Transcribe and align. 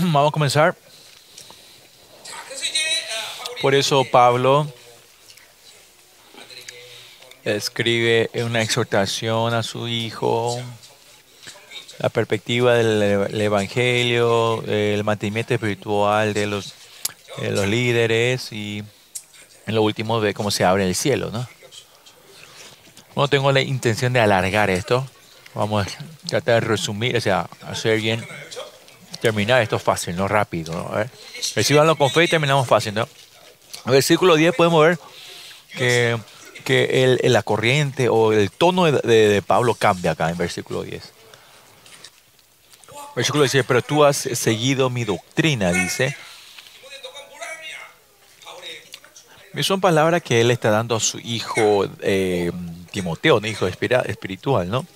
Vamos 0.12 0.28
a 0.28 0.32
comenzar. 0.32 0.74
Por 3.60 3.74
eso 3.74 4.04
Pablo 4.04 4.72
escribe 7.44 8.30
una 8.34 8.62
exhortación 8.62 9.52
a 9.52 9.62
su 9.62 9.88
hijo, 9.88 10.58
la 11.98 12.08
perspectiva 12.08 12.74
del 12.74 13.40
Evangelio, 13.40 14.62
el 14.66 15.04
mantenimiento 15.04 15.52
espiritual 15.52 16.32
de 16.32 16.46
los, 16.46 16.72
de 17.38 17.50
los 17.50 17.66
líderes 17.66 18.52
y 18.52 18.82
en 19.66 19.74
lo 19.74 19.82
último 19.82 20.20
ve 20.20 20.32
cómo 20.32 20.50
se 20.50 20.64
abre 20.64 20.86
el 20.86 20.94
cielo. 20.94 21.30
¿no? 21.30 21.46
no 23.16 23.28
tengo 23.28 23.52
la 23.52 23.60
intención 23.60 24.14
de 24.14 24.20
alargar 24.20 24.70
esto. 24.70 25.06
Vamos 25.54 25.86
a 25.86 26.28
tratar 26.28 26.62
de 26.62 26.68
resumir, 26.68 27.16
o 27.16 27.20
sea, 27.20 27.50
hacer 27.66 28.00
bien, 28.00 28.24
terminar 29.20 29.62
esto 29.62 29.78
fácil, 29.78 30.16
no 30.16 30.28
rápido. 30.28 30.72
¿no? 30.72 30.90
Recíbanlo 31.54 31.96
con 31.96 32.10
fe 32.10 32.24
y 32.24 32.28
terminamos 32.28 32.66
fácil. 32.66 32.94
¿no? 32.94 33.08
Versículo 33.84 34.36
10 34.36 34.54
podemos 34.54 34.84
ver 34.84 34.98
que, 35.76 36.18
que 36.64 37.04
el, 37.04 37.32
la 37.32 37.42
corriente 37.42 38.08
o 38.08 38.32
el 38.32 38.50
tono 38.50 38.84
de, 38.84 39.00
de, 39.02 39.42
Pablo 39.42 39.74
cambia 39.74 40.12
acá 40.12 40.30
en 40.30 40.36
versículo 40.36 40.82
10. 40.82 41.02
Versículo 43.16 43.44
10 43.44 43.64
pero 43.66 43.82
tú 43.82 44.04
has 44.04 44.16
seguido 44.16 44.90
mi 44.90 45.04
doctrina, 45.04 45.72
dice. 45.72 46.16
Son 49.62 49.80
palabras 49.80 50.22
que 50.22 50.40
él 50.40 50.50
está 50.50 50.70
dando 50.70 50.96
a 50.96 51.00
su 51.00 51.18
hijo 51.18 51.84
eh, 52.00 52.52
Timoteo, 52.92 53.38
un 53.38 53.46
hijo 53.46 53.66
espiritual, 53.66 54.68
¿no? 54.68 54.86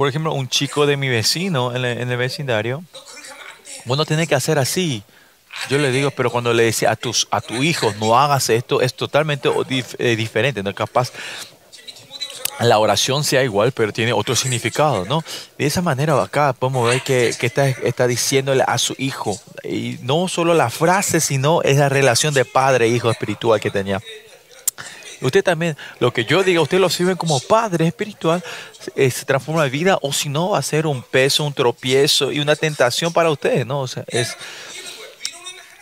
Por 0.00 0.08
ejemplo, 0.08 0.32
un 0.32 0.48
chico 0.48 0.86
de 0.86 0.96
mi 0.96 1.10
vecino 1.10 1.76
en 1.76 1.84
el, 1.84 2.16
vecindario, 2.16 2.82
bueno, 3.84 4.06
tiene 4.06 4.26
que 4.26 4.34
hacer 4.34 4.58
así. 4.58 5.02
Yo 5.68 5.76
le 5.76 5.90
digo, 5.90 6.10
pero 6.10 6.30
cuando 6.30 6.54
le 6.54 6.62
decía 6.62 6.92
a 6.92 6.96
tus 6.96 7.28
a 7.30 7.42
tu 7.42 7.62
hijo 7.62 7.92
no 8.00 8.18
hagas 8.18 8.48
esto, 8.48 8.80
es 8.80 8.94
totalmente 8.94 9.50
eh, 9.98 10.16
diferente, 10.16 10.62
no 10.62 10.74
capaz 10.74 11.12
la 12.60 12.78
oración 12.78 13.24
sea 13.24 13.44
igual, 13.44 13.72
pero 13.72 13.92
tiene 13.92 14.14
otro 14.14 14.34
significado, 14.34 15.04
¿no? 15.04 15.22
De 15.58 15.66
esa 15.66 15.82
manera 15.82 16.22
acá 16.22 16.54
podemos 16.54 16.88
ver 16.88 17.02
que, 17.02 17.34
que 17.38 17.48
está, 17.48 17.68
está, 17.68 18.06
diciéndole 18.06 18.64
a 18.66 18.78
su 18.78 18.94
hijo, 18.96 19.38
y 19.64 19.98
no 20.00 20.28
solo 20.28 20.54
la 20.54 20.70
frase, 20.70 21.20
sino 21.20 21.60
es 21.60 21.76
la 21.76 21.90
relación 21.90 22.32
de 22.32 22.46
padre-hijo 22.46 23.08
e 23.08 23.12
espiritual 23.12 23.60
que 23.60 23.70
tenía. 23.70 24.00
Usted 25.20 25.44
también, 25.44 25.76
lo 25.98 26.12
que 26.12 26.24
yo 26.24 26.42
diga, 26.42 26.60
usted 26.60 26.78
lo 26.78 26.88
sirve 26.88 27.16
como 27.16 27.40
padre 27.40 27.86
espiritual, 27.86 28.42
eh, 28.96 29.10
se 29.10 29.24
transforma 29.24 29.66
en 29.66 29.72
vida, 29.72 29.98
o 30.02 30.12
si 30.12 30.28
no, 30.28 30.50
va 30.50 30.58
a 30.58 30.62
ser 30.62 30.86
un 30.86 31.02
peso, 31.02 31.44
un 31.44 31.52
tropiezo 31.52 32.32
y 32.32 32.40
una 32.40 32.56
tentación 32.56 33.12
para 33.12 33.30
usted, 33.30 33.66
¿no? 33.66 33.80
O 33.80 33.86
sea, 33.86 34.04
es, 34.08 34.36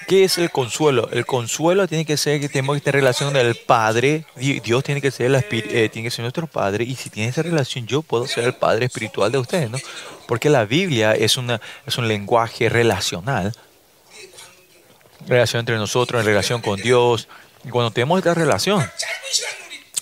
¿Qué 0.08 0.24
es 0.24 0.38
el 0.38 0.50
consuelo? 0.50 1.10
El 1.12 1.26
consuelo 1.26 1.86
tiene 1.86 2.06
que 2.06 2.16
ser 2.16 2.40
que 2.40 2.48
tenemos 2.48 2.80
tener 2.80 2.94
relación 2.94 3.30
con 3.30 3.36
el 3.44 3.54
Padre. 3.54 4.24
Dios 4.36 4.82
tiene 4.82 5.02
que 5.02 5.10
ser 5.10 5.26
el 5.26 5.34
eh, 5.50 5.90
tiene 5.92 6.10
nuestro 6.20 6.46
Padre. 6.46 6.84
Y 6.84 6.96
si 6.96 7.10
tiene 7.10 7.28
esa 7.28 7.42
relación, 7.42 7.86
yo 7.86 8.00
puedo 8.00 8.26
ser 8.26 8.44
el 8.44 8.54
Padre 8.54 8.86
espiritual 8.86 9.30
de 9.30 9.36
ustedes, 9.36 9.70
¿no? 9.70 9.76
Porque 10.26 10.48
la 10.48 10.64
Biblia 10.64 11.12
es, 11.12 11.36
una, 11.36 11.60
es 11.86 11.98
un 11.98 12.08
lenguaje 12.08 12.70
relacional. 12.70 13.52
Relación 15.26 15.60
entre 15.60 15.76
nosotros, 15.76 16.20
en 16.20 16.26
relación 16.26 16.62
con 16.62 16.80
Dios. 16.80 17.28
Y 17.68 17.70
cuando 17.70 17.90
tenemos 17.90 18.16
esta 18.16 18.32
relación, 18.32 18.90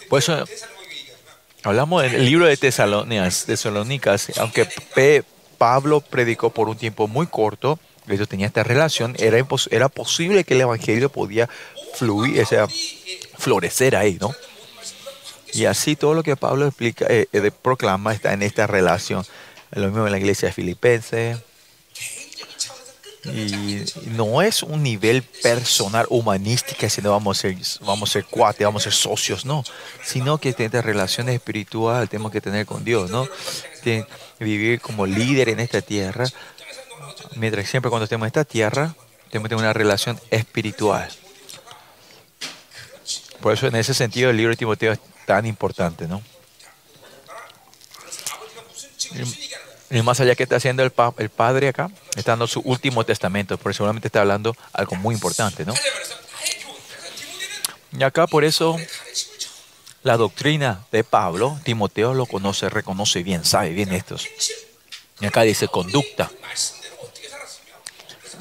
por 0.09 0.21
eso 0.21 0.45
hablamos 1.65 2.01
del 2.05 2.25
libro 2.25 2.47
de 2.47 2.57
Tesalónicas, 2.57 4.31
aunque 4.39 4.69
P, 4.95 5.25
Pablo 5.59 6.01
predicó 6.01 6.51
por 6.51 6.69
un 6.69 6.77
tiempo 6.77 7.09
muy 7.09 7.27
corto, 7.27 7.81
ellos 8.07 8.29
tenían 8.29 8.47
esta 8.47 8.63
relación, 8.63 9.17
era, 9.19 9.45
era 9.73 9.89
posible 9.89 10.45
que 10.45 10.55
el 10.55 10.61
evangelio 10.61 11.11
podía 11.11 11.49
fluir, 11.95 12.41
o 12.41 12.47
sea, 12.47 12.69
florecer 13.37 13.97
ahí, 13.97 14.17
¿no? 14.21 14.33
Y 15.53 15.65
así 15.65 15.97
todo 15.97 16.15
lo 16.15 16.23
que 16.23 16.37
Pablo 16.37 16.69
explica, 16.69 17.07
eh, 17.09 17.27
eh, 17.33 17.51
proclama 17.51 18.15
está 18.15 18.33
en 18.33 18.45
esta 18.45 18.69
relación. 18.69 19.27
Lo 19.73 19.87
mismo 19.89 20.07
en 20.07 20.13
la 20.13 20.19
iglesia 20.19 20.51
de 20.51 20.53
Filipenses. 20.53 21.39
Y 23.33 23.85
no 24.11 24.43
es 24.43 24.63
un 24.63 24.83
nivel 24.83 25.23
personal, 25.23 26.07
humanística, 26.09 26.89
sino 26.89 27.11
vamos 27.11 27.39
a 27.39 27.41
ser, 27.43 27.57
vamos 27.81 28.11
a 28.11 28.13
ser 28.15 28.25
cuates, 28.25 28.65
vamos 28.65 28.83
a 28.83 28.85
ser 28.85 28.93
socios, 28.93 29.45
no. 29.45 29.65
Sino 30.05 30.39
que 30.39 30.51
esta 30.51 30.83
relación 30.83 31.29
espiritual 31.29 32.09
tenemos 32.09 32.33
que 32.33 32.41
tener 32.41 32.67
con 32.67 32.85
Dios, 32.85 33.11
¿no? 33.11 33.29
Vivir 34.39 34.81
como 34.81 35.07
líder 35.07 35.49
en 35.49 35.61
esta 35.61 35.81
tierra, 35.81 36.27
mientras 37.37 37.69
siempre 37.69 37.91
cuando 37.91 38.05
estemos 38.05 38.25
en 38.25 38.29
esta 38.29 38.45
tierra, 38.45 38.95
tenemos 39.31 39.49
que 39.49 39.57
tener 39.57 39.65
una 39.65 39.73
relación 39.73 40.21
espiritual. 40.31 41.09
Por 43.41 43.53
eso 43.53 43.67
en 43.67 43.77
ese 43.77 43.95
sentido 43.95 44.31
el 44.31 44.37
libro 44.37 44.51
de 44.51 44.57
Timoteo 44.57 44.93
es 44.93 44.99
tan 45.27 45.47
importante, 45.47 46.09
¿no? 46.09 46.23
Y, 49.15 49.51
más 50.03 50.21
allá 50.21 50.35
que 50.35 50.43
está 50.43 50.57
haciendo 50.57 50.83
el, 50.83 50.91
pa 50.91 51.15
el 51.19 51.29
padre 51.29 51.69
acá, 51.69 51.91
está 52.17 52.33
dando 52.33 52.47
su 52.47 52.61
último 52.61 53.05
testamento, 53.05 53.57
porque 53.59 53.77
seguramente 53.77 54.09
está 54.09 54.21
hablando 54.21 54.57
algo 54.73 54.97
muy 54.97 55.15
importante, 55.15 55.65
¿no? 55.65 55.75
Y 57.99 58.03
acá 58.03 58.27
por 58.27 58.45
eso 58.45 58.77
la 60.03 60.17
doctrina 60.17 60.85
de 60.93 61.03
Pablo, 61.03 61.59
Timoteo 61.65 62.15
lo 62.15 62.27
conoce, 62.27 62.69
reconoce 62.69 63.23
bien, 63.23 63.45
sabe 63.45 63.71
bien 63.71 63.93
estos. 63.93 64.29
Y 65.21 65.27
acá 65.27 65.43
dice 65.43 65.69
conducta. 65.69 66.31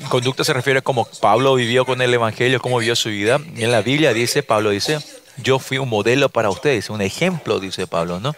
Conducta 0.10 0.44
se 0.44 0.54
refiere 0.54 0.80
a 0.80 0.82
cómo 0.82 1.06
Pablo 1.22 1.56
vivió 1.56 1.86
con 1.86 2.02
el 2.02 2.14
Evangelio, 2.14 2.60
cómo 2.60 2.80
vivió 2.80 2.96
su 2.96 3.10
vida. 3.10 3.40
Y 3.56 3.64
en 3.64 3.72
la 3.72 3.82
Biblia 3.82 4.14
dice, 4.14 4.44
Pablo 4.44 4.72
dice, 4.72 5.00
yo 5.38 5.58
fui 5.58 5.78
un 5.78 5.90
modelo 5.90 6.30
para 6.30 6.50
ustedes, 6.50 6.90
un 6.90 7.02
ejemplo, 7.02 7.60
dice 7.60 7.88
Pablo, 7.88 8.20
¿no? 8.20 8.36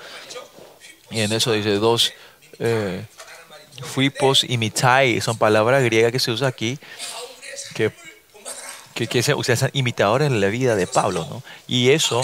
Y 1.09 1.21
en 1.21 1.33
eso 1.33 1.51
dice 1.51 1.71
dos, 1.75 2.13
eh, 2.59 3.05
fui 3.81 4.09
pos 4.09 4.43
imitai, 4.43 5.21
son 5.21 5.37
palabras 5.37 5.83
griegas 5.83 6.11
que 6.11 6.19
se 6.19 6.31
usan 6.31 6.47
aquí, 6.47 6.79
que, 7.75 7.91
que, 8.93 9.07
que 9.07 9.23
se 9.23 9.33
usan 9.33 9.69
imitadores 9.73 10.27
en 10.27 10.41
la 10.41 10.47
vida 10.47 10.75
de 10.75 10.87
Pablo, 10.87 11.27
¿no? 11.29 11.43
Y 11.67 11.91
eso 11.91 12.21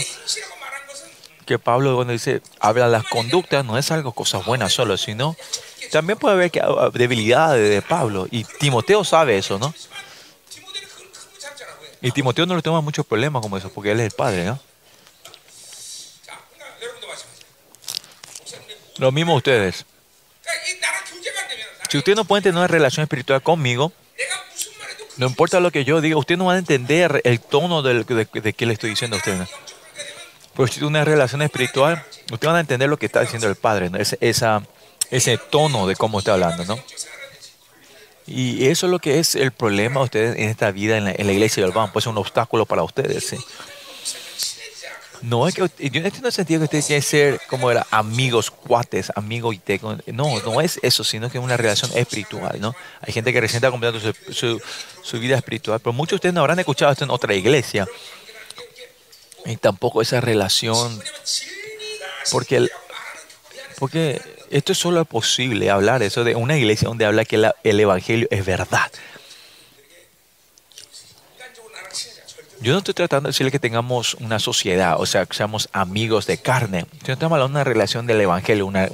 que 1.46 1.60
Pablo 1.60 1.96
cuando 1.96 2.14
dice, 2.14 2.42
habla 2.60 2.88
las 2.88 3.04
conductas, 3.04 3.66
no 3.66 3.78
es 3.78 3.92
algo 3.92 4.14
cosas 4.14 4.46
buenas 4.46 4.74
solo, 4.74 4.98
sino 4.98 5.36
también 5.92 6.18
puede 6.18 6.36
haber 6.36 6.52
debilidades 6.94 7.70
de 7.70 7.82
Pablo. 7.82 8.28
Y 8.32 8.44
Timoteo 8.44 9.04
sabe 9.04 9.38
eso, 9.38 9.60
¿no? 9.60 9.74
Y 12.02 12.12
Timoteo 12.12 12.46
no 12.46 12.56
le 12.56 12.62
toma 12.62 12.82
muchos 12.82 13.06
problemas 13.06 13.42
como 13.42 13.58
eso, 13.58 13.70
porque 13.72 13.92
él 13.92 14.00
es 14.00 14.08
el 14.08 14.12
padre, 14.12 14.46
¿no? 14.46 14.60
Lo 18.98 19.12
mismo 19.12 19.36
ustedes. 19.36 19.86
Si 21.94 22.00
ustedes 22.00 22.16
no 22.16 22.26
pueden 22.26 22.42
tener 22.42 22.58
una 22.58 22.66
relación 22.66 23.04
espiritual 23.04 23.44
conmigo, 23.44 23.92
no 25.18 25.28
importa 25.28 25.60
lo 25.60 25.70
que 25.70 25.86
yo 25.86 26.02
diga, 26.02 26.18
ustedes 26.18 26.40
no 26.40 26.46
van 26.46 26.56
a 26.56 26.58
entender 26.58 27.22
el 27.24 27.40
tono 27.40 27.84
de, 27.84 28.04
de, 28.04 28.54
que 28.54 28.66
le 28.66 28.74
estoy 28.74 28.90
diciendo 28.90 29.16
a 29.16 29.20
ustedes. 29.20 29.48
Pero 30.56 30.66
si 30.66 30.74
tiene 30.74 30.88
una 30.88 31.06
relación 31.06 31.44
espiritual, 31.44 32.04
ustedes 32.32 32.48
van 32.48 32.56
a 32.56 32.62
entender 32.62 32.90
lo 32.90 32.98
que 32.98 33.06
está 33.06 33.22
diciendo 33.22 33.48
el 33.48 33.54
Padre, 33.54 33.92
¿no? 33.92 34.00
esa, 34.00 34.18
esa, 34.22 34.64
ese 35.12 35.38
tono 35.38 35.86
de 35.86 35.96
cómo 35.96 36.18
está 36.18 36.34
hablando, 36.34 36.66
¿no? 36.66 36.80
Y 38.26 38.66
eso 38.66 38.88
es 38.88 38.92
lo 38.92 38.98
que 38.98 39.20
es 39.20 39.36
el 39.36 39.52
problema 39.52 40.00
de 40.00 40.06
ustedes 40.06 40.38
en 40.40 40.50
esta 40.50 40.72
vida 40.72 40.98
en 40.98 41.06
la, 41.06 41.12
en 41.12 41.28
la 41.28 41.34
iglesia 41.34 41.62
del 41.62 41.74
BAM, 41.74 41.92
pues 41.92 42.06
es 42.06 42.08
un 42.08 42.18
obstáculo 42.18 42.66
para 42.66 42.82
ustedes, 42.82 43.24
¿sí? 43.28 43.38
No 45.24 45.48
es 45.48 45.56
que 45.56 45.62
yo 45.62 46.02
no 46.02 46.06
entiendo 46.06 46.28
el 46.28 46.34
sentido 46.34 46.60
que 46.60 46.66
ustedes 46.66 46.88
tienen 46.88 47.02
que 47.02 47.08
ser 47.08 47.42
como 47.48 47.72
era 47.72 47.88
amigos, 47.92 48.52
cuates, 48.52 49.10
amigos 49.16 49.56
y 49.56 49.58
te, 49.58 49.80
no, 50.08 50.38
no 50.42 50.60
es 50.60 50.82
eso, 50.84 51.06
sino 51.06 51.30
que 51.30 51.38
es 51.38 51.44
una 51.44 51.56
relación 51.56 51.92
espiritual, 51.96 52.60
¿no? 52.60 52.76
Hay 53.00 53.14
gente 53.14 53.32
que 53.32 53.40
recién 53.40 53.60
está 53.60 53.72
completando 53.72 54.02
su, 54.02 54.34
su, 54.34 54.62
su 55.02 55.20
vida 55.20 55.38
espiritual, 55.38 55.80
pero 55.80 55.94
muchos 55.94 56.12
de 56.12 56.16
ustedes 56.16 56.34
no 56.34 56.42
habrán 56.42 56.60
escuchado 56.60 56.92
esto 56.92 57.06
en 57.06 57.10
otra 57.10 57.34
iglesia 57.36 57.88
y 59.46 59.56
tampoco 59.56 60.02
esa 60.02 60.20
relación, 60.20 61.02
porque 62.30 62.58
el, 62.58 62.72
porque 63.80 64.22
esto 64.50 64.74
es 64.74 64.78
solo 64.78 65.06
posible 65.06 65.70
hablar 65.70 66.04
eso 66.04 66.26
de 66.26 66.36
una 66.36 66.58
iglesia 66.58 66.90
donde 66.90 67.06
habla 67.06 67.24
que 67.24 67.38
la, 67.38 67.56
el 67.64 67.80
evangelio 67.80 68.28
es 68.30 68.46
verdad. 68.46 68.92
Yo 72.64 72.72
no 72.72 72.78
estoy 72.78 72.94
tratando 72.94 73.28
de 73.28 73.32
decirle 73.34 73.52
que 73.52 73.60
tengamos 73.60 74.14
una 74.22 74.40
sociedad, 74.40 74.96
o 74.98 75.06
sea, 75.06 75.26
que 75.26 75.36
seamos 75.36 75.68
amigos 75.74 76.26
de 76.28 76.38
carne. 76.38 76.86
Yo 77.06 77.12
estamos 77.12 77.36
hablando 77.36 77.58
de 77.58 77.62
una 77.62 77.64
relación 77.66 78.08
del 78.08 78.22
evangelio, 78.22 78.66
una, 78.66 78.90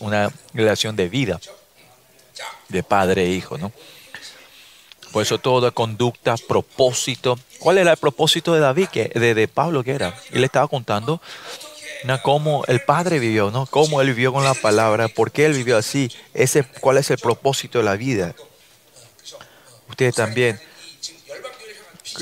una, 0.00 0.32
relación 0.54 0.96
de 0.96 1.10
vida, 1.10 1.38
de 2.70 2.82
padre 2.82 3.24
e 3.24 3.28
hijo, 3.28 3.58
¿no? 3.58 3.72
Por 5.12 5.22
eso 5.22 5.36
toda 5.36 5.70
conducta, 5.70 6.36
propósito. 6.48 7.38
¿Cuál 7.58 7.76
era 7.76 7.90
el 7.90 7.98
propósito 7.98 8.54
de 8.54 8.60
David, 8.60 8.88
que, 8.88 9.08
de, 9.08 9.34
de 9.34 9.48
Pablo 9.48 9.84
que 9.84 9.90
era? 9.90 10.14
Él 10.30 10.42
estaba 10.42 10.66
contando 10.66 11.20
¿no? 12.04 12.22
cómo 12.22 12.64
el 12.68 12.80
Padre 12.80 13.18
vivió, 13.18 13.50
¿no? 13.50 13.66
Cómo 13.66 14.00
Él 14.00 14.14
vivió 14.14 14.32
con 14.32 14.44
la 14.44 14.54
palabra, 14.54 15.08
por 15.08 15.30
qué 15.30 15.44
Él 15.44 15.52
vivió 15.52 15.76
así, 15.76 16.10
ese, 16.32 16.64
cuál 16.64 16.96
es 16.96 17.10
el 17.10 17.18
propósito 17.18 17.80
de 17.80 17.84
la 17.84 17.96
vida. 17.96 18.34
Ustedes 19.90 20.14
también, 20.14 20.58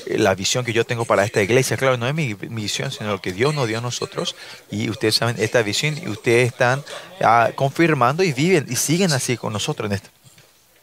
la 0.07 0.35
visión 0.35 0.65
que 0.65 0.73
yo 0.73 0.85
tengo 0.85 1.05
para 1.05 1.25
esta 1.25 1.43
iglesia, 1.43 1.77
claro, 1.77 1.97
no 1.97 2.07
es 2.07 2.15
mi, 2.15 2.35
visión, 2.35 2.91
sino 2.91 3.11
lo 3.11 3.21
que 3.21 3.33
Dios 3.33 3.55
nos 3.55 3.69
dio 3.69 3.79
a 3.79 3.81
nosotros. 3.81 4.37
Y 4.71 4.91
ustedes 4.91 5.17
saben 5.17 5.37
esta 5.39 5.63
visión 5.63 5.99
y 5.99 6.09
ustedes 6.09 6.49
están 6.49 6.85
ah, 7.23 7.51
confirmando 7.55 8.23
y 8.23 8.33
viven 8.33 8.67
y 8.69 8.77
siguen 8.77 9.13
así 9.13 9.37
con 9.37 9.53
nosotros 9.53 9.91
esto. 9.93 10.11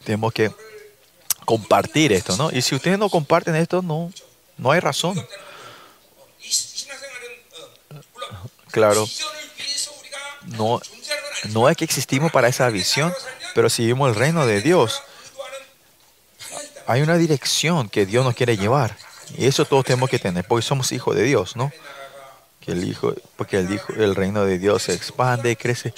Tenemos 0.04 0.34
que 0.34 0.52
compartir 1.46 2.12
esto, 2.14 2.36
¿no? 2.38 2.50
Y 2.52 2.62
si 2.62 2.76
ustedes 2.76 3.00
no 3.00 3.10
comparten 3.10 3.56
esto, 3.56 3.82
no, 3.82 4.12
no 4.58 4.72
hay 4.72 4.80
razón. 4.80 5.26
Claro, 8.72 9.08
no, 10.48 10.82
no 11.50 11.70
es 11.70 11.78
que 11.78 11.86
existimos 11.86 12.32
para 12.32 12.48
esa 12.48 12.70
visión, 12.70 13.14
pero 13.54 13.70
si 13.70 13.84
vivimos 13.84 14.10
el 14.10 14.16
reino 14.16 14.46
de 14.46 14.62
Dios, 14.62 15.02
hay 16.88 17.02
una 17.02 17.18
dirección 17.18 17.90
que 17.90 18.06
Dios 18.06 18.24
nos 18.24 18.36
quiere 18.36 18.58
llevar. 18.58 18.98
Y 19.38 19.46
eso 19.46 19.66
todos 19.66 19.86
tenemos 19.86 20.10
que 20.10 20.20
tener, 20.20 20.46
porque 20.46 20.66
somos 20.66 20.92
hijos 20.92 21.16
de 21.16 21.24
Dios, 21.24 21.56
¿no? 21.56 21.72
Que 22.60 22.72
el 22.74 22.84
hijo, 22.84 23.14
porque 23.36 23.60
el, 23.60 23.74
hijo, 23.74 23.94
el 23.94 24.16
reino 24.16 24.46
de 24.46 24.60
Dios 24.60 24.84
se 24.84 24.94
expande 24.94 25.52
y 25.52 25.56
crece 25.56 25.94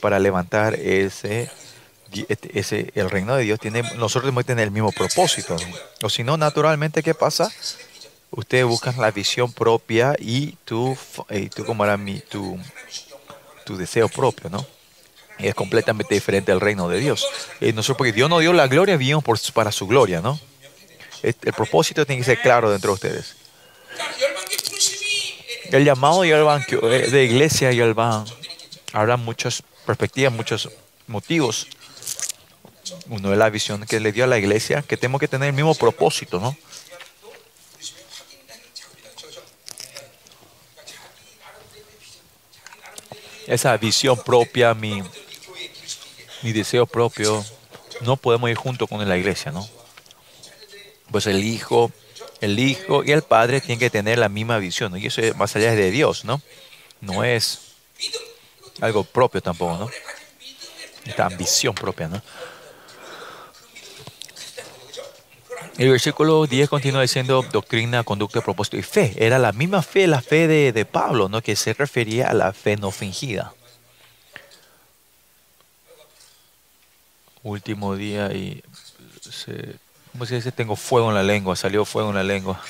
para 0.00 0.18
levantar 0.18 0.74
ese, 0.74 1.50
este, 2.28 2.58
ese, 2.58 2.92
el 2.94 3.10
reino 3.10 3.34
de 3.34 3.44
Dios 3.44 3.58
tiene, 3.58 3.82
nosotros 3.82 4.24
tenemos 4.24 4.44
que 4.44 4.48
tener 4.48 4.64
el 4.64 4.70
mismo 4.70 4.92
propósito. 4.92 5.56
O 6.02 6.08
si 6.08 6.22
no, 6.22 6.36
naturalmente, 6.36 7.02
¿qué 7.02 7.14
pasa? 7.14 7.50
Ustedes 8.30 8.64
buscan 8.64 9.00
la 9.00 9.10
visión 9.10 9.52
propia 9.52 10.14
y 10.18 10.56
tú, 10.64 10.96
y 11.30 11.48
tú 11.48 11.64
era 11.82 11.96
mi, 11.96 12.20
tu 12.20 12.58
deseo 13.76 14.08
propio, 14.08 14.50
¿no? 14.50 14.66
Es 15.38 15.54
completamente 15.54 16.14
diferente 16.14 16.52
al 16.52 16.60
reino 16.60 16.88
de 16.88 17.00
Dios. 17.00 17.26
Y 17.60 17.72
nosotros, 17.72 17.98
porque 17.98 18.12
Dios 18.12 18.28
nos 18.30 18.40
dio 18.40 18.52
la 18.52 18.66
gloria, 18.68 18.96
vivimos 18.96 19.24
por, 19.24 19.38
para 19.52 19.72
su 19.72 19.86
gloria, 19.86 20.20
¿no? 20.20 20.38
El, 21.22 21.34
propósito 21.34 22.04
tiene 22.04 22.20
que 22.20 22.26
ser 22.26 22.42
claro 22.42 22.70
dentro 22.70 22.90
de 22.90 22.94
ustedes. 22.94 23.36
El 25.70 25.84
llamado 25.84 26.24
eh, 26.24 27.08
de 27.10 27.24
iglesia 27.24 27.72
y 27.72 27.80
el 27.80 27.94
habrá 28.92 29.16
muchas 29.16 29.62
perspectivas, 29.86 30.32
muchos 30.32 30.68
motivos. 31.06 31.68
Uno 33.08 33.32
es 33.32 33.38
la 33.38 33.50
visión 33.50 33.86
que 33.86 34.00
le 34.00 34.12
dio 34.12 34.24
a 34.24 34.26
la 34.26 34.38
iglesia, 34.38 34.82
que 34.82 34.96
tenemos 34.96 35.20
que 35.20 35.28
tener 35.28 35.48
el 35.48 35.54
mismo 35.54 35.74
propósito, 35.74 36.40
¿no? 36.40 36.56
Esa 43.46 43.76
visión 43.76 44.18
propia, 44.22 44.72
mi, 44.74 45.02
mi 46.42 46.52
deseo 46.52 46.86
propio, 46.86 47.44
no 48.00 48.16
podemos 48.16 48.50
ir 48.50 48.56
junto 48.56 48.86
con 48.86 49.06
la 49.08 49.16
iglesia, 49.16 49.52
¿no? 49.52 49.68
Pues 51.10 51.26
el 51.26 51.44
hijo, 51.44 51.92
el 52.40 52.58
hijo 52.58 53.04
y 53.04 53.12
el 53.12 53.22
padre 53.22 53.60
tienen 53.60 53.78
que 53.78 53.90
tener 53.90 54.18
la 54.18 54.28
misma 54.28 54.58
visión, 54.58 54.92
¿no? 54.92 54.98
Y 54.98 55.06
eso 55.06 55.20
es 55.20 55.36
más 55.36 55.54
allá 55.56 55.74
de 55.74 55.90
Dios, 55.90 56.24
¿no? 56.24 56.40
No 57.00 57.24
es 57.24 57.60
algo 58.80 59.04
propio 59.04 59.40
tampoco, 59.40 59.76
¿no? 59.76 59.90
Esta 61.04 61.26
ambición 61.26 61.74
propia, 61.74 62.08
¿no? 62.08 62.22
El 65.78 65.90
versículo 65.90 66.46
10 66.46 66.68
continúa 66.68 67.02
diciendo 67.02 67.44
doctrina, 67.50 68.04
conducta, 68.04 68.42
propósito 68.42 68.76
y 68.76 68.82
fe. 68.82 69.14
Era 69.16 69.38
la 69.38 69.52
misma 69.52 69.82
fe, 69.82 70.06
la 70.06 70.20
fe 70.20 70.46
de, 70.46 70.72
de 70.72 70.84
Pablo, 70.84 71.28
¿no? 71.28 71.40
Que 71.40 71.56
se 71.56 71.72
refería 71.72 72.28
a 72.28 72.34
la 72.34 72.52
fe 72.52 72.76
no 72.76 72.90
fingida. 72.90 73.54
Último 77.42 77.96
día 77.96 78.32
y 78.32 78.62
se, 79.20 79.76
¿cómo 80.12 80.26
se 80.26 80.36
dice? 80.36 80.52
Tengo 80.52 80.76
fuego 80.76 81.08
en 81.08 81.14
la 81.14 81.22
lengua, 81.22 81.56
salió 81.56 81.84
fuego 81.84 82.10
en 82.10 82.16
la 82.16 82.22
lengua. 82.22 82.60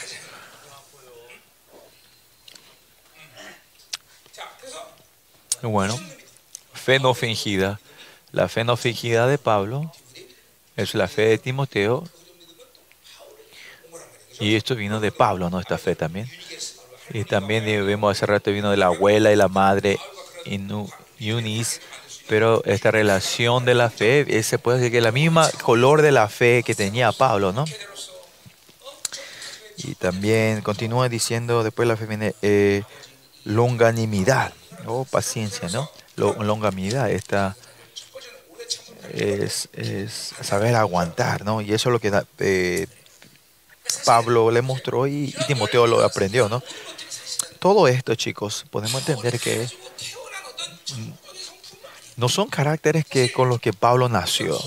Bueno, 5.63 5.99
fe 6.73 6.99
no 6.99 7.15
fingida. 7.15 7.81
La 8.33 8.49
fe 8.49 8.65
no 8.65 8.77
fingida 8.77 9.27
de 9.27 9.39
Pablo 9.39 9.93
es 10.77 10.95
la 10.95 11.07
fe 11.07 11.23
de 11.23 11.39
Timoteo. 11.39 12.09
Y 14.41 14.57
esto 14.57 14.75
vino 14.75 14.99
de 14.99 15.13
Pablo, 15.13 15.51
¿no? 15.51 15.61
Esta 15.61 15.79
fe 15.79 15.95
también. 15.95 16.29
Y 17.11 17.25
también 17.25 17.65
vemos 17.65 18.17
hace 18.17 18.27
rato 18.27 18.51
vino 18.51 18.71
de 18.71 18.77
la 18.77 18.87
abuela 18.87 19.31
y 19.31 19.37
la 19.37 19.49
madre 19.49 20.01
Eunice 21.21 21.81
pero 22.29 22.65
esta 22.65 22.91
relación 22.91 23.65
de 23.65 23.75
la 23.75 23.91
fe, 23.91 24.43
se 24.43 24.59
puede 24.59 24.79
decir 24.79 24.93
que 24.93 24.99
es 24.99 25.05
la 25.05 25.13
misma 25.13 25.51
color 25.63 26.03
de 26.03 26.13
la 26.13 26.29
fe 26.29 26.63
que 26.65 26.75
tenía 26.75 27.13
Pablo, 27.13 27.53
¿no? 27.53 27.65
Y 29.79 29.95
también 29.95 30.61
continúa 30.63 31.09
diciendo, 31.09 31.65
después 31.65 31.89
la 31.89 31.97
fe 31.97 32.07
viene 32.07 32.35
eh, 32.43 32.83
longanimidad, 33.45 34.53
o 34.87 35.05
paciencia, 35.05 35.69
¿no? 35.69 35.91
longanimidad, 36.17 37.11
esta 37.11 37.57
es, 39.13 39.69
saber 40.41 40.77
aguantar, 40.77 41.45
¿no? 41.45 41.61
Y 41.61 41.73
eso 41.73 41.89
es 41.89 41.93
lo 41.93 41.99
que 41.99 42.13
eh, 42.39 42.87
Pablo 44.05 44.51
le 44.51 44.63
mostró 44.63 45.07
y, 45.07 45.35
y 45.37 45.47
Timoteo 45.47 45.87
lo 45.87 46.05
aprendió, 46.05 46.49
¿no? 46.49 46.63
Todo 47.59 47.89
esto, 47.89 48.15
chicos, 48.15 48.65
podemos 48.71 49.01
entender 49.01 49.39
que 49.39 49.69
no 52.17 52.29
son 52.29 52.49
caracteres 52.49 53.05
que 53.05 53.33
con 53.33 53.49
los 53.49 53.61
que 53.61 53.73
Pablo 53.73 54.09
nació. 54.09 54.59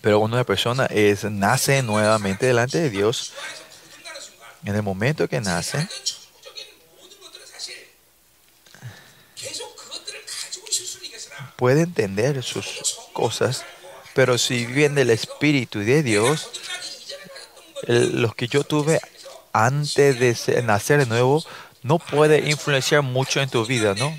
Pero 0.00 0.20
una 0.20 0.44
persona 0.44 0.86
es, 0.86 1.24
nace 1.24 1.82
nuevamente 1.82 2.46
delante 2.46 2.78
de 2.78 2.90
Dios, 2.90 3.32
en 4.64 4.74
el 4.74 4.82
momento 4.82 5.28
que 5.28 5.40
nace, 5.40 5.88
puede 11.56 11.82
entender 11.82 12.42
sus 12.42 12.98
cosas, 13.12 13.64
pero 14.14 14.38
si 14.38 14.66
viene 14.66 14.96
del 14.96 15.10
Espíritu 15.10 15.80
de 15.80 16.02
Dios, 16.02 16.50
los 17.86 18.34
que 18.34 18.48
yo 18.48 18.64
tuve 18.64 19.00
antes 19.52 20.18
de 20.46 20.62
nacer 20.62 21.00
de 21.00 21.06
nuevo, 21.06 21.44
no 21.82 21.98
puede 21.98 22.50
influenciar 22.50 23.02
mucho 23.02 23.40
en 23.40 23.50
tu 23.50 23.64
vida, 23.66 23.94
¿no? 23.94 24.18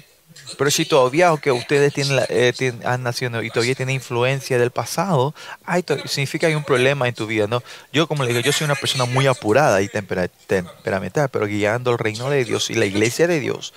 Pero 0.58 0.72
si 0.72 0.86
todavía, 0.86 1.30
aunque 1.30 1.52
ustedes 1.52 1.94
tienen, 1.94 2.20
eh, 2.30 2.74
han 2.84 3.04
nacido 3.04 3.42
y 3.42 3.50
todavía 3.50 3.76
tienen 3.76 3.96
influencia 3.96 4.58
del 4.58 4.72
pasado, 4.72 5.34
hay 5.66 5.84
significa 6.06 6.48
que 6.48 6.54
hay 6.54 6.56
un 6.56 6.64
problema 6.64 7.08
en 7.08 7.14
tu 7.16 7.25
vida, 7.25 7.48
¿no? 7.48 7.64
Yo, 7.92 8.08
como 8.08 8.24
le 8.24 8.30
digo, 8.30 8.42
yo 8.42 8.52
soy 8.52 8.66
una 8.66 8.75
persona 8.75 9.06
muy 9.06 9.28
apurada 9.28 9.82
y 9.82 9.90
temperamental, 9.90 11.30
pero 11.30 11.48
guiando 11.48 11.92
el 11.92 11.98
reino 11.98 12.30
de 12.30 12.46
Dios 12.46 12.70
y 12.70 12.75
la 12.75 12.86
iglesia 12.86 13.28
de 13.28 13.40
Dios, 13.40 13.74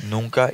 nunca 0.00 0.50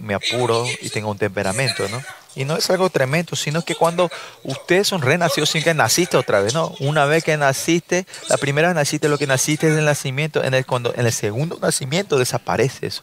me 0.00 0.14
apuro 0.14 0.64
y 0.80 0.90
tengo 0.90 1.10
un 1.10 1.18
temperamento, 1.18 1.88
¿no? 1.88 2.02
Y 2.34 2.44
no 2.44 2.56
es 2.56 2.70
algo 2.70 2.88
tremendo, 2.88 3.36
sino 3.36 3.62
que 3.62 3.74
cuando 3.74 4.10
ustedes 4.42 4.88
son 4.88 5.02
renacidos, 5.02 5.50
sin 5.50 5.62
que 5.62 5.74
naciste 5.74 6.16
otra 6.16 6.40
vez, 6.40 6.54
¿no? 6.54 6.74
Una 6.80 7.04
vez 7.04 7.24
que 7.24 7.36
naciste, 7.36 8.06
la 8.28 8.38
primera 8.38 8.68
vez 8.68 8.74
naciste, 8.74 9.08
lo 9.08 9.18
que 9.18 9.26
naciste 9.26 9.70
es 9.70 9.76
el 9.76 9.84
nacimiento, 9.84 10.42
en 10.42 10.54
el 10.54 11.12
segundo 11.12 11.58
nacimiento 11.60 12.18
desaparece 12.18 12.86
eso. 12.86 13.02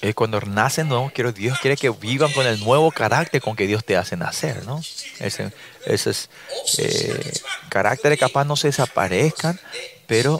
Es 0.00 0.14
cuando 0.14 0.40
nacen 0.40 0.88
nuevos, 0.88 1.12
quiero, 1.12 1.32
Dios 1.32 1.58
quiere 1.58 1.76
que 1.76 1.90
vivan 1.90 2.32
con 2.32 2.46
el 2.46 2.58
nuevo 2.60 2.90
carácter 2.90 3.42
con 3.42 3.54
que 3.54 3.66
Dios 3.66 3.84
te 3.84 3.98
hace 3.98 4.16
nacer, 4.16 4.64
¿no? 4.64 4.80
Ese, 5.18 5.52
esos 5.84 6.30
eh, 6.78 7.32
caracteres 7.68 8.18
capaz 8.18 8.44
no 8.44 8.56
se 8.56 8.68
desaparezcan, 8.68 9.60
pero 10.06 10.38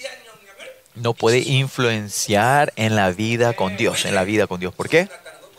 no 0.95 1.14
puede 1.14 1.40
influenciar 1.40 2.73
en 2.76 2.97
la 2.97 3.11
vida 3.11 3.52
con 3.52 3.76
Dios, 3.76 4.07
en 4.07 4.14
la 4.14 4.25
vida 4.25 4.47
con 4.47 4.61
Dios. 4.61 4.75
¿Por 4.75 4.88
qué? 4.88 5.09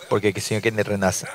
Porque 0.10 0.30
el 0.30 0.42
Señor 0.42 0.64
que 0.64 0.72
renace. 0.72 1.28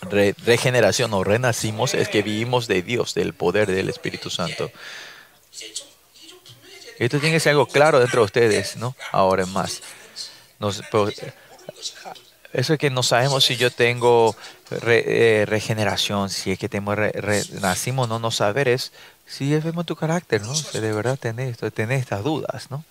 regeneración 0.00 1.14
o 1.14 1.22
renacimos 1.22 1.94
es 1.94 2.08
que 2.08 2.22
vivimos 2.22 2.66
de 2.66 2.82
Dios, 2.82 3.14
del 3.14 3.32
poder 3.32 3.70
del 3.70 3.88
Espíritu 3.88 4.28
Santo. 4.28 4.70
Esto 6.98 7.20
tiene 7.20 7.36
que 7.36 7.40
ser 7.40 7.50
algo 7.50 7.66
claro 7.66 8.00
dentro 8.00 8.22
de 8.22 8.26
ustedes, 8.26 8.76
¿no? 8.76 8.96
Ahora 9.12 9.46
más. 9.46 9.82
Nos, 10.58 10.82
eso 12.52 12.72
es 12.74 12.78
que 12.78 12.90
no 12.90 13.02
sabemos 13.02 13.44
si 13.44 13.56
yo 13.56 13.70
tengo 13.70 14.34
eh, 14.70 15.44
regeneración, 15.46 16.30
si 16.30 16.52
es 16.52 16.58
que 16.58 16.68
tengo 16.68 16.94
nacimos, 17.60 18.08
no, 18.08 18.18
no 18.18 18.30
saber 18.30 18.68
es 18.68 18.92
si 19.26 19.58
vemos 19.58 19.84
tu 19.86 19.96
carácter, 19.96 20.42
¿no? 20.42 20.54
Si 20.54 20.78
de 20.78 20.92
verdad 20.92 21.18
tenés, 21.18 21.50
esto, 21.52 21.70
tenés 21.70 22.00
estas 22.00 22.22
dudas, 22.22 22.70
¿no? 22.70 22.84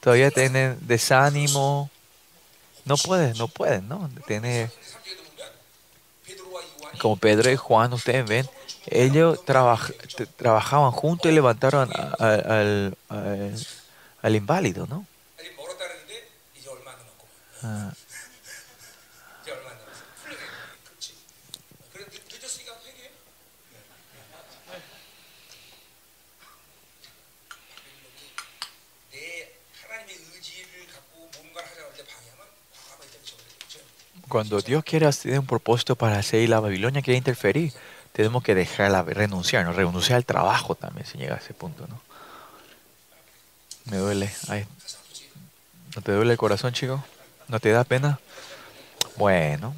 Todavía 0.00 0.30
tienen 0.30 0.78
desánimo. 0.80 1.88
No 2.84 2.96
pueden, 2.96 3.38
no 3.38 3.46
pueden, 3.46 3.88
¿no? 3.88 4.10
Tiene, 4.26 4.68
como 7.00 7.16
Pedro 7.16 7.50
y 7.52 7.56
Juan, 7.56 7.92
ustedes 7.92 8.26
ven, 8.28 8.48
ellos 8.86 9.38
trabajaban 10.36 10.90
juntos 10.90 11.30
y 11.30 11.34
levantaron 11.34 11.88
al- 12.18 12.96
al 14.20 14.34
inválido, 14.36 14.86
¿no? 14.88 15.06
cuando 34.32 34.62
Dios 34.62 34.82
quiere 34.82 35.04
hacer 35.04 35.38
un 35.38 35.44
propósito 35.44 35.94
para 35.94 36.18
hacer 36.18 36.40
y 36.40 36.46
la 36.46 36.58
Babilonia 36.58 37.02
quiere 37.02 37.18
interferir, 37.18 37.70
tenemos 38.12 38.42
que 38.42 38.54
dejarla, 38.54 39.02
renunciar, 39.02 39.62
¿no? 39.62 39.74
renunciar 39.74 40.16
al 40.16 40.24
trabajo 40.24 40.74
también, 40.74 41.06
si 41.06 41.18
llega 41.18 41.34
a 41.34 41.38
ese 41.38 41.52
punto, 41.52 41.86
¿no? 41.86 42.00
Me 43.84 43.98
duele. 43.98 44.32
¿No 45.94 46.00
te 46.00 46.12
duele 46.12 46.32
el 46.32 46.38
corazón, 46.38 46.72
chico? 46.72 47.04
¿No 47.52 47.60
te 47.60 47.70
da 47.70 47.84
pena? 47.84 48.18
Bueno. 49.16 49.74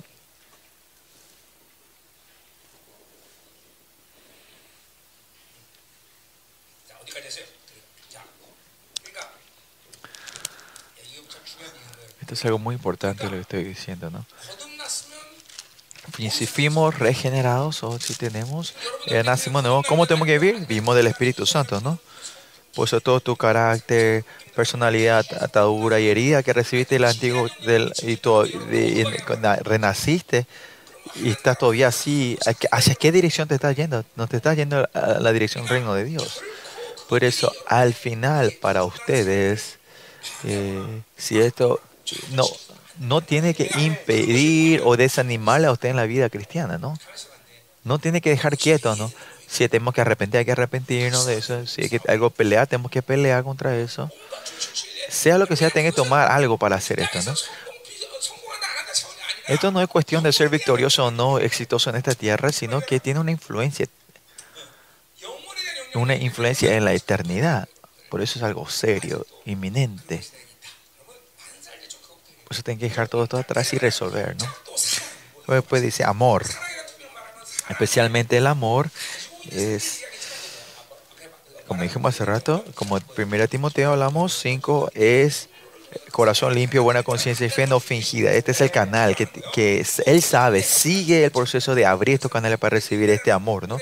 Esto 12.20 12.34
es 12.34 12.44
algo 12.44 12.60
muy 12.60 12.76
importante 12.76 13.24
lo 13.24 13.32
que 13.32 13.40
estoy 13.40 13.64
diciendo, 13.64 14.08
¿no? 14.08 14.24
si 16.30 16.46
fuimos 16.46 16.96
regenerados 16.96 17.82
o 17.82 17.98
si 17.98 18.14
tenemos, 18.14 18.74
eh, 19.06 19.24
nacimos 19.24 19.64
nuevos, 19.64 19.84
¿cómo 19.88 20.06
tenemos 20.06 20.26
que 20.26 20.38
vivir? 20.38 20.64
Vivimos 20.66 20.94
del 20.94 21.08
Espíritu 21.08 21.44
Santo, 21.44 21.80
¿no? 21.80 21.98
Por 22.74 22.88
eso 22.88 23.00
todo 23.00 23.20
tu 23.20 23.36
carácter, 23.36 24.24
personalidad, 24.54 25.24
atadura 25.40 26.00
y 26.00 26.08
herida 26.08 26.42
que 26.42 26.52
recibiste 26.52 26.96
del 26.96 27.04
antiguo 27.04 27.48
del, 27.64 27.92
y, 28.02 28.16
todo, 28.16 28.46
renaciste 29.62 30.46
y 31.16 31.30
estás 31.30 31.58
todavía 31.58 31.88
así, 31.88 32.38
¿a 32.46 32.54
qué- 32.54 32.68
¿hacia 32.70 32.94
qué 32.94 33.12
dirección 33.12 33.46
te 33.46 33.54
estás 33.54 33.76
yendo? 33.76 34.04
No 34.16 34.26
te 34.26 34.36
estás 34.36 34.56
yendo 34.56 34.88
a 34.92 35.20
la 35.20 35.32
dirección 35.32 35.68
reino 35.68 35.94
de 35.94 36.04
Dios. 36.04 36.40
Por 37.08 37.22
eso, 37.22 37.52
al 37.66 37.94
final, 37.94 38.52
para 38.60 38.84
ustedes, 38.84 39.78
eh, 40.44 41.02
si 41.16 41.38
esto 41.38 41.80
no, 42.32 42.44
no 42.98 43.20
tiene 43.20 43.54
que 43.54 43.70
impedir 43.78 44.80
o 44.84 44.96
desanimarle 44.96 45.66
a 45.68 45.72
usted 45.72 45.90
en 45.90 45.96
la 45.96 46.06
vida 46.06 46.28
cristiana, 46.30 46.78
¿no? 46.78 46.98
No 47.84 47.98
tiene 47.98 48.20
que 48.20 48.30
dejar 48.30 48.56
quieto, 48.56 48.96
¿no? 48.96 49.12
Si 49.54 49.68
tenemos 49.68 49.94
que 49.94 50.00
arrepentir, 50.00 50.38
hay 50.38 50.44
que 50.44 50.50
arrepentirnos 50.50 51.26
de 51.26 51.38
eso. 51.38 51.64
Si 51.64 51.82
hay 51.82 51.88
que 51.88 52.00
algo 52.08 52.28
pelear, 52.28 52.66
tenemos 52.66 52.90
que 52.90 53.02
pelear 53.02 53.44
contra 53.44 53.76
eso. 53.76 54.10
Sea 55.08 55.38
lo 55.38 55.46
que 55.46 55.54
sea, 55.54 55.70
tenés 55.70 55.92
que 55.92 55.96
tomar 55.96 56.28
algo 56.32 56.58
para 56.58 56.74
hacer 56.74 56.98
esto, 56.98 57.22
¿no? 57.22 57.34
Esto 59.46 59.70
no 59.70 59.80
es 59.80 59.86
cuestión 59.86 60.24
de 60.24 60.32
ser 60.32 60.48
victorioso 60.48 61.06
o 61.06 61.12
no 61.12 61.38
exitoso 61.38 61.88
en 61.90 61.94
esta 61.94 62.16
tierra, 62.16 62.50
sino 62.50 62.80
que 62.80 62.98
tiene 62.98 63.20
una 63.20 63.30
influencia. 63.30 63.86
Una 65.94 66.16
influencia 66.16 66.74
en 66.74 66.84
la 66.84 66.92
eternidad. 66.92 67.68
Por 68.10 68.22
eso 68.22 68.40
es 68.40 68.42
algo 68.42 68.68
serio, 68.68 69.24
inminente. 69.44 70.26
Por 72.42 72.54
eso 72.54 72.64
tienen 72.64 72.80
que 72.80 72.88
dejar 72.88 73.06
todo 73.06 73.22
esto 73.22 73.36
atrás 73.36 73.72
y 73.72 73.78
resolver, 73.78 74.34
¿no? 74.34 74.52
Después 75.46 75.80
dice 75.80 76.02
amor. 76.02 76.44
Especialmente 77.68 78.36
el 78.36 78.48
amor 78.48 78.90
es, 79.50 80.02
como 81.66 81.82
dijimos 81.82 82.14
hace 82.14 82.24
rato, 82.24 82.64
como 82.74 82.98
1 83.16 83.48
Timoteo 83.48 83.92
hablamos, 83.92 84.38
5 84.40 84.90
es 84.94 85.48
corazón 86.10 86.54
limpio, 86.54 86.82
buena 86.82 87.02
conciencia 87.02 87.46
y 87.46 87.50
fe 87.50 87.66
no 87.66 87.80
fingida. 87.80 88.32
Este 88.32 88.52
es 88.52 88.60
el 88.60 88.70
canal 88.70 89.14
que, 89.14 89.26
que 89.26 89.84
él 90.06 90.22
sabe, 90.22 90.62
sigue 90.62 91.24
el 91.24 91.30
proceso 91.30 91.74
de 91.74 91.86
abrir 91.86 92.14
estos 92.14 92.30
canales 92.30 92.58
para 92.58 92.74
recibir 92.74 93.10
este 93.10 93.32
amor, 93.32 93.68
¿no? 93.68 93.78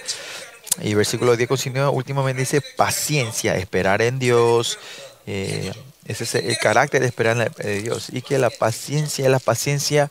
Y 0.80 0.94
versículo 0.94 1.36
10 1.36 1.48
continúa, 1.48 1.90
últimamente 1.90 2.40
dice 2.40 2.60
paciencia, 2.60 3.56
esperar 3.56 4.00
en 4.02 4.18
Dios. 4.18 4.78
eh, 5.26 5.72
ese 6.06 6.24
es 6.24 6.34
el 6.34 6.56
carácter 6.58 7.00
de 7.00 7.06
esperar 7.06 7.52
en 7.58 7.84
Dios. 7.84 8.08
Y 8.10 8.22
que 8.22 8.38
la 8.38 8.50
paciencia, 8.50 9.28
la 9.28 9.38
paciencia, 9.38 10.10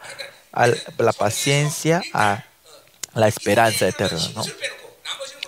la 0.98 1.14
paciencia 1.14 2.02
a 2.14 2.46
la 3.14 3.28
esperanza 3.28 3.88
eterna, 3.88 4.20
¿no? 4.36 4.44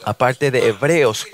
Aparte 0.05 0.51
de 0.51 0.67
hebreos, 0.67 1.25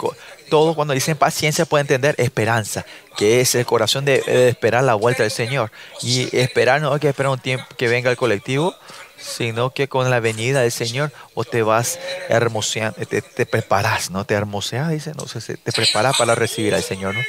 todos 0.50 0.76
cuando 0.76 0.94
dicen 0.94 1.18
paciencia 1.18 1.66
pueden 1.66 1.86
entender 1.86 2.16
esperanza, 2.18 2.86
que 3.18 3.42
es 3.42 3.56
el 3.56 3.66
corazón 3.66 4.06
de, 4.06 4.24
esperar 4.50 4.84
la 4.84 4.96
vuelta 4.96 5.24
del 5.24 5.32
Señor. 5.32 5.72
Y 6.02 6.36
esperar 6.36 6.82
no 6.82 6.94
hay 6.94 7.00
que 7.00 7.10
esperar 7.10 7.32
un 7.32 7.40
tiempo 7.40 7.66
que 7.78 7.88
venga 7.88 8.10
el 8.12 8.18
colectivo, 8.18 8.76
sino 9.18 9.72
que 9.72 9.88
con 9.88 10.10
la 10.10 10.20
venida 10.20 10.62
del 10.62 10.72
Señor 10.72 11.12
o 11.34 11.44
te 11.44 11.62
vas 11.62 12.00
hermoseando, 12.30 13.06
te, 13.06 13.22
te 13.22 13.46
preparas, 13.46 14.12
¿no? 14.12 14.26
Te 14.26 14.34
hermoseas, 14.34 14.90
dice, 14.90 15.12
no 15.16 15.28
sé, 15.28 15.58
te 15.58 15.72
preparas 15.72 16.18
para 16.18 16.36
recibir 16.36 16.74
al 16.74 16.84
Señor, 16.84 17.16
¿no? 17.16 17.22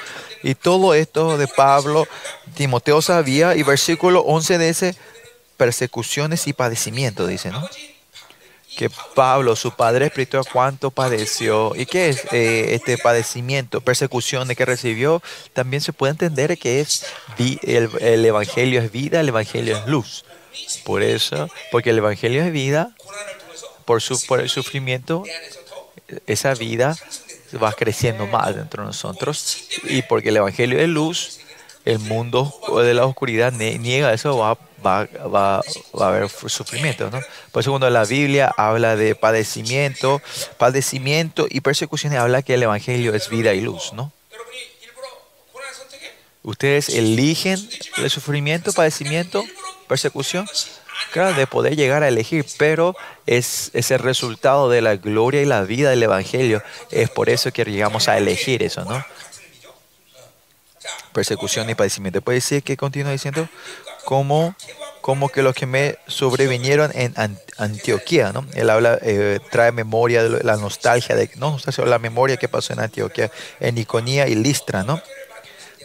Y 0.42 0.54
todo 0.54 0.94
esto 0.94 1.36
de 1.36 1.48
Pablo, 1.48 2.06
Timoteo 2.54 3.02
sabía, 3.02 3.56
y 3.56 3.62
versículo 3.62 4.20
11 4.20 4.58
de 4.58 4.68
ese, 4.68 4.96
persecuciones 5.56 6.46
y 6.46 6.52
padecimientos, 6.52 7.28
dice, 7.28 7.50
¿no? 7.50 7.68
que 8.80 8.88
Pablo, 9.14 9.56
su 9.56 9.72
padre 9.72 10.06
espiritual, 10.06 10.42
cuánto 10.50 10.90
padeció 10.90 11.74
y 11.76 11.84
qué 11.84 12.08
es 12.08 12.24
eh, 12.32 12.68
este 12.70 12.96
padecimiento, 12.96 13.82
persecución 13.82 14.48
de 14.48 14.56
que 14.56 14.64
recibió, 14.64 15.22
también 15.52 15.82
se 15.82 15.92
puede 15.92 16.12
entender 16.12 16.56
que 16.56 16.80
es 16.80 17.04
el, 17.38 17.90
el 18.00 18.24
Evangelio 18.24 18.80
es 18.80 18.90
vida, 18.90 19.20
el 19.20 19.28
Evangelio 19.28 19.76
es 19.76 19.86
luz. 19.86 20.24
Por 20.84 21.02
eso, 21.02 21.50
porque 21.70 21.90
el 21.90 21.98
Evangelio 21.98 22.42
es 22.42 22.52
vida, 22.52 22.96
por, 23.84 24.00
su, 24.00 24.18
por 24.26 24.40
el 24.40 24.48
sufrimiento, 24.48 25.24
esa 26.26 26.54
vida 26.54 26.96
va 27.62 27.74
creciendo 27.74 28.26
más 28.28 28.56
dentro 28.56 28.82
de 28.82 28.86
nosotros. 28.86 29.58
Y 29.84 30.00
porque 30.00 30.30
el 30.30 30.38
Evangelio 30.38 30.80
es 30.80 30.88
luz, 30.88 31.40
el 31.84 31.98
mundo 31.98 32.50
de 32.82 32.94
la 32.94 33.04
oscuridad 33.04 33.52
niega 33.52 34.14
eso, 34.14 34.38
va 34.38 34.56
va, 34.84 35.06
va, 35.26 35.62
va 35.98 36.04
a 36.04 36.08
haber 36.08 36.28
sufrimiento. 36.28 37.10
¿no? 37.10 37.20
Por 37.52 37.60
eso 37.60 37.78
la 37.78 38.04
Biblia 38.04 38.52
habla 38.56 38.96
de 38.96 39.14
padecimiento, 39.14 40.20
padecimiento 40.58 41.46
y 41.48 41.60
persecuciones, 41.60 42.18
habla 42.18 42.42
que 42.42 42.54
el 42.54 42.62
Evangelio 42.62 43.14
es 43.14 43.28
vida 43.28 43.54
y 43.54 43.60
luz. 43.60 43.92
¿no? 43.92 44.12
Ustedes 46.42 46.88
eligen 46.88 47.68
el 47.98 48.10
sufrimiento, 48.10 48.72
padecimiento, 48.72 49.44
persecución. 49.88 50.48
Claro, 51.12 51.34
de 51.34 51.46
poder 51.46 51.76
llegar 51.76 52.02
a 52.02 52.08
elegir, 52.08 52.46
pero 52.56 52.94
es, 53.26 53.70
es 53.74 53.90
el 53.90 53.98
resultado 53.98 54.68
de 54.68 54.80
la 54.80 54.96
gloria 54.96 55.42
y 55.42 55.46
la 55.46 55.62
vida 55.62 55.90
del 55.90 56.02
Evangelio. 56.02 56.62
Es 56.90 57.10
por 57.10 57.28
eso 57.28 57.52
que 57.52 57.64
llegamos 57.64 58.08
a 58.08 58.16
elegir 58.16 58.62
eso, 58.62 58.84
¿no? 58.84 59.04
Persecución 61.12 61.68
y 61.68 61.74
padecimiento. 61.74 62.22
Puede 62.22 62.36
decir 62.36 62.62
que 62.62 62.76
continúa 62.76 63.12
diciendo, 63.12 63.48
como, 64.04 64.54
como 65.00 65.28
que 65.28 65.42
los 65.42 65.54
que 65.54 65.66
me 65.66 65.98
sobrevinieron 66.06 66.90
en 66.94 67.12
An- 67.16 67.38
Antioquía, 67.58 68.32
¿no? 68.32 68.46
Él 68.54 68.70
habla, 68.70 68.98
eh, 69.02 69.38
trae 69.50 69.72
memoria 69.72 70.22
de 70.22 70.42
la 70.44 70.56
nostalgia, 70.56 71.14
de, 71.14 71.30
no 71.36 71.58
la 71.86 71.98
memoria 71.98 72.36
que 72.36 72.48
pasó 72.48 72.72
en 72.72 72.80
Antioquía, 72.80 73.30
en 73.60 73.78
Iconía 73.78 74.28
y 74.28 74.34
Listra, 74.34 74.82
¿no? 74.82 75.00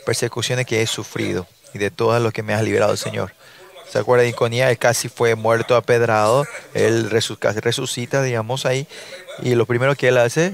Persecuciones 0.06 0.66
que 0.66 0.82
he 0.82 0.88
sufrido 0.88 1.48
y 1.74 1.80
de 1.80 1.92
todas 1.92 2.22
lo 2.22 2.32
que 2.32 2.44
me 2.44 2.54
has 2.54 2.64
liberado, 2.64 2.96
Señor. 2.96 3.34
¿Se 3.92 4.00
acuerda 4.00 4.24
de 4.24 4.30
Iconía? 4.30 4.70
Él 4.72 4.78
casi 4.78 5.10
fue 5.10 5.36
muerto 5.36 5.76
apedrado. 5.76 6.46
Él 6.74 7.10
resucita, 7.10 8.22
digamos, 8.24 8.66
ahí. 8.66 8.88
Y 9.42 9.56
lo 9.56 9.66
primero 9.66 9.96
que 9.96 10.08
él 10.10 10.18
hace, 10.18 10.54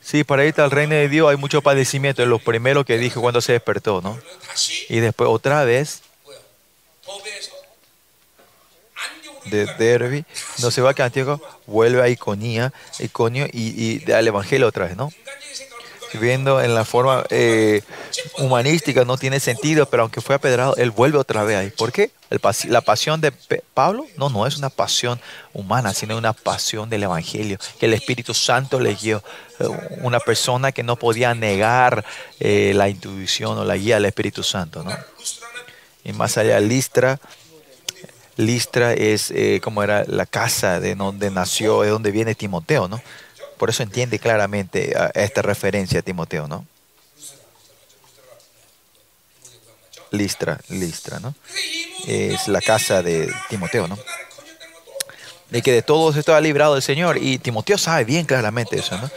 sí, 0.00 0.24
para 0.24 0.44
ir 0.44 0.60
al 0.60 0.70
reino 0.70 0.94
de 0.94 1.08
Dios 1.08 1.30
hay 1.30 1.36
mucho 1.36 1.62
padecimiento. 1.62 2.22
Es 2.22 2.28
lo 2.28 2.38
primero 2.38 2.84
que 2.84 2.98
dijo 2.98 3.20
cuando 3.20 3.40
se 3.40 3.52
despertó, 3.52 4.00
¿no? 4.02 4.18
Y 4.88 5.00
después 5.00 5.30
otra 5.30 5.64
vez 5.64 6.02
de 9.50 9.66
Derby, 9.78 10.24
no 10.58 10.70
se 10.70 10.80
va 10.80 10.90
a 10.90 10.94
Cantiago, 10.94 11.40
vuelve 11.66 12.02
a 12.02 12.08
Iconía, 12.08 12.72
Iconio 12.98 13.46
y, 13.52 14.02
y, 14.06 14.12
al 14.12 14.26
Evangelio 14.26 14.66
otra 14.66 14.86
vez, 14.86 14.96
¿no? 14.96 15.10
Viendo 16.14 16.62
en 16.62 16.74
la 16.74 16.86
forma 16.86 17.24
eh, 17.28 17.82
humanística 18.38 19.04
no 19.04 19.18
tiene 19.18 19.40
sentido, 19.40 19.84
pero 19.86 20.04
aunque 20.04 20.22
fue 20.22 20.34
apedrado, 20.34 20.74
él 20.76 20.90
vuelve 20.90 21.18
otra 21.18 21.44
vez 21.44 21.56
ahí. 21.58 21.70
¿Por 21.70 21.92
qué? 21.92 22.10
El 22.30 22.40
pas 22.40 22.64
la 22.64 22.80
pasión 22.80 23.20
de 23.20 23.30
Pablo 23.74 24.06
no, 24.16 24.30
no 24.30 24.46
es 24.46 24.56
una 24.56 24.70
pasión 24.70 25.20
humana, 25.52 25.92
sino 25.92 26.16
una 26.16 26.32
pasión 26.32 26.88
del 26.88 27.02
Evangelio, 27.02 27.58
que 27.78 27.86
el 27.86 27.92
Espíritu 27.92 28.32
Santo 28.32 28.80
le 28.80 28.94
guió. 28.94 29.22
Eh, 29.60 29.66
una 30.00 30.18
persona 30.18 30.72
que 30.72 30.82
no 30.82 30.96
podía 30.96 31.34
negar 31.34 32.04
eh, 32.40 32.72
la 32.74 32.88
intuición 32.88 33.58
o 33.58 33.64
la 33.64 33.76
guía 33.76 33.96
del 33.96 34.06
Espíritu 34.06 34.42
Santo, 34.42 34.82
¿no? 34.82 34.96
y 36.08 36.12
más 36.14 36.38
allá 36.38 36.58
Listra. 36.58 37.20
Listra 38.36 38.94
es 38.94 39.30
eh, 39.30 39.60
como 39.62 39.82
era 39.82 40.04
la 40.06 40.24
casa 40.24 40.80
de 40.80 40.94
donde 40.94 41.30
nació, 41.30 41.82
de 41.82 41.90
donde 41.90 42.10
viene 42.12 42.34
Timoteo, 42.34 42.88
¿no? 42.88 43.00
Por 43.58 43.68
eso 43.68 43.82
entiende 43.82 44.18
claramente 44.18 44.94
esta 45.14 45.42
referencia 45.42 46.00
a 46.00 46.02
Timoteo, 46.02 46.48
¿no? 46.48 46.64
Listra, 50.12 50.58
Listra, 50.68 51.20
¿no? 51.20 51.34
Es 52.06 52.48
la 52.48 52.62
casa 52.62 53.02
de 53.02 53.30
Timoteo, 53.50 53.86
¿no? 53.86 53.98
De 55.50 55.60
que 55.60 55.72
de 55.72 55.82
todo 55.82 56.12
se 56.12 56.20
estaba 56.20 56.40
librado 56.40 56.76
el 56.76 56.82
Señor. 56.82 57.18
Y 57.18 57.38
Timoteo 57.38 57.76
sabe 57.76 58.04
bien 58.04 58.24
claramente 58.24 58.78
eso, 58.78 58.96
¿no? 58.96 59.10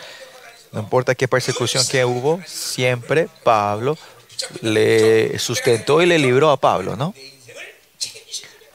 No 0.73 0.79
importa 0.81 1.15
qué 1.15 1.27
persecución 1.27 1.85
que 1.87 2.03
hubo, 2.03 2.41
siempre 2.45 3.29
Pablo 3.43 3.97
le 4.61 5.37
sustentó 5.39 6.01
y 6.01 6.05
le 6.05 6.19
libró 6.19 6.51
a 6.51 6.57
Pablo, 6.57 6.95
¿no? 6.95 7.13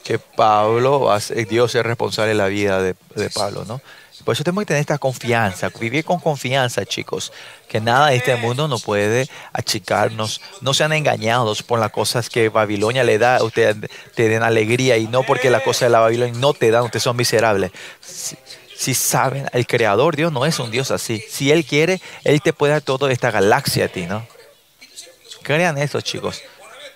Que 0.02 0.18
Pablo, 0.18 1.08
Dios 1.48 1.74
es 1.74 1.82
responsable 1.82 2.30
de 2.30 2.34
la 2.36 2.46
vida 2.46 2.80
de, 2.82 2.94
Pablo, 3.30 3.64
¿no? 3.64 3.80
Por 4.24 4.32
eso 4.32 4.42
tenemos 4.42 4.62
que 4.62 4.66
tener 4.66 4.80
esta 4.80 4.98
confianza, 4.98 5.70
vivir 5.78 6.04
con 6.04 6.18
confianza, 6.18 6.84
chicos, 6.84 7.32
que 7.68 7.80
nada 7.80 8.08
de 8.08 8.16
este 8.16 8.34
mundo 8.34 8.66
no 8.66 8.80
puede 8.80 9.28
achicarnos. 9.52 10.40
No 10.60 10.74
sean 10.74 10.92
engañados 10.92 11.62
por 11.62 11.78
las 11.78 11.92
cosas 11.92 12.28
que 12.28 12.48
Babilonia 12.48 13.04
le 13.04 13.18
da, 13.18 13.40
ustedes 13.44 13.76
te 14.16 14.28
den 14.28 14.42
alegría 14.42 14.96
y 14.96 15.06
no 15.06 15.22
porque 15.22 15.48
las 15.48 15.62
cosas 15.62 15.82
de 15.82 15.90
la 15.90 16.00
Babilonia 16.00 16.34
no 16.40 16.54
te 16.54 16.72
dan, 16.72 16.82
ustedes 16.82 17.04
son 17.04 17.16
miserables. 17.16 17.70
Si, 18.00 18.36
si, 18.76 18.94
saben, 18.94 19.46
el 19.52 19.64
creador 19.64 20.16
Dios 20.16 20.32
no 20.32 20.44
es 20.44 20.58
un 20.58 20.72
Dios 20.72 20.90
así. 20.90 21.22
Si 21.28 21.52
Él 21.52 21.64
quiere, 21.64 22.00
Él 22.24 22.42
te 22.42 22.52
puede 22.52 22.72
dar 22.72 22.82
toda 22.82 23.12
esta 23.12 23.30
galaxia 23.30 23.84
a 23.84 23.88
ti, 23.88 24.06
¿no? 24.06 24.26
Crean 25.46 25.78
eso, 25.78 26.00
chicos. 26.00 26.42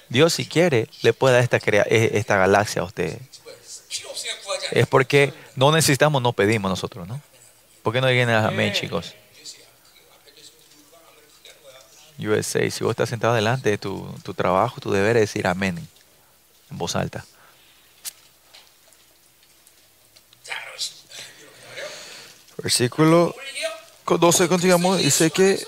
Dios 0.09 0.33
si 0.33 0.45
quiere, 0.45 0.89
le 1.03 1.13
puede 1.13 1.35
dar 1.35 1.45
esta, 1.45 1.59
esta 1.59 2.37
galaxia 2.37 2.83
a 2.83 2.85
ustedes. 2.85 3.21
Es 4.73 4.89
porque 4.89 5.33
no 5.55 5.71
necesitamos, 5.71 6.21
no 6.21 6.33
pedimos 6.33 6.69
nosotros, 6.69 7.07
¿no? 7.07 7.23
¿Por 7.85 7.93
qué 7.93 8.01
no 8.01 8.09
digan 8.09 8.29
amén, 8.29 8.73
chicos? 8.73 9.15
USA, 12.19 12.69
si 12.69 12.83
vos 12.83 12.91
estás 12.91 13.09
sentado 13.09 13.35
delante 13.35 13.71
de 13.71 13.79
tu, 13.79 14.13
tu 14.25 14.35
trabajo, 14.35 14.81
tu 14.81 14.91
deber 14.91 15.17
es 15.17 15.23
decir 15.23 15.47
amén 15.47 15.89
en 16.73 16.77
voz 16.77 16.97
alta. 16.97 17.25
Versículo 22.57 23.33
12 24.09 24.49
continuamos, 24.49 24.99
dice 24.99 25.31
que, 25.31 25.65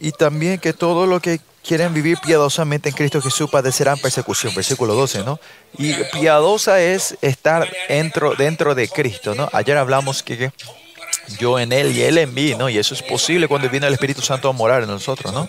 y 0.00 0.10
también 0.10 0.58
que 0.58 0.72
todo 0.72 1.06
lo 1.06 1.20
que 1.20 1.40
quieren 1.66 1.92
vivir 1.92 2.18
piadosamente 2.18 2.88
en 2.88 2.94
Cristo 2.94 3.20
Jesús 3.20 3.50
padecerán 3.50 3.98
persecución. 3.98 4.54
Versículo 4.54 4.94
12, 4.94 5.24
¿no? 5.24 5.40
Y 5.76 5.92
piadosa 6.12 6.80
es 6.80 7.18
estar 7.20 7.68
dentro, 7.88 8.34
dentro 8.34 8.74
de 8.74 8.88
Cristo, 8.88 9.34
¿no? 9.34 9.48
Ayer 9.52 9.76
hablamos 9.76 10.22
que, 10.22 10.52
yo 11.38 11.58
en 11.58 11.72
Él 11.72 11.92
y 11.92 12.02
Él 12.02 12.18
en 12.18 12.32
mí, 12.32 12.54
¿no? 12.54 12.68
Y 12.68 12.78
eso 12.78 12.94
es 12.94 13.02
posible 13.02 13.48
cuando 13.48 13.68
viene 13.68 13.86
el 13.88 13.94
Espíritu 13.94 14.22
Santo 14.22 14.48
a 14.48 14.52
morar 14.52 14.82
en 14.82 14.88
nosotros, 14.88 15.32
¿no? 15.32 15.46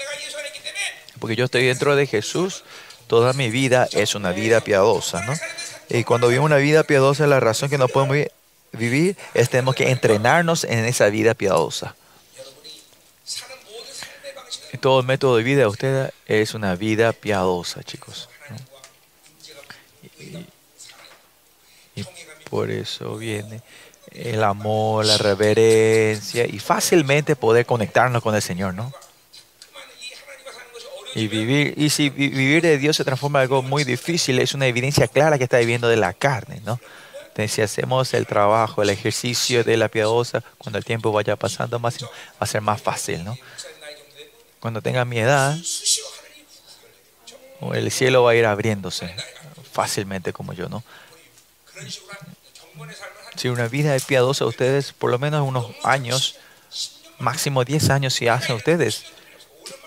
Porque 1.20 1.36
yo 1.36 1.46
estoy 1.46 1.66
dentro 1.66 1.96
de 1.96 2.08
Jesús, 2.08 2.64
toda 3.08 3.34
mi 3.34 3.50
vida 3.50 3.88
es 3.92 4.16
una 4.16 4.32
vida 4.32 4.62
piadosa, 4.62 5.24
¿no? 5.26 5.34
Y 5.90 6.04
cuando 6.04 6.28
vivimos 6.28 6.48
una 6.48 6.58
vida 6.58 6.84
piadosa, 6.84 7.28
la 7.28 7.40
razón 7.40 7.70
que 7.70 7.78
no 7.78 7.88
podemos 7.88 8.18
vivir 8.74 9.16
es 9.34 9.50
tenemos 9.50 9.76
que 9.76 9.92
entrenarnos 9.92 10.64
en 10.64 10.86
esa 10.86 11.08
vida 11.10 11.34
piadosa 11.34 11.96
todo 14.77 15.01
el 15.01 15.05
método 15.05 15.38
de 15.38 15.43
vida 15.43 15.62
de 15.62 15.67
usted 15.67 16.12
es 16.25 16.53
una 16.53 16.75
vida 16.75 17.13
piadosa, 17.13 17.84
chicos. 17.84 18.29
Y, 21.96 22.03
por 22.50 22.72
eso 22.72 23.17
viene 23.17 23.62
el 24.12 24.43
amor, 24.43 25.05
la 25.05 25.17
reverencia 25.17 26.46
y 26.46 26.60
fácilmente 26.60 27.36
poder 27.36 27.65
conectarnos 27.65 28.24
con 28.24 28.36
el 28.36 28.41
Señor, 28.41 28.74
¿no? 28.74 28.93
Y 31.13 31.27
vivir, 31.27 31.74
y 31.77 31.89
si 31.89 32.10
vivir 32.10 32.62
de 32.62 32.77
Dios 32.77 32.96
se 32.96 33.03
transforma 33.03 33.39
en 33.39 33.43
algo 33.43 33.63
muy 33.63 33.84
difícil, 33.84 34.39
es 34.39 34.53
una 34.53 34.67
evidencia 34.67 35.07
clara 35.07 35.38
que 35.38 35.46
está 35.46 35.57
viviendo 35.57 35.88
de 35.88 35.98
la 35.98 36.13
carne, 36.13 36.62
¿no? 36.63 36.79
Entonces, 37.38 37.51
si 37.51 37.62
hacemos 37.62 38.13
el 38.15 38.25
trabajo, 38.25 38.81
el 38.81 38.90
ejercicio 38.90 39.63
de 39.63 39.77
la 39.77 39.90
piadosa, 39.90 40.44
cuando 40.57 40.79
el 40.79 40.85
tiempo 40.85 41.11
vaya 41.11 41.35
pasando 41.35 41.77
más, 41.77 42.03
va 42.03 42.09
a 42.40 42.46
ser 42.48 42.61
más 42.61 42.81
fácil, 42.81 43.24
¿no? 43.24 43.37
Cuando 44.59 44.81
tenga 44.81 45.05
mi 45.05 45.20
edad, 45.20 45.57
el 47.74 47.91
cielo 47.91 48.24
va 48.24 48.31
a 48.31 48.35
ir 48.35 48.46
abriéndose 48.46 49.15
fácilmente 49.72 50.33
como 50.33 50.53
yo, 50.53 50.70
¿no? 50.70 50.83
Si 53.35 53.50
una 53.50 53.67
vida 53.67 53.96
es 53.96 54.05
piadosa, 54.05 54.46
ustedes 54.46 54.93
por 54.93 55.11
lo 55.11 55.20
menos 55.20 55.48
unos 55.48 55.67
años, 55.83 56.37
máximo 57.20 57.63
10 57.63 57.89
años 57.91 58.13
si 58.13 58.27
hacen 58.27 58.55
ustedes. 58.55 59.05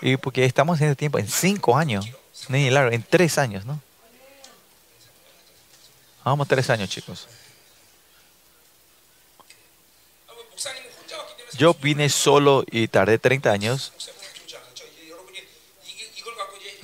Y 0.01 0.17
porque 0.17 0.45
estamos 0.45 0.79
en 0.81 0.89
el 0.89 0.97
tiempo, 0.97 1.19
en 1.19 1.27
5 1.27 1.77
años, 1.77 2.05
ni 2.47 2.69
largo, 2.69 2.91
en 2.91 3.03
3 3.03 3.37
años, 3.37 3.65
¿no? 3.65 3.81
Vamos, 6.23 6.47
3 6.47 6.69
años, 6.69 6.89
chicos. 6.89 7.27
Yo 11.57 11.73
vine 11.73 12.09
solo 12.09 12.63
y 12.71 12.87
tardé 12.87 13.17
30 13.19 13.51
años 13.51 13.91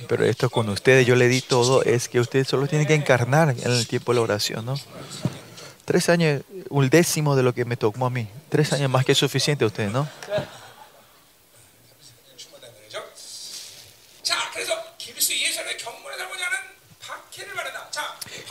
pero 0.06 0.24
esto 0.24 0.48
con 0.50 0.68
ustedes, 0.68 1.06
yo 1.06 1.16
le 1.16 1.28
di 1.28 1.40
todo, 1.40 1.82
es 1.82 2.08
que 2.08 2.20
ustedes 2.20 2.46
solo 2.46 2.66
tienen 2.66 2.86
que 2.86 2.94
encarnar 2.94 3.50
en 3.50 3.70
el 3.70 3.86
tiempo 3.88 4.12
de 4.12 4.16
la 4.16 4.22
oración, 4.22 4.64
¿no? 4.64 4.74
Tres 5.84 6.08
años, 6.08 6.42
un 6.68 6.88
décimo 6.90 7.34
de 7.34 7.42
lo 7.42 7.54
que 7.54 7.64
me 7.64 7.76
tocó 7.76 8.06
a 8.06 8.10
mí. 8.10 8.28
Tres 8.48 8.72
años 8.72 8.90
más 8.90 9.04
que 9.04 9.14
suficiente 9.14 9.64
a 9.64 9.66
ustedes, 9.66 9.90
¿no? 9.90 10.08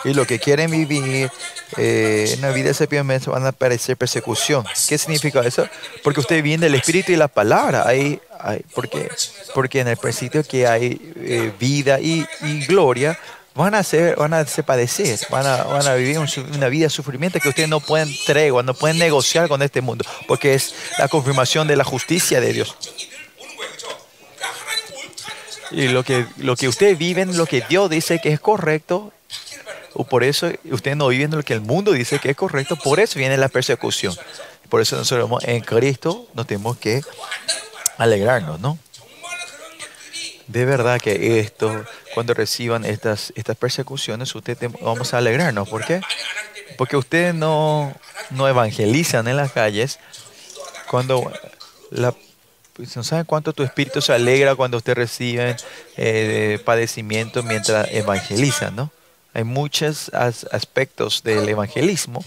Y 0.04 0.14
lo 0.14 0.26
que 0.26 0.40
quieren 0.40 0.72
vivir 0.72 1.30
eh, 1.76 2.32
en 2.34 2.42
la 2.42 2.52
vida 2.52 2.72
de 2.72 3.20
van 3.28 3.46
a 3.46 3.50
aparecer 3.50 3.98
persecución. 3.98 4.66
¿Qué 4.88 4.98
significa 4.98 5.42
eso? 5.42 5.68
Porque 6.04 6.22
ustedes 6.22 6.42
vienen 6.42 6.62
del 6.62 6.76
Espíritu 6.76 7.12
y 7.12 7.18
la 7.18 7.28
palabra. 7.28 7.84
Hay, 7.86 8.22
hay, 8.40 8.62
porque, 8.74 9.10
porque 9.54 9.82
en 9.82 9.90
el 9.90 9.98
principio 9.98 10.44
que 10.44 10.66
hay 10.66 11.14
eh, 11.18 11.52
vida 11.60 12.00
y, 12.00 12.26
y, 12.42 12.66
gloria, 12.66 13.20
van 13.54 13.76
a 13.76 13.84
ser, 13.84 14.16
van 14.16 14.34
a 14.34 14.46
se 14.46 14.64
padecer, 14.64 15.20
van 15.30 15.46
a, 15.46 15.64
van 15.64 15.86
a 15.88 15.96
vivir 15.96 16.20
una 16.20 16.70
vida 16.70 16.86
de 16.86 16.90
sufrimiento 16.90 17.40
que 17.40 17.50
ustedes 17.50 17.68
no 17.68 17.80
pueden 17.80 18.10
tregua, 18.26 18.64
no 18.64 18.74
pueden 18.74 18.98
negociar 18.98 19.50
con 19.50 19.62
este 19.62 19.82
mundo, 19.82 20.06
porque 20.28 20.54
es 20.54 20.74
la 20.98 21.08
confirmación 21.08 21.68
de 21.68 21.76
la 21.76 21.84
justicia 21.84 22.40
de 22.40 22.54
Dios. 22.54 22.78
Y 25.72 25.90
lo 25.90 26.04
que, 26.04 26.26
lo 26.38 26.56
que 26.56 26.70
ustedes 26.70 26.98
viven, 26.98 27.36
lo 27.36 27.46
que 27.46 27.62
Dios 27.68 27.90
dice 27.90 28.20
que 28.20 28.32
es 28.32 28.40
correcto, 28.40 29.12
por 30.04 30.24
eso 30.24 30.52
ustedes 30.66 30.98
no 30.98 31.08
viven 31.08 31.32
lo 31.32 31.44
que 31.44 31.54
el 31.54 31.62
mundo 31.62 31.92
dice 31.92 32.20
que 32.20 32.30
es 32.32 32.36
correcto, 32.36 32.76
por 32.76 33.00
eso 33.00 33.18
viene 33.18 33.38
la 33.38 33.50
persecución. 33.50 34.16
Por 34.70 34.82
eso 34.82 34.98
nosotros 34.98 35.44
en 35.44 35.62
Cristo 35.62 36.28
nos 36.34 36.46
tenemos 36.46 36.78
que 36.78 37.02
alegrarnos, 37.98 38.60
¿no? 38.60 38.78
De 40.48 40.66
verdad 40.66 41.00
que 41.00 41.40
esto, 41.40 41.86
cuando 42.14 42.34
reciban 42.34 42.86
estas, 42.86 43.34
estas 43.36 43.58
persecuciones, 43.58 44.34
ustedes 44.34 44.72
vamos 44.82 45.14
a 45.14 45.18
alegrarnos. 45.18 45.68
¿Por 45.68 45.86
qué? 45.86 46.02
Porque 46.78 46.96
ustedes 46.96 47.34
no, 47.34 47.94
no 48.30 48.48
evangelizan 48.48 49.28
en 49.28 49.38
las 49.38 49.52
calles 49.52 50.00
cuando 50.90 51.32
la 51.92 52.14
no 52.96 53.04
saben 53.04 53.26
cuánto 53.26 53.54
tu 53.54 53.64
espíritu 53.64 54.02
se 54.02 54.14
alegra 54.14 54.56
cuando 54.56 54.78
ustedes 54.78 54.98
reciben 54.98 55.56
eh, 55.96 56.60
padecimientos 56.64 57.44
mientras 57.44 57.92
evangelizan, 57.92 58.76
¿no? 58.76 58.92
Hay 59.38 59.44
muchos 59.44 60.10
aspectos 60.16 61.22
del 61.22 61.48
evangelismo, 61.48 62.26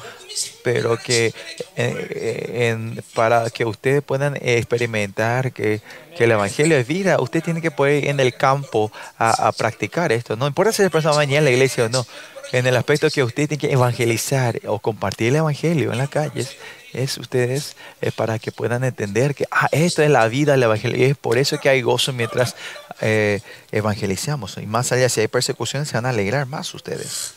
pero 0.63 0.97
que 0.97 1.35
eh, 1.75 3.03
para 3.15 3.51
que 3.51 3.65
ustedes 3.65 4.01
puedan 4.01 4.37
experimentar 4.41 5.51
que, 5.51 5.81
el 6.21 6.31
evangelio 6.31 6.77
es 6.77 6.87
vida, 6.87 7.19
usted 7.19 7.43
tiene 7.43 7.61
que 7.63 7.71
poder 7.71 8.05
ir 8.05 8.11
en 8.11 8.21
el 8.21 8.35
campo 8.35 8.93
a, 9.19 9.51
practicar 9.53 10.13
esto. 10.13 10.37
No 10.37 10.47
importa 10.47 10.71
si 10.71 10.83
es 10.83 10.91
persona 10.91 11.17
mañana 11.17 11.39
en 11.39 11.45
la 11.47 11.51
iglesia 11.51 11.87
o 11.87 11.89
no, 11.89 12.07
en 12.53 12.67
el 12.67 12.77
aspecto 12.77 13.11
que 13.11 13.25
usted 13.25 13.49
tiene 13.49 13.59
que 13.61 13.73
evangelizar 13.73 14.61
o 14.69 14.79
compartir 14.79 15.29
el 15.29 15.37
evangelio 15.37 15.91
en 15.91 15.99
las 15.99 16.11
calles, 16.11 16.57
es 16.93 17.19
ustedes 17.19 17.77
eh, 18.01 18.13
para 18.13 18.39
que 18.39 18.53
puedan 18.53 18.85
entender 18.85 19.35
que 19.35 19.47
ah, 19.51 19.69
esto 19.73 20.03
es 20.03 20.11
la 20.11 20.29
vida 20.29 20.53
del 20.53 20.65
evangelio 20.65 20.99
y 20.99 21.11
es 21.11 21.17
por 21.17 21.39
eso 21.39 21.59
que 21.59 21.69
hay 21.69 21.83
gozo 21.83 22.13
mientras 22.13 22.55
eh, 23.01 23.41
evangelizamos. 23.73 24.57
Y 24.59 24.67
más 24.67 24.93
allá, 24.93 25.09
si 25.09 25.21
hay 25.21 25.29
persecuciones, 25.29 25.89
se 25.89 25.97
van 25.97 26.07
a 26.07 26.11
alegrar 26.11 26.47
más 26.47 26.75
ustedes. 26.75 27.35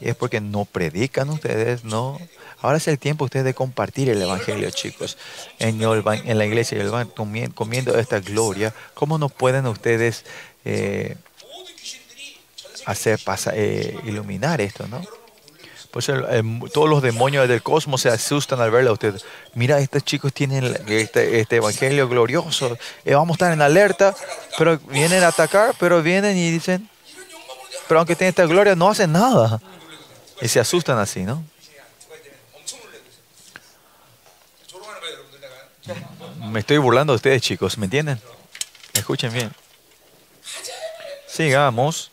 Y 0.00 0.08
es 0.08 0.14
porque 0.14 0.40
no 0.40 0.64
predican 0.64 1.30
ustedes, 1.30 1.84
no. 1.84 2.18
Ahora 2.60 2.78
es 2.78 2.88
el 2.88 2.98
tiempo 2.98 3.24
ustedes 3.24 3.44
de 3.44 3.54
compartir 3.54 4.08
el 4.08 4.20
evangelio, 4.20 4.70
chicos. 4.70 5.16
En, 5.58 5.80
en 5.82 6.38
la 6.38 6.46
iglesia 6.46 6.82
van 6.90 7.08
comiendo 7.08 7.98
esta 7.98 8.20
gloria. 8.20 8.74
¿Cómo 8.94 9.18
no 9.18 9.28
pueden 9.28 9.66
ustedes 9.66 10.24
eh, 10.64 11.16
hacer 12.84 13.18
pasar, 13.24 13.56
iluminar 13.56 14.60
esto, 14.60 14.86
no? 14.88 15.02
Pues, 15.96 16.10
em, 16.10 16.60
todos 16.74 16.90
los 16.90 17.00
demonios 17.00 17.48
del 17.48 17.62
cosmos 17.62 18.02
se 18.02 18.10
asustan 18.10 18.60
al 18.60 18.70
verla 18.70 18.90
a 18.90 18.92
usted. 18.92 19.18
Mira, 19.54 19.80
estos 19.80 20.04
chicos 20.04 20.30
tienen 20.30 20.76
este, 20.88 21.40
este, 21.40 21.56
evangelio 21.56 22.06
glorioso. 22.06 22.76
Eh, 23.02 23.14
vamos 23.14 23.30
a 23.30 23.36
estar 23.36 23.52
en 23.54 23.62
alerta, 23.62 24.14
pero 24.58 24.76
vienen 24.76 25.24
a 25.24 25.28
atacar, 25.28 25.74
pero 25.80 26.02
vienen 26.02 26.36
y 26.36 26.50
dicen, 26.50 26.86
pero 27.88 28.00
aunque 28.00 28.14
tienen 28.14 28.28
esta 28.28 28.44
gloria, 28.44 28.76
no 28.76 28.90
hacen 28.90 29.10
nada. 29.10 29.58
Y 30.42 30.48
se 30.48 30.60
asustan 30.60 30.98
así, 30.98 31.22
¿no? 31.22 31.42
Me 36.50 36.60
estoy 36.60 36.76
burlando 36.76 37.14
de 37.14 37.16
ustedes, 37.16 37.40
chicos, 37.40 37.78
¿me 37.78 37.86
entienden? 37.86 38.20
Escuchen 38.92 39.32
bien. 39.32 39.50
Sigamos. 41.26 42.10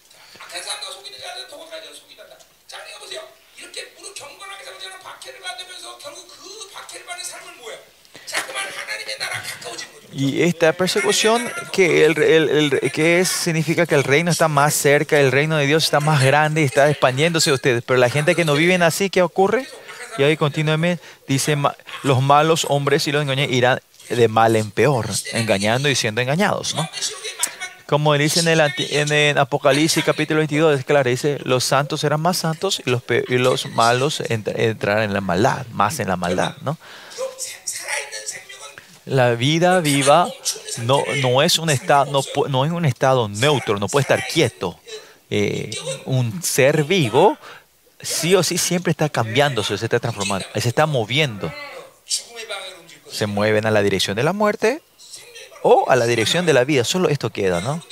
Y 10.15 10.43
esta 10.43 10.73
persecución 10.73 11.43
que, 11.71 12.05
el, 12.05 12.21
el, 12.21 12.91
que 12.91 13.19
es, 13.19 13.29
significa 13.29 13.85
que 13.85 13.95
el 13.95 14.03
reino 14.03 14.29
está 14.29 14.47
más 14.47 14.73
cerca, 14.73 15.19
el 15.19 15.31
reino 15.31 15.57
de 15.57 15.65
Dios 15.65 15.85
está 15.85 15.99
más 15.99 16.23
grande 16.23 16.61
y 16.61 16.65
está 16.65 16.89
expandiéndose 16.89 17.49
a 17.49 17.53
ustedes. 17.53 17.83
Pero 17.85 17.99
la 17.99 18.09
gente 18.09 18.35
que 18.35 18.45
no 18.45 18.53
viven 18.53 18.83
así, 18.83 19.09
¿qué 19.09 19.21
ocurre? 19.21 19.67
Y 20.17 20.23
ahí 20.23 20.37
continuamente 20.37 21.03
dice, 21.27 21.57
los 22.03 22.21
malos 22.21 22.67
hombres 22.69 23.07
y 23.07 23.11
los 23.11 23.23
engañan 23.23 23.51
irán 23.51 23.79
de 24.09 24.27
mal 24.27 24.55
en 24.55 24.69
peor, 24.69 25.09
engañando 25.31 25.89
y 25.89 25.95
siendo 25.95 26.21
engañados, 26.21 26.75
¿no? 26.75 26.87
Como 27.87 28.13
dice 28.13 28.39
en 28.39 28.47
el, 28.47 28.61
en 28.77 29.11
el 29.11 29.37
Apocalipsis 29.37 30.03
capítulo 30.03 30.39
22, 30.39 30.79
es 30.79 30.85
claro, 30.85 31.09
dice, 31.09 31.37
los 31.43 31.63
santos 31.63 32.01
serán 32.01 32.21
más 32.21 32.37
santos 32.37 32.81
y 32.85 32.89
los, 32.89 33.03
los 33.27 33.65
malos 33.71 34.23
entrarán 34.29 35.03
en 35.03 35.13
la 35.13 35.21
maldad, 35.21 35.65
más 35.71 35.99
en 35.99 36.07
la 36.07 36.15
maldad, 36.15 36.55
¿no? 36.61 36.77
La 39.05 39.35
vida 39.35 39.79
viva 39.81 40.29
no, 40.77 41.03
no, 41.21 41.41
es, 41.41 41.59
un 41.59 41.69
estado, 41.69 42.11
no, 42.11 42.21
no 42.47 42.65
es 42.65 42.71
un 42.71 42.85
estado 42.85 43.27
neutro, 43.27 43.77
no 43.77 43.87
puede 43.87 44.03
estar 44.03 44.25
quieto. 44.27 44.79
Eh, 45.29 45.71
un 46.05 46.43
ser 46.43 46.83
vivo 46.83 47.37
sí 48.01 48.35
o 48.35 48.43
sí 48.43 48.57
siempre 48.57 48.91
está 48.91 49.09
cambiando, 49.09 49.63
se 49.63 49.73
está 49.75 49.99
transformando, 49.99 50.45
se 50.53 50.69
está 50.69 50.85
moviendo. 50.85 51.51
Se 53.09 53.27
mueven 53.27 53.65
a 53.65 53.71
la 53.71 53.81
dirección 53.81 54.15
de 54.15 54.23
la 54.23 54.33
muerte 54.33 54.81
o 55.61 55.89
a 55.89 55.95
la 55.95 56.05
dirección 56.05 56.45
de 56.45 56.53
la 56.53 56.63
vida. 56.63 56.83
Solo 56.83 57.09
esto 57.09 57.29
queda, 57.29 57.61
¿no? 57.61 57.83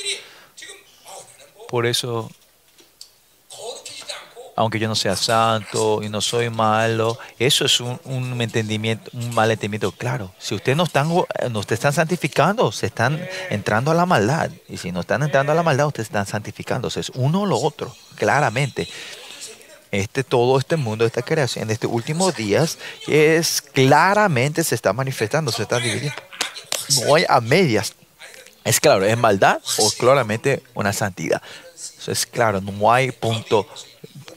Por 1.67 1.85
eso 1.85 2.29
aunque 4.55 4.79
yo 4.79 4.87
no 4.87 4.95
sea 4.95 5.15
santo 5.15 6.01
y 6.03 6.09
no 6.09 6.21
soy 6.21 6.49
malo, 6.49 7.17
eso 7.39 7.65
es 7.65 7.79
un, 7.79 7.99
un 8.05 8.41
entendimiento, 8.41 9.09
un 9.13 9.33
mal 9.33 9.49
entendimiento 9.51 9.91
claro. 9.91 10.33
Si 10.39 10.55
ustedes 10.55 10.77
no 10.77 10.83
están, 10.83 11.09
no 11.09 11.61
están 11.61 11.93
santificando, 11.93 12.71
se 12.71 12.87
están 12.87 13.21
entrando 13.49 13.91
a 13.91 13.93
la 13.93 14.05
maldad. 14.05 14.51
Y 14.67 14.77
si 14.77 14.91
no 14.91 15.01
están 15.01 15.23
entrando 15.23 15.51
a 15.51 15.55
la 15.55 15.63
maldad, 15.63 15.87
ustedes 15.87 16.07
están 16.07 16.27
santificándose. 16.27 16.99
Es 16.99 17.11
uno 17.15 17.41
o 17.41 17.45
lo 17.45 17.57
otro, 17.57 17.95
claramente. 18.15 18.87
Este, 19.91 20.23
todo 20.23 20.57
este 20.57 20.77
mundo, 20.77 21.05
esta 21.05 21.21
creación, 21.21 21.63
en 21.63 21.71
estos 21.71 21.91
últimos 21.91 22.35
días, 22.35 22.77
es 23.07 23.61
claramente 23.61 24.63
se 24.63 24.75
está 24.75 24.93
manifestando, 24.93 25.51
se 25.51 25.63
está 25.63 25.79
dividiendo. 25.79 26.21
No 27.05 27.15
hay 27.15 27.25
a 27.27 27.41
medias. 27.41 27.93
Es 28.63 28.79
claro, 28.79 29.03
es 29.03 29.17
maldad 29.17 29.59
o 29.79 29.91
claramente 29.97 30.63
una 30.75 30.93
santidad. 30.93 31.41
Eso 31.75 32.11
es 32.11 32.25
claro, 32.25 32.61
no 32.61 32.91
hay 32.91 33.11
punto, 33.11 33.67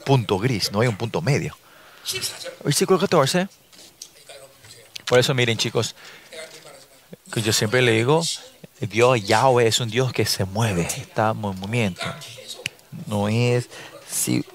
punto 0.05 0.37
gris, 0.39 0.71
no 0.71 0.79
hay 0.79 0.87
un 0.87 0.95
punto 0.95 1.21
medio. 1.21 1.57
Versículo 2.63 2.99
14. 2.99 3.47
Por 5.05 5.19
eso 5.19 5.33
miren 5.33 5.57
chicos, 5.57 5.95
que 7.31 7.41
yo 7.41 7.51
siempre 7.51 7.81
le 7.81 7.91
digo, 7.91 8.23
Dios 8.79 9.25
Yahweh 9.25 9.67
es 9.67 9.79
un 9.79 9.89
Dios 9.89 10.13
que 10.13 10.25
se 10.25 10.45
mueve, 10.45 10.83
está 10.83 11.31
en 11.31 11.37
movimiento. 11.37 12.01
No 13.07 13.27
es... 13.27 13.69
Si, 14.07 14.45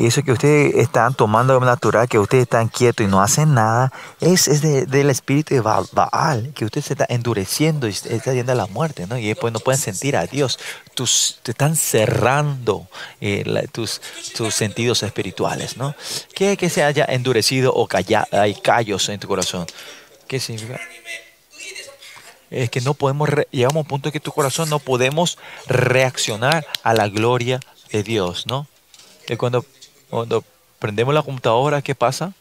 y 0.00 0.06
eso 0.06 0.22
que 0.22 0.30
ustedes 0.30 0.76
están 0.76 1.12
tomando 1.12 1.54
como 1.54 1.66
natural, 1.66 2.08
que 2.08 2.20
ustedes 2.20 2.42
están 2.42 2.68
quietos 2.68 3.04
y 3.04 3.10
no 3.10 3.20
hacen 3.20 3.52
nada, 3.52 3.92
es, 4.20 4.46
es 4.46 4.62
de, 4.62 4.86
del 4.86 5.10
espíritu 5.10 5.54
de 5.54 5.60
Baal, 5.60 6.52
que 6.54 6.64
usted 6.64 6.82
se 6.82 6.92
está 6.92 7.04
endureciendo 7.08 7.88
y 7.88 7.90
está 7.90 8.32
yendo 8.32 8.52
a 8.52 8.54
la 8.54 8.66
muerte, 8.66 9.08
¿no? 9.08 9.18
Y 9.18 9.26
después 9.26 9.52
no 9.52 9.58
pueden 9.58 9.80
sentir 9.80 10.16
a 10.16 10.24
Dios. 10.26 10.60
Tus, 10.94 11.40
te 11.42 11.50
están 11.50 11.74
cerrando 11.74 12.86
eh, 13.20 13.42
la, 13.44 13.62
tus, 13.62 14.00
tus 14.36 14.54
sentidos 14.54 15.02
espirituales, 15.02 15.76
¿no? 15.76 15.96
Que, 16.32 16.56
que 16.56 16.70
se 16.70 16.84
haya 16.84 17.04
endurecido 17.08 17.74
o 17.74 17.88
calla, 17.88 18.28
hay 18.30 18.54
callos 18.54 19.08
en 19.08 19.18
tu 19.18 19.26
corazón. 19.26 19.66
¿Qué 20.28 20.38
significa? 20.38 20.78
es 22.50 22.70
que 22.70 22.80
no 22.80 22.94
podemos, 22.94 23.28
llegamos 23.50 23.76
a 23.76 23.80
un 23.80 23.86
punto 23.86 24.12
que 24.12 24.20
tu 24.20 24.32
corazón 24.32 24.70
no 24.70 24.78
podemos 24.78 25.38
reaccionar 25.66 26.66
a 26.82 26.94
la 26.94 27.08
gloria 27.08 27.60
de 27.90 28.02
Dios, 28.02 28.46
¿no? 28.46 28.66
Que 29.26 29.36
cuando 29.36 29.66
cuando 30.10 30.44
prendemos 30.78 31.14
la 31.14 31.22
computadora, 31.22 31.82
¿qué 31.82 31.94
pasa? 31.94 32.32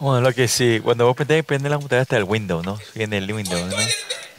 Bueno, 0.00 0.22
lo 0.22 0.32
que 0.32 0.48
sí, 0.48 0.80
cuando 0.82 1.04
vos 1.04 1.14
prendés, 1.14 1.44
prende 1.44 1.68
la 1.68 1.76
computadora 1.76 2.02
hasta 2.02 2.16
el 2.16 2.24
Windows, 2.24 2.64
¿no? 2.64 2.78
Viene 2.94 3.18
el 3.18 3.30
Windows, 3.30 3.66
¿no? 3.66 3.76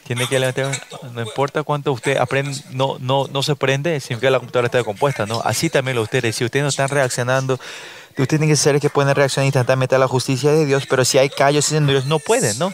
Tiene 0.07 0.27
que 0.27 0.39
levantar, 0.39 0.71
no 1.13 1.21
importa 1.21 1.61
cuánto 1.61 1.91
usted 1.91 2.17
aprende, 2.17 2.59
no, 2.71 2.97
no, 2.99 3.27
no 3.27 3.43
se 3.43 3.55
prende, 3.55 3.99
significa 3.99 4.27
que 4.27 4.31
la 4.31 4.39
computadora 4.39 4.65
está 4.65 4.83
compuesta, 4.83 5.27
¿no? 5.27 5.39
Así 5.45 5.69
también 5.69 5.97
lo 5.97 6.01
ustedes, 6.01 6.35
si 6.35 6.43
ustedes 6.43 6.63
no 6.63 6.69
están 6.69 6.89
reaccionando, 6.89 7.59
ustedes 8.09 8.27
tienen 8.27 8.49
que 8.49 8.55
saber 8.55 8.81
que 8.81 8.89
pueden 8.89 9.13
reaccionar 9.13 9.45
instantáneamente 9.45 9.93
a 9.93 9.99
la 9.99 10.07
justicia 10.07 10.51
de 10.51 10.65
Dios, 10.65 10.87
pero 10.89 11.05
si 11.05 11.19
hay 11.19 11.29
callos 11.29 11.71
en 11.73 11.85
Dios, 11.85 12.05
no 12.05 12.17
pueden, 12.17 12.57
¿no? 12.57 12.73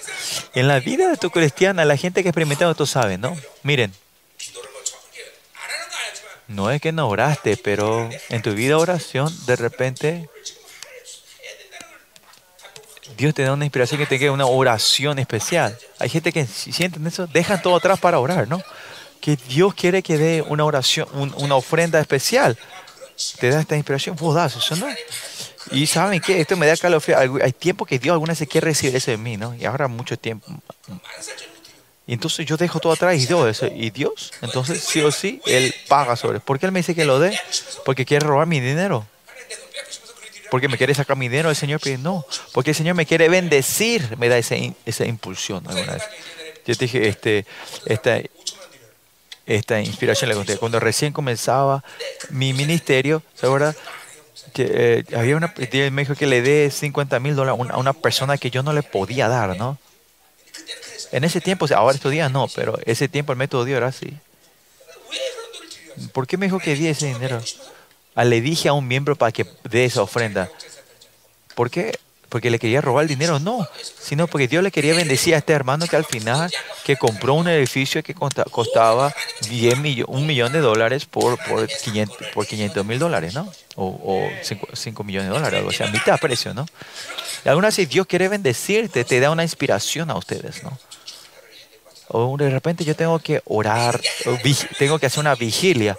En 0.55 0.69
la 0.69 0.79
vida 0.79 1.09
de 1.09 1.17
tu 1.17 1.29
cristiana, 1.29 1.83
la 1.83 1.97
gente 1.97 2.23
que 2.23 2.29
ha 2.29 2.31
experimentado 2.31 2.71
esto 2.71 2.85
sabe, 2.85 3.17
¿no? 3.17 3.35
Miren, 3.63 3.91
no 6.47 6.71
es 6.71 6.79
que 6.79 6.93
no 6.93 7.09
oraste, 7.09 7.57
pero 7.57 8.09
en 8.29 8.41
tu 8.41 8.53
vida 8.53 8.77
oración, 8.77 9.35
de 9.45 9.57
repente 9.57 10.29
Dios 13.17 13.33
te 13.33 13.43
da 13.43 13.53
una 13.53 13.65
inspiración 13.65 13.99
que 13.99 14.05
te 14.05 14.19
quede 14.19 14.29
una 14.29 14.45
oración 14.45 15.19
especial. 15.19 15.77
Hay 15.99 16.07
gente 16.09 16.31
que 16.31 16.45
si 16.45 16.71
sienten 16.71 17.05
eso, 17.07 17.27
dejan 17.27 17.61
todo 17.61 17.75
atrás 17.75 17.99
para 17.99 18.19
orar, 18.19 18.47
¿no? 18.47 18.61
Que 19.19 19.35
Dios 19.35 19.73
quiere 19.73 20.03
que 20.03 20.17
dé 20.17 20.41
una 20.47 20.63
oración, 20.63 21.07
un- 21.13 21.33
una 21.37 21.55
ofrenda 21.55 21.99
especial. 21.99 22.57
Te 23.39 23.49
da 23.49 23.59
esta 23.59 23.75
inspiración, 23.75 24.15
vos 24.15 24.35
das 24.35 24.55
eso, 24.55 24.75
¿no? 24.75 24.87
Y 25.71 25.87
saben 25.87 26.21
que 26.21 26.39
esto 26.39 26.55
me 26.55 26.67
da 26.67 26.77
calofrío. 26.77 27.17
Hay 27.43 27.51
tiempo 27.51 27.85
que 27.85 27.99
Dios 27.99 28.13
alguna 28.13 28.31
vez 28.31 28.37
se 28.37 28.47
quiere 28.47 28.65
recibir 28.67 28.95
eso 28.95 29.11
de 29.11 29.17
mí, 29.17 29.35
¿no? 29.35 29.53
Y 29.55 29.65
ahora 29.65 29.87
mucho 29.87 30.17
tiempo. 30.17 30.47
Y 32.05 32.13
entonces 32.13 32.45
yo 32.45 32.55
dejo 32.55 32.79
todo 32.79 32.93
atrás 32.93 33.15
y 33.17 33.25
doy 33.25 33.51
eso. 33.51 33.67
¿Y 33.67 33.89
Dios? 33.89 34.31
Entonces, 34.41 34.81
sí 34.81 35.01
o 35.01 35.11
sí, 35.11 35.41
Él 35.45 35.73
paga 35.89 36.15
sobre. 36.15 36.39
¿Por 36.39 36.57
qué 36.57 36.67
Él 36.67 36.71
me 36.71 36.79
dice 36.79 36.95
que 36.95 37.03
lo 37.03 37.19
dé? 37.19 37.37
Porque 37.83 38.05
quiere 38.05 38.25
robar 38.25 38.47
mi 38.47 38.61
dinero 38.61 39.05
porque 40.49 40.67
me 40.67 40.77
quiere 40.77 40.93
sacar 40.93 41.17
mi 41.17 41.27
dinero, 41.27 41.49
el 41.49 41.55
Señor 41.55 41.81
no, 41.99 42.25
porque 42.53 42.71
el 42.71 42.75
Señor 42.75 42.95
me 42.95 43.05
quiere 43.05 43.29
bendecir, 43.29 44.17
me 44.17 44.29
da 44.29 44.37
esa, 44.37 44.55
esa 44.85 45.05
impulsión 45.05 45.63
alguna 45.67 45.93
vez. 45.93 46.03
Yo 46.65 46.75
te 46.75 46.85
dije, 46.85 47.07
este, 47.07 47.45
esta, 47.85 48.19
esta 49.45 49.79
inspiración 49.79 50.29
le 50.29 50.35
conté, 50.35 50.57
cuando 50.57 50.79
recién 50.79 51.13
comenzaba 51.13 51.83
mi 52.29 52.53
ministerio, 52.53 53.23
¿se 53.35 53.47
eh, 54.55 55.03
había 55.15 55.37
una, 55.37 55.53
me 55.91 56.01
dijo 56.01 56.15
que 56.15 56.27
le 56.27 56.41
dé 56.41 56.71
50 56.71 57.19
mil 57.19 57.35
dólares 57.35 57.59
a 57.69 57.77
una 57.77 57.93
persona 57.93 58.37
que 58.37 58.49
yo 58.49 58.63
no 58.63 58.73
le 58.73 58.83
podía 58.83 59.27
dar, 59.27 59.57
¿no? 59.57 59.77
En 61.11 61.23
ese 61.23 61.41
tiempo, 61.41 61.67
ahora 61.73 61.95
estos 61.95 62.11
días 62.11 62.31
no, 62.31 62.47
pero 62.53 62.77
ese 62.85 63.07
tiempo 63.07 63.31
el 63.31 63.37
método 63.37 63.63
de 63.63 63.69
Dios 63.69 63.77
era 63.77 63.87
así. 63.87 64.17
¿Por 66.11 66.27
qué 66.27 66.37
me 66.37 66.47
dijo 66.47 66.59
que 66.59 66.75
di 66.75 66.87
ese 66.87 67.07
dinero? 67.07 67.41
Ah, 68.17 68.25
le 68.25 68.41
dije 68.41 68.67
a 68.67 68.73
un 68.73 68.87
miembro 68.87 69.15
para 69.15 69.31
que 69.31 69.45
dé 69.63 69.85
esa 69.85 70.01
ofrenda. 70.01 70.49
¿Por 71.55 71.69
qué? 71.69 71.97
Porque 72.29 72.49
le 72.49 72.59
quería 72.59 72.81
robar 72.81 73.03
el 73.03 73.07
dinero, 73.07 73.39
no, 73.39 73.65
sino 74.01 74.27
porque 74.27 74.47
Dios 74.49 74.61
le 74.63 74.71
quería 74.71 74.93
bendecir 74.95 75.33
a 75.33 75.37
este 75.37 75.53
hermano 75.53 75.87
que 75.87 75.95
al 75.95 76.03
final, 76.03 76.51
que 76.83 76.97
compró 76.97 77.35
un 77.35 77.47
edificio 77.47 78.03
que 78.03 78.13
costaba 78.15 79.13
10 79.49 79.77
millo- 79.77 80.05
un 80.07 80.25
millón 80.25 80.51
de 80.51 80.59
dólares 80.59 81.05
por, 81.05 81.37
por 81.45 81.67
500 81.67 82.17
por 82.33 82.45
500 82.45 82.85
mil 82.85 82.99
dólares, 82.99 83.33
¿no? 83.33 83.49
O, 83.75 84.29
5, 84.73 85.03
millones 85.05 85.29
de 85.29 85.35
dólares, 85.35 85.57
algo 85.59 85.69
así, 85.69 85.83
a 85.83 85.87
mitad 85.87 86.19
precio, 86.19 86.53
¿no? 86.53 86.65
Y 87.45 87.49
algunas 87.49 87.75
si 87.75 87.85
Dios 87.85 88.07
quiere 88.07 88.27
bendecirte, 88.27 89.05
te 89.05 89.19
da 89.21 89.29
una 89.31 89.43
inspiración 89.43 90.09
a 90.09 90.17
ustedes, 90.17 90.63
¿no? 90.63 90.77
O 92.09 92.35
de 92.37 92.49
repente 92.49 92.83
yo 92.83 92.95
tengo 92.95 93.19
que 93.19 93.41
orar, 93.45 94.01
o 94.25 94.37
tengo 94.77 94.97
que 94.99 95.05
hacer 95.05 95.19
una 95.19 95.35
vigilia. 95.35 95.97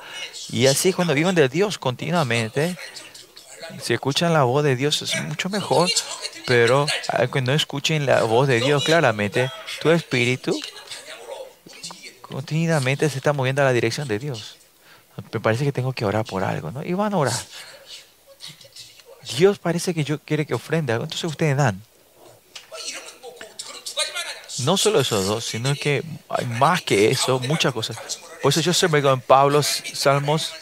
Y 0.51 0.67
así 0.67 0.93
cuando 0.93 1.15
viven 1.15 1.35
de 1.35 1.49
Dios 1.49 1.79
continuamente, 1.79 2.77
si 3.83 3.93
escuchan 3.93 4.33
la 4.33 4.45
voz 4.45 4.65
de 4.65 4.77
Dios 4.77 5.03
es 5.03 5.15
mucho 5.23 5.51
mejor, 5.51 5.91
pero 6.47 6.87
cuando 7.31 7.53
escuchen 7.53 8.07
la 8.07 8.23
voz 8.23 8.49
de 8.49 8.61
Dios 8.61 8.83
claramente, 8.85 9.51
tu 9.81 9.91
espíritu 9.91 10.59
continuamente 12.23 13.09
se 13.11 13.19
está 13.19 13.33
moviendo 13.33 13.63
a 13.63 13.67
la 13.67 13.73
dirección 13.73 14.09
de 14.09 14.19
Dios. 14.19 14.57
Me 15.33 15.41
parece 15.41 15.65
que 15.65 15.73
tengo 15.73 15.93
que 15.93 16.05
orar 16.05 16.25
por 16.25 16.45
algo, 16.45 16.71
¿no? 16.71 16.83
Y 16.83 16.93
van 16.95 17.13
a 17.13 17.17
orar. 17.19 17.39
Dios 19.37 19.59
parece 19.59 19.93
que 19.93 20.05
yo 20.05 20.19
quiere 20.21 20.47
que 20.47 20.55
ofrenda, 20.55 20.95
algo, 20.95 21.05
entonces 21.05 21.29
ustedes 21.29 21.57
dan. 21.57 21.83
No 24.61 24.77
solo 24.77 25.01
esos 25.01 25.27
dos, 25.27 25.45
sino 25.45 25.75
que 25.75 26.03
hay 26.29 26.47
más 26.47 26.83
que 26.83 27.11
eso, 27.11 27.39
muchas 27.41 27.73
cosas. 27.75 27.99
Por 28.43 28.51
eso 28.51 28.61
yo 28.61 28.73
siempre 28.73 29.03
con 29.03 29.21
Pablo, 29.21 29.63
Salmos 29.63 30.53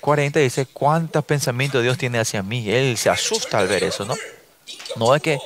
40, 0.00 0.38
dice, 0.40 0.66
¿cuántos 0.66 1.24
pensamientos 1.24 1.82
Dios 1.82 1.98
tiene 1.98 2.18
hacia 2.18 2.42
mí? 2.42 2.70
Él 2.70 2.96
se 2.96 3.10
asusta 3.10 3.58
al 3.58 3.68
ver 3.68 3.84
eso, 3.84 4.04
¿no? 4.04 4.14
No 4.96 5.14
es 5.14 5.22
que 5.22 5.38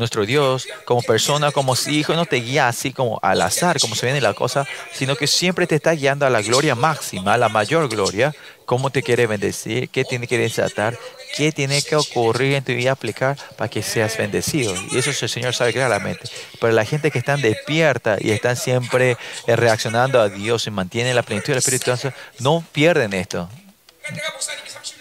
nuestro 0.00 0.26
Dios, 0.26 0.66
como 0.84 1.02
persona, 1.02 1.52
como 1.52 1.74
hijo, 1.86 2.14
no 2.14 2.26
te 2.26 2.36
guía 2.36 2.66
así 2.66 2.92
como 2.92 3.20
al 3.22 3.40
azar, 3.42 3.78
como 3.78 3.94
se 3.94 4.06
viene 4.06 4.20
la 4.20 4.34
cosa, 4.34 4.66
sino 4.92 5.14
que 5.14 5.26
siempre 5.26 5.66
te 5.66 5.76
está 5.76 5.92
guiando 5.92 6.26
a 6.26 6.30
la 6.30 6.42
gloria 6.42 6.74
máxima, 6.74 7.34
a 7.34 7.38
la 7.38 7.48
mayor 7.48 7.88
gloria, 7.88 8.34
cómo 8.64 8.90
te 8.90 9.02
quiere 9.02 9.26
bendecir, 9.26 9.88
qué 9.88 10.04
tiene 10.04 10.26
que 10.26 10.38
desatar, 10.38 10.98
qué 11.36 11.52
tiene 11.52 11.82
que 11.82 11.96
ocurrir 11.96 12.54
en 12.54 12.64
tu 12.64 12.72
vida 12.72 12.92
aplicar 12.92 13.36
para 13.56 13.68
que 13.68 13.82
seas 13.82 14.16
bendecido. 14.16 14.74
Y 14.90 14.98
eso 14.98 15.10
el 15.10 15.28
Señor 15.28 15.54
sabe 15.54 15.72
claramente. 15.72 16.28
Pero 16.60 16.72
la 16.72 16.84
gente 16.84 17.10
que 17.10 17.18
está 17.18 17.36
despierta 17.36 18.16
y 18.20 18.30
están 18.30 18.56
siempre 18.56 19.16
eh, 19.46 19.56
reaccionando 19.56 20.20
a 20.20 20.28
Dios 20.28 20.66
y 20.66 20.70
mantienen 20.70 21.14
la 21.14 21.22
plenitud 21.22 21.48
del 21.48 21.58
Espíritu 21.58 21.96
Santo, 21.96 22.16
no 22.38 22.64
pierden 22.72 23.12
esto. 23.12 23.48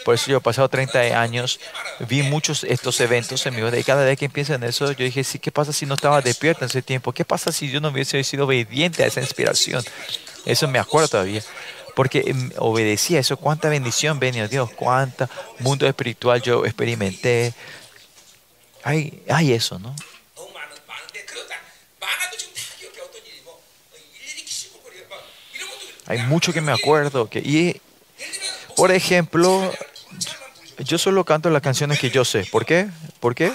Por 0.06 0.16
eso 0.16 0.32
yo 0.32 0.38
he 0.38 0.42
pasado 0.42 0.70
30 0.70 1.00
años, 1.20 1.60
vi 2.08 2.24
muchos 2.24 2.64
estos 2.64 3.00
eventos 3.00 3.46
en 3.46 3.56
mi 3.56 3.62
vida 3.62 3.78
y 3.78 3.84
cada 3.84 4.06
vez 4.06 4.18
que 4.18 4.30
pienso 4.30 4.54
en 4.54 4.64
eso, 4.64 4.92
yo 4.92 5.04
dije, 5.04 5.24
sí, 5.24 5.40
¿qué 5.40 5.52
pasa 5.52 5.74
si 5.74 5.86
no 5.86 5.96
estaba 5.96 6.22
despierto 6.22 6.64
en 6.64 6.70
ese 6.70 6.82
tiempo? 6.82 7.12
¿Qué 7.12 7.26
pasa 7.26 7.52
si 7.52 7.70
yo 7.70 7.82
no 7.82 7.90
hubiese 7.90 8.24
sido 8.24 8.46
obediente 8.46 9.04
a 9.04 9.08
esa 9.08 9.22
inspiración? 9.22 9.84
Eso 10.46 10.68
me 10.68 10.80
acuerdo 10.80 11.10
todavía. 11.10 11.44
Porque 11.96 12.24
em, 12.28 12.52
obedecía 12.58 13.20
eso, 13.20 13.36
cuánta 13.38 13.68
bendición 13.68 14.20
venía 14.20 14.48
Dios, 14.48 14.70
cuánta 14.72 15.30
mundo 15.60 15.86
espiritual 15.88 16.42
yo 16.42 16.66
experimenté. 16.66 17.54
Hay, 18.84 19.22
hay 19.28 19.52
eso, 19.54 19.80
¿no? 19.80 19.96
Hay 26.10 26.18
mucho 26.24 26.52
que 26.52 26.62
me 26.62 26.72
acuerdo. 26.72 27.30
Y 27.36 27.80
por 28.80 28.92
ejemplo, 28.94 29.74
yo 30.78 30.98
solo 30.98 31.26
canto 31.26 31.50
las 31.50 31.62
canciones 31.62 32.00
que 32.00 32.10
yo 32.10 32.24
sé. 32.24 32.46
¿Por 32.46 32.66
qué? 32.66 32.88
¿Por 33.20 33.36
qué? 33.36 33.52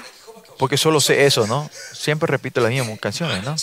Porque 0.59 0.77
solo 0.77 1.01
sé 1.01 1.25
eso, 1.25 1.47
¿no? 1.47 1.71
Siempre 1.95 2.27
repito 2.27 2.61
las 2.61 2.71
mismas 2.71 3.01
canciones, 3.01 3.43
¿no? 3.43 3.57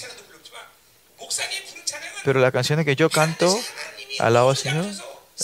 Pero 2.24 2.39
las 2.39 2.52
canciones 2.52 2.84
que 2.84 2.95
yo 2.95 3.12
canto, 3.12 3.56
alabo 4.19 4.56
Señor, 4.56 4.86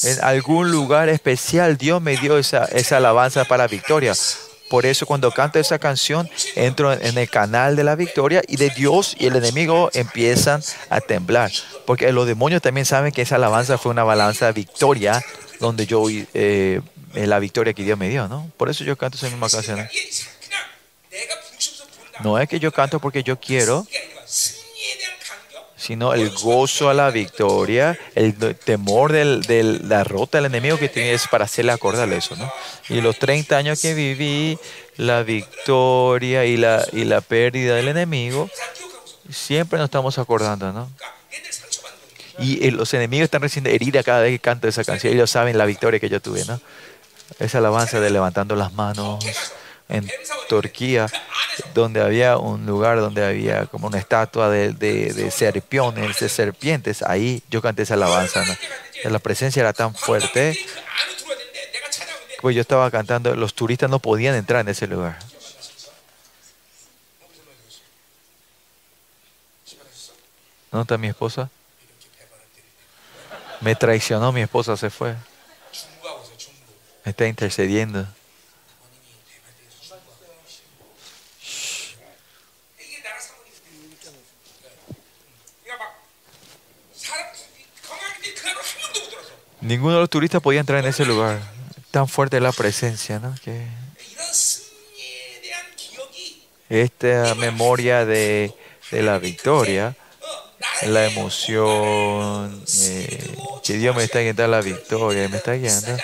en 0.01 0.23
algún 0.23 0.71
lugar 0.71 1.08
especial 1.10 1.77
Dios 1.77 2.01
me 2.01 2.17
dio 2.17 2.39
esa, 2.39 2.67
alabanza 2.97 3.45
para 3.45 3.67
victoria. 3.67 4.13
Por 4.71 4.88
eso 4.88 5.06
cuando 5.06 5.32
canto 5.32 5.60
esa 5.60 5.77
canción, 5.77 6.27
entro 6.56 6.93
en 6.93 7.15
el 7.15 7.30
canal 7.30 7.75
de 7.75 7.84
la 7.84 7.95
victoria 7.95 8.41
y 8.47 8.58
de 8.58 8.71
Dios 8.71 9.15
y 9.19 9.27
el 9.27 9.36
enemigo 9.36 9.91
empiezan 9.93 10.63
a 10.89 10.99
temblar. 10.99 11.51
Porque 11.86 12.12
los 12.12 12.25
demonios 12.25 12.63
también 12.63 12.88
saben 12.88 13.12
que 13.12 13.21
esa 13.21 13.36
alabanza 13.36 13.77
fue 13.77 13.91
una 13.91 14.01
alabanza 14.01 14.47
de 14.47 14.53
victoria 14.53 15.23
donde 15.59 15.85
yo 15.85 16.03
vi 16.05 16.25
eh, 16.33 16.81
la 17.13 17.39
victoria 17.39 17.73
que 17.73 17.83
Dios 17.83 17.97
me 17.97 18.09
dio, 18.09 18.27
¿no? 18.27 18.51
Por 18.57 18.69
eso 18.69 18.83
yo 18.83 18.97
canto 18.97 19.17
esa 19.17 19.29
misma 19.29 19.49
canción. 19.49 19.87
No 22.21 22.39
es 22.39 22.49
que 22.49 22.59
yo 22.59 22.71
canto 22.71 22.99
porque 22.99 23.23
yo 23.23 23.39
quiero, 23.39 23.85
sino 25.75 26.13
el 26.13 26.31
gozo 26.31 26.89
a 26.89 26.93
la 26.93 27.11
victoria, 27.11 27.97
el 28.15 28.35
temor 28.55 29.11
de 29.11 29.63
la 29.63 29.97
derrota 29.99 30.39
del 30.39 30.45
enemigo 30.45 30.77
que 30.77 30.89
tienes 30.89 31.27
para 31.27 31.45
hacerle 31.45 31.71
acordar 31.71 32.11
eso, 32.11 32.35
¿no? 32.35 32.51
Y 32.89 33.01
los 33.01 33.17
30 33.19 33.55
años 33.55 33.81
que 33.81 33.93
viví, 33.93 34.57
la 34.97 35.23
victoria 35.23 36.45
y 36.45 36.57
la, 36.57 36.85
y 36.91 37.05
la 37.05 37.21
pérdida 37.21 37.75
del 37.75 37.87
enemigo, 37.87 38.49
siempre 39.31 39.77
nos 39.77 39.85
estamos 39.85 40.17
acordando, 40.17 40.73
¿no? 40.73 40.89
Y 42.39 42.65
eh, 42.65 42.71
los 42.71 42.93
enemigos 42.93 43.26
están 43.26 43.41
recibiendo 43.41 43.69
herida 43.69 44.04
cada 44.04 44.21
vez 44.21 44.32
que 44.32 44.39
canto 44.39 44.67
esa 44.67 44.84
canción. 44.84 45.13
Ellos 45.13 45.30
saben 45.30 45.58
la 45.58 45.65
victoria 45.65 46.00
que 46.00 46.10
yo 46.10 46.21
tuve, 46.21 46.45
¿no? 46.45 46.60
Esa 47.39 47.58
alabanza 47.58 48.00
de 48.00 48.10
levantando 48.10 48.56
las 48.56 48.73
manos 48.73 49.26
en 49.89 50.10
Turquía, 50.50 51.08
donde 51.73 52.02
había 52.02 52.38
un 52.38 52.65
lugar 52.65 53.00
donde 53.00 53.26
había 53.26 53.65
como 53.65 53.88
una 53.88 53.97
estatua 53.97 54.50
de, 54.50 54.73
de, 54.73 55.13
de 55.13 55.32
serpiones, 55.32 56.19
de 56.19 56.30
serpientes. 56.30 57.02
Ahí 57.02 57.41
yo 57.50 57.62
canté 57.62 57.84
esa 57.84 57.95
alabanza. 57.95 58.45
¿no? 58.45 59.10
La 59.10 59.19
presencia 59.19 59.62
era 59.62 59.73
tan 59.73 59.93
fuerte. 59.93 60.58
Pues 62.41 62.56
yo 62.56 62.62
estaba 62.62 62.89
cantando, 62.91 63.36
los 63.36 63.54
turistas 63.54 63.89
no 63.89 64.00
podían 64.00 64.36
entrar 64.36 64.62
en 64.62 64.69
ese 64.69 64.88
lugar. 64.88 65.17
¿No 70.71 70.82
está 70.82 70.97
mi 70.97 71.08
esposa? 71.08 71.50
Me 73.61 73.75
traicionó, 73.75 74.31
mi 74.31 74.41
esposa 74.41 74.77
se 74.77 74.89
fue. 74.89 75.15
Me 77.03 77.11
está 77.11 77.27
intercediendo. 77.27 78.05
Ninguno 89.61 89.95
de 89.95 89.99
los 90.01 90.09
turistas 90.09 90.41
podía 90.41 90.59
entrar 90.59 90.79
en 90.79 90.89
ese 90.89 91.05
lugar. 91.05 91.41
Tan 91.91 92.07
fuerte 92.07 92.39
la 92.39 92.51
presencia, 92.51 93.19
¿no? 93.19 93.35
Que 93.43 93.67
esta 96.69 97.33
memoria 97.35 98.05
de, 98.05 98.53
de 98.91 99.01
la 99.01 99.17
victoria 99.17 99.95
la 100.83 101.05
emoción, 101.05 102.63
eh, 102.81 103.35
que 103.63 103.73
Dios 103.73 103.95
me 103.95 104.03
está 104.03 104.19
guiando 104.19 104.47
la 104.47 104.61
victoria, 104.61 105.27
me 105.29 105.37
está 105.37 105.53
guiando. 105.53 105.97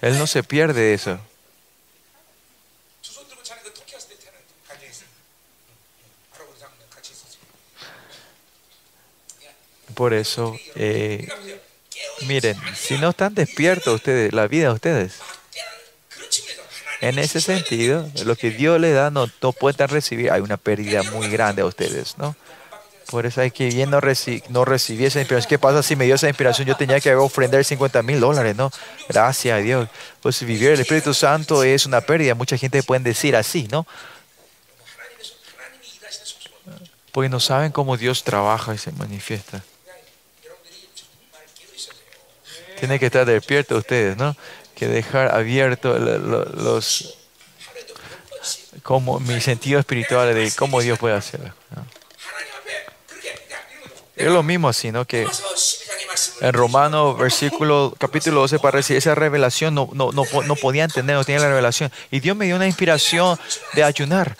Él 0.00 0.18
no 0.18 0.26
se 0.26 0.42
pierde 0.42 0.94
eso. 0.94 1.18
Por 9.94 10.14
eso, 10.14 10.56
eh, 10.76 11.28
miren, 12.26 12.56
si 12.74 12.96
no 12.96 13.10
están 13.10 13.34
despiertos 13.34 13.96
ustedes, 13.96 14.32
la 14.32 14.46
vida 14.46 14.68
de 14.68 14.74
ustedes, 14.74 15.14
en 17.02 17.18
ese 17.18 17.40
sentido, 17.40 18.08
lo 18.24 18.36
que 18.36 18.50
Dios 18.50 18.80
le 18.80 18.92
da 18.92 19.10
no, 19.10 19.30
no 19.42 19.52
pueden 19.52 19.88
recibir, 19.88 20.30
hay 20.30 20.40
una 20.40 20.56
pérdida 20.56 21.02
muy 21.02 21.28
grande 21.28 21.62
a 21.62 21.66
ustedes, 21.66 22.16
¿no? 22.16 22.34
Por 23.10 23.26
eso 23.26 23.40
hay 23.40 23.50
que 23.50 23.66
bien 23.68 23.90
no, 23.90 24.00
reci 24.00 24.40
no 24.50 24.64
recibí 24.64 25.04
esa 25.04 25.18
inspiración. 25.18 25.48
¿Qué 25.48 25.58
pasa 25.58 25.82
si 25.82 25.96
me 25.96 26.04
dio 26.04 26.14
esa 26.14 26.28
inspiración? 26.28 26.68
Yo 26.68 26.76
tenía 26.76 27.00
que 27.00 27.12
ofrender 27.16 27.64
50 27.64 28.02
mil 28.04 28.20
dólares, 28.20 28.54
¿no? 28.54 28.70
Gracias 29.08 29.58
a 29.58 29.60
Dios. 29.60 29.88
Pues 30.20 30.40
vivir 30.44 30.70
el 30.70 30.80
Espíritu 30.80 31.12
Santo 31.12 31.64
es 31.64 31.86
una 31.86 32.00
pérdida. 32.02 32.36
Mucha 32.36 32.56
gente 32.56 32.84
puede 32.84 33.02
decir 33.02 33.34
así, 33.34 33.66
¿no? 33.68 33.84
Porque 37.10 37.28
no 37.28 37.40
saben 37.40 37.72
cómo 37.72 37.96
Dios 37.96 38.22
trabaja 38.22 38.74
y 38.74 38.78
se 38.78 38.92
manifiesta. 38.92 39.64
Tienen 42.78 43.00
que 43.00 43.06
estar 43.06 43.26
despiertos 43.26 43.78
ustedes, 43.78 44.16
¿no? 44.16 44.36
Que 44.76 44.86
dejar 44.86 45.34
abierto 45.34 45.98
los 45.98 47.18
como 48.84 49.18
mis 49.18 49.42
sentidos 49.42 49.80
espirituales 49.80 50.36
de 50.36 50.56
cómo 50.56 50.80
Dios 50.80 50.96
puede 50.96 51.16
hacerlo. 51.16 51.52
¿no? 51.74 51.99
Es 54.20 54.26
lo 54.26 54.42
mismo, 54.42 54.72
sino 54.72 55.06
que 55.06 55.26
en 56.40 56.52
Romano, 56.52 57.14
versículo, 57.14 57.94
capítulo 57.98 58.42
12, 58.42 58.58
para 58.58 58.72
recibir 58.72 58.98
esa 58.98 59.14
revelación, 59.14 59.74
no, 59.74 59.88
no, 59.94 60.12
no, 60.12 60.24
no 60.44 60.56
podían 60.56 60.90
tener, 60.90 61.16
no 61.16 61.24
tenían 61.24 61.42
la 61.42 61.48
revelación. 61.48 61.90
Y 62.10 62.20
Dios 62.20 62.36
me 62.36 62.44
dio 62.44 62.56
una 62.56 62.66
inspiración 62.66 63.38
de 63.72 63.82
ayunar. 63.82 64.36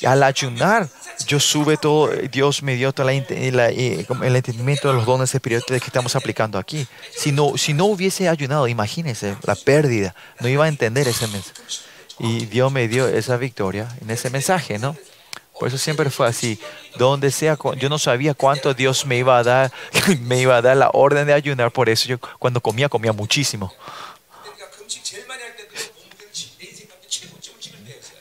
Y 0.00 0.06
al 0.06 0.22
ayunar, 0.22 0.88
yo 1.26 1.40
sube 1.40 1.78
todo, 1.78 2.08
Dios 2.30 2.62
me 2.62 2.74
dio 2.74 2.92
todo 2.92 3.06
la, 3.06 3.12
la, 3.30 3.68
el 3.68 4.36
entendimiento 4.36 4.88
de 4.88 4.94
los 4.94 5.06
dones 5.06 5.34
espirituales 5.34 5.82
que 5.82 5.86
estamos 5.86 6.14
aplicando 6.14 6.58
aquí. 6.58 6.86
Si 7.16 7.32
no, 7.32 7.56
si 7.56 7.72
no 7.72 7.86
hubiese 7.86 8.28
ayunado, 8.28 8.68
imagínense 8.68 9.36
la 9.44 9.54
pérdida, 9.54 10.14
no 10.40 10.48
iba 10.48 10.66
a 10.66 10.68
entender 10.68 11.08
ese 11.08 11.26
mensaje. 11.28 11.62
Y 12.18 12.46
Dios 12.46 12.70
me 12.70 12.86
dio 12.86 13.08
esa 13.08 13.38
victoria 13.38 13.88
en 14.02 14.10
ese 14.10 14.28
mensaje, 14.30 14.78
¿no? 14.78 14.94
Por 15.58 15.68
eso 15.68 15.78
siempre 15.78 16.10
fue 16.10 16.26
así. 16.26 16.58
Donde 16.96 17.30
sea, 17.30 17.56
yo 17.76 17.88
no 17.88 17.98
sabía 17.98 18.34
cuánto 18.34 18.74
Dios 18.74 19.06
me 19.06 19.18
iba 19.18 19.38
a 19.38 19.42
dar, 19.42 19.72
me 20.22 20.40
iba 20.40 20.56
a 20.56 20.62
dar 20.62 20.76
la 20.76 20.90
orden 20.92 21.26
de 21.26 21.32
ayunar. 21.32 21.70
Por 21.70 21.88
eso 21.88 22.08
yo 22.08 22.18
cuando 22.38 22.60
comía, 22.60 22.88
comía 22.88 23.12
muchísimo. 23.12 23.72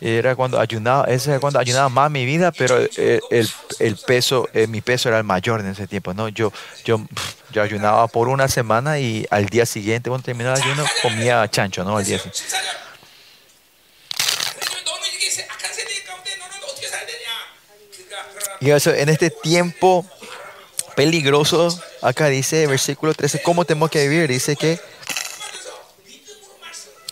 Era 0.06 0.36
cuando 0.36 0.60
ayunaba, 0.60 1.06
ese 1.06 1.30
era 1.30 1.40
cuando 1.40 1.60
ayunaba 1.60 1.88
más 1.88 2.12
mi 2.12 2.26
vida, 2.26 2.52
pero 2.52 2.78
el, 2.78 3.22
el, 3.30 3.50
el 3.80 3.96
peso, 3.96 4.50
eh, 4.54 4.68
mi 4.68 4.82
peso 4.82 5.08
era 5.08 5.18
el 5.18 5.24
mayor 5.24 5.62
en 5.62 5.68
ese 5.68 5.88
tiempo. 5.88 6.14
¿no? 6.14 6.28
Yo, 6.28 6.52
yo, 6.84 7.00
yo 7.52 7.62
ayunaba 7.62 8.10
por 8.10 8.28
una 8.28 8.50
semana 8.50 9.00
y 9.00 9.26
al 9.30 9.46
día 9.46 9.66
siguiente, 9.66 10.10
cuando 10.10 10.26
terminaba 10.26 10.58
el 10.58 10.64
ayuno, 10.64 10.84
comía 11.02 11.50
chancho, 11.50 11.86
¿no? 11.86 11.96
Al 11.96 12.04
día 12.04 12.18
siguiente. 12.18 12.42
Y 18.64 18.72
eso, 18.72 18.94
en 18.94 19.10
este 19.10 19.30
tiempo 19.30 20.06
peligroso, 20.96 21.78
acá 22.02 22.28
dice, 22.28 22.66
versículo 22.66 23.14
13, 23.14 23.42
¿cómo 23.42 23.66
tenemos 23.66 23.90
que 23.90 24.08
vivir? 24.08 24.30
Dice 24.30 24.56
que, 24.56 24.80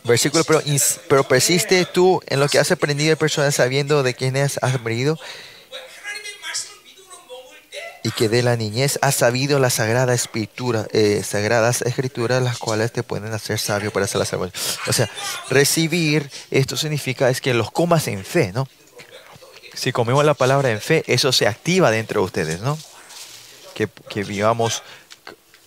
versículo, 0.05 0.45
pero, 0.45 0.61
pero 1.09 1.27
persiste 1.27 1.83
tú 1.83 2.21
en 2.27 2.39
lo 2.39 2.47
que 2.47 2.57
has 2.57 2.71
aprendido 2.71 3.09
de 3.09 3.17
personas 3.17 3.53
sabiendo 3.53 4.01
de 4.01 4.13
quiénes 4.13 4.59
has 4.61 4.75
aprendido 4.75 5.19
y 8.01 8.11
que 8.11 8.29
de 8.29 8.43
la 8.43 8.55
niñez 8.55 8.97
has 9.01 9.15
sabido 9.15 9.59
las 9.59 9.73
sagradas 9.73 10.21
escrituras, 10.21 10.87
eh, 10.93 11.21
sagradas 11.21 11.81
escrituras, 11.81 12.41
las 12.41 12.59
cuales 12.59 12.93
te 12.93 13.03
pueden 13.03 13.33
hacer 13.33 13.59
sabio 13.59 13.91
para 13.91 14.05
hacer 14.05 14.19
la 14.19 14.25
salvación. 14.25 14.53
O 14.87 14.93
sea, 14.93 15.09
recibir 15.49 16.31
esto 16.49 16.77
significa 16.77 17.29
es 17.29 17.41
que 17.41 17.53
los 17.53 17.71
comas 17.71 18.07
en 18.07 18.23
fe, 18.23 18.53
¿no? 18.53 18.69
si 19.73 19.91
comemos 19.91 20.25
la 20.25 20.33
palabra 20.33 20.71
en 20.71 20.81
fe, 20.81 21.03
eso 21.07 21.31
se 21.31 21.47
activa 21.47 21.91
dentro 21.91 22.21
de 22.21 22.25
ustedes, 22.25 22.61
¿no? 22.61 22.77
Que, 23.73 23.87
que 24.09 24.23
vivamos 24.23 24.83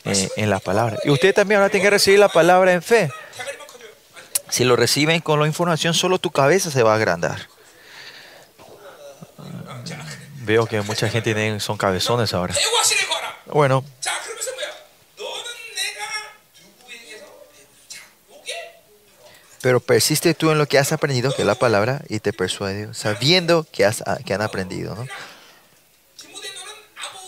eh, 0.05 0.29
en 0.37 0.51
la 0.51 0.61
palabra. 0.61 0.99
Y 1.05 1.11
ustedes 1.11 1.35
también 1.35 1.61
ahora 1.61 1.71
tienen 1.71 1.87
que 1.87 1.91
recibir 1.91 2.19
la 2.19 2.29
palabra 2.29 2.73
en 2.73 2.83
fe. 2.83 3.11
Si 4.51 4.65
lo 4.65 4.77
reciben 4.77 5.21
con 5.21 5.41
la 5.41 5.47
información, 5.47 5.95
solo 5.95 6.19
tu 6.19 6.31
cabeza 6.31 6.71
se 6.71 6.83
va 6.83 6.93
a 6.93 6.97
agrandar. 6.97 7.49
Veo 10.43 10.67
que 10.67 10.83
mucha 10.83 11.09
gente 11.09 11.35
tiene, 11.35 11.59
son 11.59 11.79
cabezones 11.79 12.35
ahora. 12.35 12.55
Bueno, 13.47 13.85
Pero 19.65 19.81
persiste 19.81 20.35
tú 20.35 20.51
en 20.51 20.59
lo 20.59 20.69
que 20.69 20.77
has 20.77 20.93
aprendido, 20.93 21.35
que 21.35 21.41
es 21.41 21.47
la 21.47 21.55
palabra, 21.55 22.03
y 22.11 22.21
te 22.21 22.35
persuadió, 22.35 22.93
sabiendo 22.93 23.67
que, 23.73 23.87
has, 23.87 24.03
ah, 24.07 24.19
que 24.23 24.35
han 24.35 24.43
aprendido. 24.43 24.95
¿no? 24.95 25.07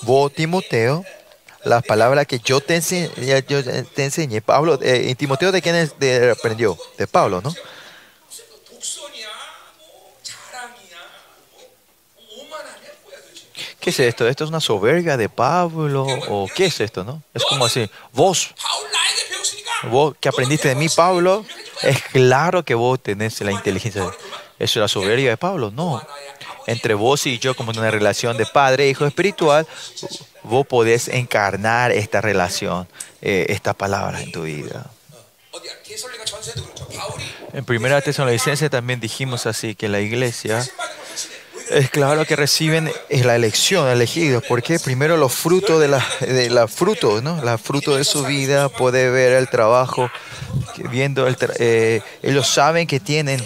Vos, 0.03 0.35
Timoteo, 0.35 1.03
la 1.65 1.81
palabra 1.81 2.27
que 2.27 2.39
yo 2.39 2.61
te, 2.61 2.75
enseñé, 2.75 3.11
yo 3.49 3.65
te 3.65 4.05
enseñé 4.05 4.43
Pablo, 4.43 4.79
eh, 4.83 5.15
Timoteo, 5.15 5.51
¿de 5.51 5.63
quién 5.63 5.77
es, 5.77 5.99
de, 5.99 6.33
aprendió? 6.33 6.77
De 6.99 7.07
Pablo, 7.07 7.41
¿no? 7.41 7.55
¿Qué 13.81 13.89
es 13.89 14.01
esto? 14.01 14.29
¿Esto 14.29 14.45
es 14.45 14.51
una 14.51 14.61
soberbia 14.61 15.17
de 15.17 15.31
Pablo? 15.31 16.05
¿O 16.29 16.49
qué 16.55 16.67
es 16.67 16.81
esto, 16.81 17.03
no? 17.03 17.23
Es 17.33 17.43
como 17.47 17.65
así, 17.65 17.91
vos, 18.13 18.53
Vos 19.85 20.15
que 20.19 20.29
aprendiste 20.29 20.69
de 20.69 20.75
mí, 20.75 20.89
Pablo, 20.89 21.45
es 21.83 22.03
claro 22.03 22.65
que 22.65 22.75
vos 22.75 23.01
tenés 23.01 23.41
la 23.41 23.53
inteligencia. 23.53 24.03
Eso 24.03 24.15
es 24.59 24.77
la 24.77 24.89
soberbia 24.89 25.31
de 25.31 25.37
Pablo. 25.37 25.71
No. 25.71 26.03
Entre 26.67 26.95
vos 26.95 27.27
y 27.27 27.39
yo, 27.39 27.55
como 27.55 27.73
en 27.73 27.79
una 27.79 27.91
relación 27.91 28.37
de 28.37 28.47
padre 28.47 28.85
e 28.85 28.89
hijo 28.89 29.07
espiritual, 29.07 29.67
vos 30.43 30.67
podés 30.67 31.09
encarnar 31.09 31.93
esta 31.93 32.21
relación, 32.21 32.89
eh, 33.23 33.47
esta 33.51 33.75
palabra 33.75 34.21
en 34.23 34.33
tu 34.33 34.43
vida. 34.43 34.91
En 37.53 37.65
primera 37.65 38.01
tesalonicense 38.01 38.69
también 38.69 39.01
dijimos 39.01 39.47
así 39.47 39.75
que 39.75 39.89
la 39.89 40.01
iglesia 40.01 40.65
es 41.71 41.91
claro 41.91 42.25
que 42.25 42.37
reciben 42.37 42.91
eh, 43.09 43.25
la 43.25 43.35
elección, 43.37 43.89
elegidos, 43.89 44.43
porque 44.49 44.79
primero 44.79 45.17
los 45.17 45.33
frutos 45.35 45.81
de 45.81 45.89
la, 45.89 46.07
de 46.21 46.51
la 46.51 46.69
fruto, 46.69 47.21
¿no? 47.23 47.43
La 47.43 47.59
fruto 47.59 47.97
de 47.97 48.05
su 48.05 48.25
vida, 48.25 48.69
puede 48.69 49.11
ver 49.11 49.33
el 49.33 49.49
trabajo, 49.49 50.11
viendo 50.91 51.27
el, 51.27 51.37
tra- 51.37 51.55
eh, 51.59 52.03
ellos 52.23 52.49
saben 52.49 52.87
que 52.87 53.01
tienen 53.01 53.43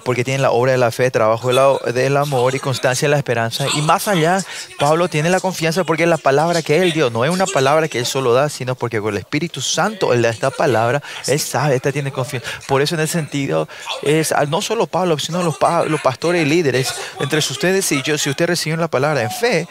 porque 0.00 0.24
tienen 0.24 0.42
la 0.42 0.50
obra 0.50 0.72
de 0.72 0.78
la 0.78 0.90
fe, 0.90 1.10
trabajo 1.10 1.48
de 1.48 1.54
la, 1.54 1.92
del 1.92 2.16
amor 2.16 2.54
y 2.54 2.58
constancia 2.58 3.06
de 3.06 3.10
la 3.10 3.18
esperanza. 3.18 3.66
Y 3.74 3.82
más 3.82 4.08
allá, 4.08 4.42
Pablo 4.78 5.08
tiene 5.08 5.30
la 5.30 5.40
confianza 5.40 5.84
porque 5.84 6.06
la 6.06 6.16
palabra 6.16 6.62
que 6.62 6.82
él 6.82 6.92
dio 6.92 7.10
no 7.10 7.24
es 7.24 7.30
una 7.30 7.46
palabra 7.46 7.88
que 7.88 7.98
él 7.98 8.06
solo 8.06 8.32
da, 8.32 8.48
sino 8.48 8.74
porque 8.74 9.00
con 9.00 9.14
el 9.14 9.20
Espíritu 9.20 9.60
Santo 9.60 10.12
él 10.12 10.22
da 10.22 10.30
esta 10.30 10.50
palabra, 10.50 11.02
él 11.26 11.40
sabe, 11.40 11.76
esta 11.76 11.92
tiene 11.92 12.12
confianza. 12.12 12.48
Por 12.66 12.82
eso 12.82 12.94
en 12.94 13.02
ese 13.02 13.12
sentido, 13.12 13.68
es 14.02 14.32
ah, 14.32 14.46
no 14.46 14.62
solo 14.62 14.86
Pablo, 14.86 15.18
sino 15.18 15.42
los, 15.42 15.56
los 15.88 16.00
pastores 16.00 16.42
y 16.42 16.48
líderes, 16.48 16.94
entre 17.20 17.38
ustedes 17.38 17.90
y 17.92 18.02
yo, 18.02 18.16
si 18.18 18.30
ustedes 18.30 18.50
reciben 18.50 18.80
la 18.80 18.88
palabra 18.88 19.22
en 19.22 19.30
fe, 19.30 19.68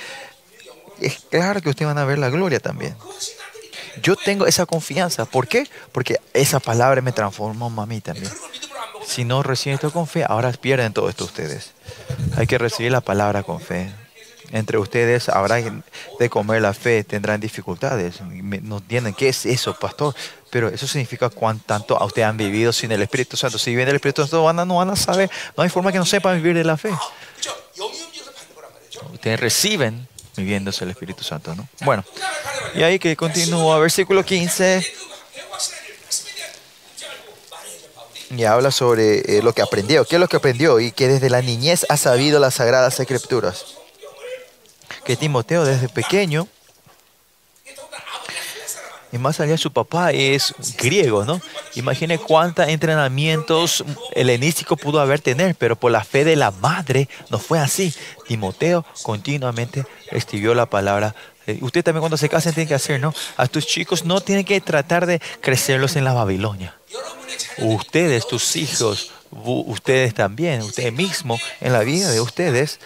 es 0.99 1.19
claro 1.29 1.62
que 1.62 1.69
ustedes 1.69 1.88
van 1.88 1.97
a 1.97 2.05
ver 2.05 2.19
la 2.19 2.29
gloria 2.29 2.60
también. 2.60 2.95
Yo 4.01 4.15
tengo 4.15 4.45
esa 4.45 4.65
confianza. 4.65 5.25
¿Por 5.25 5.47
qué? 5.47 5.67
Porque 5.91 6.19
esa 6.34 6.60
palabra 6.60 7.01
me 7.01 7.12
transformó 7.12 7.81
a 7.81 7.86
mí 7.86 8.01
también. 8.01 8.31
Si 9.12 9.26
no 9.26 9.43
reciben 9.43 9.76
esto 9.76 9.91
con 9.91 10.08
fe, 10.08 10.24
ahora 10.26 10.54
pierden 10.54 10.93
todo 10.93 11.10
esto 11.10 11.26
ustedes. 11.26 11.71
Hay 12.38 12.47
que 12.47 12.58
recibir 12.58 12.93
la 12.93 13.02
palabra 13.02 13.43
con 13.43 13.60
fe. 13.60 13.91
Entre 14.52 14.78
ustedes 14.78 15.28
habrá 15.28 15.58
de 16.17 16.30
comer 16.30 16.62
la 16.62 16.74
fe, 16.74 17.04
tendrán 17.04 17.41
dificultades. 17.41 18.21
No 18.21 18.78
entienden 18.78 19.13
qué 19.13 19.28
es 19.28 19.45
eso, 19.45 19.78
pastor. 19.78 20.15
Pero 20.50 20.69
eso 20.69 20.88
significa 20.88 21.30
cuán 21.30 21.60
tanto 21.60 21.97
a 21.97 22.06
ustedes 22.06 22.26
han 22.26 22.38
vivido 22.38 22.71
sin 22.71 22.89
el 22.93 23.02
Espíritu 23.02 23.36
Santo. 23.36 23.60
Si 23.60 23.71
viven 23.71 23.89
el 23.89 23.95
Espíritu 23.95 24.21
Santo, 24.21 24.45
van 24.45 24.60
a, 24.60 24.65
no 24.65 24.78
van 24.78 24.91
a 24.91 24.95
saber. 24.95 25.30
No 25.58 25.63
hay 25.63 25.69
forma 25.69 25.91
que 25.91 25.97
no 25.97 26.06
sepan 26.06 26.38
vivir 26.38 26.56
de 26.56 26.63
la 26.63 26.78
fe. 26.78 26.91
Ustedes 29.12 29.39
reciben 29.41 30.08
viviéndose 30.38 30.86
el 30.86 30.91
Espíritu 30.91 31.26
Santo, 31.26 31.54
¿no? 31.54 31.67
Bueno, 31.82 32.06
y 32.76 32.84
ahí 32.84 32.97
que 32.97 33.17
continúa, 33.17 33.78
versículo 33.78 34.24
15. 34.24 35.11
y 38.32 38.44
habla 38.46 38.72
sobre 38.72 39.38
eh, 39.38 39.41
lo 39.44 39.54
que 39.54 39.62
aprendió, 39.62 40.06
qué 40.06 40.15
es 40.15 40.20
lo 40.20 40.28
que 40.28 40.38
aprendió 40.38 40.80
y 40.80 40.91
que 40.91 41.08
desde 41.08 41.30
la 41.30 41.41
niñez 41.41 41.86
ha 41.89 41.98
sabido 41.98 42.39
las 42.39 42.56
sagradas 42.56 43.00
escrituras. 43.00 43.65
Que 45.04 45.15
Timoteo 45.15 45.65
desde 45.65 45.89
pequeño, 45.89 46.48
y 49.12 49.17
más 49.17 49.41
allá 49.41 49.58
su 49.58 49.74
papá 49.74 50.12
es 50.12 50.54
griego, 50.78 51.26
¿no? 51.26 51.41
Imagine 51.76 52.17
cuántos 52.17 52.67
entrenamientos 52.70 53.84
helenísticos 54.13 54.80
pudo 54.80 55.02
haber 55.02 55.20
tener, 55.20 55.56
pero 55.56 55.76
por 55.76 55.91
la 55.91 56.04
fe 56.04 56.24
de 56.24 56.38
la 56.38 56.52
madre 56.52 57.10
no 57.30 57.38
fue 57.38 57.60
así. 57.60 57.94
Timoteo 58.28 58.86
continuamente 59.04 59.86
recibió 60.10 60.54
la 60.54 60.65
palabra 60.65 61.13
eh, 61.48 61.58
Usted 61.62 61.84
también 61.84 62.02
cuando 62.02 62.17
se 62.17 62.30
casen 62.30 62.54
tiene 62.54 62.67
que 62.67 62.76
hacer, 62.76 63.00
¿no? 63.02 63.13
A 63.36 63.48
tus 63.48 63.65
chicos 63.65 64.06
no 64.06 64.22
tienen 64.22 64.46
que 64.46 64.62
tratar 64.62 65.06
de 65.06 65.20
crecerlos 65.41 65.96
en 65.96 66.04
la 66.04 66.13
Babilonia. 66.13 66.76
Ustedes, 67.58 68.27
tus 68.27 68.56
hijos, 68.56 69.12
ustedes 69.32 70.13
también, 70.13 70.62
ustedes 70.62 70.93
mismos, 70.93 71.41
en 71.60 71.73
la 71.73 71.82
vida 71.82 72.10
de 72.12 72.21
ustedes, 72.21 72.80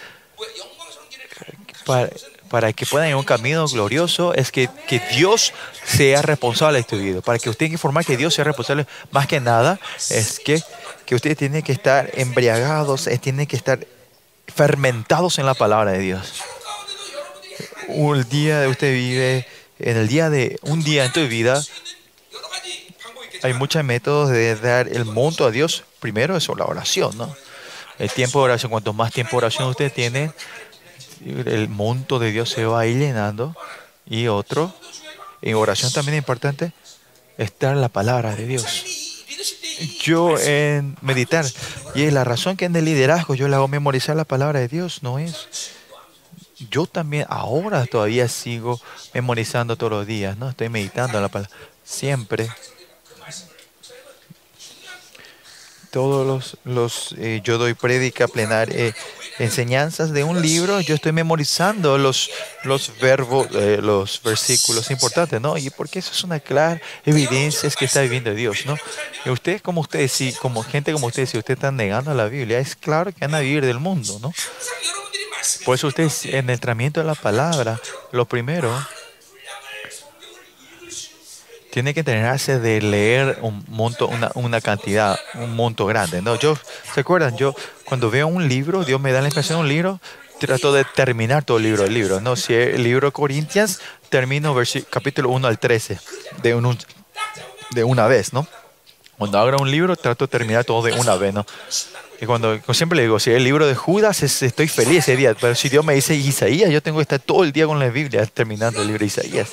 para, 2.48 2.72
que 2.72 2.86
puedan 2.86 3.08
ir 3.08 3.14
un 3.14 3.24
camino 3.24 3.66
glorioso, 3.66 4.34
es 4.34 4.50
que, 4.50 4.68
que 4.86 5.00
Dios 5.14 5.52
sea 5.84 6.22
responsable 6.22 6.78
de 6.78 6.84
tu 6.84 6.96
vida. 6.96 7.20
Para 7.20 7.38
que 7.38 7.50
usted 7.50 7.70
tiene 7.70 8.04
que 8.04 8.16
Dios 8.16 8.34
sea 8.34 8.44
responsable, 8.44 8.86
más 9.10 9.26
que 9.26 9.40
nada, 9.40 9.78
es 10.10 10.40
que, 10.40 10.62
que 11.04 11.14
ustedes 11.14 11.36
tienen 11.36 11.62
que 11.62 11.72
estar 11.72 12.10
embriagados, 12.14 13.08
tienen 13.20 13.46
que 13.46 13.56
estar 13.56 13.86
fermentados 14.46 15.38
en 15.38 15.46
la 15.46 15.54
palabra 15.54 15.92
de 15.92 15.98
Dios. 15.98 16.34
Un 17.88 18.28
día 18.28 18.60
de 18.60 18.68
usted 18.68 18.92
vive, 18.92 19.46
en 19.78 19.96
el 19.96 20.08
día 20.08 20.30
de 20.30 20.58
un 20.62 20.82
día 20.82 21.04
en 21.04 21.12
tu 21.12 21.26
vida, 21.26 21.62
hay 23.42 23.54
muchos 23.54 23.82
métodos 23.84 24.30
de 24.30 24.56
dar 24.56 24.88
el 24.88 25.04
monto 25.04 25.46
a 25.46 25.50
Dios. 25.50 25.84
Primero 26.00 26.36
es 26.36 26.48
la 26.48 26.64
oración, 26.64 27.16
¿no? 27.16 27.34
El 27.98 28.10
tiempo 28.10 28.40
de 28.40 28.44
oración, 28.46 28.70
cuanto 28.70 28.92
más 28.92 29.12
tiempo 29.12 29.32
de 29.32 29.36
oración 29.38 29.68
usted 29.68 29.92
tiene, 29.92 30.32
el 31.24 31.68
monto 31.68 32.18
de 32.18 32.30
Dios 32.30 32.50
se 32.50 32.64
va 32.64 32.80
a 32.80 32.86
ir 32.86 32.98
llenando. 32.98 33.54
Y 34.08 34.28
otro, 34.28 34.74
en 35.42 35.54
oración 35.54 35.92
también 35.92 36.14
es 36.14 36.18
importante, 36.18 36.72
estar 37.38 37.76
la 37.76 37.88
palabra 37.88 38.36
de 38.36 38.46
Dios. 38.46 39.24
Yo 40.00 40.38
en 40.38 40.96
meditar, 41.00 41.44
y 41.94 42.02
es 42.02 42.12
la 42.12 42.24
razón 42.24 42.56
que 42.56 42.66
en 42.66 42.76
el 42.76 42.84
liderazgo 42.84 43.34
yo 43.34 43.48
le 43.48 43.56
hago 43.56 43.68
memorizar 43.68 44.16
la 44.16 44.24
palabra 44.24 44.60
de 44.60 44.68
Dios, 44.68 45.02
no 45.02 45.18
es 45.18 45.74
yo 46.70 46.86
también 46.86 47.26
ahora 47.28 47.84
todavía 47.86 48.28
sigo 48.28 48.80
memorizando 49.12 49.76
todos 49.76 49.92
los 49.92 50.06
días, 50.06 50.38
¿no? 50.38 50.48
Estoy 50.48 50.68
meditando 50.68 51.20
la 51.20 51.28
palabra. 51.28 51.54
Siempre 51.84 52.48
todos 55.96 56.26
los, 56.26 56.58
los 56.64 57.14
eh, 57.16 57.40
yo 57.42 57.56
doy 57.56 57.72
prédica, 57.72 58.28
plenar, 58.28 58.68
eh, 58.70 58.92
enseñanzas 59.38 60.12
de 60.12 60.24
un 60.24 60.42
libro, 60.42 60.78
yo 60.82 60.94
estoy 60.94 61.12
memorizando 61.12 61.96
los, 61.96 62.30
los 62.64 62.92
verbos, 63.00 63.48
eh, 63.54 63.78
los 63.80 64.20
versículos 64.22 64.90
importantes, 64.90 65.40
¿no? 65.40 65.56
Y 65.56 65.70
porque 65.70 66.00
eso 66.00 66.10
es 66.12 66.22
una 66.22 66.38
clara 66.38 66.82
evidencia 67.06 67.70
que 67.70 67.86
está 67.86 68.02
viviendo 68.02 68.34
Dios, 68.34 68.66
¿no? 68.66 68.76
Y 69.24 69.30
ustedes, 69.30 69.62
como 69.62 69.80
ustedes, 69.80 70.12
si, 70.12 70.34
como 70.34 70.62
gente 70.62 70.92
como 70.92 71.06
ustedes, 71.06 71.30
si 71.30 71.38
ustedes 71.38 71.56
están 71.56 71.76
negando 71.76 72.12
la 72.12 72.26
Biblia, 72.26 72.58
es 72.58 72.76
claro 72.76 73.10
que 73.10 73.20
van 73.22 73.34
a 73.34 73.40
vivir 73.40 73.64
del 73.64 73.80
mundo, 73.80 74.18
¿no? 74.20 74.34
Por 75.64 75.76
eso 75.76 75.86
ustedes, 75.86 76.26
en 76.26 76.50
el 76.50 76.60
tratamiento 76.60 77.00
de 77.00 77.06
la 77.06 77.14
palabra, 77.14 77.80
lo 78.12 78.26
primero 78.26 78.70
tiene 81.76 81.92
que 81.92 82.00
entrenarse 82.00 82.58
de 82.58 82.80
leer 82.80 83.36
un 83.42 83.62
monto, 83.68 84.08
una, 84.08 84.30
una 84.32 84.62
cantidad, 84.62 85.20
un 85.34 85.54
monto 85.54 85.84
grande, 85.84 86.22
¿no? 86.22 86.34
Yo, 86.36 86.56
¿se 86.94 87.00
acuerdan? 87.00 87.36
Yo 87.36 87.54
cuando 87.84 88.08
veo 88.10 88.26
un 88.28 88.48
libro, 88.48 88.82
Dios 88.82 88.98
me 88.98 89.12
da 89.12 89.20
la 89.20 89.28
impresión 89.28 89.58
de 89.58 89.62
un 89.64 89.68
libro, 89.68 90.00
trato 90.40 90.72
de 90.72 90.86
terminar 90.94 91.44
todo 91.44 91.58
el 91.58 91.64
libro, 91.64 91.84
el 91.84 91.92
libro, 91.92 92.18
¿no? 92.22 92.34
Si 92.34 92.54
el 92.54 92.82
libro 92.82 93.12
Corintias, 93.12 93.80
termino 94.08 94.56
capítulo 94.88 95.28
1 95.28 95.46
al 95.48 95.58
13, 95.58 96.00
de, 96.42 96.54
un, 96.54 96.78
de 97.72 97.84
una 97.84 98.06
vez, 98.06 98.32
¿no? 98.32 98.46
Cuando 99.18 99.38
abro 99.38 99.58
un 99.58 99.70
libro, 99.70 99.96
trato 99.96 100.24
de 100.24 100.30
terminar 100.30 100.64
todo 100.64 100.80
de 100.82 100.92
una 100.94 101.16
vez, 101.16 101.34
¿no? 101.34 101.44
Y 102.22 102.24
cuando 102.24 102.58
siempre 102.72 102.96
le 102.96 103.02
digo, 103.02 103.20
si 103.20 103.32
el 103.32 103.44
libro 103.44 103.66
de 103.66 103.74
Judas, 103.74 104.22
es- 104.22 104.40
estoy 104.42 104.68
feliz 104.68 105.00
ese 105.00 105.14
día, 105.14 105.34
pero 105.38 105.54
si 105.54 105.68
Dios 105.68 105.84
me 105.84 105.92
dice 105.92 106.14
Isaías, 106.14 106.70
yo 106.70 106.82
tengo 106.82 106.96
que 107.00 107.02
estar 107.02 107.18
todo 107.18 107.44
el 107.44 107.52
día 107.52 107.66
con 107.66 107.78
la 107.78 107.90
Biblia 107.90 108.24
terminando 108.24 108.80
el 108.80 108.86
libro 108.86 109.00
de 109.00 109.06
Isaías. 109.08 109.50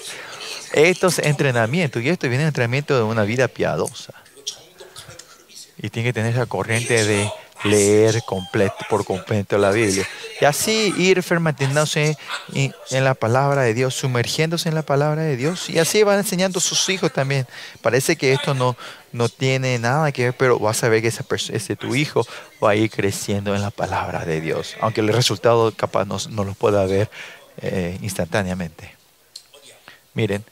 Esto 0.73 1.07
es 1.07 1.19
entrenamiento, 1.19 1.99
y 1.99 2.09
esto 2.09 2.27
viene 2.27 2.45
entrenamiento 2.45 2.97
de 2.97 3.03
una 3.03 3.23
vida 3.23 3.47
piadosa. 3.47 4.13
Y 5.77 5.89
tiene 5.89 6.09
que 6.09 6.13
tener 6.13 6.33
esa 6.33 6.45
corriente 6.45 7.05
de 7.05 7.29
leer 7.63 8.23
completo, 8.23 8.75
por 8.89 9.05
completo 9.05 9.57
la 9.57 9.71
Biblia. 9.71 10.07
Y 10.41 10.45
así 10.45 10.93
ir 10.97 11.21
fermentándose 11.23 12.17
en 12.53 12.73
en 12.89 13.03
la 13.03 13.13
palabra 13.13 13.61
de 13.63 13.73
Dios, 13.73 13.95
sumergiéndose 13.95 14.69
en 14.69 14.75
la 14.75 14.81
palabra 14.81 15.23
de 15.23 15.37
Dios. 15.37 15.69
Y 15.69 15.79
así 15.79 16.03
van 16.03 16.19
enseñando 16.19 16.59
a 16.59 16.61
sus 16.61 16.89
hijos 16.89 17.11
también. 17.11 17.47
Parece 17.81 18.15
que 18.15 18.33
esto 18.33 18.53
no, 18.53 18.75
no 19.11 19.29
tiene 19.29 19.77
nada 19.79 20.11
que 20.11 20.25
ver, 20.25 20.33
pero 20.33 20.59
vas 20.59 20.83
a 20.83 20.89
ver 20.89 21.01
que 21.01 21.07
esa 21.07 21.25
ese 21.51 21.75
tu 21.75 21.95
hijo 21.95 22.25
va 22.63 22.71
a 22.71 22.75
ir 22.75 22.89
creciendo 22.89 23.55
en 23.55 23.61
la 23.61 23.71
palabra 23.71 24.25
de 24.25 24.41
Dios. 24.41 24.75
Aunque 24.81 25.01
el 25.01 25.09
resultado 25.09 25.71
capaz 25.75 26.05
no, 26.05 26.17
no 26.29 26.43
lo 26.43 26.53
pueda 26.53 26.85
ver 26.85 27.09
eh, 27.61 27.97
instantáneamente. 28.01 28.95
Miren, 30.13 30.43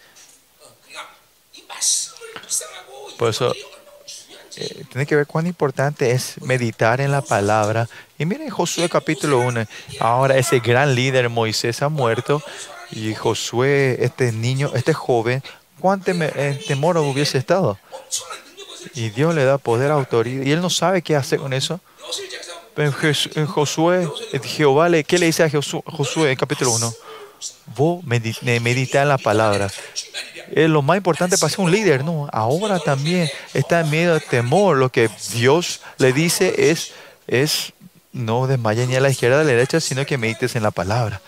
Por 3.22 3.30
eso, 3.30 3.54
eh, 4.58 4.84
tiene 4.90 5.06
que 5.06 5.16
ver 5.16 5.28
cuán 5.28 5.46
importante 5.46 6.10
es 6.10 6.42
meditar 6.42 7.02
en 7.02 7.12
la 7.12 7.22
palabra. 7.22 7.88
Y 8.18 8.26
miren 8.26 8.50
Josué 8.50 8.90
capítulo 8.90 9.42
1. 9.42 9.68
Ahora 10.00 10.40
ese 10.40 10.60
gran 10.60 10.96
líder 10.96 11.30
Moisés 11.30 11.84
ha 11.84 11.90
muerto 11.90 12.42
y 12.90 13.14
Josué, 13.14 14.04
este 14.04 14.32
niño, 14.32 14.72
este 14.74 14.96
joven, 14.96 15.44
cuán 15.80 16.02
eh, 16.08 16.60
temor 16.68 16.98
hubiese 16.98 17.38
estado. 17.38 17.78
Y 18.96 19.12
Dios 19.12 19.36
le 19.36 19.46
da 19.46 19.60
poder, 19.60 19.92
autoridad. 19.92 20.44
Y 20.44 20.52
él 20.52 20.60
no 20.60 20.72
sabe 20.72 21.04
qué 21.04 21.16
hacer 21.16 21.38
con 21.38 21.54
eso. 21.54 21.80
Pero 22.74 22.92
en 23.36 23.46
Josué, 23.46 24.10
Jehová, 24.44 24.90
¿qué 25.04 25.20
le 25.20 25.28
dice 25.28 25.44
a 25.44 25.50
Josué 25.52 26.32
en 26.32 26.38
capítulo 26.38 26.72
1? 26.72 26.92
Vos 27.76 28.04
medi- 28.06 28.38
eh, 28.46 28.60
medita 28.60 29.02
en 29.02 29.10
la 29.10 29.18
palabra. 29.18 29.70
Es 30.52 30.70
lo 30.70 30.82
más 30.82 30.98
importante 30.98 31.38
para 31.38 31.50
ser 31.50 31.62
un 31.62 31.72
líder, 31.72 32.04
¿no? 32.04 32.28
Ahora 32.34 32.80
también 32.80 33.30
está 33.54 33.82
en 33.82 33.92
de 33.92 34.20
temor. 34.20 34.78
Lo 34.78 34.90
que 34.92 35.10
Dios 35.34 35.82
le 35.98 36.12
dice 36.14 36.70
es, 36.72 36.92
es 37.28 37.74
no 38.12 38.48
desmayes 38.48 38.88
ni 38.88 38.96
a 38.96 39.00
la 39.00 39.10
izquierda 39.10 39.38
ni 39.38 39.42
a 39.42 39.46
la 39.46 39.52
derecha, 39.52 39.80
sino 39.80 40.06
que 40.06 40.18
medites 40.18 40.56
en 40.56 40.64
la 40.64 40.72
palabra. 40.72 41.22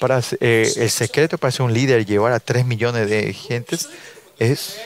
Para, 0.00 0.20
eh, 0.40 0.72
el 0.76 0.90
secreto 0.90 1.38
para 1.38 1.52
ser 1.52 1.62
un 1.62 1.72
líder, 1.72 2.04
llevar 2.04 2.32
a 2.32 2.40
3 2.40 2.64
millones 2.64 3.08
de 3.08 3.32
gentes, 3.32 3.88
es 4.38 4.78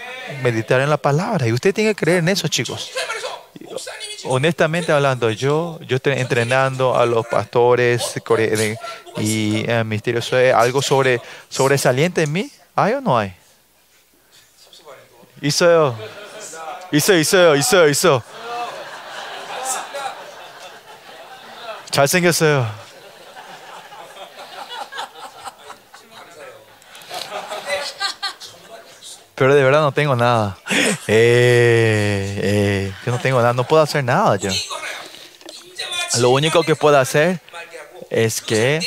meditar 0.42 0.80
en 0.80 0.90
la 0.90 0.98
palabra. 0.98 1.46
Y 1.46 1.52
usted 1.52 1.72
tiene 1.72 1.90
que 1.94 1.96
creer 2.04 2.18
en 2.18 2.28
eso, 2.28 2.48
chicos 2.48 2.90
그래 3.55 3.65
말해서 3.65 3.71
목사님이 3.71 4.17
지금 4.17 4.31
Honestamente 4.31 4.91
hablando, 4.91 5.29
yo, 5.31 5.79
yo 5.87 5.95
estoy 5.97 6.13
entrenando 6.19 6.95
a 6.97 7.05
los 7.05 7.25
pastores 7.27 8.01
core- 8.25 8.49
de- 8.55 8.77
y 9.17 9.63
eh, 9.67 9.83
misterioso 9.83 10.37
es 10.37 10.53
algo 10.53 10.81
sobre, 10.81 11.21
sobresaliente 11.49 12.23
en 12.23 12.31
mí. 12.33 12.51
¿Hay 12.75 12.93
o 12.93 13.01
no 13.01 13.17
hay? 13.17 13.33
있어요. 15.41 15.97
있어, 16.91 17.13
있어요, 17.15 17.55
있어요, 17.55 17.87
있어. 17.89 18.21
잘생겼어요. 21.91 22.65
Pero 29.36 29.54
de 29.54 29.62
verdad 29.62 29.82
no 29.82 29.92
tengo 29.92 30.16
nada. 30.16 30.58
Eh, 31.08 32.40
eh, 32.42 32.92
yo 33.04 33.12
no 33.12 33.20
tengo 33.20 33.38
nada, 33.38 33.52
no 33.52 33.62
puedo 33.62 33.80
hacer 33.80 34.02
nada 34.02 34.34
yo. 34.36 34.50
Lo 36.18 36.30
único 36.30 36.64
que 36.64 36.74
puedo 36.74 36.98
hacer 36.98 37.40
es 38.10 38.40
que 38.40 38.80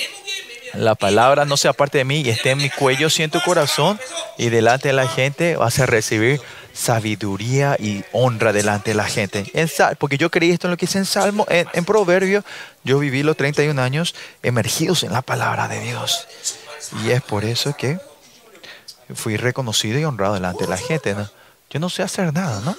la 0.74 0.96
palabra 0.96 1.46
no 1.46 1.56
sea 1.56 1.72
parte 1.72 2.00
de 2.00 2.04
mí 2.04 2.22
y 2.22 2.30
esté 2.30 2.52
en 2.52 2.58
mi 2.58 2.70
cuello, 2.70 3.10
si 3.10 3.24
en 3.24 3.32
tu 3.32 3.40
corazón 3.42 4.00
y 4.38 4.50
delante 4.50 4.90
de 4.90 4.94
la 4.94 5.08
gente 5.08 5.56
vas 5.56 5.80
a 5.80 5.86
recibir 5.86 6.42
sabiduría 6.74 7.78
y 7.80 8.04
honra 8.12 8.52
delante 8.52 8.92
de 8.92 8.96
la 8.96 9.06
gente. 9.06 9.50
En, 9.54 9.70
porque 9.98 10.18
yo 10.18 10.30
creí 10.30 10.52
esto 10.52 10.68
en 10.68 10.72
lo 10.72 10.78
que 10.78 10.88
dice 10.88 10.98
en 10.98 11.06
Salmo, 11.06 11.46
en, 11.50 11.68
en 11.74 11.86
Proverbio, 11.86 12.44
yo 12.84 13.00
viví 13.00 13.24
los 13.24 13.38
31 13.38 13.82
años 13.82 14.16
emergidos 14.44 15.04
en 15.04 15.14
la 15.14 15.22
palabra 15.22 15.68
de 15.68 15.80
Dios. 15.80 16.28
Y 17.04 17.12
es 17.12 17.22
por 17.22 17.46
eso 17.46 17.76
que 17.78 17.98
fui 19.16 19.38
reconocido 19.38 20.00
y 20.00 20.06
honrado 20.06 20.36
delante 20.36 20.64
de 20.64 20.70
la 20.70 20.78
gente. 20.78 21.14
¿no? 21.14 21.30
Yo 21.70 21.80
no 21.80 21.90
sé 21.90 22.04
hacer 22.04 22.34
nada, 22.34 22.62
¿no? 22.62 22.76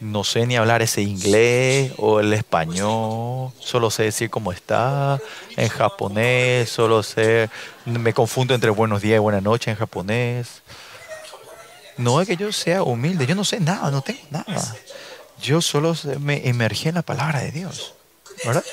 No 0.00 0.24
sé 0.24 0.46
ni 0.46 0.56
hablar 0.56 0.80
ese 0.80 1.02
inglés 1.02 1.92
o 1.98 2.20
el 2.20 2.32
español, 2.32 3.52
solo 3.58 3.90
sé 3.90 4.04
decir 4.04 4.30
cómo 4.30 4.50
está 4.50 5.20
en 5.56 5.68
japonés, 5.68 6.70
solo 6.70 7.02
sé, 7.02 7.50
me 7.84 8.14
confundo 8.14 8.54
entre 8.54 8.70
buenos 8.70 9.02
días 9.02 9.16
y 9.16 9.18
buenas 9.18 9.42
noches 9.42 9.68
en 9.68 9.76
japonés. 9.76 10.62
No 11.98 12.18
es 12.22 12.26
que 12.26 12.38
yo 12.38 12.50
sea 12.50 12.82
humilde, 12.82 13.26
yo 13.26 13.34
no 13.34 13.44
sé 13.44 13.60
nada, 13.60 13.90
no 13.90 14.00
tengo 14.00 14.20
nada. 14.30 14.74
Yo 15.42 15.60
solo 15.60 15.94
me 16.18 16.48
emergí 16.48 16.88
en 16.88 16.94
la 16.94 17.02
palabra 17.02 17.40
de 17.40 17.50
Dios, 17.50 17.92
¿verdad? 18.42 18.64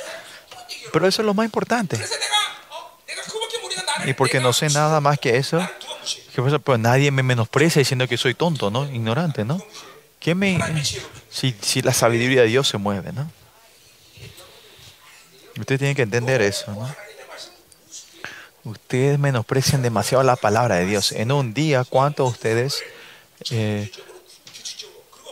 Pero 0.93 1.07
eso 1.07 1.21
es 1.21 1.25
lo 1.25 1.33
más 1.33 1.43
importante. 1.43 1.99
Y 4.05 4.13
porque 4.13 4.39
no 4.39 4.53
sé 4.53 4.69
nada 4.69 5.01
más 5.01 5.19
que 5.19 5.35
eso, 5.35 5.59
¿Qué 6.15 6.41
pasa? 6.41 6.59
Pues, 6.59 6.61
pues 6.63 6.79
nadie 6.79 7.11
me 7.11 7.23
menosprecia 7.23 7.79
diciendo 7.79 8.07
que 8.07 8.17
soy 8.17 8.33
tonto, 8.33 8.71
¿no? 8.71 8.85
Ignorante, 8.85 9.45
¿no? 9.45 9.61
¿Qué 10.19 10.35
me, 10.35 10.59
si, 11.29 11.55
si 11.61 11.81
la 11.81 11.93
sabiduría 11.93 12.41
de 12.41 12.47
Dios 12.47 12.67
se 12.67 12.77
mueve, 12.77 13.11
¿no? 13.13 13.29
Ustedes 15.59 15.79
tienen 15.79 15.95
que 15.95 16.03
entender 16.03 16.41
eso, 16.41 16.71
¿no? 16.71 16.95
Ustedes 18.63 19.17
menosprecian 19.17 19.81
demasiado 19.81 20.23
la 20.23 20.35
palabra 20.35 20.75
de 20.75 20.85
Dios. 20.85 21.11
En 21.11 21.31
un 21.31 21.53
día, 21.53 21.83
¿cuántos 21.85 22.31
ustedes, 22.31 22.83
eh, 23.49 23.89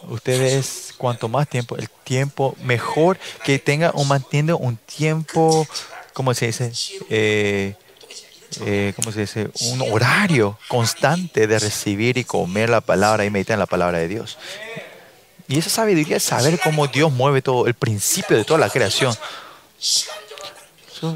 ustedes, 0.07 0.93
cuanto 0.97 1.27
más 1.27 1.49
tiempo, 1.49 1.75
el 1.75 1.89
tiempo 1.89 2.55
mejor 2.61 3.17
que 3.43 3.59
tenga 3.59 3.91
o 3.91 4.05
mantiene 4.05 4.53
un 4.53 4.77
tiempo, 4.77 5.67
¿cómo 6.13 6.33
se 6.33 6.47
dice? 6.47 6.71
Eh, 7.09 7.75
eh, 8.65 8.93
¿cómo 8.95 9.11
se 9.11 9.21
dice? 9.21 9.49
Un 9.71 9.81
horario 9.91 10.57
constante 10.67 11.47
de 11.47 11.59
recibir 11.59 12.17
y 12.17 12.23
comer 12.23 12.69
la 12.69 12.81
palabra 12.81 13.25
y 13.25 13.29
meditar 13.29 13.55
en 13.55 13.59
la 13.59 13.65
palabra 13.65 13.97
de 13.99 14.07
Dios. 14.07 14.37
Y 15.47 15.59
esa 15.59 15.69
sabiduría 15.69 16.17
es 16.17 16.23
saber 16.23 16.59
cómo 16.59 16.87
Dios 16.87 17.11
mueve 17.11 17.41
todo, 17.41 17.67
el 17.67 17.73
principio 17.75 18.35
de 18.37 18.45
toda 18.45 18.59
la 18.59 18.69
creación. 18.69 19.15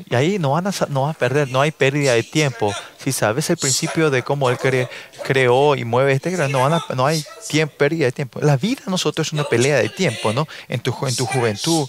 Y 0.07 0.13
ahí 0.13 0.37
no 0.37 0.51
van, 0.51 0.67
a, 0.67 0.73
no 0.89 1.07
a 1.09 1.13
perder, 1.13 1.49
no 1.49 1.61
hay 1.61 1.71
pérdida 1.71 2.13
de 2.13 2.21
tiempo. 2.21 2.73
Si 3.03 3.11
sabes 3.11 3.49
el 3.49 3.57
principio 3.57 4.11
de 4.11 4.21
cómo 4.23 4.49
Él 4.49 4.57
cre- 4.57 4.89
creó 5.23 5.75
y 5.75 5.85
mueve 5.85 6.13
este 6.13 6.29
no, 6.49 6.69
no 6.95 7.05
hay 7.07 7.23
pérdida 7.77 8.05
de 8.05 8.11
tiempo. 8.11 8.39
La 8.41 8.57
vida 8.57 8.81
nosotros 8.87 9.27
es 9.27 9.33
una 9.33 9.45
pelea 9.45 9.77
de 9.77 9.89
tiempo, 9.89 10.33
¿no? 10.33 10.47
En 10.67 10.81
tu, 10.81 10.95
en 11.07 11.15
tu 11.15 11.25
juventud. 11.25 11.87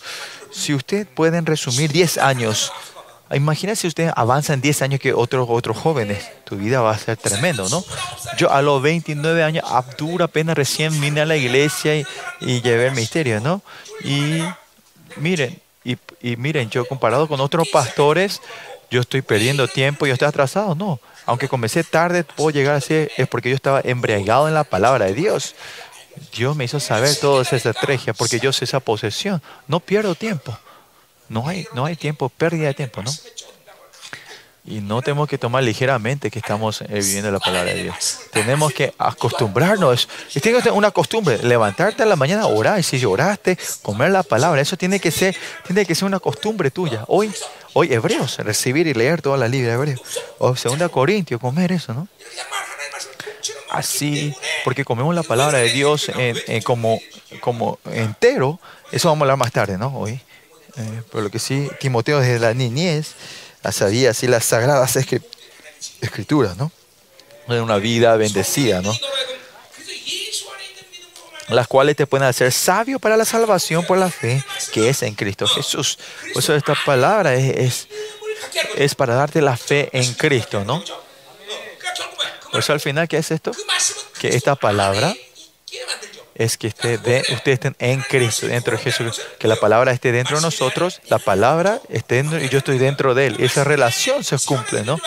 Si 0.53 0.73
ustedes 0.73 1.07
pueden 1.07 1.45
resumir 1.45 1.93
10 1.93 2.19
años, 2.19 2.73
imagínense 3.37 3.83
si 3.83 3.87
ustedes 3.89 4.13
avanzan 4.17 4.61
10 4.61 4.83
años 4.83 5.01
que 5.01 5.13
otros, 5.13 5.47
otros 5.49 5.77
jóvenes, 5.77 6.29
tu 6.45 6.57
vida 6.57 6.81
va 6.81 6.91
a 6.91 6.99
ser 6.99 7.17
tremendo, 7.17 7.69
¿no? 7.69 7.85
Yo 8.37 8.51
a 8.51 8.61
los 8.61 8.83
29 8.83 9.43
años, 9.45 9.65
a 9.69 9.83
dura 9.97 10.27
pena 10.27 10.55
recién 10.55 11.01
vine 11.01 11.21
a 11.21 11.27
la 11.27 11.37
iglesia 11.37 11.97
y, 11.97 12.61
llevé 12.61 12.89
el 12.89 12.95
misterio, 12.95 13.41
¿no? 13.41 13.63
Y 14.03 14.43
miren, 15.17 15.61
y, 15.85 15.97
miren, 16.37 16.71
yo 16.71 16.85
comparado 16.87 17.29
con 17.29 17.41
otros 17.41 17.69
pastores, 17.69 18.43
yo 18.91 19.01
estoy 19.01 19.23
perdiendo 19.23 19.69
tiempo, 19.69 20.07
yo 20.07 20.15
estoy 20.15 20.29
atrasado. 20.29 20.75
No, 20.75 20.99
aunque 21.25 21.49
comencé 21.49 21.85
tarde, 21.85 22.25
puedo 22.25 22.51
llegar 22.51 22.75
así, 22.75 23.09
es 23.17 23.29
porque 23.29 23.51
yo 23.51 23.55
estaba 23.55 23.81
embriagado 23.85 24.49
en 24.49 24.55
la 24.55 24.65
palabra 24.65 25.07
de 25.07 25.15
Dios. 25.15 25.55
Dios 26.37 26.57
me 26.57 26.65
hizo 26.65 26.81
saber 26.81 27.15
toda 27.17 27.43
esa 27.43 27.57
estrategia, 27.57 28.13
porque 28.13 28.41
yo 28.41 28.53
sé 28.53 28.65
esa 28.65 28.81
posesión. 28.81 29.41
No 29.69 29.79
pierdo 29.79 30.17
tiempo. 30.17 30.59
No 31.31 31.47
hay, 31.47 31.65
no 31.75 31.85
hay 31.85 31.95
tiempo, 31.95 32.29
pérdida 32.29 32.67
de 32.67 32.75
tiempo, 32.75 33.05
¿no? 33.05 33.11
Y 34.65 34.81
no 34.81 35.01
tenemos 35.01 35.29
que 35.29 35.39
tomar 35.39 35.63
ligeramente 35.63 36.29
que 36.29 36.41
estamos 36.41 36.83
eh, 36.83 36.87
viviendo 36.91 37.31
la 37.31 37.39
palabra 37.39 37.73
de 37.73 37.85
Dios. 37.85 38.23
Tenemos 38.33 38.73
que 38.73 38.93
acostumbrarnos. 38.99 40.09
Y 40.35 40.41
tiene 40.41 40.61
que 40.61 40.71
una 40.73 40.91
costumbre. 40.91 41.39
Levantarte 41.39 42.03
a 42.03 42.07
la 42.07 42.17
mañana, 42.17 42.47
orar. 42.47 42.81
Y 42.81 42.83
si 42.83 42.99
lloraste, 42.99 43.57
comer 43.81 44.11
la 44.11 44.25
palabra. 44.25 44.61
Eso 44.61 44.77
tiene 44.77 44.99
que 44.99 45.13
ser, 45.13 45.37
tiene 45.65 45.87
que 45.87 45.95
ser 45.95 46.07
una 46.07 46.19
costumbre 46.19 46.73
tuya. 46.73 47.05
Hoy, 47.07 47.33
hoy 47.75 47.93
hebreos, 47.93 48.39
recibir 48.39 48.89
y 48.89 48.95
leer 48.95 49.23
toda 49.23 49.37
la 49.37 49.47
Biblia 49.47 49.75
hebreos. 49.75 50.01
O 50.39 50.57
segunda 50.57 50.89
Corintios, 50.89 51.41
comer 51.41 51.71
eso, 51.71 51.95
¿no? 51.95 52.09
Así, 53.71 54.35
porque 54.65 54.85
comemos 54.85 55.15
la 55.15 55.23
palabra 55.23 55.59
de 55.59 55.71
Dios 55.71 56.11
como, 56.65 57.01
como 57.39 57.79
entero. 57.85 58.59
Eso 58.91 59.09
vamos 59.09 59.23
a 59.23 59.25
hablar 59.27 59.37
más 59.37 59.53
tarde, 59.53 59.79
¿no? 59.79 59.97
Hoy. 59.97 60.21
Eh, 60.77 61.03
por 61.11 61.23
lo 61.23 61.31
que 61.31 61.39
sí, 61.39 61.69
Timoteo 61.81 62.21
desde 62.21 62.39
la 62.39 62.55
niñez 62.55 63.15
sabía 63.73 64.11
así 64.11 64.27
las 64.27 64.45
sagradas 64.45 64.97
escrituras, 66.01 66.57
¿no? 66.57 66.73
Era 67.49 67.63
una 67.63 67.79
vida 67.79 68.17
bendecida, 68.17 68.81
¿no? 68.81 68.97
Las 71.49 71.67
cuales 71.67 71.97
te 71.97 72.07
pueden 72.07 72.29
hacer 72.29 72.53
sabio 72.53 73.01
para 73.01 73.17
la 73.17 73.25
salvación 73.25 73.85
por 73.85 73.99
la 73.99 74.11
fe 74.11 74.43
que 74.73 74.89
es 74.89 75.03
en 75.03 75.15
Cristo 75.15 75.47
Jesús. 75.47 75.99
Por 76.33 76.43
eso 76.43 76.55
esta 76.55 76.77
palabra 76.87 77.35
es, 77.35 77.57
es, 77.57 77.89
es 78.77 78.95
para 78.95 79.15
darte 79.15 79.43
la 79.43 79.57
fe 79.57 79.91
en 79.93 80.15
Cristo, 80.15 80.65
¿no? 80.65 80.83
Por 82.51 82.61
eso 82.61 82.73
al 82.73 82.81
final, 82.81 83.09
¿qué 83.09 83.19
es 83.19 83.31
esto? 83.31 83.53
Que 84.19 84.29
esta 84.29 84.55
palabra 84.55 85.15
es 86.41 86.57
que 86.57 86.69
esté 86.69 86.97
de- 86.99 87.21
ustedes 87.33 87.59
estén 87.63 87.77
en 87.79 88.01
Cristo, 88.01 88.47
dentro 88.49 88.77
de 88.77 88.83
Jesús. 88.83 89.21
Que 89.39 89.47
la 89.47 89.57
palabra 89.57 89.93
esté 89.93 90.11
dentro 90.11 90.37
de 90.37 90.43
nosotros, 90.43 91.01
la 91.09 91.19
palabra 91.19 91.81
esté 91.91 92.15
dentro 92.17 92.43
y 92.43 92.49
yo 92.49 92.59
estoy 92.59 92.79
dentro 92.79 93.15
de 93.15 93.27
Él. 93.27 93.37
Esa 93.41 93.63
relación 93.63 94.25
se 94.25 94.39
cumple, 94.39 94.83
¿no? 94.83 94.99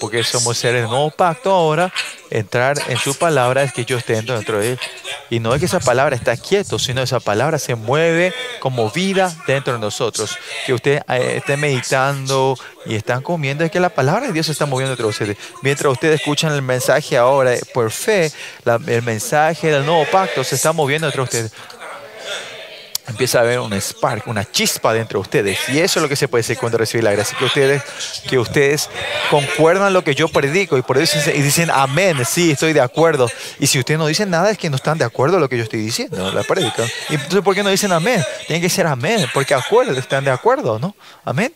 Porque 0.00 0.24
somos 0.24 0.58
seres 0.58 0.82
del 0.82 0.90
nuevo 0.90 1.10
pacto 1.10 1.52
ahora. 1.52 1.92
Entrar 2.30 2.80
en 2.88 2.96
su 2.96 3.14
palabra 3.16 3.62
es 3.62 3.72
que 3.72 3.84
yo 3.84 3.98
esté 3.98 4.14
dentro, 4.14 4.58
de 4.58 4.72
Él. 4.72 4.78
Y 5.28 5.40
no 5.40 5.54
es 5.54 5.60
que 5.60 5.66
esa 5.66 5.78
palabra 5.78 6.16
está 6.16 6.36
quieto, 6.36 6.78
sino 6.78 7.02
esa 7.02 7.20
palabra 7.20 7.58
se 7.58 7.74
mueve 7.74 8.32
como 8.60 8.90
vida 8.90 9.32
dentro 9.46 9.74
de 9.74 9.78
nosotros. 9.78 10.36
Que 10.66 10.72
usted 10.72 11.02
eh, 11.08 11.36
esté 11.36 11.56
meditando 11.56 12.56
y 12.86 12.94
están 12.94 13.22
comiendo, 13.22 13.64
es 13.64 13.70
que 13.70 13.80
la 13.80 13.90
palabra 13.90 14.26
de 14.28 14.32
Dios 14.32 14.46
se 14.46 14.52
está 14.52 14.66
moviendo 14.66 14.94
entre 14.94 15.06
ustedes. 15.06 15.36
Mientras 15.62 15.92
ustedes 15.92 16.20
escuchan 16.20 16.52
el 16.52 16.62
mensaje 16.62 17.16
ahora 17.16 17.54
eh, 17.54 17.60
por 17.74 17.90
fe, 17.90 18.32
el 18.86 19.02
mensaje 19.02 19.70
del 19.70 19.84
nuevo 19.84 20.04
pacto 20.10 20.42
se 20.42 20.54
está 20.54 20.72
moviendo 20.72 21.06
entre 21.06 21.20
ustedes. 21.20 21.52
Empieza 23.10 23.38
a 23.38 23.42
haber 23.42 23.58
un 23.58 23.72
spark, 23.74 24.26
una 24.28 24.50
chispa 24.50 24.94
dentro 24.94 25.18
de 25.18 25.22
ustedes. 25.22 25.68
Y 25.68 25.80
eso 25.80 25.98
es 25.98 26.02
lo 26.02 26.08
que 26.08 26.16
se 26.16 26.28
puede 26.28 26.40
decir 26.40 26.56
cuando 26.56 26.78
recibe 26.78 27.02
la 27.02 27.10
gracia. 27.10 27.36
Que 27.36 27.44
ustedes, 27.44 27.82
que 28.28 28.38
ustedes 28.38 28.88
concuerdan 29.30 29.92
lo 29.92 30.04
que 30.04 30.14
yo 30.14 30.28
predico 30.28 30.78
y 30.78 30.82
por 30.82 30.96
eso 30.96 31.18
dicen, 31.18 31.36
y 31.36 31.42
dicen 31.42 31.70
amén, 31.70 32.24
sí, 32.24 32.52
estoy 32.52 32.72
de 32.72 32.80
acuerdo. 32.80 33.28
Y 33.58 33.66
si 33.66 33.78
ustedes 33.78 33.98
no 33.98 34.06
dicen 34.06 34.30
nada 34.30 34.50
es 34.50 34.58
que 34.58 34.70
no 34.70 34.76
están 34.76 34.96
de 34.96 35.04
acuerdo 35.04 35.36
en 35.36 35.42
lo 35.42 35.48
que 35.48 35.56
yo 35.56 35.64
estoy 35.64 35.80
diciendo, 35.80 36.30
la 36.32 36.44
predica. 36.44 36.84
Y 37.08 37.14
entonces, 37.14 37.42
¿por 37.42 37.54
qué 37.54 37.62
no 37.62 37.70
dicen 37.70 37.92
amén? 37.92 38.24
Tienen 38.46 38.62
que 38.62 38.70
ser 38.70 38.86
amén, 38.86 39.28
porque 39.34 39.54
acuerdo, 39.54 39.98
están 39.98 40.24
de 40.24 40.30
acuerdo, 40.30 40.78
¿no? 40.78 40.94
Amén. 41.24 41.52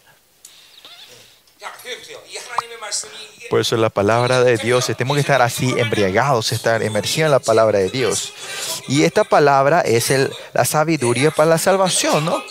Por 3.51 3.61
eso 3.61 3.77
la 3.77 3.91
palabra 3.91 4.43
de 4.43 4.57
Dios, 4.57 4.89
eh, 4.89 4.95
tenemos 4.95 5.17
que 5.17 5.21
estar 5.21 5.43
así 5.43 5.75
embriagados, 5.77 6.53
estar 6.53 6.83
emergidos 6.83 7.27
en 7.27 7.33
la 7.33 7.39
palabra 7.39 7.79
de 7.79 7.91
Dios. 7.91 8.33
Y 8.89 9.05
esta 9.05 9.25
palabra 9.25 9.81
es 9.83 10.13
la 10.53 10.65
sabiduría 10.65 11.31
para 11.31 11.51
la 11.51 11.59
salvación, 11.59 12.25
¿no? 12.25 12.43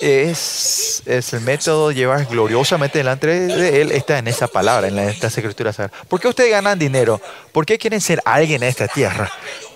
Es, 0.00 1.02
el 1.06 1.40
método 1.40 1.88
de 1.88 1.96
llevar 1.96 2.26
gloriosamente 2.26 2.98
delante 2.98 3.26
de 3.26 3.80
Él, 3.80 3.90
está 3.90 4.18
en 4.18 4.28
esa 4.28 4.46
palabra, 4.46 4.86
en, 4.86 4.94
la, 4.94 5.10
en 5.10 5.90
¿Por 6.08 6.20
qué 6.20 6.28
ustedes 6.28 6.50
ganan 6.50 6.78
dinero? 6.78 7.20
¿Por 7.50 7.66
qué 7.66 7.78
quieren 7.78 8.00
ser 8.00 8.22
alguien 8.24 8.62
en 8.62 8.68
esta 8.68 8.86
tierra? 8.86 9.30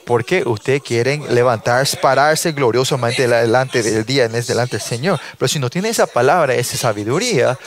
porque 0.04 0.42
ustedes 0.44 0.82
quieren 0.82 1.34
levantarse, 1.34 1.96
pararse 1.96 2.52
gloriosamente 2.52 3.26
delante 3.26 3.82
del 3.82 4.04
día, 4.04 4.28
delante 4.28 4.76
del 4.76 4.86
Señor. 4.86 5.20
Pero 5.38 5.48
si 5.48 5.58
no 5.58 5.70
tienen 5.70 5.90
esa 5.90 6.06
palabra, 6.06 6.54
esa 6.54 6.76
sabiduría, 6.76 7.58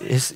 es, 0.00 0.34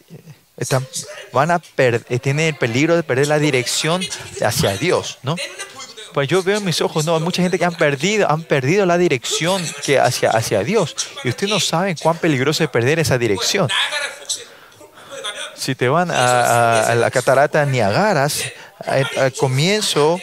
están, 0.57 0.87
van 1.33 1.51
a 1.51 1.59
perder, 1.59 2.05
eh, 2.09 2.19
tienen 2.19 2.47
el 2.47 2.55
peligro 2.55 2.97
de 2.97 3.03
perder 3.03 3.29
la 3.29 3.39
dirección 3.39 4.03
hacia 4.43 4.77
Dios, 4.77 5.19
¿no? 5.23 5.37
Pues 6.15 6.27
yo 6.27 6.43
veo 6.43 6.59
en 6.59 6.65
mis 6.65 6.81
ojos, 6.81 7.05
no, 7.05 7.15
hay 7.15 7.23
mucha 7.23 7.43
gente 7.43 7.59
que 7.59 7.65
han 7.65 7.75
perdido, 7.75 8.29
han 8.29 8.43
perdido 8.43 8.87
la 8.87 8.99
dirección 8.99 9.65
que 9.85 10.01
hacia, 10.01 10.31
hacia 10.31 10.65
Dios. 10.65 10.97
Y 11.23 11.29
ustedes 11.29 11.53
no 11.53 11.61
saben 11.61 11.97
cuán 12.03 12.17
peligroso 12.17 12.65
es 12.65 12.71
perder 12.71 12.99
esa 12.99 13.19
dirección. 13.19 13.69
Si 15.55 15.75
te 15.75 15.89
van 15.89 16.11
a, 16.11 16.95
la 16.97 17.11
catarata 17.11 17.65
Niagaras, 17.67 18.43
al 18.85 19.33
comienzo 19.35 20.21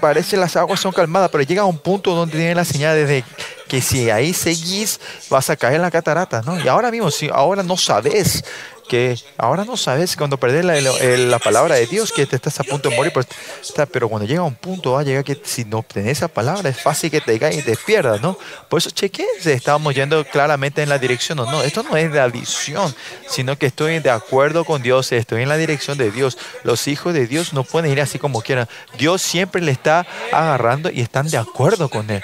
parece 0.00 0.36
las 0.36 0.56
aguas 0.56 0.80
son 0.80 0.92
calmadas, 0.92 1.30
pero 1.30 1.44
llega 1.44 1.62
a 1.62 1.66
un 1.66 1.78
punto 1.78 2.14
donde 2.14 2.36
tiene 2.36 2.54
la 2.54 2.64
señal 2.64 2.94
de 3.06 3.24
que 3.68 3.80
si 3.80 4.10
ahí 4.10 4.34
seguís 4.34 5.00
vas 5.30 5.48
a 5.48 5.56
caer 5.56 5.76
en 5.76 5.82
la 5.82 5.90
catarata, 5.90 6.42
¿no? 6.42 6.58
Y 6.62 6.68
ahora 6.68 6.90
mismo, 6.90 7.10
si 7.10 7.28
ahora 7.32 7.62
no 7.62 7.76
sabes 7.76 8.44
que 8.88 9.16
ahora 9.38 9.64
no 9.64 9.76
sabes 9.76 10.16
cuando 10.16 10.36
perdés 10.38 10.64
la, 10.64 10.76
el- 10.76 11.30
la 11.30 11.38
palabra 11.38 11.76
de 11.76 11.86
Dios 11.86 12.12
que 12.12 12.26
te 12.26 12.36
estás 12.36 12.58
a 12.60 12.64
punto 12.64 12.88
de 12.90 12.96
morir, 12.96 13.12
pero, 13.14 13.26
está- 13.62 13.86
pero 13.86 14.08
cuando 14.08 14.26
llega 14.26 14.42
un 14.42 14.54
punto 14.54 14.92
va 14.92 15.00
a 15.00 15.02
llegar 15.02 15.24
que 15.24 15.40
si 15.44 15.64
no 15.64 15.78
obtenés 15.78 16.18
esa 16.18 16.28
palabra 16.28 16.68
es 16.68 16.80
fácil 16.80 17.10
que 17.10 17.20
te 17.20 17.38
caigas 17.38 17.58
y 17.60 17.62
te 17.62 17.76
pierdas, 17.76 18.20
¿no? 18.20 18.36
Por 18.68 18.78
eso 18.78 18.90
chequen 18.90 19.26
si 19.40 19.50
estamos 19.50 19.94
yendo 19.94 20.24
claramente 20.24 20.82
en 20.82 20.88
la 20.88 20.98
dirección 20.98 21.38
o 21.40 21.46
no. 21.50 21.62
Esto 21.62 21.82
no 21.82 21.96
es 21.96 22.10
la 22.12 22.26
visión, 22.28 22.94
sino 23.28 23.56
que 23.56 23.66
estoy 23.66 23.98
de 24.00 24.10
acuerdo 24.10 24.64
con 24.64 24.82
Dios, 24.82 25.10
estoy 25.12 25.42
en 25.42 25.48
la 25.48 25.56
dirección 25.56 25.96
de 25.96 26.10
Dios. 26.10 26.36
Los 26.64 26.88
hijos 26.88 27.14
de 27.14 27.26
Dios 27.26 27.52
no 27.52 27.64
pueden 27.64 27.90
ir 27.90 28.00
así 28.00 28.18
como 28.18 28.42
quieran. 28.42 28.68
Dios 28.98 29.22
siempre 29.22 29.62
le 29.62 29.72
está 29.72 30.06
agarrando 30.32 30.90
y 30.90 31.00
están 31.00 31.28
de 31.28 31.38
acuerdo 31.38 31.88
con 31.88 32.10
Él. 32.10 32.22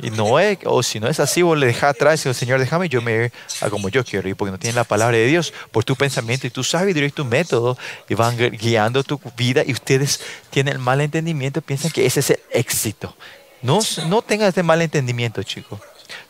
Y 0.00 0.10
no 0.10 0.38
es, 0.40 0.58
o 0.64 0.82
si 0.82 0.98
no 0.98 1.08
es 1.08 1.20
así, 1.20 1.42
vos 1.42 1.56
le 1.56 1.66
dejas 1.66 1.90
atrás 1.94 2.14
y 2.14 2.28
dices, 2.28 2.36
Señor, 2.36 2.58
déjame 2.58 2.88
yo 2.88 3.00
me 3.00 3.30
a 3.60 3.70
como 3.70 3.88
yo 3.88 4.04
quiero 4.04 4.28
ir, 4.28 4.34
porque 4.36 4.50
no 4.50 4.58
tienes 4.58 4.74
la 4.74 4.84
palabra 4.84 5.16
de 5.16 5.26
Dios, 5.26 5.52
por 5.70 5.84
tu 5.84 5.94
pensamiento 5.94 6.46
y 6.46 6.50
tu 6.50 6.64
sabiduría 6.64 7.08
y 7.08 7.12
tu 7.12 7.24
método, 7.24 7.78
y 8.08 8.14
van 8.14 8.36
gui- 8.36 8.58
guiando 8.58 9.04
tu 9.04 9.20
vida 9.36 9.62
y 9.64 9.72
ustedes 9.72 10.20
tienen 10.50 10.74
el 10.74 10.78
mal 10.80 11.00
entendimiento, 11.00 11.62
piensan 11.62 11.90
que 11.92 12.04
ese 12.06 12.20
es 12.20 12.30
el 12.30 12.40
éxito. 12.50 13.16
No, 13.62 13.78
no 14.08 14.20
tengan 14.22 14.48
este 14.48 14.62
mal 14.62 14.82
entendimiento, 14.82 15.42
chicos. 15.42 15.80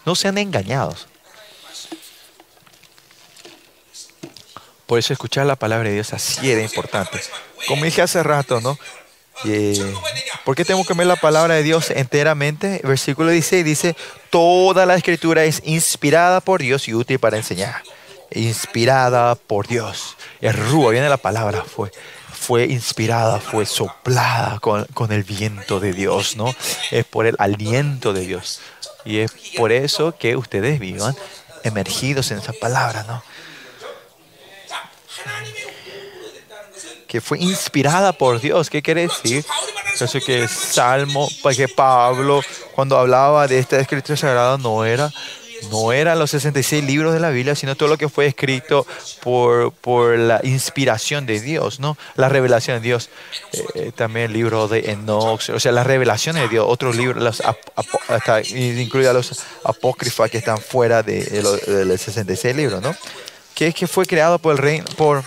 No 0.05 0.15
sean 0.15 0.37
engañados. 0.39 1.07
Por 4.87 4.99
eso 4.99 5.13
escuchar 5.15 5.47
la 5.47 5.57
palabra 5.57 5.89
de 5.89 5.95
Dios 5.95 6.13
así 6.13 6.47
de 6.49 6.63
importante. 6.63 7.19
Como 7.67 7.85
dije 7.85 8.03
hace 8.03 8.23
rato, 8.23 8.61
¿no? 8.61 8.79
Eh, 9.45 9.95
¿Por 10.45 10.55
qué 10.55 10.65
tengo 10.65 10.85
que 10.85 10.95
ver 10.95 11.07
la 11.07 11.17
palabra 11.17 11.55
de 11.55 11.63
Dios 11.63 11.91
enteramente? 11.91 12.81
Versículo 12.85 13.31
16 13.31 13.65
dice, 13.65 13.97
toda 14.31 14.87
la 14.87 14.95
escritura 14.95 15.45
es 15.45 15.63
inspirada 15.65 16.41
por 16.41 16.61
Dios 16.61 16.89
y 16.89 16.95
útil 16.95 17.19
para 17.19 17.37
enseñar. 17.37 17.83
Inspirada 18.31 19.35
por 19.35 19.67
Dios. 19.67 20.17
Es 20.41 20.57
rúa, 20.57 20.93
viene 20.93 21.09
la 21.09 21.17
palabra, 21.17 21.65
fue. 21.65 21.91
Fue 22.33 22.65
inspirada, 22.65 23.41
fue 23.41 23.65
soplada 23.65 24.59
con, 24.59 24.85
con 24.93 25.13
el 25.13 25.25
viento 25.25 25.81
de 25.81 25.95
Dios, 25.95 26.37
¿no? 26.37 26.55
Es 26.91 27.07
por 27.07 27.27
el 27.27 27.37
aliento 27.39 28.13
de 28.13 28.27
Dios. 28.27 28.61
Y 29.07 29.21
es 29.21 29.33
por 29.57 29.73
eso 29.73 30.15
que 30.19 30.37
ustedes 30.37 30.79
vivan 30.79 31.15
emergidos 31.63 32.31
en 32.31 32.39
esa 32.39 32.53
palabra, 32.53 33.05
¿no? 33.05 33.23
que 37.15 37.21
fue 37.21 37.39
inspirada 37.39 38.13
por 38.13 38.41
Dios. 38.41 38.69
¿Qué 38.69 38.83
quiere 38.83 39.03
decir? 39.03 39.45
Eso 40.01 40.19
que 40.19 40.49
Salmo, 40.49 41.29
pues, 41.43 41.57
que 41.57 41.69
Pablo, 41.69 42.43
cuando 42.75 42.99
hablaba 42.99 43.47
de 43.47 43.61
esta 43.61 43.79
escritura 43.79 44.17
sagrada, 44.17 44.59
no 44.59 44.85
era 44.85 45.13
no 45.71 45.93
eran 45.93 46.19
los 46.19 46.33
66 46.33 46.83
libros 46.83 47.15
de 47.15 47.21
la 47.21 47.31
Biblia, 47.31 47.55
sino 47.55 47.77
todo 47.77 47.89
lo 47.89 47.97
que 47.97 48.09
fue 48.09 48.27
escrito 48.27 48.85
por, 49.23 49.73
por 49.75 50.19
la 50.19 50.41
inspiración 50.43 51.25
de 51.25 51.41
Dios, 51.41 51.79
¿no? 51.79 51.97
La 52.17 52.29
revelación 52.29 52.79
de 52.79 52.83
Dios. 52.83 53.11
Eh, 53.53 53.65
eh, 53.77 53.93
también 53.95 54.27
el 54.27 54.33
libro 54.33 54.67
de 54.67 54.91
Enoch, 54.91 55.49
o 55.51 55.61
sea, 55.61 55.71
las 55.71 55.87
revelaciones 55.87 56.43
de 56.43 56.49
Dios, 56.49 56.67
otros 56.69 56.97
libros, 56.97 57.23
los 57.23 57.41
hasta 58.09 58.43
incluida 58.43 59.13
los 59.13 59.41
apócrifas 59.63 60.33
que 60.33 60.39
están 60.39 60.59
fuera 60.59 61.05
de, 61.05 61.43
los 61.87 62.01
66 62.01 62.57
libros, 62.57 62.83
¿no? 62.83 62.93
Que, 63.55 63.69
es 63.69 63.75
que 63.77 63.87
fue 63.87 64.05
creado 64.05 64.41
por 64.41 64.51
el 64.51 64.59
rey, 64.59 64.83
por 64.97 65.23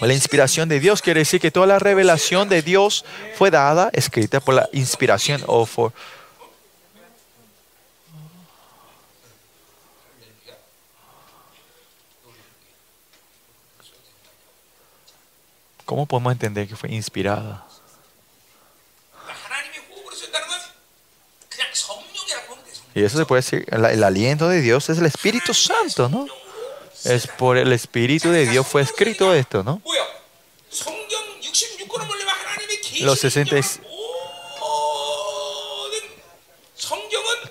la 0.00 0.14
inspiración 0.14 0.68
de 0.68 0.78
Dios 0.78 1.02
quiere 1.02 1.20
decir 1.20 1.40
que 1.40 1.50
toda 1.50 1.66
la 1.66 1.78
revelación 1.80 2.48
de 2.48 2.62
Dios 2.62 3.04
fue 3.36 3.50
dada, 3.50 3.90
escrita 3.92 4.38
por 4.40 4.54
la 4.54 4.68
inspiración 4.72 5.42
o 5.46 5.66
por... 5.66 5.92
¿Cómo 15.84 16.06
podemos 16.06 16.32
entender 16.32 16.68
que 16.68 16.76
fue 16.76 16.92
inspirada? 16.92 17.66
Y 22.94 23.02
eso 23.02 23.16
se 23.16 23.26
puede 23.26 23.42
decir, 23.42 23.66
el 23.70 24.04
aliento 24.04 24.48
de 24.48 24.60
Dios 24.60 24.90
es 24.90 24.98
el 24.98 25.06
Espíritu 25.06 25.54
Santo, 25.54 26.08
¿no? 26.08 26.26
Es 27.04 27.26
por 27.26 27.56
el 27.56 27.72
Espíritu 27.72 28.30
de 28.30 28.46
Dios 28.46 28.66
fue 28.66 28.82
escrito 28.82 29.32
esto, 29.32 29.62
¿no? 29.62 29.80
Los 33.00 33.24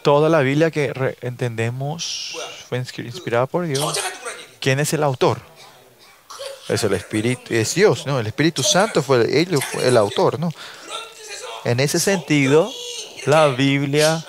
toda 0.08 0.30
la 0.30 0.40
Biblia 0.40 0.72
que 0.72 1.18
entendemos 1.22 2.38
fue 2.70 2.78
inspirada 2.78 3.46
por 3.46 3.66
Dios. 3.66 4.00
¿Quién 4.60 4.80
es 4.80 4.94
el 4.94 5.04
autor? 5.04 5.40
Es 6.70 6.84
el 6.84 6.94
Espíritu, 6.94 7.54
es 7.54 7.76
Dios, 7.76 8.06
¿no? 8.06 8.20
El 8.20 8.28
Espíritu 8.28 8.64
Santo 8.64 9.04
fue 9.04 9.46
el 9.84 9.98
autor, 9.98 10.40
¿no? 10.40 10.50
En 11.64 11.80
ese 11.82 12.00
sentido, 12.00 12.72
la 13.26 13.48
Biblia 13.48 14.26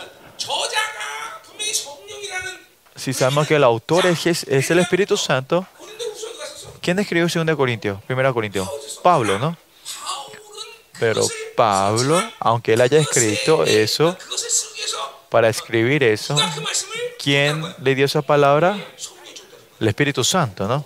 si 3.09 3.14
sabemos 3.14 3.48
que 3.48 3.54
el 3.54 3.64
autor 3.64 4.04
es, 4.04 4.26
es 4.26 4.70
el 4.70 4.80
Espíritu 4.80 5.16
Santo, 5.16 5.66
¿quién 6.82 6.98
escribió 6.98 7.26
2 7.26 7.56
Corintios? 7.56 7.98
1 8.06 8.34
Corintios. 8.34 8.68
Pablo, 9.02 9.38
¿no? 9.38 9.56
Pero 11.00 11.26
Pablo, 11.56 12.22
aunque 12.38 12.74
él 12.74 12.82
haya 12.82 12.98
escrito 12.98 13.64
eso, 13.64 14.14
para 15.30 15.48
escribir 15.48 16.02
eso, 16.02 16.36
¿quién 17.18 17.64
le 17.82 17.94
dio 17.94 18.04
esa 18.04 18.20
palabra? 18.20 18.76
El 19.80 19.88
Espíritu 19.88 20.22
Santo, 20.22 20.68
¿no? 20.68 20.84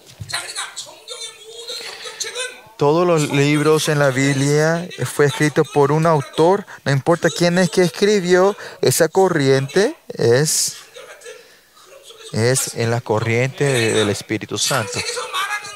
Todos 2.77 3.05
los 3.05 3.33
libros 3.33 3.89
en 3.89 3.99
la 3.99 4.11
Biblia 4.11 4.89
fue 5.13 5.27
escrito 5.27 5.65
por 5.65 5.91
un 5.91 6.07
autor, 6.07 6.67
no 6.85 6.93
importa 6.93 7.31
quién 7.31 7.59
es 7.59 7.69
que 7.69 7.83
escribió, 7.83 8.57
esa 8.81 9.09
corriente 9.09 9.97
es 10.07 10.82
es 12.33 12.75
en 12.75 12.91
la 12.91 13.01
corriente 13.01 13.65
del 13.65 14.09
Espíritu 14.11 14.59
Santo. 14.59 14.99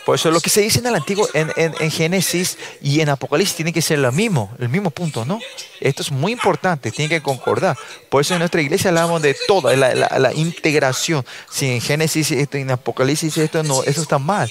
Por 0.06 0.14
eso 0.14 0.30
lo 0.30 0.40
que 0.40 0.50
se 0.50 0.60
dice 0.60 0.78
en 0.78 0.86
el 0.86 0.94
Antiguo, 0.94 1.28
en, 1.34 1.52
en, 1.56 1.74
en, 1.80 1.90
Génesis 1.90 2.56
y 2.80 3.00
en 3.00 3.08
Apocalipsis 3.08 3.56
tiene 3.56 3.72
que 3.72 3.82
ser 3.82 3.98
lo 3.98 4.12
mismo, 4.12 4.54
el 4.60 4.68
mismo 4.68 4.90
punto, 4.90 5.24
¿no? 5.24 5.40
Esto 5.80 6.02
es 6.02 6.12
muy 6.12 6.30
importante, 6.30 6.92
tiene 6.92 7.08
que 7.08 7.20
concordar. 7.20 7.76
Por 8.08 8.20
eso 8.20 8.34
en 8.34 8.38
nuestra 8.38 8.62
iglesia 8.62 8.90
hablamos 8.90 9.20
de 9.20 9.36
toda 9.48 9.74
la, 9.74 9.96
la, 9.96 10.18
la 10.20 10.32
integración. 10.32 11.26
Si 11.50 11.68
en 11.72 11.80
Génesis 11.80 12.30
esto, 12.30 12.56
en 12.56 12.70
Apocalipsis 12.70 13.36
esto 13.36 13.64
no, 13.64 13.82
eso 13.82 14.00
está 14.00 14.20
mal 14.20 14.48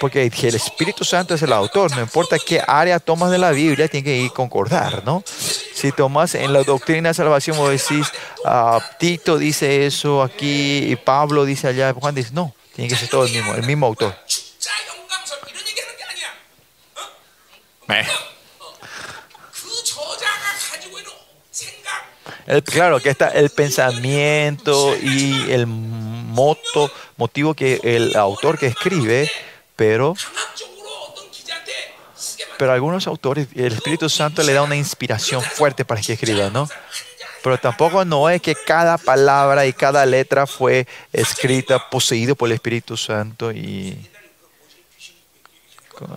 porque 0.00 0.26
el 0.26 0.54
Espíritu 0.54 1.04
Santo 1.04 1.34
es 1.34 1.42
el 1.42 1.52
autor, 1.52 1.94
no 1.94 2.00
importa 2.00 2.38
qué 2.38 2.62
área 2.66 2.98
tomas 2.98 3.30
de 3.30 3.38
la 3.38 3.50
Biblia, 3.50 3.88
tiene 3.88 4.04
que 4.04 4.16
ir 4.16 4.32
concordar, 4.32 5.04
¿no? 5.04 5.22
Si 5.26 5.92
tomas 5.92 6.34
en 6.34 6.52
la 6.52 6.62
doctrina 6.62 7.10
de 7.10 7.14
salvación, 7.14 7.56
vos 7.56 7.70
decís, 7.70 8.10
uh, 8.44 8.80
Tito 8.98 9.38
dice 9.38 9.86
eso 9.86 10.22
aquí, 10.22 10.90
y 10.90 10.96
Pablo 10.96 11.44
dice 11.44 11.68
allá, 11.68 11.92
Juan 11.92 12.14
dice, 12.14 12.30
no, 12.32 12.54
tiene 12.74 12.88
que 12.88 12.96
ser 12.96 13.08
todo 13.08 13.24
el 13.24 13.32
mismo, 13.32 13.54
el 13.54 13.62
mismo 13.64 13.86
autor. 13.86 14.14
Eh. 17.88 18.06
El, 22.46 22.62
claro, 22.62 23.00
que 23.00 23.10
está 23.10 23.28
el 23.28 23.50
pensamiento 23.50 24.96
y 24.96 25.50
el 25.50 25.66
moto, 25.66 26.90
motivo 27.16 27.52
que 27.54 27.80
el 27.82 28.16
autor 28.16 28.58
que 28.58 28.66
escribe 28.66 29.30
pero, 29.78 30.16
pero 32.58 32.72
algunos 32.72 33.06
autores, 33.06 33.46
el 33.54 33.74
Espíritu 33.74 34.08
Santo 34.08 34.42
le 34.42 34.52
da 34.52 34.62
una 34.62 34.74
inspiración 34.74 35.40
fuerte 35.40 35.84
para 35.84 36.00
que 36.00 36.14
escriba, 36.14 36.50
¿no? 36.50 36.68
Pero 37.44 37.58
tampoco 37.58 38.04
no 38.04 38.28
es 38.28 38.42
que 38.42 38.56
cada 38.56 38.98
palabra 38.98 39.66
y 39.66 39.72
cada 39.72 40.04
letra 40.04 40.48
fue 40.48 40.88
escrita, 41.12 41.88
poseído 41.90 42.34
por 42.34 42.48
el 42.48 42.54
Espíritu 42.54 42.96
Santo 42.96 43.52
y 43.52 43.96
ah, 46.00 46.16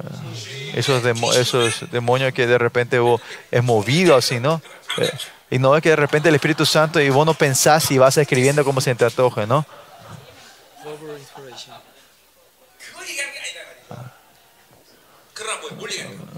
esos, 0.74 1.03
esos 1.36 1.91
demonios 1.91 2.34
que 2.34 2.47
de 2.47 2.57
repente 2.57 2.97
vos 2.97 3.22
es 3.51 3.64
movido 3.64 4.16
así, 4.16 4.39
¿no? 4.39 4.59
Eh, 4.97 5.12
y 5.51 5.59
no 5.59 5.78
es 5.78 5.84
que 5.84 5.89
de 5.89 5.97
repente 5.97 6.30
el 6.30 6.36
Espíritu 6.36 6.66
Santo 6.66 6.99
y 6.99 7.12
vos 7.12 7.28
no 7.28 7.36
pensás 7.36 7.91
y 7.91 7.99
vas 7.99 8.18
escribiendo 8.18 8.66
como 8.66 8.82
se 8.82 8.95
te 8.95 9.05
antoja, 9.05 9.45
¿no? 9.45 9.68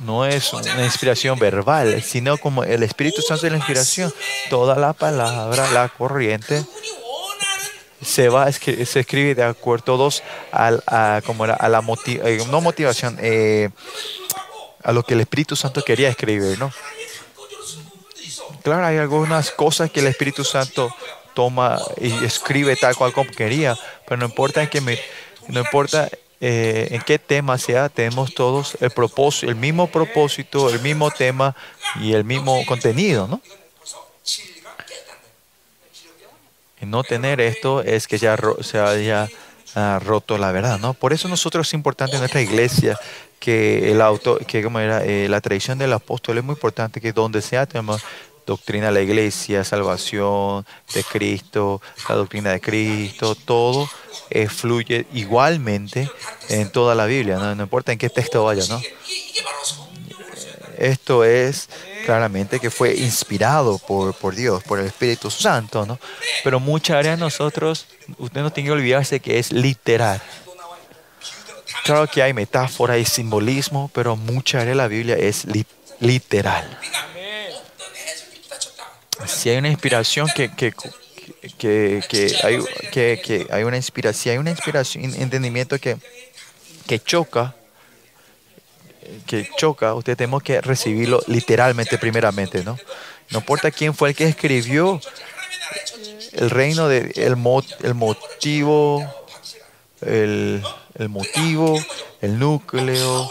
no 0.05 0.25
es 0.25 0.53
una 0.53 0.83
inspiración 0.83 1.39
verbal, 1.39 2.01
sino 2.03 2.37
como 2.37 2.63
el 2.63 2.83
Espíritu 2.83 3.21
Santo 3.21 3.45
es 3.45 3.51
la 3.51 3.57
inspiración. 3.57 4.13
Toda 4.49 4.75
la 4.75 4.93
palabra, 4.93 5.69
la 5.71 5.89
corriente, 5.89 6.63
se 8.01 8.29
va 8.29 8.51
se 8.51 8.99
escribe 8.99 9.35
de 9.35 9.43
acuerdo 9.43 9.85
todos 9.85 10.23
al, 10.51 10.83
a, 10.87 11.21
como 11.25 11.45
era, 11.45 11.53
a 11.53 11.69
la 11.69 11.81
motiv, 11.81 12.25
eh, 12.25 12.43
no 12.49 12.61
motivación, 12.61 13.17
eh, 13.21 13.69
a 14.83 14.91
lo 14.91 15.03
que 15.03 15.13
el 15.13 15.21
Espíritu 15.21 15.55
Santo 15.55 15.83
quería 15.83 16.09
escribir, 16.09 16.59
¿no? 16.59 16.71
Claro, 18.61 18.85
hay 18.85 18.97
algunas 18.97 19.51
cosas 19.51 19.91
que 19.91 19.99
el 19.99 20.07
Espíritu 20.07 20.43
Santo 20.43 20.93
toma 21.33 21.81
y 21.99 22.23
escribe 22.23 22.75
tal 22.75 22.95
cual 22.95 23.11
como 23.11 23.31
quería, 23.31 23.77
pero 24.05 24.17
no 24.17 24.25
importa 24.25 24.69
que 24.69 24.81
me, 24.81 24.99
no 25.47 25.59
importa 25.61 26.09
eh, 26.45 26.89
en 26.91 27.01
qué 27.03 27.19
tema 27.19 27.57
sea, 27.57 27.87
tenemos 27.87 28.35
todos 28.35 28.75
el, 28.81 28.91
propósito, 28.91 29.49
el 29.49 29.55
mismo 29.55 29.87
propósito, 29.87 30.69
el 30.69 30.81
mismo 30.81 31.09
tema 31.09 31.55
y 32.01 32.11
el 32.11 32.25
mismo 32.25 32.65
contenido, 32.65 33.29
¿no? 33.29 33.41
Y 36.81 36.85
no 36.85 37.01
tener 37.05 37.39
esto 37.39 37.81
es 37.81 38.09
que 38.09 38.17
ya 38.17 38.37
se 38.59 38.77
haya 38.77 39.29
ah, 39.73 40.01
roto 40.03 40.37
la 40.37 40.51
verdad, 40.51 40.79
¿no? 40.79 40.93
Por 40.93 41.13
eso 41.13 41.29
nosotros 41.29 41.65
es 41.65 41.73
importante 41.75 42.15
en 42.15 42.19
nuestra 42.19 42.41
iglesia 42.41 42.99
que 43.39 43.89
el 43.89 44.01
auto, 44.01 44.37
que 44.45 44.61
como 44.61 44.81
era 44.81 45.01
eh, 45.05 45.29
la 45.29 45.39
tradición 45.39 45.77
del 45.77 45.93
apóstol 45.93 46.39
es 46.39 46.43
muy 46.43 46.55
importante 46.55 46.99
que 46.99 47.13
donde 47.13 47.41
sea 47.41 47.65
tenemos 47.65 48.03
doctrina 48.45 48.87
de 48.87 48.91
la 48.93 49.01
iglesia, 49.01 49.63
salvación 49.63 50.65
de 50.93 51.03
Cristo, 51.03 51.81
la 52.09 52.15
doctrina 52.15 52.51
de 52.51 52.61
Cristo, 52.61 53.35
todo 53.35 53.89
eh, 54.29 54.47
fluye 54.47 55.05
igualmente 55.13 56.09
en 56.49 56.71
toda 56.71 56.95
la 56.95 57.05
Biblia, 57.05 57.37
¿no? 57.37 57.63
importa 57.63 57.91
en 57.91 57.97
qué 57.97 58.09
texto 58.09 58.43
vaya, 58.43 58.63
¿no? 58.69 58.81
Esto 60.77 61.23
es 61.23 61.69
claramente 62.05 62.59
que 62.59 62.69
fue 62.69 62.95
inspirado 62.95 63.77
por, 63.77 64.13
por 64.13 64.35
Dios, 64.35 64.63
por 64.63 64.79
el 64.79 64.87
Espíritu 64.87 65.31
Santo, 65.31 65.85
¿no? 65.85 65.99
Pero 66.43 66.59
muchas 66.59 66.97
áreas 66.97 67.17
nosotros, 67.17 67.85
usted 68.17 68.41
no 68.41 68.51
tiene 68.51 68.67
que 68.67 68.73
olvidarse 68.73 69.19
que 69.19 69.39
es 69.39 69.51
literal. 69.51 70.21
Claro 71.83 72.07
que 72.07 72.21
hay 72.23 72.33
metáfora 72.33 72.97
y 72.97 73.05
simbolismo, 73.05 73.89
pero 73.93 74.15
mucha 74.15 74.59
área 74.59 74.69
de 74.69 74.75
la 74.75 74.87
Biblia 74.87 75.15
es 75.15 75.45
literal 75.99 76.79
si 79.25 79.49
hay 79.49 79.57
una 79.57 79.69
inspiración 79.69 80.27
que, 80.35 80.51
que, 80.51 80.73
que, 81.57 82.03
que 82.07 82.35
hay, 82.43 82.59
que, 82.91 83.47
hay 83.49 83.63
una 83.63 83.77
inspiración, 83.77 84.33
hay 84.33 84.37
una 84.39 84.51
inspiración, 84.51 85.03
entendimiento 85.15 85.79
que, 85.79 85.97
que 86.87 86.99
choca, 86.99 87.55
que 89.25 89.49
choca, 89.57 89.93
usted 89.93 90.17
tenemos 90.17 90.43
que 90.43 90.61
recibirlo 90.61 91.21
literalmente 91.27 91.97
primeramente, 91.97 92.63
¿no? 92.63 92.77
No 93.29 93.39
importa 93.39 93.71
quién 93.71 93.93
fue 93.93 94.09
el 94.09 94.15
que 94.15 94.25
escribió 94.25 94.99
el 96.33 96.49
reino 96.49 96.87
de 96.87 97.11
el, 97.15 97.35
mo, 97.35 97.63
el 97.81 97.93
motivo 97.93 99.22
el, 100.05 100.63
el 100.95 101.09
motivo, 101.09 101.79
el 102.21 102.39
núcleo, 102.39 103.29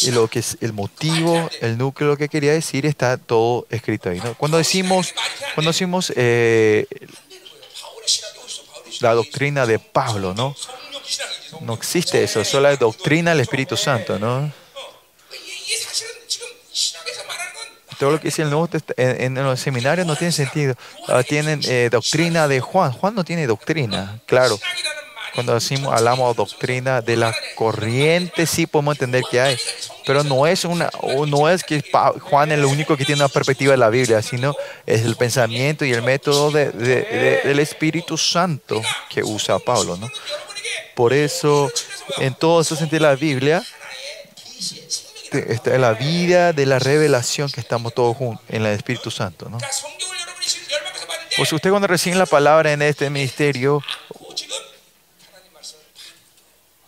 y 0.00 0.10
lo 0.10 0.28
que 0.28 0.38
es 0.38 0.56
el 0.60 0.72
motivo, 0.72 1.48
el 1.60 1.76
núcleo, 1.78 2.16
que 2.16 2.28
quería 2.28 2.52
decir, 2.52 2.86
está 2.86 3.16
todo 3.16 3.66
escrito 3.70 4.10
ahí. 4.10 4.20
¿no? 4.24 4.34
Cuando 4.34 4.58
decimos, 4.58 5.14
cuando 5.54 5.70
decimos 5.70 6.12
eh, 6.16 6.86
la 9.00 9.14
doctrina 9.14 9.66
de 9.66 9.78
Pablo, 9.78 10.34
¿no? 10.34 10.54
No 11.60 11.74
existe 11.74 12.22
eso, 12.22 12.44
solo 12.44 12.70
la 12.70 12.76
doctrina 12.76 13.30
del 13.32 13.40
Espíritu 13.40 13.76
Santo, 13.76 14.18
¿no? 14.18 14.50
Todo 17.98 18.12
lo 18.12 18.18
que 18.18 18.28
dice 18.28 18.42
el 18.42 18.50
Nuevo 18.50 18.68
en, 18.96 19.38
en, 19.38 19.44
los 19.44 19.60
seminarios 19.60 20.04
no 20.06 20.16
tiene 20.16 20.32
sentido. 20.32 20.74
Ah, 21.06 21.22
tienen 21.22 21.60
eh, 21.64 21.88
doctrina 21.92 22.48
de 22.48 22.58
Juan. 22.58 22.90
Juan 22.90 23.14
no 23.14 23.22
tiene 23.22 23.46
doctrina, 23.46 24.18
claro. 24.26 24.58
Cuando 25.34 25.54
decimos, 25.54 25.94
hablamos 25.94 26.36
doctrina 26.36 27.00
de 27.00 27.16
las 27.16 27.34
corrientes, 27.54 28.50
sí 28.50 28.66
podemos 28.66 28.96
entender 28.96 29.22
que 29.30 29.40
hay, 29.40 29.58
pero 30.06 30.22
no 30.24 30.46
es, 30.46 30.64
una, 30.64 30.90
no 31.26 31.48
es 31.48 31.64
que 31.64 31.82
Juan 32.20 32.52
es 32.52 32.58
el 32.58 32.64
único 32.66 32.96
que 32.96 33.04
tiene 33.04 33.22
una 33.22 33.28
perspectiva 33.28 33.72
de 33.72 33.78
la 33.78 33.88
Biblia, 33.88 34.20
sino 34.20 34.54
es 34.84 35.02
el 35.02 35.16
pensamiento 35.16 35.84
y 35.84 35.92
el 35.92 36.02
método 36.02 36.50
del 36.50 37.58
Espíritu 37.58 38.18
Santo 38.18 38.82
que 39.08 39.22
usa 39.22 39.58
Pablo. 39.58 39.96
¿no? 39.96 40.10
Por 40.94 41.12
eso, 41.14 41.70
en 42.18 42.34
todo 42.34 42.60
ese 42.60 42.76
sentido 42.76 43.04
de 43.04 43.10
la 43.10 43.16
Biblia, 43.16 43.64
está 45.32 45.78
la 45.78 45.94
vida 45.94 46.52
de 46.52 46.66
la 46.66 46.78
revelación 46.78 47.50
que 47.50 47.60
estamos 47.60 47.94
todos 47.94 48.16
juntos 48.16 48.44
en 48.48 48.66
el 48.66 48.74
Espíritu 48.74 49.10
Santo. 49.10 49.48
¿no? 49.48 49.58
Pues 51.36 51.50
usted 51.52 51.70
cuando 51.70 51.88
recibe 51.88 52.16
la 52.16 52.26
palabra 52.26 52.72
en 52.72 52.82
este 52.82 53.08
ministerio, 53.08 53.82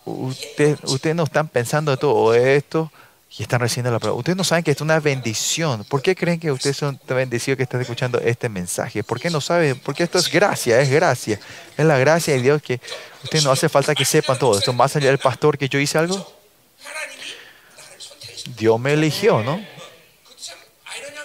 Ustedes 0.05 0.79
usted 0.83 1.15
no 1.15 1.23
están 1.23 1.47
pensando 1.47 1.91
en 1.91 1.97
todo 1.97 2.33
esto 2.33 2.91
y 3.37 3.41
están 3.41 3.59
recibiendo 3.59 3.91
la 3.91 3.99
palabra. 3.99 4.19
Ustedes 4.19 4.37
no 4.37 4.43
saben 4.43 4.63
que 4.63 4.71
esto 4.71 4.83
es 4.83 4.85
una 4.85 4.99
bendición. 4.99 5.83
¿Por 5.85 6.01
qué 6.01 6.15
creen 6.15 6.39
que 6.39 6.51
ustedes 6.51 6.77
son 6.77 6.99
bendecidos 7.07 7.57
que 7.57 7.63
están 7.63 7.81
escuchando 7.81 8.19
este 8.19 8.47
mensaje? 8.47 9.03
¿Por 9.03 9.19
qué 9.19 9.29
no 9.29 9.41
saben? 9.41 9.79
Porque 9.79 10.03
esto 10.03 10.19
es 10.19 10.31
gracia, 10.31 10.79
es 10.79 10.89
gracia. 10.89 11.39
Es 11.75 11.85
la 11.85 11.97
gracia 11.97 12.35
de 12.35 12.41
Dios 12.41 12.61
que 12.61 12.79
ustedes 13.23 13.43
no 13.43 13.51
hace 13.51 13.67
falta 13.67 13.95
que 13.95 14.05
sepan 14.05 14.37
todo 14.37 14.57
esto. 14.57 14.71
Más 14.73 14.95
allá 14.95 15.07
del 15.07 15.17
pastor 15.17 15.57
que 15.57 15.67
yo 15.67 15.79
hice 15.79 15.97
algo, 15.97 16.33
Dios 18.57 18.79
me 18.79 18.93
eligió, 18.93 19.43
¿no? 19.43 19.59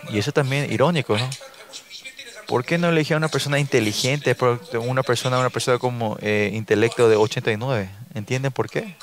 Y 0.08 0.18
eso 0.18 0.32
también 0.32 0.64
es 0.64 0.72
irónico, 0.72 1.16
¿no? 1.16 1.28
¿Por 2.50 2.64
qué 2.64 2.78
no 2.78 2.88
elegía 2.88 3.16
una 3.16 3.28
persona 3.28 3.60
inteligente, 3.60 4.36
una 4.72 5.04
persona, 5.04 5.38
una 5.38 5.50
persona 5.50 5.78
como 5.78 6.18
eh, 6.20 6.50
intelecto 6.52 7.08
de 7.08 7.14
89? 7.14 7.88
¿Entienden 8.12 8.50
por 8.50 8.68
qué? 8.68 8.96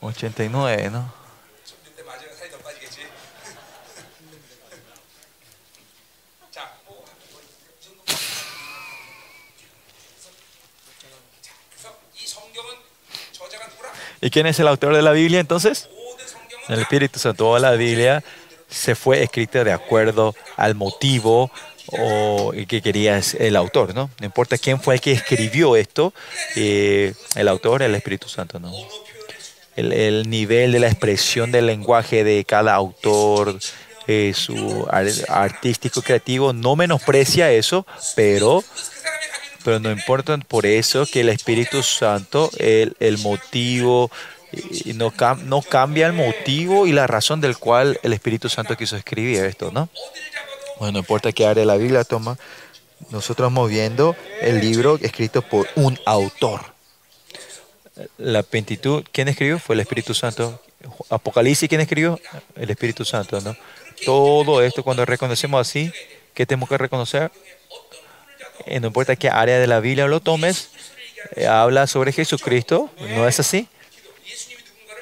¿89, 0.00 0.90
no? 0.90 1.14
¿Y 14.20 14.30
quién 14.30 14.48
es 14.48 14.58
el 14.58 14.66
autor 14.66 14.96
de 14.96 15.02
la 15.02 15.12
Biblia 15.12 15.38
entonces? 15.38 15.88
el 16.68 16.80
Espíritu 16.80 17.18
Santo 17.18 17.48
o 17.48 17.58
la 17.58 17.72
Biblia 17.72 18.22
se 18.68 18.94
fue 18.94 19.22
escrita 19.22 19.64
de 19.64 19.72
acuerdo 19.72 20.34
al 20.56 20.74
motivo 20.74 21.50
o 21.86 22.52
el 22.52 22.66
que 22.66 22.82
quería 22.82 23.20
el 23.38 23.56
autor, 23.56 23.94
¿no? 23.94 24.10
No 24.20 24.26
importa 24.26 24.58
quién 24.58 24.80
fue 24.80 24.96
el 24.96 25.00
que 25.00 25.12
escribió 25.12 25.74
esto, 25.76 26.12
eh, 26.54 27.14
el 27.34 27.48
autor, 27.48 27.82
el 27.82 27.94
Espíritu 27.94 28.28
Santo, 28.28 28.60
¿no? 28.60 28.72
El, 29.76 30.28
nivel 30.28 30.72
de 30.72 30.80
la 30.80 30.88
expresión 30.88 31.52
del 31.52 31.66
lenguaje 31.66 32.24
de 32.24 32.44
cada 32.44 32.74
autor, 32.74 33.58
eh, 34.08 34.32
su 34.34 34.86
artístico 34.90 36.02
creativo, 36.02 36.52
no 36.52 36.74
menosprecia 36.74 37.52
eso, 37.52 37.86
pero, 38.16 38.64
pero 39.64 39.78
no 39.78 39.92
importa 39.92 40.36
por 40.36 40.66
eso 40.66 41.06
que 41.06 41.20
el 41.20 41.28
Espíritu 41.28 41.84
Santo, 41.84 42.50
el 42.58 43.18
motivo, 43.18 44.10
y 44.52 44.94
no, 44.94 45.12
cambia 45.62 46.06
el 46.06 46.12
motivo 46.12 46.86
y 46.86 46.92
la 46.92 47.06
razón 47.06 47.40
del 47.40 47.58
cual 47.58 47.98
el 48.02 48.12
Espíritu 48.12 48.48
Santo 48.48 48.76
quiso 48.76 48.96
escribir 48.96 49.44
esto, 49.44 49.70
¿no? 49.72 49.88
Bueno, 50.78 50.92
no 50.92 50.98
importa 51.00 51.32
qué 51.32 51.46
área 51.46 51.62
de 51.62 51.66
la 51.66 51.76
Biblia 51.76 52.04
toma, 52.04 52.38
nosotros 53.10 53.46
estamos 53.46 53.70
viendo 53.70 54.16
el 54.40 54.60
libro 54.60 54.98
escrito 55.02 55.42
por 55.42 55.68
un 55.76 55.98
autor. 56.06 56.60
La 58.16 58.42
pentitud, 58.42 59.04
¿quién 59.12 59.28
escribió? 59.28 59.58
Fue 59.58 59.74
el 59.74 59.80
Espíritu 59.80 60.14
Santo. 60.14 60.62
Apocalipsis, 61.10 61.68
¿quién 61.68 61.80
escribió? 61.80 62.20
El 62.54 62.70
Espíritu 62.70 63.04
Santo, 63.04 63.40
¿no? 63.40 63.56
Todo 64.04 64.62
esto, 64.62 64.84
cuando 64.84 65.04
reconocemos 65.04 65.60
así, 65.60 65.92
¿qué 66.34 66.46
tenemos 66.46 66.68
que 66.68 66.78
reconocer? 66.78 67.32
No 68.80 68.86
importa 68.86 69.16
qué 69.16 69.28
área 69.28 69.58
de 69.58 69.66
la 69.66 69.80
Biblia 69.80 70.06
lo 70.06 70.20
tomes, 70.20 70.70
eh, 71.34 71.46
habla 71.46 71.86
sobre 71.86 72.12
Jesucristo, 72.12 72.90
¿no 73.16 73.26
es 73.26 73.40
así? 73.40 73.68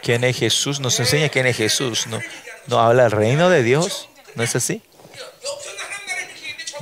¿Quién 0.07 0.22
es 0.22 0.36
Jesús? 0.36 0.78
Nos 0.78 1.00
enseña 1.00 1.28
quién 1.30 1.46
es 1.46 1.57
Jesús. 1.57 2.07
No, 2.07 2.20
no 2.68 2.78
habla 2.78 3.02
del 3.02 3.11
reino 3.11 3.50
de 3.50 3.64
Dios. 3.64 4.09
¿No 4.36 4.44
es 4.44 4.54
así? 4.54 4.80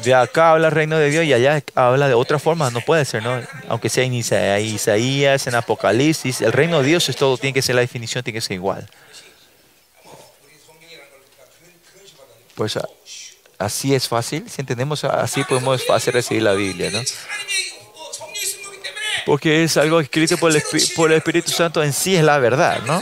De 0.02 0.12
acá 0.12 0.50
habla 0.50 0.66
el 0.68 0.74
reino 0.74 0.98
de 0.98 1.08
Dios 1.08 1.24
y 1.24 1.32
allá 1.32 1.64
habla 1.74 2.06
de 2.06 2.12
otra 2.12 2.38
forma. 2.38 2.70
No 2.70 2.82
puede 2.82 3.06
ser, 3.06 3.22
¿no? 3.22 3.40
Aunque 3.68 3.88
sea 3.88 4.04
en 4.04 4.12
Isaías, 4.12 5.46
en 5.46 5.54
Apocalipsis, 5.54 6.42
el 6.42 6.52
reino 6.52 6.82
de 6.82 6.88
Dios 6.88 7.08
es 7.08 7.16
todo. 7.16 7.38
Tiene 7.38 7.54
que 7.54 7.62
ser 7.62 7.76
la 7.76 7.80
definición, 7.80 8.22
tiene 8.22 8.36
que 8.36 8.42
ser 8.42 8.56
igual. 8.56 8.86
Pues 12.56 12.78
así 13.56 13.94
es 13.94 14.06
fácil. 14.06 14.50
Si 14.50 14.60
entendemos 14.60 15.02
así, 15.02 15.44
podemos 15.44 15.82
fácil 15.86 16.12
recibir 16.12 16.42
la 16.42 16.52
Biblia, 16.52 16.90
¿no? 16.90 17.00
porque 19.26 19.64
es 19.64 19.76
algo 19.76 20.00
escrito 20.00 20.36
por 20.38 20.54
el, 20.54 20.62
por 20.94 21.10
el 21.10 21.18
Espíritu 21.18 21.50
Santo 21.50 21.82
en 21.82 21.92
sí 21.92 22.16
es 22.16 22.22
la 22.22 22.38
verdad, 22.38 22.80
¿no? 22.82 23.00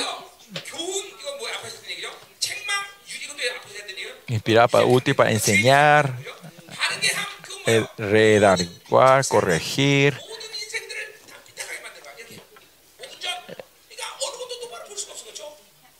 Inspirar 4.29 4.68
para 4.70 4.87
útil, 4.87 5.14
para 5.14 5.31
enseñar, 5.31 6.14
redarguar, 7.99 9.27
corregir. 9.27 10.18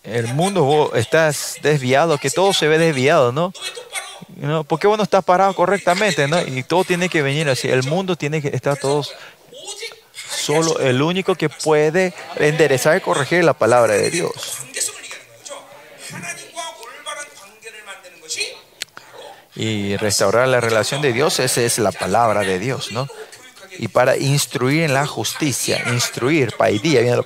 El 0.03 0.29
mundo 0.29 0.93
estás 0.95 1.57
desviado, 1.63 2.19
que 2.19 2.31
todo 2.31 2.53
se 2.53 2.69
ve 2.69 2.79
desviado, 2.79 3.33
¿no? 3.33 3.53
¿no? 4.37 4.65
¿Por 4.65 4.79
qué 4.79 4.87
vos 4.87 4.99
no 4.99 5.05
estás 5.05 5.25
parado 5.25 5.55
correctamente? 5.55 6.27
¿no? 6.27 6.41
Y 6.43 6.63
todo 6.65 6.85
tiene 6.85 7.09
que 7.09 7.23
venir 7.23 7.49
así. 7.49 7.69
El 7.69 7.85
mundo 7.85 8.17
tiene 8.17 8.43
que 8.43 8.49
estar 8.49 8.77
todos 8.77 9.15
Solo 10.43 10.81
el 10.81 11.01
único 11.01 11.37
que 11.37 11.49
puede 11.49 12.13
enderezar 12.35 12.97
y 12.97 13.01
corregir 13.01 13.45
la 13.45 13.53
palabra 13.53 13.95
de 13.95 14.11
Dios. 14.11 14.59
Y 19.55 19.97
restaurar 19.99 20.49
la 20.49 20.61
relación 20.61 21.01
de 21.01 21.13
Dios, 21.13 21.39
esa 21.39 21.61
es 21.61 21.79
la 21.79 21.93
palabra 21.93 22.41
de 22.41 22.59
Dios, 22.59 22.91
¿no? 22.91 23.07
Y 23.79 23.87
para 23.87 24.17
instruir 24.17 24.83
en 24.83 24.95
la 24.95 25.07
justicia, 25.07 25.81
instruir, 25.93 26.57
paidía, 26.57 27.23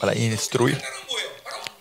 para 0.00 0.14
instruir. 0.14 0.82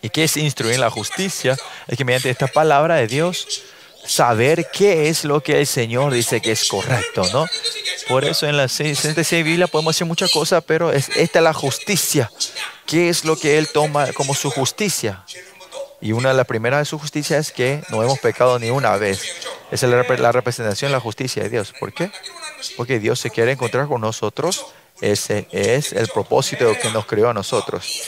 ¿Y 0.01 0.09
qué 0.09 0.25
es 0.25 0.35
instruir 0.35 0.73
en 0.73 0.81
la 0.81 0.89
justicia? 0.89 1.55
Es 1.87 1.97
que 1.97 2.03
mediante 2.03 2.29
esta 2.29 2.47
palabra 2.47 2.95
de 2.95 3.07
Dios 3.07 3.63
saber 4.05 4.67
qué 4.71 5.09
es 5.09 5.23
lo 5.23 5.41
que 5.41 5.59
el 5.59 5.67
Señor 5.67 6.13
dice 6.13 6.41
que 6.41 6.51
es 6.51 6.67
correcto, 6.67 7.23
¿no? 7.33 7.45
Por 8.07 8.25
eso 8.25 8.47
en 8.47 8.57
la 8.57 8.67
66 8.67 9.43
Biblia 9.43 9.67
podemos 9.67 9.95
hacer 9.95 10.07
muchas 10.07 10.31
cosas, 10.31 10.63
pero 10.65 10.91
es, 10.91 11.09
esta 11.15 11.39
es 11.39 11.43
la 11.43 11.53
justicia. 11.53 12.31
¿Qué 12.85 13.09
es 13.09 13.25
lo 13.25 13.35
que 13.35 13.57
Él 13.57 13.67
toma 13.69 14.13
como 14.13 14.35
su 14.35 14.51
justicia? 14.51 15.23
Y 16.01 16.11
una 16.11 16.29
de 16.29 16.35
las 16.35 16.45
primeras 16.45 16.79
de 16.81 16.85
su 16.85 16.99
justicia 16.99 17.37
es 17.37 17.51
que 17.51 17.81
no 17.89 18.03
hemos 18.03 18.19
pecado 18.19 18.59
ni 18.59 18.69
una 18.69 18.95
vez. 18.97 19.23
Esa 19.71 19.87
es 19.87 19.91
la, 19.91 20.17
la 20.17 20.31
representación 20.31 20.91
de 20.91 20.97
la 20.97 20.99
justicia 20.99 21.41
de 21.43 21.49
Dios. 21.49 21.73
¿Por 21.79 21.93
qué? 21.93 22.11
Porque 22.77 22.99
Dios 22.99 23.19
se 23.19 23.31
quiere 23.31 23.53
encontrar 23.53 23.87
con 23.87 24.01
nosotros. 24.01 24.67
Ese 25.01 25.47
es 25.51 25.93
el 25.93 26.07
propósito 26.07 26.73
que 26.79 26.91
nos 26.91 27.05
creó 27.05 27.29
a 27.29 27.33
nosotros. 27.33 28.03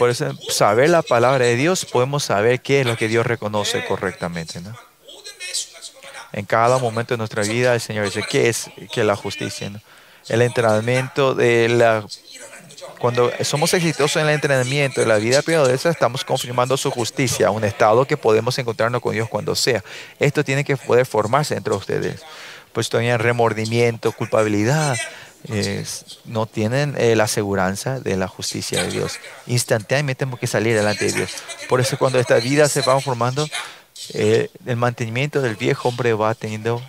Por 0.00 0.08
eso, 0.08 0.34
saber 0.48 0.88
la 0.88 1.02
palabra 1.02 1.44
de 1.44 1.56
Dios, 1.56 1.84
podemos 1.84 2.24
saber 2.24 2.62
qué 2.62 2.80
es 2.80 2.86
lo 2.86 2.96
que 2.96 3.06
Dios 3.06 3.26
reconoce 3.26 3.84
correctamente. 3.84 4.58
¿no? 4.62 4.74
En 6.32 6.46
cada 6.46 6.78
momento 6.78 7.12
de 7.12 7.18
nuestra 7.18 7.42
vida, 7.42 7.74
el 7.74 7.82
Señor 7.82 8.06
dice, 8.06 8.24
¿qué 8.26 8.48
es, 8.48 8.70
qué 8.90 9.02
es 9.02 9.06
la 9.06 9.14
justicia? 9.14 9.68
¿no? 9.68 9.78
El 10.30 10.40
entrenamiento 10.40 11.34
de 11.34 11.68
la... 11.68 12.06
Cuando 12.98 13.30
somos 13.42 13.74
exitosos 13.74 14.16
en 14.16 14.28
el 14.28 14.36
entrenamiento 14.36 15.02
de 15.02 15.06
la 15.06 15.18
vida 15.18 15.42
piadosa, 15.42 15.90
estamos 15.90 16.24
confirmando 16.24 16.78
su 16.78 16.90
justicia, 16.90 17.50
un 17.50 17.64
estado 17.64 18.06
que 18.06 18.16
podemos 18.16 18.58
encontrarnos 18.58 19.02
con 19.02 19.12
Dios 19.12 19.28
cuando 19.28 19.54
sea. 19.54 19.84
Esto 20.18 20.42
tiene 20.42 20.64
que 20.64 20.78
poder 20.78 21.04
formarse 21.04 21.56
entre 21.56 21.74
ustedes. 21.74 22.22
Pues 22.72 22.88
todavía 22.88 23.18
remordimiento, 23.18 24.12
culpabilidad, 24.12 24.96
no 26.26 26.46
tienen 26.46 26.94
eh, 26.98 27.16
la 27.16 27.24
aseguranza 27.24 28.00
de 28.00 28.16
la 28.16 28.28
justicia 28.28 28.82
de 28.82 28.90
Dios. 28.90 29.18
Instantáneamente 29.46 30.20
tenemos 30.20 30.40
que 30.40 30.46
salir 30.46 30.74
delante 30.74 31.06
de 31.06 31.12
Dios. 31.12 31.30
Por 31.68 31.80
eso 31.80 31.98
cuando 31.98 32.18
esta 32.18 32.36
vida 32.36 32.68
se 32.68 32.82
va 32.82 33.00
formando, 33.00 33.48
eh, 34.14 34.50
el 34.66 34.76
mantenimiento 34.76 35.40
del 35.40 35.56
viejo 35.56 35.88
hombre 35.88 36.12
va 36.14 36.34
teniendo... 36.34 36.82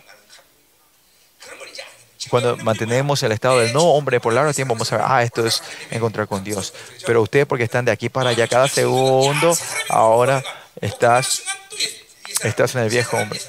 Cuando 2.30 2.56
mantenemos 2.58 3.24
el 3.24 3.32
estado 3.32 3.60
del 3.60 3.74
no 3.74 3.84
hombre 3.84 4.20
por 4.20 4.32
largo 4.32 4.54
tiempo, 4.54 4.76
vamos 4.76 4.92
a 4.94 4.98
ver, 4.98 5.06
ah, 5.08 5.24
esto 5.24 5.46
es 5.46 5.62
encontrar 5.90 6.28
con 6.28 6.44
Dios. 6.44 6.74
Pero 7.06 7.22
ustedes, 7.22 7.48
porque 7.48 7.64
están 7.64 7.84
de 7.84 7.92
aquí 7.92 8.10
para 8.10 8.30
allá 8.30 8.48
cada 8.48 8.68
segundo, 8.68 9.58
ahora 9.90 10.44
estás, 10.80 11.42
estás 12.44 12.76
en 12.76 12.84
el 12.84 12.90
viejo 12.90 13.18
hombre. 13.18 13.40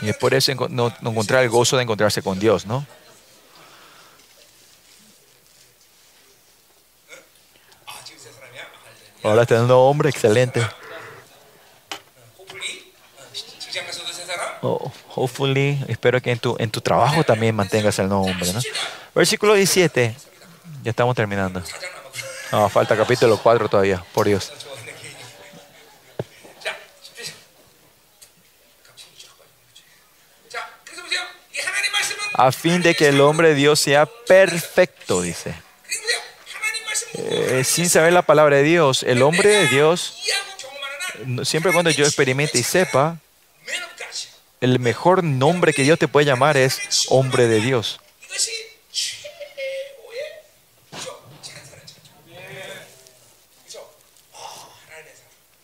Y 0.00 0.08
es 0.10 0.16
por 0.16 0.34
eso 0.34 0.52
no, 0.68 0.94
encontrar 1.02 1.42
el 1.42 1.50
gozo 1.50 1.76
de 1.76 1.82
encontrarse 1.82 2.22
con 2.22 2.38
Dios, 2.38 2.66
¿no? 2.66 2.86
Ahora 9.22 9.42
está 9.42 9.60
un 9.60 9.70
hombre 9.70 10.10
excelente. 10.10 10.64
Oh, 14.62 14.90
hopefully, 15.14 15.84
espero 15.88 16.20
que 16.20 16.30
en 16.30 16.38
tu, 16.38 16.56
en 16.58 16.70
tu 16.70 16.80
trabajo 16.80 17.24
también 17.24 17.54
mantengas 17.54 17.98
el 17.98 18.08
nombre. 18.08 18.52
¿no? 18.52 18.60
Versículo 19.14 19.54
17. 19.54 20.16
Ya 20.82 20.90
estamos 20.90 21.14
terminando. 21.14 21.62
No, 22.52 22.68
falta 22.68 22.96
capítulo 22.96 23.36
4 23.36 23.68
todavía, 23.68 24.04
por 24.14 24.26
Dios. 24.26 24.52
a 32.38 32.52
fin 32.52 32.82
de 32.82 32.94
que 32.94 33.08
el 33.08 33.20
hombre 33.20 33.48
de 33.48 33.54
Dios 33.56 33.80
sea 33.80 34.06
perfecto, 34.06 35.22
dice. 35.22 35.52
Eh, 37.14 37.64
sin 37.64 37.90
saber 37.90 38.12
la 38.12 38.22
palabra 38.22 38.58
de 38.58 38.62
Dios, 38.62 39.02
el 39.02 39.22
hombre 39.22 39.48
de 39.48 39.66
Dios, 39.66 40.22
siempre 41.42 41.72
cuando 41.72 41.90
yo 41.90 42.04
experimente 42.04 42.56
y 42.56 42.62
sepa, 42.62 43.18
el 44.60 44.78
mejor 44.78 45.24
nombre 45.24 45.72
que 45.72 45.82
Dios 45.82 45.98
te 45.98 46.06
puede 46.06 46.26
llamar 46.26 46.56
es 46.56 47.06
hombre 47.08 47.48
de 47.48 47.60
Dios. 47.60 47.98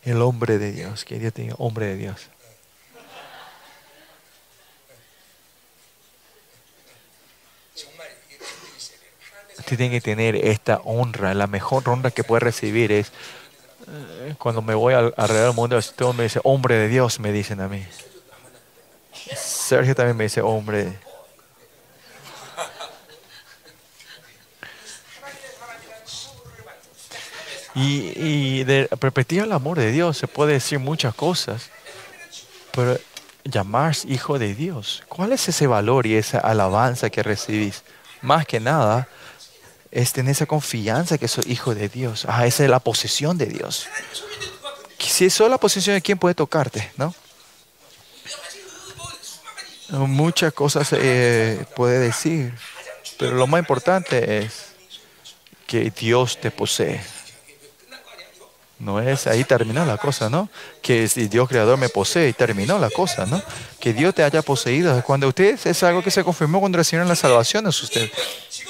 El 0.03 0.21
hombre 0.23 0.59
de 0.59 0.73
Dios, 0.73 1.05
que 1.05 1.21
Dios 1.21 1.33
te 1.33 1.43
diga, 1.43 1.55
hombre 1.59 1.87
de 1.87 1.97
Dios. 1.97 2.34
Usted 9.65 9.79
tiene 9.79 9.95
que 9.95 10.01
tener 10.03 10.37
esta 10.37 10.83
honra. 10.85 11.33
La 11.33 11.47
mejor 11.47 11.89
honra 11.89 12.11
que 12.11 12.23
puede 12.23 12.41
recibir 12.41 12.93
es 12.93 13.13
eh, 13.89 14.35
cuando 14.39 14.61
me 14.61 14.75
voy 14.75 14.93
al- 14.93 15.15
alrededor 15.17 15.49
del 15.49 15.57
mundo, 15.57 15.81
todos 15.97 16.15
me 16.15 16.25
dicen, 16.25 16.43
hombre 16.45 16.75
de 16.77 16.89
Dios, 16.89 17.19
me 17.19 17.33
dicen 17.33 17.63
a 17.63 17.69
mí. 17.69 17.83
Sergio 19.35 19.95
también 19.95 20.19
me 20.19 20.25
dice, 20.25 20.43
hombre. 20.43 20.99
Y, 27.75 28.13
y 28.17 28.65
de 28.65 28.87
perspectiva 29.01 29.43
del 29.43 29.53
amor 29.53 29.79
de 29.79 29.91
Dios 29.91 30.17
se 30.17 30.29
puede 30.29 30.53
decir 30.55 30.79
muchas 30.79 31.15
cosas, 31.15 31.71
pero 32.73 32.99
llamarse 33.45 34.09
hijo 34.09 34.39
de 34.39 34.55
Dios, 34.55 35.03
¿cuál 35.09 35.33
es 35.33 35.49
ese 35.49 35.67
valor 35.67 36.07
y 36.07 36.15
esa 36.15 36.39
alabanza 36.39 37.11
que 37.11 37.23
recibís? 37.23 37.83
Más 38.23 38.47
que 38.47 38.61
nada, 38.61 39.09
es 39.95 40.13
tener 40.13 40.33
esa 40.33 40.47
confianza 40.47 41.19
que 41.19 41.29
soy 41.29 41.45
hijo 41.47 41.75
de 41.75 41.89
Dios. 41.89 42.27
Ah, 42.29 42.47
esa 42.47 42.65
es 42.65 42.71
la 42.71 42.81
posesión 42.81 43.39
de 43.39 43.47
Dios. 43.47 43.87
Si 44.99 45.27
es 45.27 45.35
solo 45.35 45.51
la 45.51 45.59
posesión 45.59 45.95
de 45.95 46.03
quién 46.03 46.19
puede 46.19 46.35
tocarte, 46.35 46.91
¿no? 46.97 47.15
Muchas 49.91 50.53
cosas 50.53 50.89
eh, 50.93 51.65
puede 51.77 52.01
decir, 52.01 52.53
pero 53.19 53.37
lo 53.37 53.47
más 53.47 53.61
importante 53.61 54.39
es 54.39 54.75
que 55.69 55.91
Dios 55.91 56.41
te 56.41 56.51
posee. 56.51 57.01
No 58.81 59.01
es 59.01 59.29
ahí 59.29 59.45
terminó 59.45 59.87
la 59.87 59.97
cosa, 59.99 60.29
¿no? 60.29 60.49
Que 60.83 61.07
si 61.07 61.29
Dios 61.29 61.49
creador 61.49 61.79
me 61.79 61.89
posee 61.89 62.29
y 62.29 62.33
terminó 62.33 62.81
la 62.81 62.91
cosa, 62.91 63.25
¿no? 63.27 63.41
Que 63.79 63.93
Dios 63.93 64.13
te 64.15 64.25
haya 64.25 64.43
poseído. 64.43 65.01
Cuando 65.05 65.29
ustedes 65.29 65.65
es 65.67 65.83
algo 65.85 66.03
que 66.03 66.11
se 66.11 66.25
confirmó 66.25 66.59
cuando 66.59 66.79
recibieron 66.79 67.09
la 67.09 67.15
salvación 67.15 67.69
es 67.69 67.81
usted. 67.81 68.11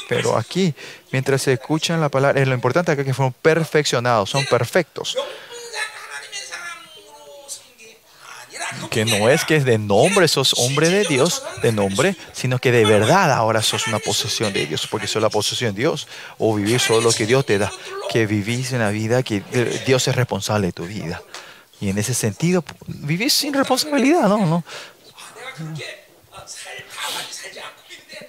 Pero 0.08 0.36
aquí, 0.36 0.74
mientras 1.12 1.42
se 1.42 1.54
escuchan 1.54 2.00
la 2.00 2.08
palabra, 2.08 2.40
es 2.40 2.48
lo 2.48 2.54
importante 2.54 2.92
acá 2.92 3.04
que 3.04 3.14
fueron 3.14 3.32
perfeccionados, 3.32 4.30
son 4.30 4.44
perfectos. 4.46 5.16
Que 8.90 9.04
no 9.04 9.28
es 9.28 9.44
que 9.44 9.60
de 9.60 9.78
nombre 9.78 10.28
sos 10.28 10.54
hombre 10.58 10.88
de 10.88 11.04
Dios, 11.04 11.42
de 11.62 11.72
nombre, 11.72 12.16
sino 12.32 12.58
que 12.58 12.70
de 12.70 12.84
verdad 12.84 13.32
ahora 13.32 13.62
sos 13.62 13.86
una 13.86 13.98
posesión 13.98 14.52
de 14.52 14.66
Dios, 14.66 14.86
porque 14.86 15.06
sos 15.06 15.22
la 15.22 15.30
posesión 15.30 15.74
de 15.74 15.82
Dios, 15.82 16.06
o 16.38 16.54
vivir 16.54 16.80
solo 16.80 17.00
lo 17.00 17.12
que 17.12 17.26
Dios 17.26 17.46
te 17.46 17.58
da, 17.58 17.72
que 18.10 18.26
vivís 18.26 18.72
una 18.72 18.90
vida 18.90 19.22
que 19.22 19.42
Dios 19.86 20.06
es 20.08 20.14
responsable 20.14 20.68
de 20.68 20.72
tu 20.72 20.84
vida. 20.84 21.22
Y 21.80 21.88
en 21.88 21.98
ese 21.98 22.14
sentido, 22.14 22.64
vivís 22.86 23.32
sin 23.32 23.52
responsabilidad, 23.52 24.28
¿no? 24.28 24.38
no 24.46 24.64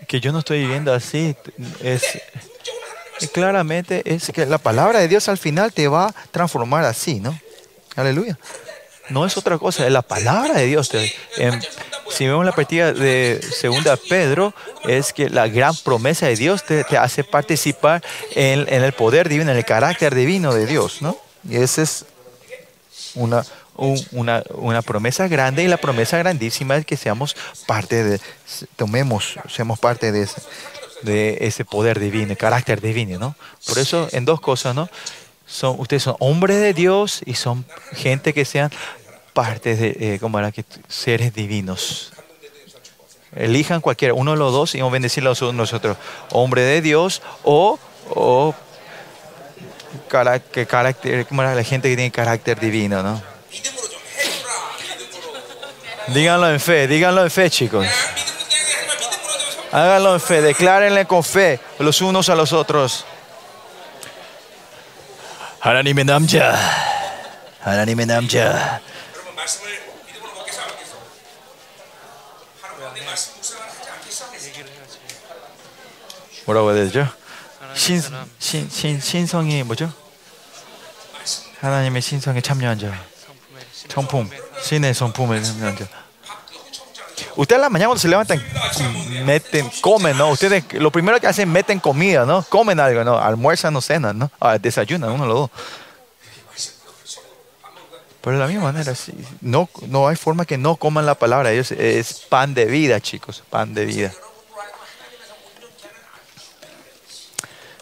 que 0.07 0.19
yo 0.19 0.31
no 0.31 0.39
estoy 0.39 0.59
viviendo 0.59 0.93
así, 0.93 1.35
es 1.81 2.03
claramente 3.33 4.01
es 4.05 4.31
que 4.33 4.45
la 4.45 4.57
palabra 4.57 4.99
de 4.99 5.07
Dios 5.07 5.29
al 5.29 5.37
final 5.37 5.73
te 5.73 5.87
va 5.87 6.07
a 6.07 6.13
transformar 6.31 6.83
así, 6.83 7.19
¿no? 7.19 7.37
Aleluya. 7.95 8.37
No 9.09 9.25
es 9.25 9.37
otra 9.37 9.57
cosa, 9.57 9.85
es 9.85 9.91
la 9.91 10.01
palabra 10.01 10.55
de 10.55 10.65
Dios. 10.65 10.91
En, 11.37 11.61
si 12.09 12.25
vemos 12.25 12.43
la 12.43 12.53
partida 12.53 12.91
de 12.91 13.39
segunda 13.41 13.97
Pedro, 13.97 14.53
es 14.87 15.13
que 15.13 15.29
la 15.29 15.47
gran 15.47 15.75
promesa 15.75 16.25
de 16.25 16.35
Dios 16.35 16.63
te, 16.63 16.83
te 16.83 16.97
hace 16.97 17.23
participar 17.23 18.03
en, 18.31 18.61
en, 18.67 18.83
el 18.83 18.93
poder 18.93 19.29
divino, 19.29 19.51
en 19.51 19.57
el 19.57 19.65
carácter 19.65 20.15
divino 20.15 20.53
de 20.53 20.65
Dios, 20.65 21.01
¿no? 21.01 21.17
Y 21.47 21.57
esa 21.57 21.83
es 21.83 22.05
una, 23.13 23.45
un- 23.75 24.05
una, 24.11 24.81
promesa 24.81 25.27
grande 25.27 25.63
y 25.63 25.67
la 25.67 25.77
promesa 25.77 26.17
grandísima 26.17 26.77
es 26.77 26.85
que 26.85 26.97
seamos 26.97 27.35
parte 27.67 28.03
de, 28.03 28.19
tomemos, 28.75 29.35
seamos 29.49 29.79
parte 29.79 30.11
de 30.11 30.23
ese, 30.23 30.41
de 31.01 31.37
ese 31.41 31.65
poder 31.65 31.99
divino, 31.99 32.35
carácter 32.35 32.81
divino, 32.81 33.19
¿no? 33.19 33.35
Por 33.67 33.77
eso, 33.77 34.07
en 34.11 34.25
dos 34.25 34.39
cosas, 34.41 34.75
¿no? 34.75 34.89
Son, 35.47 35.79
ustedes 35.79 36.03
son 36.03 36.15
hombres 36.19 36.59
de 36.59 36.73
Dios 36.73 37.21
y 37.25 37.35
son 37.35 37.65
gente 37.93 38.33
que 38.33 38.45
sean 38.45 38.71
parte 39.33 39.75
de, 39.75 39.87
eh, 39.99 40.19
era 40.21 40.51
que 40.51 40.63
seres 40.87 41.33
divinos. 41.33 42.11
Elijan 43.35 43.81
cualquiera, 43.81 44.13
uno 44.13 44.31
de 44.31 44.37
los 44.37 44.53
dos 44.53 44.75
y 44.75 44.79
vamos 44.79 44.91
a 44.91 44.93
bendecir 44.93 45.23
a 45.27 45.33
nosotros, 45.51 45.97
hombre 46.31 46.61
de 46.61 46.81
Dios 46.81 47.21
o, 47.43 47.77
o 48.09 48.55
que 50.51 50.65
carácter, 50.65 51.25
como 51.27 51.41
era 51.41 51.53
la 51.53 51.63
gente 51.63 51.89
que 51.89 51.95
tiene 51.97 52.11
carácter 52.11 52.59
divino, 52.59 53.03
¿no? 53.03 53.34
Díganlo 56.08 56.50
en 56.50 56.60
fe, 56.60 56.86
díganlo 56.88 57.22
en 57.22 57.30
fe, 57.30 57.48
chicos. 57.50 57.86
야, 57.86 57.90
믿음으로 58.14 58.44
그냥 58.46 58.66
하지만 58.88 58.98
믿음으로 58.98 59.40
좀 59.40 59.52
성- 59.52 59.72
Háganlo 59.72 60.10
en 60.14 60.20
fe, 60.20 60.40
declárenle 60.42 61.04
con 61.06 61.22
fe 61.24 61.58
los 61.78 62.00
unos 62.00 62.28
a 62.28 62.34
los 62.34 62.52
otros. 62.52 63.04
하나님의 65.60 66.04
남자, 66.04 66.56
하나님의 67.60 68.06
남자. 68.06 68.80
여러분 69.14 69.34
말씀을 69.36 69.70
믿음으로 70.06 70.32
먹겠어 70.34 70.62
안 70.62 70.68
먹겠어? 70.68 70.96
하나님 72.62 72.94
내 72.94 73.04
말씀 73.06 73.32
묵상을 73.36 73.62
하지 73.68 73.90
않겠어 73.90 74.24
안 74.24 74.30
하겠어? 74.30 74.98
뭐라고 76.46 76.72
해야 76.74 76.84
되죠? 76.84 77.06
하나님 77.60 77.76
신, 77.78 78.00
사람 78.00 78.30
신, 78.38 78.68
신, 78.70 79.00
신성이 79.00 79.62
뭐죠? 79.62 79.92
하나님의 81.60 82.00
신성에 82.00 82.40
참여한 82.40 82.78
자, 82.78 82.90
성품 83.90 84.30
Cines 84.61 84.97
son 84.97 85.11
pumes. 85.11 85.53
Ustedes 87.35 87.57
en 87.57 87.61
la 87.61 87.69
mañana 87.69 87.87
cuando 87.89 88.01
se 88.01 88.07
levantan, 88.07 88.41
meten, 89.25 89.69
comen, 89.81 90.17
¿no? 90.17 90.29
Ustedes 90.29 90.63
lo 90.73 90.91
primero 90.91 91.19
que 91.19 91.27
hacen, 91.27 91.51
meten 91.51 91.79
comida, 91.79 92.25
¿no? 92.25 92.43
Comen 92.43 92.79
algo, 92.79 93.03
¿no? 93.03 93.17
Almuerzan 93.17 93.75
o 93.75 93.81
cenan, 93.81 94.17
¿no? 94.17 94.31
Ah, 94.39 94.57
desayunan, 94.57 95.11
uno 95.11 95.25
lo 95.25 95.33
dos. 95.33 95.49
Pero 98.21 98.37
de 98.37 98.41
la 98.41 98.47
misma 98.47 98.63
manera, 98.71 98.95
sí, 98.95 99.13
no, 99.41 99.69
no 99.87 100.07
hay 100.07 100.15
forma 100.15 100.45
que 100.45 100.57
no 100.57 100.77
coman 100.77 101.05
la 101.05 101.15
palabra. 101.15 101.51
Ellos 101.51 101.71
es 101.71 102.21
pan 102.21 102.53
de 102.53 102.65
vida, 102.65 102.99
chicos, 102.99 103.43
pan 103.49 103.73
de 103.73 103.85
vida. 103.85 104.13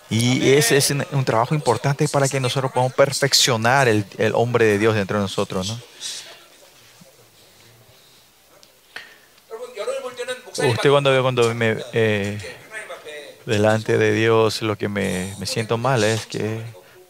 Y 0.10 0.52
ese 0.52 0.78
es 0.78 0.92
un 0.92 1.26
trabajo 1.26 1.56
importante 1.56 2.08
para 2.08 2.28
que 2.28 2.40
nosotros 2.40 2.72
podamos 2.72 2.94
perfeccionar 2.94 3.88
el 3.88 4.32
hombre 4.36 4.66
de 4.66 4.78
Dios 4.78 4.96
dentro 4.96 5.18
de 5.18 5.24
nosotros, 5.24 5.70
¿no? 5.70 5.93
Usted 10.58 10.90
cuando, 10.90 11.22
cuando 11.22 11.54
me... 11.56 11.78
Eh, 11.94 12.38
delante 13.46 13.98
de 13.98 14.14
Dios 14.14 14.62
lo 14.62 14.78
que 14.78 14.88
me, 14.88 15.34
me 15.38 15.46
siento 15.46 15.78
mal 15.78 16.04
es 16.04 16.26
que 16.26 16.62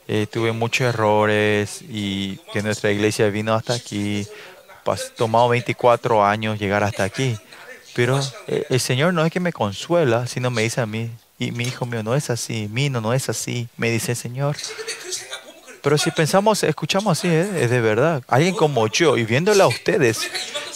eh, 0.08 0.28
tuve 0.32 0.52
muchos 0.52 0.88
errores 0.88 1.82
y 1.88 2.38
que 2.52 2.62
nuestra 2.62 2.92
iglesia 2.92 3.30
vino 3.30 3.54
hasta 3.54 3.74
aquí. 3.74 4.28
Tomado 5.16 5.50
24 5.50 6.26
años 6.26 6.60
llegar 6.60 6.84
hasta 6.84 7.04
aquí. 7.04 7.38
Pero 7.96 8.20
eh, 8.48 8.66
el 8.70 8.80
Señor 8.80 9.14
no 9.14 9.24
es 9.26 9.32
que 9.32 9.40
me 9.40 9.54
consuela, 9.54 10.28
sino 10.28 10.50
me 10.50 10.64
dice 10.64 10.82
a 10.82 10.86
mí, 10.86 11.12
y 11.38 11.52
mi 11.52 11.66
hijo 11.66 11.86
mío 11.86 12.04
no 12.04 12.16
es 12.16 12.30
así, 12.30 12.68
Mino 12.72 13.02
no 13.02 13.14
es 13.14 13.30
así. 13.30 13.68
Me 13.78 13.92
dice, 13.92 14.16
Señor, 14.16 14.58
pero 15.84 15.98
si 15.98 16.12
pensamos, 16.12 16.64
escuchamos 16.64 17.20
así, 17.20 17.28
¿eh? 17.28 17.62
es 17.62 17.70
de 17.70 17.82
verdad. 17.82 18.24
Alguien 18.30 18.56
como 18.56 18.88
yo, 18.88 19.18
y 19.18 19.26
viéndola 19.26 19.66
a 19.66 19.68
ustedes, 19.68 20.32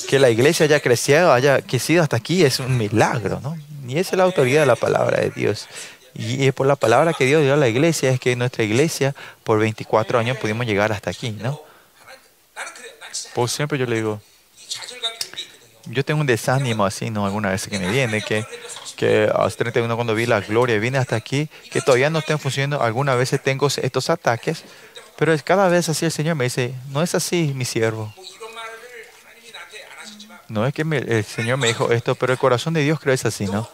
que 0.10 0.20
la 0.20 0.30
iglesia 0.30 0.66
haya 0.66 0.82
crecido, 0.82 1.32
haya 1.32 1.62
crecido 1.62 2.04
hasta 2.04 2.18
aquí, 2.18 2.44
es 2.44 2.60
un 2.60 2.78
milagro, 2.78 3.40
¿no? 3.42 3.58
Y 3.88 4.00
esa 4.00 4.12
es 4.12 4.18
la 4.18 4.26
autoridad 4.26 4.60
de 4.62 4.68
la 4.68 4.76
palabra 4.76 5.22
de 5.22 5.30
Dios. 5.30 5.70
Y 6.14 6.46
es 6.46 6.54
por 6.54 6.68
la 6.68 6.76
palabra 6.76 7.14
que 7.14 7.24
Dios 7.24 7.42
dio 7.42 7.54
a 7.54 7.58
la 7.58 7.70
iglesia, 7.70 8.12
es 8.12 8.20
que 8.20 8.36
nuestra 8.36 8.66
iglesia, 8.66 9.16
por 9.46 9.60
24 9.60 10.20
años, 10.20 10.36
pudimos 10.38 10.66
llegar 10.66 10.92
hasta 10.92 11.10
aquí, 11.10 11.32
¿no? 11.32 11.62
Por 13.34 13.50
siempre 13.50 13.78
yo 13.78 13.86
le 13.86 13.96
digo, 13.96 14.22
yo 15.86 16.04
tengo 16.04 16.20
un 16.20 16.28
desánimo 16.28 16.86
así, 16.86 17.10
¿no? 17.10 17.26
Alguna 17.26 17.52
vez 17.52 17.66
que 17.66 17.80
me 17.80 17.90
viene, 17.90 18.22
que, 18.22 18.46
que 18.98 19.32
31 19.58 19.96
cuando 19.96 20.16
vi 20.16 20.26
la 20.26 20.42
gloria, 20.42 20.78
vine 20.80 20.98
hasta 20.98 21.16
aquí, 21.16 21.48
que 21.72 21.80
todavía 21.80 22.10
no 22.10 22.20
estén 22.20 22.40
funcionando, 22.40 22.84
algunas 22.84 23.18
veces 23.18 23.42
tengo 23.42 23.68
estos 23.68 24.10
ataques 24.10 24.66
pero 25.18 25.36
cada 25.44 25.68
vez 25.68 25.90
así 25.90 26.06
el 26.06 26.12
Señor 26.12 26.36
me 26.36 26.44
dice, 26.46 26.74
no 26.90 27.02
es 27.02 27.16
así, 27.16 27.52
mi 27.56 27.66
siervo. 27.66 28.14
No 30.48 30.66
es 30.66 30.74
que 30.74 30.84
me, 30.86 30.98
el 30.98 31.26
Señor 31.26 31.58
me 31.58 31.68
dijo 31.68 31.92
esto, 31.92 32.16
pero 32.16 32.34
el 32.34 32.40
corazón 32.40 32.74
de 32.74 32.82
Dios 32.82 33.00
creo 33.00 33.14
es 33.14 33.26
así, 33.26 33.46
¿no? 33.46 33.70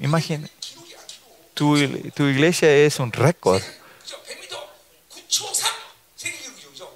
Imagina, 0.00 0.48
tu, 1.54 1.76
tu 2.14 2.24
iglesia 2.24 2.74
es 2.74 2.98
un 3.00 3.12
récord. 3.12 3.60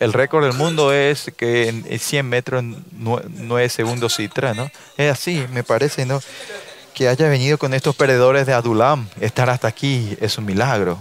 El 0.01 0.12
récord 0.12 0.45
del 0.45 0.55
mundo 0.55 0.93
es 0.93 1.33
que 1.37 1.68
en 1.68 1.99
100 1.99 2.29
metros, 2.29 2.64
9 2.93 3.68
segundos 3.68 4.18
y 4.20 4.29
3, 4.29 4.57
¿no? 4.57 4.70
Es 4.97 5.12
así, 5.12 5.47
me 5.53 5.64
parece, 5.64 6.07
¿no? 6.07 6.22
Que 6.95 7.09
haya 7.09 7.29
venido 7.29 7.59
con 7.59 7.75
estos 7.75 7.95
perdedores 7.97 8.47
de 8.47 8.53
Adulam, 8.53 9.09
estar 9.20 9.51
hasta 9.51 9.68
aquí 9.68 10.16
es 10.20 10.39
un 10.39 10.45
milagro. 10.47 10.99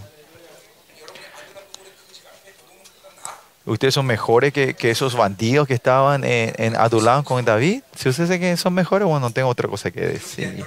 Ustedes 3.65 3.93
son 3.93 4.05
mejores 4.05 4.51
que, 4.51 4.75
esos 4.81 5.15
bandidos 5.15 5.67
que 5.67 5.73
estaban 5.73 6.23
en, 6.25 6.53
en 6.57 6.75
Adulam 6.75 7.23
con 7.23 7.43
David. 7.45 7.81
Si 7.95 8.09
ustedes 8.09 8.29
dicen 8.29 8.41
que 8.41 8.57
son 8.57 8.73
mejores, 8.73 9.07
bueno, 9.07 9.27
no 9.27 9.31
tengo 9.31 9.47
otra 9.47 9.69
cosa 9.69 9.89
que 9.89 10.01
decir. 10.01 10.65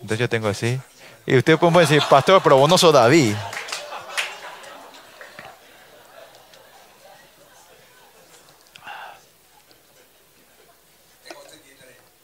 Entonces 0.00 0.18
yo 0.18 0.28
tengo 0.28 0.48
así. 0.48 0.80
Y 1.26 1.36
ustedes 1.36 1.58
pueden 1.58 1.74
decir, 1.74 2.02
pastor, 2.08 2.40
pero 2.42 2.56
vos 2.56 2.70
no 2.70 2.78
sos 2.78 2.92
David. 2.92 3.34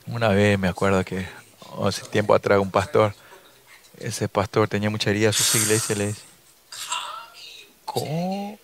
Una 0.07 0.29
vez 0.29 0.59
me 0.59 0.69
acuerdo 0.69 1.05
que 1.05 1.27
hace 1.85 2.03
tiempo 2.07 2.35
atrás 2.35 2.59
un 2.59 2.71
pastor, 2.71 3.15
ese 3.99 4.29
pastor 4.29 4.69
tenía 4.69 4.91
mucha 4.91 5.11
herida 5.11 5.31
a 5.31 5.33
sus 5.33 5.55
iglesias, 5.55 5.99
le 5.99 6.07
dice, 6.09 6.23
¿cómo, 7.85 8.59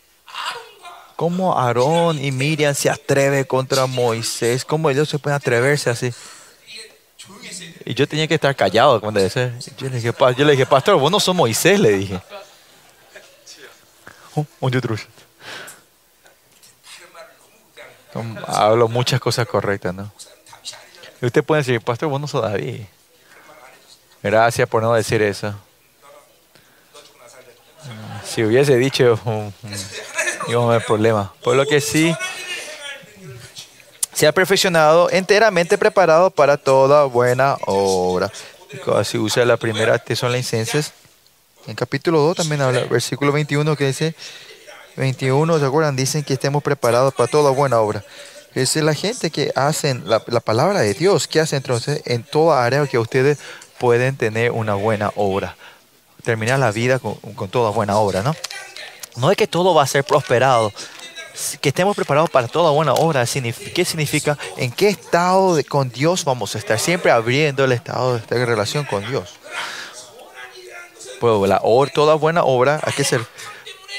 cómo 1.18 1.58
Aarón 1.58 2.24
y 2.24 2.30
Miriam 2.30 2.72
se 2.76 2.88
atreve 2.88 3.44
contra 3.44 3.86
Moisés? 3.86 4.64
¿Cómo 4.64 4.88
ellos 4.88 5.08
se 5.08 5.18
pueden 5.18 5.34
atreverse 5.36 5.90
así? 5.90 6.14
Y 7.84 7.92
yo 7.94 8.06
tenía 8.06 8.28
que 8.28 8.34
estar 8.36 8.54
callado 8.54 9.00
cuando 9.00 9.18
ese. 9.18 9.52
Yo 9.76 9.88
le 9.88 9.96
dije, 9.96 10.12
"Pa- 10.12 10.30
yo 10.30 10.44
le 10.44 10.52
dije, 10.52 10.64
pastor, 10.64 10.96
vos 10.96 11.10
no 11.10 11.18
sos 11.18 11.34
Moisés, 11.34 11.80
le 11.80 11.90
dije. 11.90 12.20
Oh, 18.14 18.24
Hablo 18.46 18.86
muchas 18.86 19.18
cosas 19.20 19.46
correctas, 19.48 19.92
¿no? 19.94 20.12
Y 21.20 21.26
usted 21.26 21.42
puede 21.42 21.62
decir, 21.62 21.80
pastor, 21.80 22.08
vos 22.08 22.20
no 22.20 22.28
sos 22.28 22.42
David. 22.42 22.82
Gracias 24.22 24.68
por 24.68 24.82
no 24.82 24.94
decir 24.94 25.20
eso. 25.22 25.52
Si 28.24 28.44
hubiese 28.44 28.76
dicho, 28.76 29.18
mm, 30.48 30.50
íbamos 30.50 30.70
a 30.70 30.78
ver 30.78 30.86
problemas. 30.86 31.30
Por 31.42 31.56
lo 31.56 31.66
que 31.66 31.80
sí, 31.80 32.14
se 34.18 34.26
ha 34.26 34.32
perfeccionado, 34.32 35.08
enteramente 35.10 35.78
preparado 35.78 36.30
para 36.30 36.56
toda 36.56 37.04
buena 37.04 37.56
obra. 37.66 38.32
Así 38.96 39.16
usa 39.16 39.44
la 39.44 39.56
primera 39.56 39.96
Tesalonicenses. 39.98 40.92
En 41.68 41.76
capítulo 41.76 42.20
2 42.20 42.38
también 42.38 42.60
habla, 42.62 42.84
versículo 42.84 43.30
21 43.30 43.76
que 43.76 43.86
dice, 43.86 44.14
21, 44.96 45.58
¿se 45.60 45.64
acuerdan? 45.64 45.94
Dicen 45.94 46.24
que 46.24 46.32
estemos 46.32 46.62
preparados 46.62 47.14
para 47.14 47.30
toda 47.30 47.52
buena 47.52 47.80
obra. 47.80 48.04
Es 48.54 48.74
la 48.74 48.94
gente 48.94 49.30
que 49.30 49.52
hacen 49.54 50.02
la, 50.06 50.22
la 50.26 50.40
palabra 50.40 50.80
de 50.80 50.94
Dios, 50.94 51.28
que 51.28 51.38
hace 51.38 51.54
entonces 51.54 52.02
en 52.04 52.24
toda 52.24 52.64
área 52.64 52.84
que 52.88 52.98
ustedes 52.98 53.38
pueden 53.78 54.16
tener 54.16 54.50
una 54.50 54.74
buena 54.74 55.12
obra. 55.14 55.56
Terminar 56.24 56.58
la 56.58 56.72
vida 56.72 56.98
con, 56.98 57.14
con 57.14 57.48
toda 57.48 57.70
buena 57.70 57.96
obra, 57.98 58.22
¿no? 58.22 58.34
No 59.18 59.30
es 59.30 59.36
que 59.36 59.46
todo 59.46 59.74
va 59.74 59.82
a 59.82 59.86
ser 59.86 60.04
prosperado, 60.04 60.72
que 61.60 61.68
estemos 61.68 61.94
preparados 61.96 62.30
para 62.30 62.48
toda 62.48 62.70
buena 62.70 62.94
obra. 62.94 63.24
¿Qué 63.26 63.84
significa? 63.84 64.38
¿En 64.56 64.70
qué 64.70 64.88
estado 64.88 65.58
con 65.68 65.90
Dios 65.90 66.24
vamos 66.24 66.54
a 66.54 66.58
estar? 66.58 66.78
Siempre 66.78 67.10
abriendo 67.10 67.64
el 67.64 67.72
estado 67.72 68.14
de 68.14 68.20
estar 68.20 68.38
en 68.38 68.46
relación 68.46 68.84
con 68.84 69.08
Dios. 69.08 69.34
Pues 71.20 71.48
la 71.48 71.60
toda 71.92 72.14
buena 72.14 72.44
obra 72.44 72.80
hay 72.82 72.92
que 72.92 73.04
ser. 73.04 73.24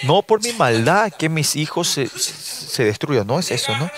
No 0.04 0.22
por 0.22 0.42
mi 0.42 0.54
maldad 0.54 1.12
que 1.12 1.28
mis 1.28 1.56
hijos 1.56 1.90
se, 1.90 2.08
se 2.08 2.84
destruyan. 2.86 3.28
No 3.28 3.40
es 3.40 3.52
eso, 3.52 3.76
¿no? 3.78 3.90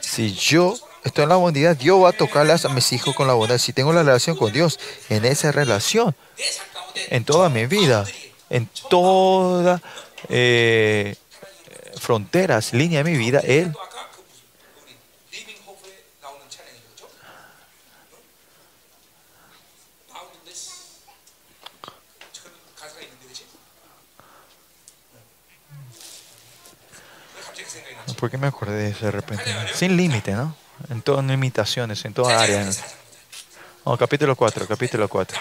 Si 0.00 0.32
yo 0.34 0.76
estoy 1.04 1.24
en 1.24 1.28
la 1.28 1.36
bondad, 1.36 1.76
Dios 1.76 2.02
va 2.02 2.10
a 2.10 2.12
tocarlas 2.12 2.64
a 2.64 2.68
mis 2.68 2.92
hijos 2.92 3.14
con 3.14 3.28
la 3.28 3.34
bondad. 3.34 3.58
Si 3.58 3.72
tengo 3.72 3.92
la 3.92 4.02
relación 4.02 4.36
con 4.36 4.52
Dios, 4.52 4.80
en 5.08 5.24
esa 5.24 5.52
relación, 5.52 6.16
en 7.10 7.24
toda 7.24 7.48
mi 7.48 7.66
vida, 7.66 8.04
en 8.50 8.68
toda 8.88 9.80
eh, 10.28 11.16
fronteras, 12.00 12.72
línea 12.72 13.02
de 13.02 13.10
mi 13.10 13.16
vida, 13.16 13.40
Él. 13.40 13.72
¿Por 28.18 28.30
qué 28.30 28.38
me 28.38 28.46
acordé 28.46 28.84
de 28.84 28.88
eso 28.90 29.04
de 29.04 29.10
repente? 29.10 29.44
Sin 29.74 29.96
límite, 29.98 30.32
¿no? 30.32 30.56
En 30.88 31.02
todas 31.02 31.22
limitaciones, 31.24 32.02
en 32.06 32.14
toda 32.14 32.40
área. 32.40 32.64
¿no? 32.64 32.72
Vamos, 33.84 33.98
capítulo 33.98 34.34
4, 34.34 34.66
capítulo 34.66 35.08
4. 35.08 35.38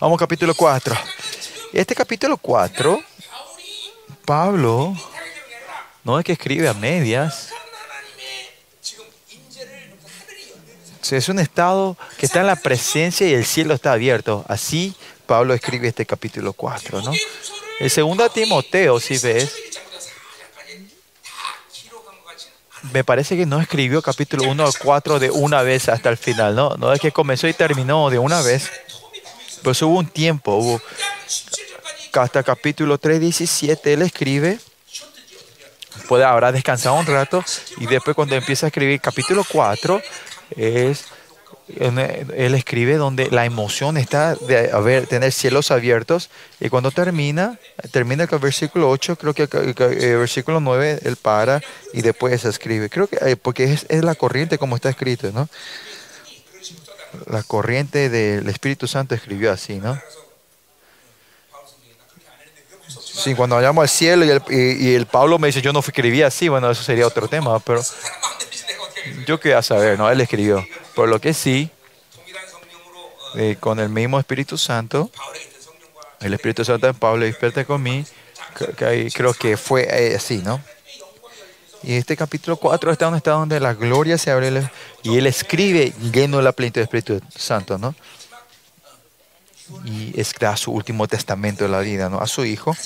Vamos, 0.00 0.18
capítulo 0.18 0.52
4. 0.54 0.96
Este 1.72 1.94
capítulo 1.94 2.38
4 2.38 3.00
Pablo 4.30 4.96
no 6.04 6.16
es 6.16 6.24
que 6.24 6.34
escribe 6.34 6.68
a 6.68 6.72
medias. 6.72 7.48
Es 11.10 11.28
un 11.28 11.40
estado 11.40 11.96
que 12.16 12.26
está 12.26 12.38
en 12.38 12.46
la 12.46 12.54
presencia 12.54 13.28
y 13.28 13.34
el 13.34 13.44
cielo 13.44 13.74
está 13.74 13.90
abierto. 13.90 14.44
Así 14.46 14.94
Pablo 15.26 15.52
escribe 15.52 15.88
este 15.88 16.06
capítulo 16.06 16.52
4. 16.52 17.02
¿no? 17.02 17.12
El 17.80 17.90
segundo 17.90 18.22
a 18.22 18.28
Timoteo, 18.28 19.00
si 19.00 19.18
ves, 19.18 19.52
me 22.92 23.02
parece 23.02 23.36
que 23.36 23.46
no 23.46 23.60
escribió 23.60 24.00
capítulo 24.00 24.44
1 24.48 24.64
al 24.64 24.78
4 24.78 25.18
de 25.18 25.32
una 25.32 25.62
vez 25.62 25.88
hasta 25.88 26.08
el 26.08 26.16
final, 26.16 26.54
¿no? 26.54 26.76
No 26.76 26.92
es 26.92 27.00
que 27.00 27.10
comenzó 27.10 27.48
y 27.48 27.52
terminó 27.52 28.10
de 28.10 28.20
una 28.20 28.42
vez. 28.42 28.70
Pues 29.64 29.82
hubo 29.82 29.98
un 29.98 30.06
tiempo, 30.06 30.54
hubo 30.54 30.80
hasta 32.14 32.42
capítulo 32.42 32.98
3, 32.98 33.20
17, 33.20 33.92
él 33.92 34.02
escribe, 34.02 34.58
puede 36.08 36.24
habrá 36.24 36.52
descansado 36.52 36.96
un 36.96 37.06
rato 37.06 37.44
y 37.78 37.86
después 37.86 38.16
cuando 38.16 38.34
empieza 38.34 38.66
a 38.66 38.68
escribir 38.68 39.00
capítulo 39.00 39.44
4, 39.48 40.00
es, 40.56 41.04
él 41.68 42.54
escribe 42.54 42.96
donde 42.96 43.30
la 43.30 43.44
emoción 43.44 43.96
está 43.96 44.34
de 44.34 44.70
haber, 44.72 45.06
tener 45.06 45.32
cielos 45.32 45.70
abiertos 45.70 46.30
y 46.58 46.68
cuando 46.68 46.90
termina, 46.90 47.58
termina 47.92 48.24
el 48.24 48.38
versículo 48.38 48.90
8, 48.90 49.16
creo 49.16 49.34
que 49.34 49.44
el 49.44 49.74
eh, 49.78 50.16
versículo 50.16 50.60
9, 50.60 51.00
él 51.04 51.16
para 51.16 51.60
y 51.92 52.02
después 52.02 52.44
escribe. 52.44 52.90
Creo 52.90 53.06
que, 53.06 53.18
eh, 53.20 53.36
porque 53.36 53.64
es, 53.64 53.86
es 53.88 54.02
la 54.02 54.14
corriente 54.14 54.58
como 54.58 54.76
está 54.76 54.90
escrito, 54.90 55.30
¿no? 55.32 55.48
La 57.26 57.42
corriente 57.42 58.08
del 58.08 58.48
Espíritu 58.48 58.86
Santo 58.86 59.14
escribió 59.14 59.52
así, 59.52 59.76
¿no? 59.76 60.00
Sí, 63.12 63.34
cuando 63.34 63.56
hablamos 63.56 63.82
al 63.82 63.88
cielo 63.88 64.24
y 64.24 64.30
el, 64.30 64.42
y, 64.48 64.88
y 64.88 64.94
el, 64.94 65.06
Pablo 65.06 65.38
me 65.38 65.48
dice, 65.48 65.60
yo 65.60 65.72
no 65.72 65.80
escribí 65.80 66.22
así, 66.22 66.48
bueno, 66.48 66.70
eso 66.70 66.82
sería 66.82 67.06
otro 67.06 67.28
tema, 67.28 67.58
pero 67.60 67.82
yo 69.26 69.40
quería 69.40 69.62
saber, 69.62 69.98
¿no? 69.98 70.10
Él 70.10 70.20
escribió. 70.20 70.64
Por 70.94 71.08
lo 71.08 71.20
que 71.20 71.34
sí, 71.34 71.70
eh, 73.36 73.56
con 73.60 73.78
el 73.78 73.88
mismo 73.88 74.18
Espíritu 74.18 74.58
Santo, 74.58 75.10
el 76.20 76.34
Espíritu 76.34 76.64
Santo 76.64 76.86
de 76.86 76.94
Pablo, 76.94 77.24
experta 77.24 77.64
conmigo, 77.64 78.06
creo 79.14 79.34
que 79.34 79.56
fue 79.56 79.88
eh, 79.90 80.16
así, 80.16 80.38
¿no? 80.38 80.60
Y 81.82 81.94
este 81.94 82.16
capítulo 82.16 82.56
4 82.56 82.92
está 82.92 83.06
donde 83.06 83.18
está 83.18 83.30
donde 83.30 83.58
la 83.58 83.72
gloria 83.72 84.18
se 84.18 84.30
abre 84.30 84.50
y 85.02 85.16
él 85.16 85.26
escribe 85.26 85.94
lleno 86.12 86.36
de 86.36 86.42
la 86.42 86.52
plenitud 86.52 86.80
del 86.80 86.84
Espíritu 86.84 87.20
Santo, 87.34 87.78
¿no? 87.78 87.94
y 89.84 90.18
es 90.20 90.34
su 90.56 90.72
último 90.72 91.06
testamento 91.08 91.64
de 91.64 91.70
la 91.70 91.80
vida 91.80 92.08
¿no? 92.08 92.18
a 92.18 92.26
su 92.26 92.44
hijo. 92.44 92.76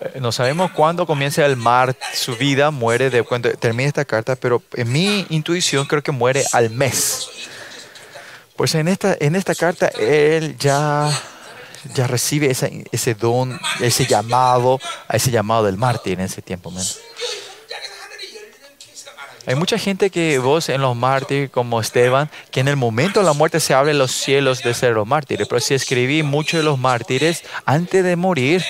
Eh, 0.00 0.20
no 0.20 0.32
sabemos 0.32 0.70
cuándo 0.72 1.06
comienza 1.06 1.44
el 1.46 1.56
mar, 1.56 1.96
su 2.14 2.36
vida 2.36 2.70
muere 2.70 3.10
de 3.10 3.22
cuando 3.22 3.50
termina 3.52 3.88
esta 3.88 4.04
carta, 4.04 4.36
pero 4.36 4.62
en 4.74 4.92
mi 4.92 5.26
intuición 5.30 5.86
creo 5.86 6.02
que 6.02 6.12
muere 6.12 6.44
al 6.52 6.70
mes. 6.70 7.28
Pues 8.56 8.74
en 8.74 8.88
esta, 8.88 9.16
en 9.20 9.36
esta 9.36 9.54
carta 9.54 9.88
él 9.88 10.56
ya, 10.58 11.10
ya 11.94 12.06
recibe 12.06 12.50
esa, 12.50 12.68
ese 12.90 13.14
don, 13.14 13.60
ese 13.80 14.06
llamado, 14.06 14.80
a 15.08 15.16
ese 15.16 15.30
llamado 15.30 15.64
del 15.64 15.76
mártir 15.76 16.18
en 16.18 16.26
ese 16.26 16.42
tiempo. 16.42 16.70
Man. 16.70 16.84
Hay 19.46 19.54
mucha 19.54 19.78
gente 19.78 20.10
que 20.10 20.38
vos 20.38 20.68
en 20.68 20.80
los 20.80 20.96
mártires, 20.96 21.50
como 21.50 21.80
Esteban, 21.80 22.28
que 22.50 22.60
en 22.60 22.68
el 22.68 22.76
momento 22.76 23.20
de 23.20 23.26
la 23.26 23.32
muerte 23.32 23.60
se 23.60 23.74
abren 23.74 23.96
los 23.96 24.10
cielos 24.10 24.62
de 24.62 24.74
ser 24.74 24.94
los 24.94 25.06
mártires. 25.06 25.46
Pero 25.46 25.60
si 25.60 25.74
escribí 25.74 26.22
muchos 26.22 26.58
de 26.58 26.64
los 26.64 26.78
mártires, 26.78 27.44
antes 27.64 28.02
de 28.02 28.16
morir, 28.16 28.64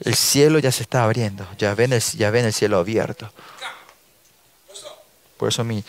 el 0.00 0.14
cielo 0.14 0.58
ya 0.58 0.72
se 0.72 0.82
está 0.82 1.04
abriendo. 1.04 1.46
Ya 1.58 1.74
ven 1.74 1.92
el, 1.92 2.00
ya 2.00 2.30
ven 2.30 2.46
el 2.46 2.52
cielo 2.52 2.78
abierto. 2.78 3.30
Por 5.36 5.50
eso 5.50 5.62
mi, 5.62 5.84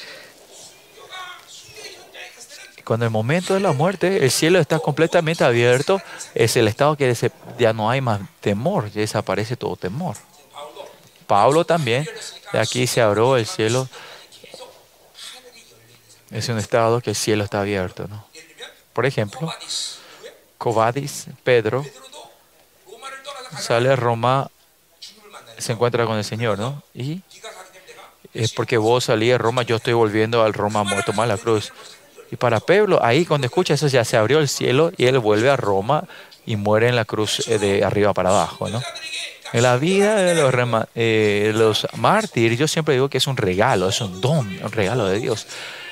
cuando 2.87 3.05
el 3.05 3.11
momento 3.11 3.53
de 3.53 3.59
la 3.59 3.73
muerte, 3.73 4.23
el 4.23 4.31
cielo 4.31 4.59
está 4.59 4.79
completamente 4.79 5.43
abierto, 5.43 6.01
es 6.33 6.55
el 6.55 6.69
estado 6.69 6.95
que 6.95 7.13
ya 7.59 7.73
no 7.73 7.89
hay 7.89 7.99
más 7.99 8.21
temor, 8.39 8.89
ya 8.91 9.01
desaparece 9.01 9.57
todo 9.57 9.75
temor. 9.75 10.15
Pablo 11.27 11.65
también. 11.65 12.07
De 12.51 12.59
aquí 12.59 12.87
se 12.87 13.01
abrió 13.01 13.37
el 13.37 13.45
cielo. 13.45 13.87
Es 16.31 16.49
un 16.49 16.57
estado 16.57 17.01
que 17.01 17.11
el 17.11 17.15
cielo 17.15 17.43
está 17.43 17.61
abierto. 17.61 18.07
¿no? 18.07 18.25
Por 18.93 19.05
ejemplo, 19.05 19.53
Covadis, 20.57 21.27
Pedro, 21.43 21.85
sale 23.59 23.89
a 23.91 23.95
Roma, 23.95 24.49
se 25.57 25.73
encuentra 25.73 26.05
con 26.05 26.17
el 26.17 26.23
Señor, 26.23 26.57
¿no? 26.57 26.81
Y 26.93 27.21
es 28.33 28.53
porque 28.53 28.77
vos 28.77 29.05
salí 29.05 29.31
a 29.31 29.37
Roma, 29.37 29.63
yo 29.63 29.77
estoy 29.77 29.93
volviendo 29.93 30.43
al 30.43 30.53
Roma 30.53 30.83
muerto 30.83 31.13
más 31.13 31.27
la 31.27 31.37
cruz. 31.37 31.71
Y 32.31 32.35
para 32.35 32.59
Pablo, 32.59 32.99
ahí 33.03 33.25
cuando 33.25 33.47
escucha 33.47 33.73
eso 33.73 33.87
ya 33.87 34.03
se 34.03 34.17
abrió 34.17 34.39
el 34.39 34.49
cielo 34.49 34.91
y 34.97 35.05
él 35.05 35.17
vuelve 35.19 35.49
a 35.49 35.55
Roma 35.55 36.03
y 36.45 36.55
muere 36.55 36.89
en 36.89 36.95
la 36.95 37.05
cruz 37.05 37.47
eh, 37.47 37.57
de 37.57 37.83
arriba 37.83 38.13
para 38.13 38.29
abajo, 38.29 38.69
¿no? 38.69 38.81
La 39.53 39.77
vida 39.77 40.15
de 40.15 40.35
los, 40.35 40.53
eh, 40.95 41.51
los 41.55 41.87
mártires, 41.95 42.59
yo 42.59 42.67
siempre 42.67 42.95
digo 42.95 43.09
que 43.09 43.17
es 43.17 43.27
un 43.27 43.37
regalo, 43.37 43.89
es 43.89 44.01
un 44.01 44.19
don, 44.19 44.47
un 44.61 44.71
regalo 44.71 45.05
de 45.05 45.19
Dios. 45.19 45.47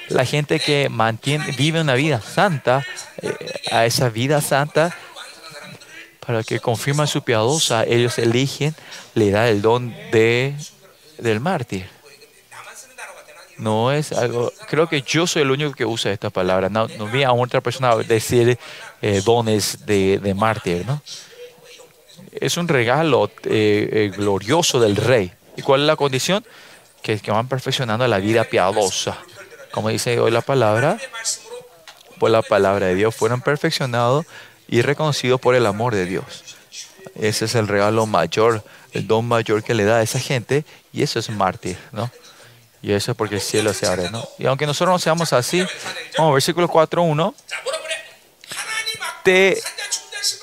La 0.09 0.25
gente 0.25 0.59
que 0.59 0.89
mantiene, 0.89 1.51
vive 1.53 1.81
una 1.81 1.95
vida 1.95 2.21
santa, 2.21 2.85
eh, 3.21 3.33
a 3.71 3.85
esa 3.85 4.09
vida 4.09 4.41
santa, 4.41 4.95
para 6.25 6.43
que 6.43 6.59
confirman 6.59 7.07
su 7.07 7.23
piadosa, 7.23 7.83
ellos 7.85 8.17
eligen, 8.17 8.75
le 9.13 9.31
da 9.31 9.47
el 9.49 9.61
don 9.61 9.95
de, 10.11 10.53
del 11.17 11.39
mártir. 11.39 11.87
No 13.57 13.93
es 13.93 14.11
algo, 14.11 14.51
creo 14.67 14.89
que 14.89 15.01
yo 15.01 15.25
soy 15.27 15.43
el 15.43 15.51
único 15.51 15.71
que 15.71 15.85
usa 15.85 16.11
esta 16.11 16.29
palabra. 16.29 16.67
No, 16.67 16.89
no 16.97 17.07
vi 17.07 17.23
a 17.23 17.31
otra 17.31 17.61
persona 17.61 17.95
decir 17.95 18.59
eh, 19.01 19.21
dones 19.23 19.85
de, 19.85 20.19
de 20.19 20.33
mártir, 20.33 20.85
¿no? 20.85 21.01
es 22.41 22.57
un 22.57 22.67
regalo 22.67 23.31
eh, 23.45 23.89
eh, 23.91 24.11
glorioso 24.15 24.79
del 24.79 24.95
Rey. 24.95 25.31
¿Y 25.57 25.61
cuál 25.61 25.81
es 25.81 25.87
la 25.87 25.95
condición? 25.95 26.45
Que, 27.01 27.19
que 27.19 27.31
van 27.31 27.47
perfeccionando 27.47 28.07
la 28.07 28.19
vida 28.19 28.43
piadosa. 28.43 29.17
Como 29.71 29.89
dice 29.89 30.19
hoy 30.19 30.31
la 30.31 30.41
palabra, 30.41 30.97
por 32.19 32.31
la 32.31 32.41
palabra 32.41 32.87
de 32.87 32.95
Dios 32.95 33.15
fueron 33.15 33.41
perfeccionados 33.41 34.25
y 34.67 34.81
reconocidos 34.81 35.39
por 35.39 35.55
el 35.55 35.65
amor 35.65 35.93
de 35.93 36.05
Dios. 36.05 36.55
Ese 37.15 37.45
es 37.45 37.55
el 37.55 37.67
regalo 37.67 38.05
mayor, 38.05 38.63
el 38.93 39.07
don 39.07 39.25
mayor 39.25 39.63
que 39.63 39.73
le 39.73 39.85
da 39.85 39.97
a 39.97 40.01
esa 40.01 40.19
gente 40.19 40.65
y 40.91 41.03
eso 41.03 41.19
es 41.19 41.29
mártir, 41.29 41.77
¿no? 41.91 42.09
Y 42.81 42.91
eso 42.91 43.11
es 43.11 43.17
porque 43.17 43.35
el 43.35 43.41
cielo 43.41 43.73
se 43.73 43.87
abre, 43.87 44.09
¿no? 44.11 44.27
Y 44.37 44.45
aunque 44.45 44.65
nosotros 44.65 44.93
no 44.93 44.99
seamos 44.99 45.33
así, 45.33 45.65
vamos, 46.17 46.33
versículo 46.33 46.69
4.1, 46.69 47.33
te 49.23 49.59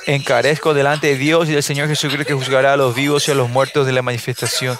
encarezco 0.06 0.74
delante 0.74 1.08
de 1.08 1.16
Dios 1.16 1.48
y 1.48 1.52
del 1.52 1.62
Señor 1.62 1.88
Jesucristo 1.88 2.26
que 2.26 2.34
juzgará 2.34 2.74
a 2.74 2.76
los 2.76 2.94
vivos 2.94 3.28
y 3.28 3.30
a 3.30 3.34
los 3.34 3.48
muertos 3.48 3.86
de 3.86 3.92
la 3.92 4.02
manifestación, 4.02 4.78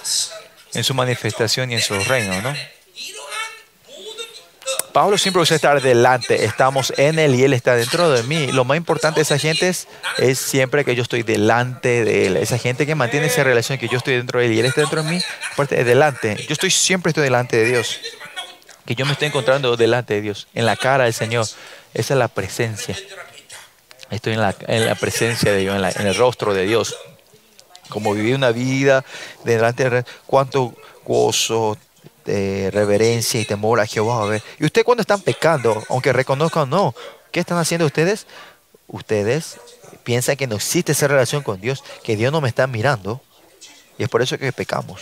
en 0.73 0.83
su 0.83 0.93
manifestación 0.93 1.71
y 1.71 1.75
en 1.75 1.81
su 1.81 1.99
reino, 1.99 2.41
¿no? 2.41 2.53
Pablo 4.93 5.17
siempre 5.17 5.41
usa 5.41 5.55
estar 5.55 5.81
delante, 5.81 6.45
estamos 6.45 6.93
en 6.97 7.17
él 7.17 7.33
y 7.33 7.43
él 7.43 7.53
está 7.53 7.75
dentro 7.75 8.11
de 8.11 8.21
mí. 8.23 8.51
Lo 8.51 8.63
más 8.63 8.77
importante 8.77 9.15
de 9.17 9.23
esa 9.23 9.39
gente 9.39 9.67
es, 9.67 9.87
siempre 10.37 10.85
que 10.85 10.95
yo 10.95 11.01
estoy 11.01 11.23
delante 11.23 12.05
de 12.05 12.27
él. 12.27 12.37
Esa 12.37 12.59
gente 12.59 12.85
que 12.85 12.93
mantiene 12.93 13.25
esa 13.25 13.43
relación 13.43 13.79
que 13.79 13.87
yo 13.87 13.97
estoy 13.97 14.17
dentro 14.17 14.39
de 14.39 14.45
él 14.45 14.53
y 14.53 14.59
él 14.59 14.67
está 14.67 14.81
dentro 14.81 15.01
de 15.01 15.09
mí, 15.09 15.21
aparte 15.51 15.79
es 15.79 15.85
delante. 15.87 16.35
Yo 16.47 16.53
estoy 16.53 16.69
siempre 16.69 17.09
estoy 17.09 17.23
delante 17.23 17.57
de 17.57 17.65
Dios. 17.65 17.99
Que 18.85 18.93
yo 18.93 19.07
me 19.07 19.13
estoy 19.13 19.29
encontrando 19.29 19.75
delante 19.77 20.13
de 20.13 20.21
Dios, 20.21 20.47
en 20.53 20.67
la 20.67 20.75
cara 20.75 21.05
del 21.05 21.13
Señor. 21.13 21.47
Esa 21.95 22.13
es 22.13 22.17
la 22.19 22.27
presencia. 22.27 22.95
Estoy 24.13 24.33
en 24.33 24.41
la, 24.41 24.55
en 24.67 24.85
la 24.85 24.93
presencia 24.93 25.51
de 25.51 25.57
Dios, 25.57 25.95
en, 25.95 26.07
el 26.07 26.15
rostro 26.15 26.53
de 26.53 26.67
Dios. 26.67 26.95
Como 27.89 28.13
viví 28.13 28.33
una 28.33 28.51
vida 28.51 29.03
delante 29.43 29.89
de 29.89 30.05
cuánto 30.27 30.75
gozo, 31.03 31.77
eh, 32.27 32.69
reverencia 32.71 33.41
y 33.41 33.45
temor 33.45 33.79
a 33.79 33.87
Jehová. 33.87 34.21
a 34.21 34.25
ver. 34.27 34.43
Y 34.59 34.65
ustedes 34.65 34.85
cuando 34.85 35.01
están 35.01 35.21
pecando, 35.21 35.83
aunque 35.89 36.13
reconozcan 36.13 36.69
no, 36.69 36.93
¿qué 37.31 37.39
están 37.39 37.57
haciendo 37.57 37.87
ustedes? 37.87 38.27
Ustedes 38.85 39.57
piensan 40.03 40.35
que 40.35 40.45
no 40.45 40.57
existe 40.57 40.91
esa 40.91 41.07
relación 41.07 41.41
con 41.41 41.59
Dios, 41.59 41.83
que 42.03 42.15
Dios 42.15 42.31
no 42.31 42.39
me 42.39 42.49
está 42.49 42.67
mirando. 42.67 43.19
Y 43.97 44.03
es 44.03 44.09
por 44.09 44.21
eso 44.21 44.37
que 44.37 44.53
pecamos. 44.53 45.01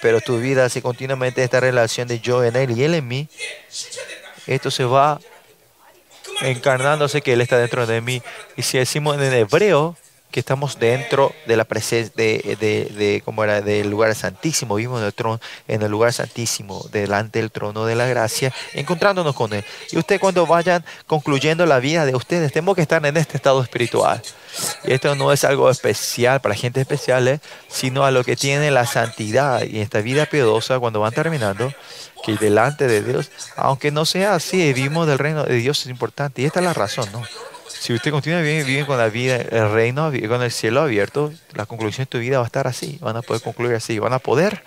Pero 0.00 0.22
tu 0.22 0.38
vida, 0.38 0.70
si 0.70 0.80
continuamente 0.80 1.44
esta 1.44 1.60
relación 1.60 2.08
de 2.08 2.20
yo 2.20 2.42
en 2.42 2.56
Él 2.56 2.70
y 2.70 2.84
Él 2.84 2.94
en 2.94 3.06
mí, 3.06 3.28
esto 4.46 4.70
se 4.70 4.84
va 4.84 5.20
encarnándose 6.42 7.22
que 7.22 7.32
Él 7.32 7.40
está 7.40 7.58
dentro 7.58 7.86
de 7.86 8.00
mí. 8.00 8.22
Y 8.56 8.62
si 8.62 8.78
decimos 8.78 9.16
en 9.16 9.32
hebreo 9.32 9.96
que 10.34 10.40
estamos 10.40 10.80
dentro 10.80 11.32
de 11.46 11.56
la 11.56 11.62
presencia 11.62 12.12
de, 12.16 13.22
¿cómo 13.24 13.44
era? 13.44 13.60
del 13.60 13.88
lugar 13.88 14.16
santísimo, 14.16 14.74
vimos 14.74 14.98
en 14.98 15.06
el 15.06 15.14
trono, 15.14 15.40
en 15.68 15.80
el 15.80 15.88
lugar 15.92 16.12
santísimo, 16.12 16.84
delante 16.90 17.38
del 17.38 17.52
trono 17.52 17.86
de 17.86 17.94
la 17.94 18.08
gracia, 18.08 18.52
encontrándonos 18.72 19.36
con 19.36 19.52
Él. 19.52 19.64
Y 19.92 19.96
ustedes 19.96 20.20
cuando 20.20 20.44
vayan 20.44 20.84
concluyendo 21.06 21.66
la 21.66 21.78
vida 21.78 22.04
de 22.04 22.16
ustedes, 22.16 22.52
tenemos 22.52 22.74
que 22.74 22.82
estar 22.82 23.06
en 23.06 23.16
este 23.16 23.36
estado 23.36 23.62
espiritual. 23.62 24.20
Y 24.82 24.94
esto 24.94 25.14
no 25.14 25.32
es 25.32 25.44
algo 25.44 25.70
especial 25.70 26.40
para 26.40 26.56
gente 26.56 26.80
especial, 26.80 27.28
¿eh? 27.28 27.38
sino 27.68 28.04
a 28.04 28.10
lo 28.10 28.24
que 28.24 28.34
tiene 28.34 28.72
la 28.72 28.86
santidad 28.86 29.62
y 29.62 29.78
esta 29.78 30.00
vida 30.00 30.26
piadosa 30.26 30.80
cuando 30.80 30.98
van 30.98 31.12
terminando, 31.12 31.72
que 32.24 32.34
delante 32.34 32.88
de 32.88 33.02
Dios, 33.02 33.30
aunque 33.54 33.92
no 33.92 34.04
sea 34.04 34.34
así, 34.34 34.72
vivimos 34.72 35.06
del 35.06 35.20
reino 35.20 35.44
de 35.44 35.54
Dios 35.54 35.82
es 35.82 35.86
importante. 35.86 36.42
Y 36.42 36.46
esta 36.46 36.58
es 36.58 36.66
la 36.66 36.74
razón, 36.74 37.08
¿no? 37.12 37.22
Si 37.68 37.92
usted 37.92 38.10
continúa 38.10 38.40
bien, 38.40 38.66
bien 38.66 38.86
con 38.86 38.98
la 38.98 39.08
vida, 39.08 39.36
el 39.36 39.70
reino, 39.70 40.12
con 40.28 40.42
el 40.42 40.50
cielo 40.50 40.82
abierto, 40.82 41.32
la 41.52 41.66
conclusión 41.66 42.04
de 42.04 42.10
tu 42.10 42.18
vida 42.18 42.38
va 42.38 42.44
a 42.44 42.46
estar 42.46 42.66
así. 42.66 42.98
Van 43.00 43.16
a 43.16 43.22
poder 43.22 43.42
concluir 43.42 43.74
así. 43.74 43.98
Van 43.98 44.12
a 44.12 44.18
poder. 44.18 44.62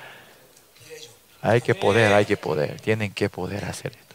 Hay 1.41 1.61
que 1.61 1.75
poder, 1.75 2.13
hay 2.13 2.25
que 2.25 2.37
poder. 2.37 2.79
Tienen 2.81 3.13
que 3.13 3.29
poder 3.29 3.65
hacer 3.65 3.93
esto. 3.93 4.07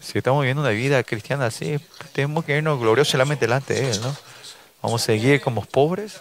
Si 0.00 0.18
estamos 0.18 0.42
viviendo 0.42 0.62
una 0.62 0.70
vida 0.70 1.02
cristiana 1.04 1.46
así, 1.46 1.78
tenemos 2.12 2.44
que 2.44 2.56
irnos 2.56 2.78
gloriosamente 2.78 3.46
delante 3.46 3.74
de 3.74 3.90
Él, 3.90 4.00
¿no? 4.00 4.16
Vamos 4.82 5.02
a 5.02 5.06
seguir 5.06 5.40
como 5.40 5.64
pobres 5.64 6.20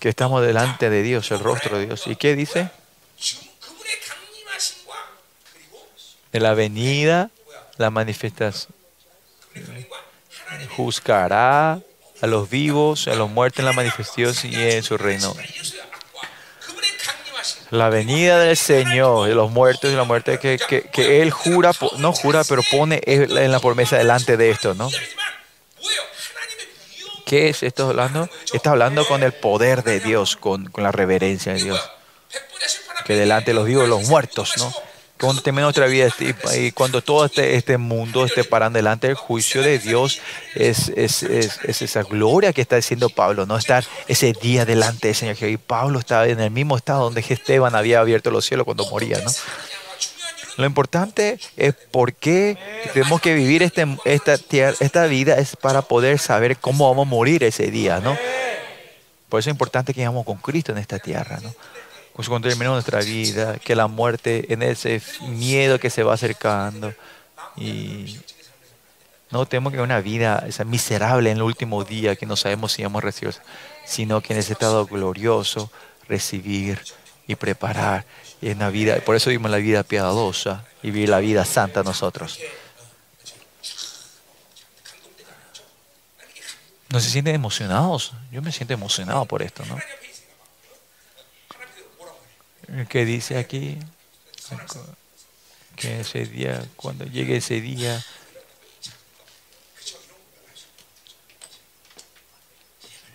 que 0.00 0.08
estamos 0.08 0.44
delante 0.44 0.90
de 0.90 1.02
Dios, 1.02 1.30
el 1.30 1.40
rostro 1.40 1.78
de 1.78 1.86
Dios. 1.86 2.06
¿Y 2.06 2.16
qué 2.16 2.34
dice? 2.34 2.70
De 6.32 6.40
la 6.40 6.54
venida 6.54 7.30
la 7.78 7.90
manifestación. 7.90 8.74
Juzgará 10.76 11.80
a 12.20 12.26
los 12.26 12.50
vivos, 12.50 13.08
a 13.08 13.14
los 13.14 13.30
muertos 13.30 13.60
en 13.60 13.64
la 13.66 13.72
manifestación 13.72 14.34
y 14.52 14.56
en 14.56 14.82
su 14.82 14.98
reino. 14.98 15.34
La 17.70 17.88
venida 17.90 18.38
del 18.40 18.56
Señor, 18.56 19.28
de 19.28 19.34
los 19.34 19.50
muertos 19.50 19.92
y 19.92 19.94
la 19.96 20.04
muerte 20.04 20.38
que, 20.38 20.58
que, 20.58 21.22
Él 21.22 21.30
jura, 21.30 21.72
no 21.98 22.12
jura, 22.12 22.42
pero 22.44 22.62
pone 22.70 23.00
en 23.04 23.52
la 23.52 23.60
promesa 23.60 23.96
delante 23.96 24.36
de 24.36 24.50
esto, 24.50 24.74
¿no? 24.74 24.90
¿Qué 27.26 27.50
es 27.50 27.62
esto 27.62 27.88
hablando? 27.88 28.28
Está 28.54 28.70
hablando 28.70 29.06
con 29.06 29.22
el 29.22 29.32
poder 29.32 29.84
de 29.84 30.00
Dios, 30.00 30.36
con, 30.36 30.70
con 30.70 30.82
la 30.82 30.92
reverencia 30.92 31.52
de 31.52 31.62
Dios. 31.62 31.90
Que 33.04 33.16
delante 33.16 33.50
de 33.50 33.54
los 33.54 33.66
vivos, 33.66 33.86
los 33.86 34.08
muertos, 34.08 34.54
¿no? 34.56 34.72
Termina 35.42 35.64
nuestra 35.64 35.86
vida 35.86 36.06
este- 36.06 36.34
y 36.58 36.72
cuando 36.72 37.02
todo 37.02 37.24
este, 37.24 37.56
este 37.56 37.76
mundo 37.76 38.24
esté 38.24 38.44
parando 38.44 38.78
delante 38.78 39.08
del 39.08 39.16
juicio 39.16 39.62
de 39.62 39.78
Dios, 39.78 40.20
es, 40.54 40.88
es, 40.90 41.22
es, 41.24 41.58
es 41.64 41.82
esa 41.82 42.02
gloria 42.02 42.52
que 42.52 42.60
está 42.60 42.76
diciendo 42.76 43.08
Pablo, 43.10 43.44
¿no? 43.44 43.56
Estar 43.56 43.84
ese 44.06 44.32
día 44.32 44.64
delante 44.64 45.08
del 45.08 45.16
Señor. 45.16 45.36
Y 45.42 45.56
Pablo 45.56 45.98
estaba 45.98 46.26
en 46.28 46.40
el 46.40 46.50
mismo 46.50 46.76
estado 46.76 47.04
donde 47.04 47.24
Esteban 47.28 47.74
había 47.74 48.00
abierto 48.00 48.30
los 48.30 48.44
cielos 48.46 48.64
cuando 48.64 48.88
moría, 48.88 49.18
¿no? 49.20 49.30
Lo 50.56 50.66
importante 50.66 51.38
es 51.56 51.74
por 51.92 52.12
qué 52.14 52.58
tenemos 52.92 53.20
que 53.20 53.32
vivir 53.32 53.62
este, 53.62 53.86
esta, 54.04 54.34
esta 54.80 55.06
vida 55.06 55.36
es 55.38 55.54
para 55.54 55.82
poder 55.82 56.18
saber 56.18 56.56
cómo 56.56 56.88
vamos 56.88 57.06
a 57.06 57.10
morir 57.10 57.44
ese 57.44 57.70
día, 57.70 58.00
¿no? 58.00 58.16
Por 59.28 59.38
eso 59.40 59.50
es 59.50 59.54
importante 59.54 59.94
que 59.94 60.00
vivamos 60.00 60.24
con 60.24 60.38
Cristo 60.38 60.72
en 60.72 60.78
esta 60.78 60.98
tierra, 60.98 61.38
¿no? 61.42 61.54
Cuando 62.26 62.48
terminemos 62.48 62.74
nuestra 62.74 63.00
vida, 63.00 63.58
que 63.58 63.76
la 63.76 63.86
muerte 63.86 64.52
en 64.52 64.62
ese 64.62 65.00
miedo 65.28 65.78
que 65.78 65.88
se 65.88 66.02
va 66.02 66.14
acercando 66.14 66.92
y 67.56 68.18
no 69.30 69.46
tenemos 69.46 69.72
que 69.72 69.80
una 69.80 70.00
vida 70.00 70.44
esa 70.48 70.64
miserable 70.64 71.30
en 71.30 71.36
el 71.36 71.42
último 71.42 71.84
día 71.84 72.16
que 72.16 72.26
no 72.26 72.34
sabemos 72.34 72.72
si 72.72 72.82
vamos 72.82 73.02
a 73.02 73.06
recibir, 73.06 73.34
sino 73.84 74.20
que 74.20 74.32
en 74.32 74.40
ese 74.40 74.54
estado 74.54 74.86
glorioso 74.86 75.70
recibir 76.08 76.82
y 77.26 77.36
preparar. 77.36 78.04
Y 78.40 78.50
en 78.50 78.58
la 78.58 78.70
vida, 78.70 78.96
por 79.04 79.14
eso 79.14 79.30
vivimos 79.30 79.50
la 79.50 79.58
vida 79.58 79.82
piadosa 79.82 80.64
y 80.82 80.90
vivir 80.90 81.10
la 81.10 81.18
vida 81.18 81.44
santa 81.44 81.82
nosotros. 81.82 82.40
¿No 86.88 87.00
se 87.00 87.10
sienten 87.10 87.34
emocionados? 87.34 88.12
Yo 88.32 88.42
me 88.42 88.50
siento 88.50 88.74
emocionado 88.74 89.24
por 89.26 89.42
esto, 89.42 89.64
¿no? 89.66 89.78
que 92.88 93.04
dice 93.04 93.38
aquí 93.38 93.78
que 95.76 96.00
ese 96.00 96.24
día, 96.26 96.64
cuando 96.76 97.04
llegue 97.04 97.36
ese 97.36 97.60
día, 97.60 98.04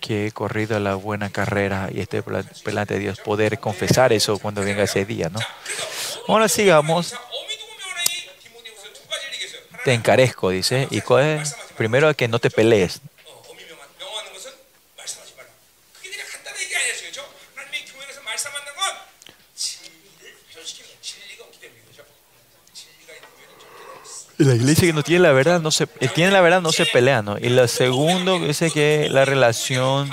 que 0.00 0.26
he 0.26 0.32
corrido 0.32 0.78
la 0.80 0.96
buena 0.96 1.30
carrera 1.30 1.88
y 1.92 2.00
estoy 2.00 2.22
delante 2.64 2.94
de 2.94 3.00
Dios, 3.00 3.20
poder 3.20 3.58
confesar 3.58 4.12
eso 4.12 4.38
cuando 4.38 4.62
venga 4.62 4.82
ese 4.82 5.04
día, 5.04 5.30
¿no? 5.30 5.40
Ahora 6.28 6.48
sigamos. 6.48 7.14
Te 9.84 9.92
encarezco, 9.92 10.50
dice, 10.50 10.88
y 10.90 11.02
primero 11.76 12.14
que 12.14 12.28
no 12.28 12.38
te 12.38 12.50
pelees. 12.50 13.00
La 24.38 24.54
iglesia 24.54 24.88
que 24.88 24.92
no 24.92 25.02
tiene 25.02 25.22
la 25.22 25.32
verdad 25.32 25.60
no 25.60 25.70
se 25.70 25.86
tiene 25.86 26.32
la 26.32 26.40
verdad 26.40 26.60
no 26.60 26.72
se 26.72 26.86
pelea, 26.86 27.22
¿no? 27.22 27.38
Y 27.38 27.50
la 27.50 27.68
segundo 27.68 28.38
dice 28.40 28.70
que 28.70 29.08
la 29.10 29.24
relación 29.24 30.10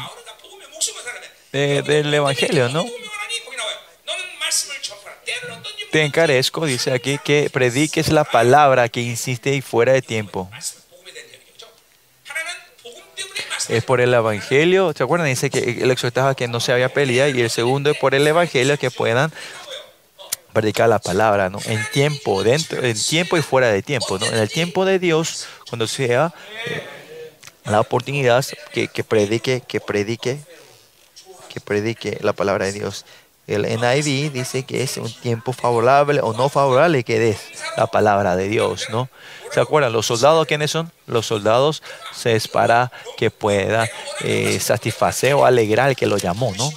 de, 1.51 1.81
del 1.81 2.13
evangelio, 2.13 2.69
¿no? 2.69 2.85
Te 5.91 6.03
encarezco, 6.03 6.65
dice 6.65 6.93
aquí, 6.93 7.17
que 7.17 7.49
prediques 7.51 8.09
la 8.09 8.23
palabra 8.23 8.87
que 8.87 9.01
insiste 9.01 9.53
y 9.55 9.61
fuera 9.61 9.91
de 9.91 10.01
tiempo. 10.01 10.49
Es 13.67 13.83
por 13.83 14.01
el 14.01 14.13
evangelio, 14.13 14.93
¿se 14.95 15.03
acuerdan? 15.03 15.27
Dice 15.27 15.49
que 15.49 15.81
el 15.81 15.91
exhortaba 15.91 16.35
que 16.35 16.47
no 16.47 16.59
se 16.59 16.71
había 16.71 16.89
pelea 16.89 17.29
y 17.29 17.41
el 17.41 17.49
segundo 17.49 17.91
es 17.91 17.97
por 17.97 18.15
el 18.15 18.25
evangelio 18.25 18.77
que 18.77 18.89
puedan 18.89 19.31
predicar 20.53 20.89
la 20.89 20.99
palabra, 20.99 21.49
¿no? 21.49 21.59
En 21.65 21.83
tiempo, 21.91 22.43
dentro, 22.43 22.83
en 22.83 22.97
tiempo 22.99 23.37
y 23.37 23.41
fuera 23.41 23.69
de 23.69 23.81
tiempo, 23.81 24.19
¿no? 24.19 24.25
En 24.25 24.35
el 24.35 24.49
tiempo 24.49 24.85
de 24.85 24.99
Dios, 24.99 25.47
cuando 25.69 25.87
sea 25.87 26.33
eh, 26.65 26.83
la 27.65 27.79
oportunidad 27.79 28.45
que, 28.73 28.87
que 28.87 29.03
predique, 29.03 29.61
que 29.67 29.79
predique, 29.79 30.39
que 31.49 31.59
predique 31.59 32.17
la 32.21 32.33
palabra 32.33 32.65
de 32.65 32.73
Dios. 32.73 33.05
El 33.47 33.63
NIV 33.63 34.31
dice 34.31 34.63
que 34.63 34.83
es 34.83 34.97
un 34.97 35.11
tiempo 35.11 35.51
favorable 35.51 36.21
o 36.21 36.31
no 36.33 36.47
favorable 36.47 37.03
que 37.03 37.19
des 37.19 37.39
la 37.75 37.87
palabra 37.87 38.35
de 38.35 38.47
Dios, 38.47 38.87
¿no? 38.91 39.09
¿Se 39.51 39.59
acuerdan? 39.59 39.91
¿Los 39.91 40.05
soldados 40.05 40.47
quiénes 40.47 40.71
son? 40.71 40.91
Los 41.07 41.25
soldados 41.25 41.83
se 42.13 42.35
es 42.35 42.47
para 42.47 42.91
que 43.17 43.31
pueda 43.31 43.89
eh, 44.21 44.59
satisfacer 44.61 45.33
o 45.33 45.45
alegrar 45.45 45.89
al 45.89 45.95
que 45.95 46.05
lo 46.05 46.17
llamó, 46.17 46.53
¿no? 46.57 46.71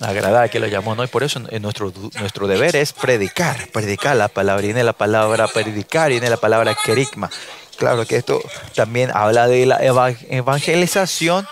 agradada 0.00 0.48
que 0.48 0.60
lo 0.60 0.66
llamó, 0.66 0.94
¿no? 0.94 1.04
Y 1.04 1.08
por 1.08 1.22
eso 1.22 1.40
eh, 1.50 1.60
nuestro, 1.60 1.92
nuestro 2.18 2.46
deber 2.46 2.76
es 2.76 2.92
predicar, 2.92 3.68
predicar 3.72 4.16
la 4.16 4.28
palabra. 4.28 4.62
Viene 4.62 4.84
la 4.84 4.92
palabra 4.92 5.48
predicar, 5.48 6.10
viene 6.10 6.30
la 6.30 6.36
palabra 6.36 6.76
querigma. 6.84 7.30
Claro 7.76 8.06
que 8.06 8.16
esto 8.16 8.40
también 8.74 9.10
habla 9.14 9.46
de 9.46 9.66
la 9.66 9.78
evangelización. 9.82 11.46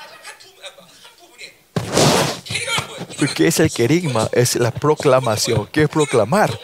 ¿Qué 3.34 3.46
es 3.46 3.60
el 3.60 3.70
querigma? 3.70 4.28
Es 4.32 4.56
la 4.56 4.70
proclamación. 4.70 5.68
¿Qué 5.72 5.82
es 5.82 5.88
proclamar? 5.88 6.58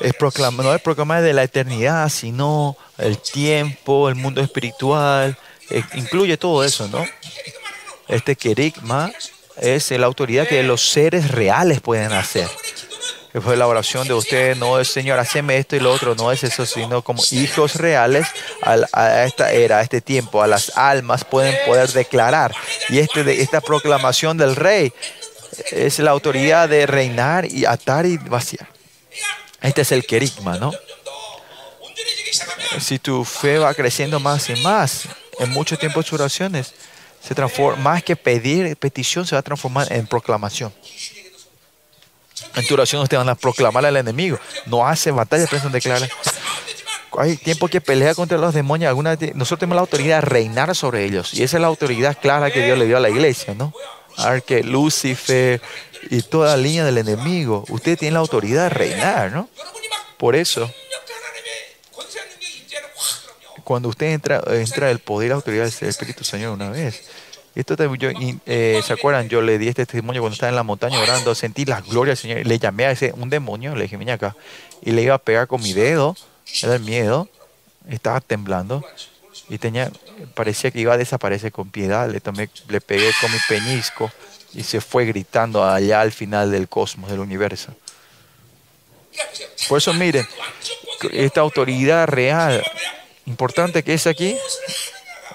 Es 0.00 0.14
proclamar, 0.14 0.66
no 0.66 0.74
es 0.74 0.82
proclamar 0.82 1.22
de 1.22 1.32
la 1.32 1.42
eternidad, 1.42 2.08
sino 2.08 2.76
el 2.98 3.18
tiempo, 3.18 4.08
el 4.08 4.14
mundo 4.14 4.40
espiritual. 4.40 5.36
Eh, 5.70 5.82
incluye 5.94 6.36
todo 6.36 6.64
eso, 6.64 6.88
¿no? 6.88 7.04
Este 8.06 8.36
querigma 8.36 9.12
es 9.60 9.90
la 9.90 10.06
autoridad 10.06 10.46
que 10.46 10.62
los 10.62 10.90
seres 10.90 11.30
reales 11.30 11.80
pueden 11.80 12.12
hacer. 12.12 12.48
Que 13.32 13.40
fue 13.40 13.56
la 13.56 13.66
oración 13.66 14.08
de 14.08 14.14
ustedes, 14.14 14.56
no 14.56 14.80
es 14.80 14.88
Señor, 14.88 15.18
haceme 15.18 15.58
esto 15.58 15.76
y 15.76 15.80
lo 15.80 15.92
otro, 15.92 16.14
no 16.14 16.32
es 16.32 16.44
eso, 16.44 16.64
sino 16.64 17.02
como 17.02 17.22
hijos 17.30 17.74
reales 17.74 18.26
a, 18.62 19.24
esta 19.24 19.52
era, 19.52 19.78
a 19.78 19.82
este 19.82 20.00
tiempo, 20.00 20.42
a 20.42 20.46
las 20.46 20.76
almas 20.76 21.24
pueden 21.24 21.54
poder 21.66 21.90
declarar. 21.92 22.54
Y 22.88 22.98
este, 22.98 23.42
esta 23.42 23.60
proclamación 23.60 24.38
del 24.38 24.56
rey 24.56 24.92
es 25.70 25.98
la 25.98 26.10
autoridad 26.10 26.68
de 26.68 26.86
reinar 26.86 27.44
y 27.44 27.66
atar 27.66 28.06
y 28.06 28.16
vaciar. 28.16 28.66
Este 29.60 29.82
es 29.82 29.92
el 29.92 30.06
querigma, 30.06 30.56
¿no? 30.56 30.72
Si 32.80 32.98
tu 32.98 33.24
fe 33.24 33.58
va 33.58 33.74
creciendo 33.74 34.20
más 34.20 34.48
y 34.50 34.56
más, 34.62 35.08
en 35.38 35.50
mucho 35.50 35.76
tiempo 35.76 36.02
sus 36.02 36.14
oraciones, 36.14 36.74
se 37.22 37.34
transforma, 37.34 37.82
más 37.82 38.02
que 38.02 38.16
pedir 38.16 38.76
petición, 38.76 39.26
se 39.26 39.34
va 39.34 39.40
a 39.40 39.42
transformar 39.42 39.92
en 39.92 40.06
proclamación. 40.06 40.72
En 42.54 42.66
tu 42.66 42.74
oración 42.74 43.02
ustedes 43.02 43.18
van 43.18 43.28
a 43.28 43.34
proclamar 43.34 43.84
al 43.84 43.96
enemigo. 43.96 44.38
No 44.66 44.86
hace 44.86 45.10
batalla, 45.10 45.46
piensan 45.46 45.72
declarar. 45.72 46.08
Hay 47.18 47.36
tiempo 47.36 47.68
que 47.68 47.80
pelea 47.80 48.14
contra 48.14 48.38
los 48.38 48.54
demonios. 48.54 48.94
Nosotros 49.34 49.58
tenemos 49.58 49.76
la 49.76 49.80
autoridad 49.80 50.16
de 50.16 50.20
reinar 50.22 50.74
sobre 50.74 51.04
ellos. 51.04 51.34
Y 51.34 51.42
esa 51.42 51.56
es 51.56 51.60
la 51.60 51.66
autoridad 51.66 52.16
clara 52.20 52.50
que 52.50 52.64
Dios 52.64 52.78
le 52.78 52.86
dio 52.86 52.96
a 52.96 53.00
la 53.00 53.10
iglesia, 53.10 53.54
¿no? 53.54 53.72
Arque, 54.16 54.62
Lucifer 54.62 55.60
y 56.10 56.22
toda 56.22 56.56
la 56.56 56.62
línea 56.62 56.84
del 56.84 56.98
enemigo. 56.98 57.64
Usted 57.68 57.98
tiene 57.98 58.14
la 58.14 58.20
autoridad 58.20 58.64
de 58.64 58.70
reinar, 58.70 59.32
¿no? 59.32 59.48
Por 60.16 60.36
eso 60.36 60.70
cuando 63.68 63.90
usted 63.90 64.06
entra, 64.06 64.42
entra 64.50 64.90
el 64.90 64.98
poder 64.98 65.26
y 65.26 65.28
la 65.28 65.34
autoridad 65.34 65.70
del 65.70 65.90
Espíritu 65.90 66.24
Señor 66.24 66.54
una 66.54 66.70
vez. 66.70 67.02
Esto 67.54 67.76
yo, 67.96 68.08
eh, 68.46 68.80
¿Se 68.82 68.94
acuerdan? 68.94 69.28
Yo 69.28 69.42
le 69.42 69.58
di 69.58 69.68
este 69.68 69.84
testimonio 69.84 70.22
cuando 70.22 70.32
estaba 70.32 70.48
en 70.48 70.56
la 70.56 70.62
montaña 70.62 70.98
orando, 70.98 71.34
sentí 71.34 71.66
la 71.66 71.82
gloria 71.82 72.12
del 72.12 72.16
Señor. 72.16 72.46
Le 72.46 72.58
llamé 72.58 72.86
a 72.86 72.92
ese, 72.92 73.12
un 73.14 73.28
demonio, 73.28 73.76
le 73.76 73.82
dije, 73.82 73.98
venía 73.98 74.14
acá. 74.14 74.34
Y 74.80 74.92
le 74.92 75.02
iba 75.02 75.16
a 75.16 75.18
pegar 75.18 75.48
con 75.48 75.60
mi 75.60 75.74
dedo, 75.74 76.16
era 76.62 76.76
el 76.76 76.80
miedo, 76.80 77.28
estaba 77.90 78.22
temblando. 78.22 78.82
Y 79.50 79.58
tenía, 79.58 79.92
parecía 80.34 80.70
que 80.70 80.80
iba 80.80 80.94
a 80.94 80.96
desaparecer 80.96 81.52
con 81.52 81.68
piedad. 81.68 82.08
Le, 82.08 82.20
tomé, 82.20 82.48
le 82.70 82.80
pegué 82.80 83.10
con 83.20 83.30
mi 83.30 83.38
peñisco 83.50 84.10
y 84.54 84.62
se 84.62 84.80
fue 84.80 85.04
gritando 85.04 85.62
allá 85.62 86.00
al 86.00 86.12
final 86.12 86.50
del 86.50 86.70
cosmos, 86.70 87.10
del 87.10 87.20
universo. 87.20 87.74
Por 89.68 89.76
eso 89.76 89.92
miren, 89.92 90.26
esta 91.12 91.42
autoridad 91.42 92.06
real 92.06 92.64
importante 93.28 93.82
que 93.82 93.94
es 93.94 94.06
aquí, 94.06 94.36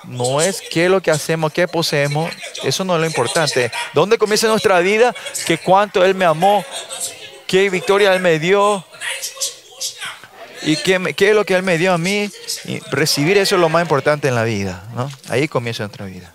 no 0.06 0.41
es 0.41 0.61
qué 0.61 0.86
es 0.86 0.91
lo 0.91 1.02
que 1.02 1.11
hacemos, 1.11 1.53
qué 1.53 1.68
poseemos, 1.68 2.32
eso 2.64 2.84
no 2.84 2.95
es 2.95 3.02
lo 3.02 3.07
importante. 3.07 3.72
¿Dónde 3.94 4.18
comienza 4.18 4.48
nuestra 4.48 4.80
vida? 4.80 5.14
Que 5.45 5.57
cuánto 5.57 6.03
Él 6.03 6.15
me 6.15 6.26
amó, 6.26 6.65
qué 7.48 7.70
victoria 7.70 8.14
Él 8.14 8.22
me 8.22 8.40
dio 8.40 8.86
y 10.64 10.76
qué, 10.78 11.14
qué 11.15 11.30
es 11.30 11.36
lo 11.36 11.45
que 11.45 11.56
Él 11.56 11.64
me 11.64 11.78
dio 11.78 11.94
a 11.94 11.98
mí. 11.98 12.30
Y 12.65 12.80
recibir 12.91 13.38
eso 13.38 13.56
es 13.56 13.61
lo 13.61 13.70
más 13.70 13.84
importante 13.84 14.28
en 14.28 14.36
la 14.36 14.44
vida. 14.44 14.84
¿no? 14.95 15.10
Ahí 15.30 15.48
comienza 15.48 15.84
nuestra 15.84 16.06
vida. 16.06 16.34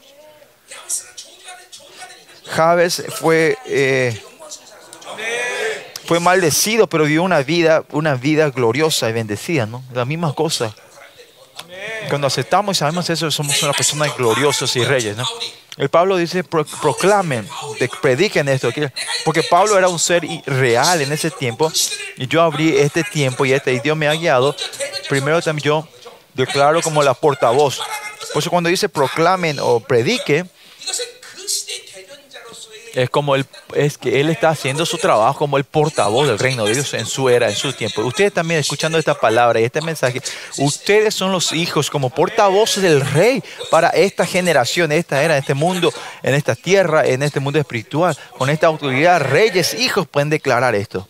Javes 2.46 3.04
fue, 3.20 3.58
eh, 3.66 4.18
fue 6.06 6.18
maldecido, 6.18 6.86
pero 6.86 7.04
vivió 7.04 7.22
una 7.22 7.42
vida, 7.42 7.84
una 7.90 8.14
vida 8.14 8.48
gloriosa 8.48 9.08
y 9.10 9.12
bendecida, 9.12 9.66
¿no? 9.66 9.84
La 9.92 10.06
misma 10.06 10.34
cosa. 10.34 10.74
Cuando 12.08 12.26
aceptamos 12.26 12.76
y 12.76 12.78
sabemos 12.78 13.08
eso, 13.10 13.30
somos 13.30 13.62
una 13.62 13.72
persona 13.72 14.06
gloriosos 14.16 14.74
y 14.76 14.84
reyes, 14.84 15.16
¿no? 15.16 15.24
El 15.76 15.88
Pablo 15.90 16.16
dice, 16.16 16.42
"Pro- 16.42 16.64
proclamen, 16.64 17.48
de- 17.78 17.88
prediquen 18.02 18.48
esto, 18.48 18.72
que- 18.72 18.92
porque 19.24 19.42
Pablo 19.44 19.78
era 19.78 19.88
un 19.88 19.98
ser 19.98 20.26
real 20.46 21.00
en 21.02 21.12
ese 21.12 21.30
tiempo, 21.30 21.70
y 22.16 22.26
yo 22.26 22.42
abrí 22.42 22.76
este 22.76 23.04
tiempo 23.04 23.44
y 23.44 23.52
este 23.52 23.72
y 23.72 23.80
Dios 23.80 23.96
me 23.96 24.08
ha 24.08 24.14
guiado. 24.14 24.56
Primero 25.08 25.40
también 25.40 25.64
yo 25.64 25.88
declaro 26.34 26.82
como 26.82 27.02
la 27.02 27.14
portavoz. 27.14 27.78
Por 28.32 28.42
eso 28.42 28.50
cuando 28.50 28.68
dice 28.70 28.88
proclamen 28.88 29.58
o 29.60 29.78
predique, 29.80 30.44
es 33.02 33.10
como 33.10 33.36
el, 33.36 33.46
es 33.74 33.96
que 33.96 34.20
él 34.20 34.28
está 34.28 34.48
haciendo 34.48 34.84
su 34.84 34.98
trabajo 34.98 35.38
como 35.38 35.56
el 35.56 35.62
portavoz 35.62 36.26
del 36.26 36.38
reino 36.38 36.64
de 36.64 36.74
Dios 36.74 36.92
en 36.94 37.06
su 37.06 37.28
era, 37.28 37.48
en 37.48 37.54
su 37.54 37.72
tiempo. 37.72 38.02
Ustedes 38.02 38.32
también 38.32 38.58
escuchando 38.58 38.98
esta 38.98 39.14
palabra 39.14 39.60
y 39.60 39.64
este 39.64 39.80
mensaje, 39.80 40.20
ustedes 40.58 41.14
son 41.14 41.30
los 41.30 41.52
hijos 41.52 41.90
como 41.90 42.10
portavoces 42.10 42.82
del 42.82 43.00
rey 43.00 43.42
para 43.70 43.90
esta 43.90 44.26
generación, 44.26 44.90
esta 44.90 45.22
era, 45.22 45.38
este 45.38 45.54
mundo, 45.54 45.92
en 46.24 46.34
esta 46.34 46.56
tierra, 46.56 47.06
en 47.06 47.22
este 47.22 47.38
mundo 47.38 47.60
espiritual. 47.60 48.18
Con 48.36 48.50
esta 48.50 48.66
autoridad, 48.66 49.20
reyes, 49.20 49.74
hijos 49.74 50.08
pueden 50.08 50.28
declarar 50.28 50.74
esto. 50.74 51.06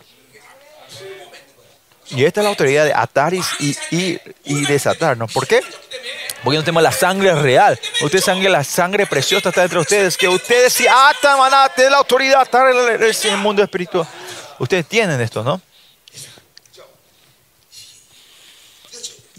Y 2.11 2.23
esta 2.23 2.41
es 2.41 2.43
la 2.43 2.49
autoridad 2.49 2.85
de 2.85 2.93
atar 2.93 3.33
y, 3.33 3.41
y, 3.91 4.19
y 4.43 4.65
desatarnos. 4.65 5.31
¿Por 5.31 5.47
qué? 5.47 5.61
Porque 6.43 6.57
no 6.57 6.63
tenemos 6.63 6.83
la 6.83 6.91
sangre 6.91 7.35
real. 7.35 7.79
Ustedes 8.01 8.23
sangre, 8.23 8.49
la 8.49 8.63
sangre 8.63 9.05
preciosa 9.05 9.49
está 9.49 9.63
entre 9.63 9.79
ustedes. 9.79 10.17
Que 10.17 10.27
ustedes 10.27 10.73
si 10.73 10.87
atan, 10.87 11.37
van 11.37 11.53
a 11.53 11.69
tener 11.69 11.91
la 11.91 11.97
autoridad 11.97 12.47
en 12.53 13.33
el 13.33 13.37
mundo 13.37 13.61
espiritual. 13.61 14.07
Ustedes 14.57 14.85
tienen 14.87 15.19
esto, 15.19 15.43
¿no? 15.43 15.61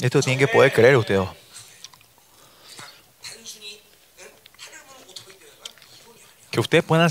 Esto 0.00 0.20
tienen 0.22 0.38
que 0.38 0.48
poder 0.48 0.72
creer 0.72 0.96
ustedes. 0.96 1.28
Que 6.50 6.58
ustedes 6.58 6.82
puedan 6.82 7.10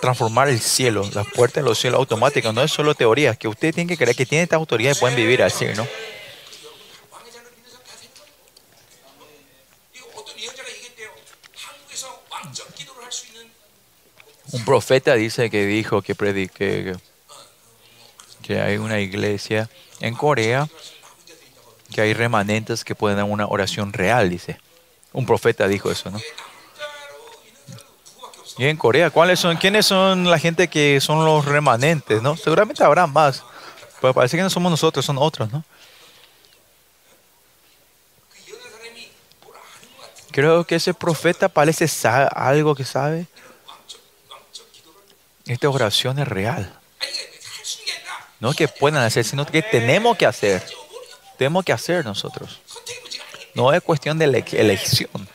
transformar 0.00 0.48
el 0.48 0.60
cielo, 0.60 1.08
las 1.12 1.26
puertas 1.26 1.62
de 1.62 1.68
los 1.68 1.78
cielos 1.78 1.98
automáticas. 1.98 2.54
No 2.54 2.62
es 2.62 2.72
solo 2.72 2.94
teoría. 2.94 3.34
Que 3.34 3.46
ustedes 3.46 3.74
tienen 3.74 3.88
que 3.88 3.96
creer 3.96 4.16
que 4.16 4.26
tienen 4.26 4.44
esta 4.44 4.56
autoridad 4.56 4.96
y 4.96 4.98
pueden 4.98 5.16
vivir 5.16 5.42
así, 5.42 5.66
¿no? 5.76 5.86
Un 14.52 14.64
profeta 14.64 15.14
dice 15.14 15.50
que 15.50 15.66
dijo 15.66 16.02
que 16.02 16.14
predique 16.14 16.96
que 18.42 18.60
hay 18.60 18.78
una 18.78 19.00
iglesia 19.00 19.68
en 20.00 20.14
Corea 20.14 20.68
que 21.92 22.00
hay 22.00 22.14
remanentes 22.14 22.84
que 22.84 22.94
pueden 22.94 23.16
dar 23.16 23.26
una 23.26 23.46
oración 23.46 23.92
real, 23.92 24.28
dice. 24.30 24.60
Un 25.12 25.26
profeta 25.26 25.66
dijo 25.68 25.90
eso, 25.90 26.10
¿no? 26.10 26.20
Y 28.58 28.66
en 28.66 28.76
Corea, 28.76 29.10
¿cuáles 29.10 29.38
son? 29.38 29.56
¿Quiénes 29.56 29.86
son 29.86 30.28
la 30.28 30.38
gente 30.38 30.68
que 30.68 31.00
son 31.00 31.24
los 31.24 31.44
remanentes, 31.44 32.20
no? 32.22 32.36
Seguramente 32.36 32.82
habrá 32.82 33.06
más, 33.06 33.44
pero 34.00 34.12
parece 34.12 34.36
que 34.36 34.42
no 34.42 34.50
somos 34.50 34.70
nosotros, 34.70 35.04
son 35.04 35.16
otros, 35.18 35.50
¿no? 35.52 35.64
Creo 40.32 40.64
que 40.64 40.74
ese 40.74 40.92
profeta 40.92 41.48
parece 41.48 41.86
algo 42.34 42.74
que 42.74 42.84
sabe, 42.84 43.26
esta 45.48 45.68
oración 45.70 46.18
es 46.18 46.28
real. 46.28 46.78
No 48.38 48.52
que 48.52 48.68
puedan 48.68 49.02
hacer, 49.02 49.24
sino 49.24 49.46
que 49.46 49.62
tenemos 49.62 50.16
que 50.16 50.26
hacer. 50.26 50.64
Tenemos 51.38 51.64
que 51.64 51.72
hacer 51.72 52.04
nosotros. 52.04 52.60
No 53.54 53.72
es 53.72 53.82
cuestión 53.82 54.18
de 54.18 54.26
elección. 54.26 55.28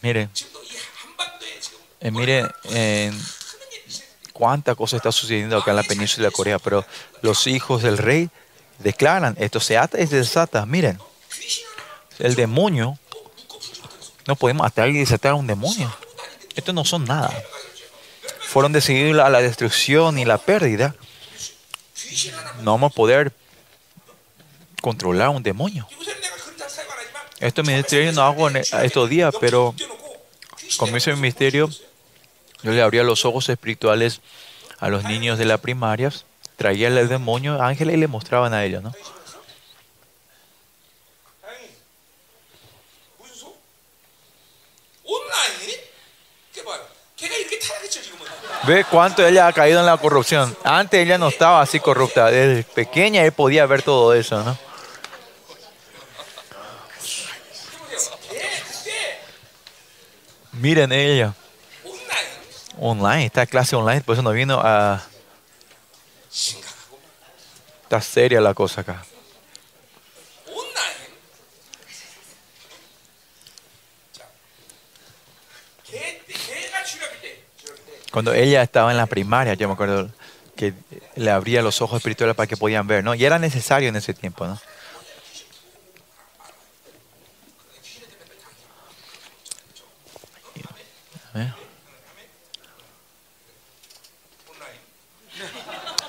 Mire, 0.00 0.30
eh, 2.00 2.10
mire 2.10 2.46
eh, 2.70 3.12
cuánta 4.32 4.74
cosa 4.74 4.96
está 4.96 5.12
sucediendo 5.12 5.58
acá 5.58 5.72
en 5.72 5.76
la 5.76 5.82
península 5.82 6.28
de 6.28 6.32
Corea, 6.32 6.58
pero 6.58 6.84
los 7.22 7.46
hijos 7.46 7.82
del 7.82 7.98
rey 7.98 8.30
declaran, 8.78 9.36
esto 9.38 9.60
se 9.60 9.76
ata 9.76 10.00
y 10.00 10.06
se 10.06 10.16
desata. 10.16 10.64
Miren, 10.64 10.98
el 12.18 12.34
demonio, 12.34 12.98
no 14.26 14.34
podemos 14.36 14.66
atar 14.66 14.88
y 14.88 14.98
desatar 14.98 15.32
a 15.32 15.34
un 15.34 15.46
demonio. 15.46 15.94
estos 16.54 16.74
no 16.74 16.84
son 16.84 17.04
nada 17.04 17.32
fueron 18.46 18.72
decididos 18.72 19.24
a 19.24 19.28
la 19.28 19.42
destrucción 19.42 20.18
y 20.18 20.24
la 20.24 20.38
pérdida, 20.38 20.94
no 22.62 22.72
vamos 22.72 22.92
a 22.92 22.94
poder 22.94 23.32
controlar 24.80 25.26
a 25.26 25.30
un 25.30 25.42
demonio. 25.42 25.86
Este 27.40 27.62
ministerio 27.62 28.12
no 28.12 28.22
hago 28.22 28.48
estos 28.48 29.10
días, 29.10 29.34
pero 29.40 29.74
comienzo 30.76 31.10
el 31.10 31.16
ministerio, 31.16 31.68
yo 32.62 32.70
le 32.72 32.80
abría 32.80 33.02
los 33.02 33.24
ojos 33.24 33.48
espirituales 33.48 34.20
a 34.78 34.88
los 34.88 35.04
niños 35.04 35.38
de 35.38 35.44
la 35.44 35.58
primaria, 35.58 36.12
traía 36.56 36.88
el 36.88 37.08
demonio, 37.08 37.60
ángeles 37.60 37.96
y 37.96 37.98
le 37.98 38.06
mostraban 38.06 38.54
a 38.54 38.64
ellos, 38.64 38.82
¿no? 38.82 38.94
ve 48.66 48.84
cuánto 48.90 49.26
ella 49.26 49.46
ha 49.46 49.52
caído 49.52 49.80
en 49.80 49.86
la 49.86 49.96
corrupción. 49.96 50.56
Antes 50.64 51.00
ella 51.00 51.18
no 51.18 51.28
estaba 51.28 51.60
así 51.60 51.80
corrupta. 51.80 52.26
Desde 52.30 52.64
pequeña 52.64 53.22
él 53.22 53.32
podía 53.32 53.66
ver 53.66 53.82
todo 53.82 54.12
eso, 54.14 54.42
¿no? 54.42 54.58
Miren 60.52 60.92
ella. 60.92 61.34
Online, 62.78 63.26
está 63.26 63.46
clase 63.46 63.76
online, 63.76 64.02
por 64.02 64.14
eso 64.14 64.22
no 64.22 64.32
vino 64.32 64.60
a... 64.62 65.02
Está 67.84 68.00
seria 68.00 68.40
la 68.40 68.52
cosa 68.52 68.80
acá. 68.82 69.04
Cuando 78.10 78.32
ella 78.32 78.62
estaba 78.62 78.90
en 78.90 78.96
la 78.96 79.06
primaria, 79.06 79.54
yo 79.54 79.68
me 79.68 79.74
acuerdo 79.74 80.10
que 80.56 80.72
le 81.16 81.30
abría 81.30 81.62
los 81.62 81.82
ojos 81.82 81.98
espirituales 81.98 82.34
para 82.34 82.46
que 82.46 82.56
podían 82.56 82.86
ver, 82.86 83.04
¿no? 83.04 83.14
Y 83.14 83.24
era 83.24 83.38
necesario 83.38 83.88
en 83.88 83.96
ese 83.96 84.14
tiempo, 84.14 84.46
¿no? 84.46 84.58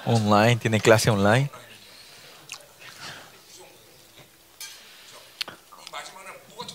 Online, 0.06 0.56
tiene 0.56 0.80
clase 0.80 1.10
online. 1.10 1.52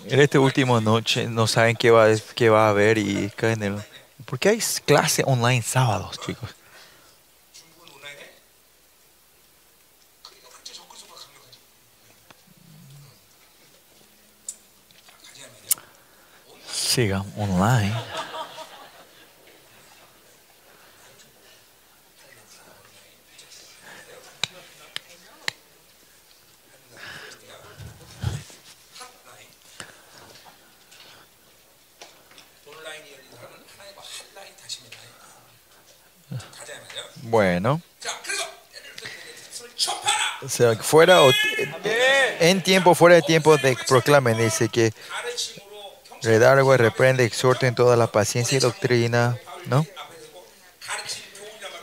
En 0.05 0.21
esta 0.21 0.39
última 0.39 0.79
noche 0.83 1.27
no 1.27 1.47
saben 1.47 1.75
qué 1.75 1.91
va, 1.91 2.09
qué 2.35 2.51
va 2.51 2.67
a 2.67 2.69
haber 2.69 2.99
y 2.99 3.31
caen 3.31 3.63
en 3.63 3.75
el... 3.77 3.92
¿Por 4.33 4.39
qué 4.39 4.49
hay 4.49 4.61
clase 4.87 5.23
online 5.27 5.61
sábados, 5.61 6.19
chicos? 6.19 6.55
중국 16.73 18.32
Bueno. 37.33 37.81
Sea 40.47 40.77
Fuera 40.77 41.23
o, 41.23 41.33
en 42.41 42.63
tiempo, 42.63 42.95
fuera 42.95 43.17
de 43.17 43.23
tiempo, 43.23 43.57
de, 43.57 43.75
proclamen. 43.89 44.37
Dice 44.37 44.69
que 44.69 44.93
redargue, 46.21 46.77
reprende, 46.77 47.25
exhorta 47.25 47.67
en 47.67 47.75
toda 47.75 47.97
la 47.97 48.09
paciencia 48.09 48.59
y 48.59 48.61
doctrina. 48.61 49.39
¿No? 49.65 49.87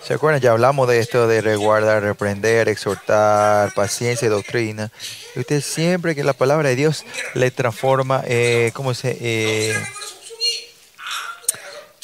¿Se 0.03 0.13
acuerdan? 0.13 0.39
Ya 0.39 0.51
hablamos 0.51 0.87
de 0.87 0.99
esto 0.99 1.27
de 1.27 1.41
reguardar, 1.41 2.03
reprender, 2.03 2.69
exhortar, 2.69 3.73
paciencia 3.73 4.27
y 4.27 4.29
doctrina. 4.29 4.91
Y 5.35 5.39
usted 5.39 5.61
siempre 5.61 6.13
que 6.13 6.23
la 6.23 6.33
palabra 6.33 6.69
de 6.69 6.75
Dios 6.75 7.05
le 7.33 7.49
transforma, 7.49 8.21
eh, 8.27 8.69
¿cómo 8.75 8.93
se? 8.93 9.17
Eh? 9.19 9.83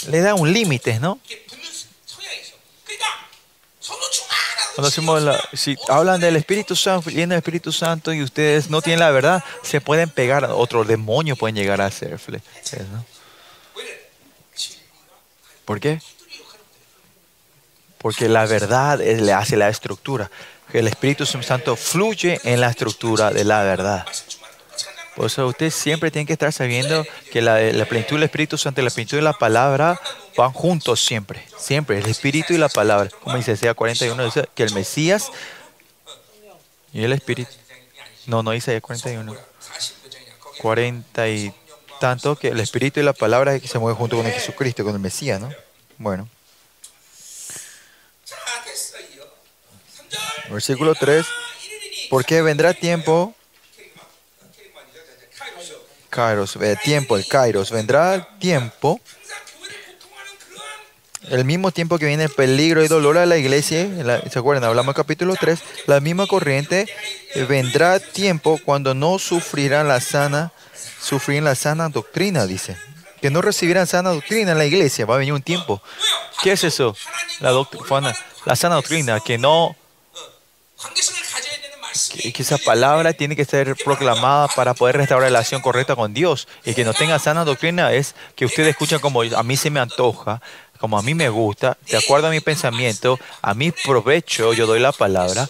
Le 0.10 0.22
da 0.22 0.34
un 0.34 0.52
límite, 0.52 1.00
¿no? 1.00 1.20
Cuando 4.76 4.90
hacemos 4.90 5.22
la, 5.22 5.42
si 5.54 5.78
hablan 5.88 6.20
del 6.20 6.36
Espíritu 6.36 6.76
Santo, 6.76 7.10
lleno 7.10 7.30
del 7.30 7.38
Espíritu 7.38 7.72
Santo 7.72 8.12
y 8.12 8.22
ustedes 8.22 8.70
no 8.70 8.82
tienen 8.82 9.00
la 9.00 9.10
verdad, 9.10 9.42
se 9.64 9.80
pueden 9.80 10.10
pegar 10.10 10.44
a 10.44 10.54
otro 10.54 10.84
demonio, 10.84 11.38
pueden 11.38 11.56
llegar 11.56 11.80
a 11.80 11.86
hacerle. 11.86 12.42
Eh, 12.74 12.86
¿no? 12.92 13.06
¿Por 15.64 15.80
qué? 15.80 16.02
Porque 18.00 18.28
la 18.28 18.46
verdad 18.46 19.00
es, 19.00 19.22
le 19.22 19.32
hace 19.32 19.56
la 19.56 19.70
estructura. 19.70 20.30
El 20.74 20.88
Espíritu 20.88 21.26
Santo 21.26 21.78
fluye 21.78 22.42
en 22.44 22.60
la 22.60 22.70
estructura 22.70 23.32
de 23.32 23.46
la 23.46 23.64
verdad. 23.64 24.06
Por 25.16 25.28
eso 25.28 25.48
ustedes 25.48 25.74
siempre 25.74 26.12
tienen 26.12 26.28
que 26.28 26.34
estar 26.34 26.52
sabiendo 26.52 27.06
que 27.32 27.42
la, 27.42 27.62
la 27.62 27.86
plenitud 27.86 28.18
del 28.18 28.24
Espíritu 28.24 28.58
Santo, 28.58 28.82
la 28.82 28.90
plenitud 28.90 29.16
de 29.16 29.24
la 29.24 29.32
palabra, 29.32 30.02
van 30.36 30.52
juntos 30.52 31.04
siempre, 31.04 31.46
siempre, 31.58 31.98
el 31.98 32.06
Espíritu 32.08 32.54
y 32.54 32.58
la 32.58 32.70
palabra. 32.70 33.10
Como 33.24 33.38
dice 33.38 33.54
Isaías 33.54 33.76
41, 33.76 34.26
dice 34.26 34.50
que 34.54 34.64
el 34.64 34.74
Mesías 34.74 35.32
y 36.94 37.04
el 37.04 37.14
Espíritu. 37.14 37.52
No, 38.26 38.44
no, 38.44 38.54
Isaías 38.54 38.82
41. 38.82 39.36
40 40.60 41.28
y 41.30 41.54
tanto 42.00 42.36
que 42.36 42.50
el 42.50 42.60
Espíritu 42.60 43.00
y 43.00 43.04
la 43.04 43.14
palabra 43.14 43.58
se 43.60 43.80
mueve 43.80 43.98
junto 43.98 44.18
con 44.18 44.26
Jesucristo, 44.26 44.84
con 44.84 44.94
el 44.94 45.00
Mesías, 45.00 45.40
¿no? 45.40 45.50
Bueno. 45.98 46.28
Versículo 50.50 50.96
3. 50.96 51.26
Porque 52.10 52.42
vendrá 52.42 52.74
tiempo. 52.74 53.34
Kairos, 56.10 56.56
eh, 56.58 56.78
tiempo, 56.84 57.18
el 57.18 57.28
Kairos. 57.28 57.72
Vendrá 57.72 58.38
tiempo 58.40 59.02
el 61.30 61.46
mismo 61.46 61.72
tiempo 61.72 61.98
que 61.98 62.06
viene 62.06 62.30
peligro 62.30 62.84
y 62.84 62.88
dolor 62.88 63.18
a 63.18 63.26
la 63.26 63.38
iglesia, 63.38 63.86
la, 63.86 64.22
¿se 64.22 64.40
acuerdan? 64.40 64.64
Hablamos 64.64 64.94
en 64.94 64.96
capítulo 64.96 65.36
3, 65.40 65.60
la 65.88 66.00
misma 66.00 66.28
corriente 66.28 66.86
eh, 67.34 67.44
vendrá 67.44 68.00
tiempo 68.00 68.60
cuando 68.64 68.94
no 68.94 69.20
sufrirán 69.20 69.88
la 69.88 70.00
sana, 70.02 70.52
sufrirán 71.02 71.46
la 71.46 71.56
sana 71.56 71.90
doctrina, 71.90 72.46
dice. 72.46 72.78
Que 73.22 73.30
no 73.30 73.42
recibirán 73.42 73.88
sana 73.88 74.12
doctrina 74.12 74.52
en 74.52 74.58
la 74.58 74.66
iglesia, 74.66 75.06
va 75.06 75.16
a 75.16 75.18
venir 75.18 75.34
un 75.34 75.42
tiempo. 75.42 75.82
¿Qué 76.44 76.52
es 76.52 76.64
eso? 76.64 76.96
La, 77.40 77.50
doctrina, 77.52 78.16
la 78.46 78.56
sana 78.56 78.76
doctrina, 78.76 79.20
que 79.20 79.38
no... 79.38 79.76
Que, 82.22 82.34
que 82.34 82.44
esa 82.44 82.58
palabra 82.58 83.14
tiene 83.14 83.38
que 83.38 83.46
ser 83.46 83.76
proclamada 83.84 84.50
para 84.50 84.74
poder 84.74 84.98
restaurar 84.98 85.32
la 85.32 85.40
relación 85.40 85.62
correcta 85.62 85.96
con 85.96 86.14
Dios. 86.14 86.48
Y 86.66 86.74
que 86.74 86.84
no 86.84 86.94
tenga 86.94 87.18
sana 87.20 87.46
doctrina 87.46 87.94
es 87.94 88.16
que 88.36 88.46
ustedes 88.46 88.70
escuchan 88.70 89.00
como 89.00 89.22
a 89.22 89.44
mí 89.44 89.56
se 89.56 89.70
me 89.70 89.80
antoja, 89.80 90.42
como 90.80 90.98
a 90.98 91.02
mí 91.02 91.14
me 91.14 91.30
gusta, 91.30 91.78
de 91.90 91.98
acuerdo 91.98 92.28
a 92.28 92.32
mi 92.32 92.42
pensamiento, 92.42 93.20
a 93.42 93.54
mi 93.54 93.72
provecho, 93.72 94.54
yo 94.54 94.68
doy 94.68 94.80
la 94.80 94.92
palabra. 94.92 95.48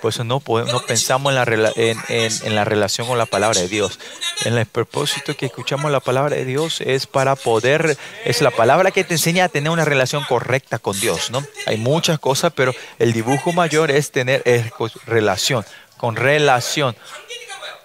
Por 0.00 0.08
eso 0.08 0.24
no, 0.24 0.42
no 0.44 0.80
pensamos 0.84 1.32
en 1.32 1.62
la, 1.62 1.72
en, 1.76 2.54
la 2.56 2.64
relación 2.64 3.06
con 3.06 3.18
la 3.18 3.26
palabra 3.26 3.60
de 3.60 3.68
Dios. 3.68 4.00
En 4.44 4.58
el 4.58 4.66
propósito 4.66 5.36
que 5.36 5.46
escuchamos 5.46 5.92
la 5.92 6.00
palabra 6.00 6.34
de 6.34 6.44
Dios 6.44 6.80
es 6.80 7.06
para 7.06 7.36
poder, 7.36 7.96
es 8.24 8.40
la 8.40 8.50
palabra 8.50 8.90
que 8.90 9.04
te 9.04 9.14
enseña 9.14 9.44
a 9.44 9.48
tener 9.48 9.70
una 9.70 9.84
relación 9.84 10.24
correcta 10.24 10.80
con 10.80 10.98
Dios. 10.98 11.30
¿no? 11.30 11.46
Hay 11.66 11.76
muchas 11.76 12.18
cosas, 12.18 12.52
pero 12.52 12.74
el 12.98 13.12
dibujo 13.12 13.52
mayor 13.52 13.92
es 13.92 14.10
tener 14.10 14.42
pues, 14.76 14.94
relación, 15.06 15.64
con 15.98 16.16
relación. 16.16 16.96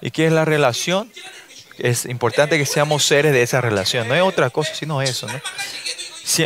¿Y 0.01 0.09
qué 0.09 0.25
es 0.25 0.31
la 0.31 0.43
relación? 0.43 1.11
Es 1.77 2.05
importante 2.05 2.57
que 2.57 2.65
seamos 2.65 3.05
seres 3.05 3.31
de 3.31 3.43
esa 3.43 3.61
relación. 3.61 4.07
No 4.07 4.15
es 4.15 4.23
otra 4.23 4.49
cosa 4.49 4.73
sino 4.73 5.03
eso. 5.03 5.27
¿no? 5.27 5.39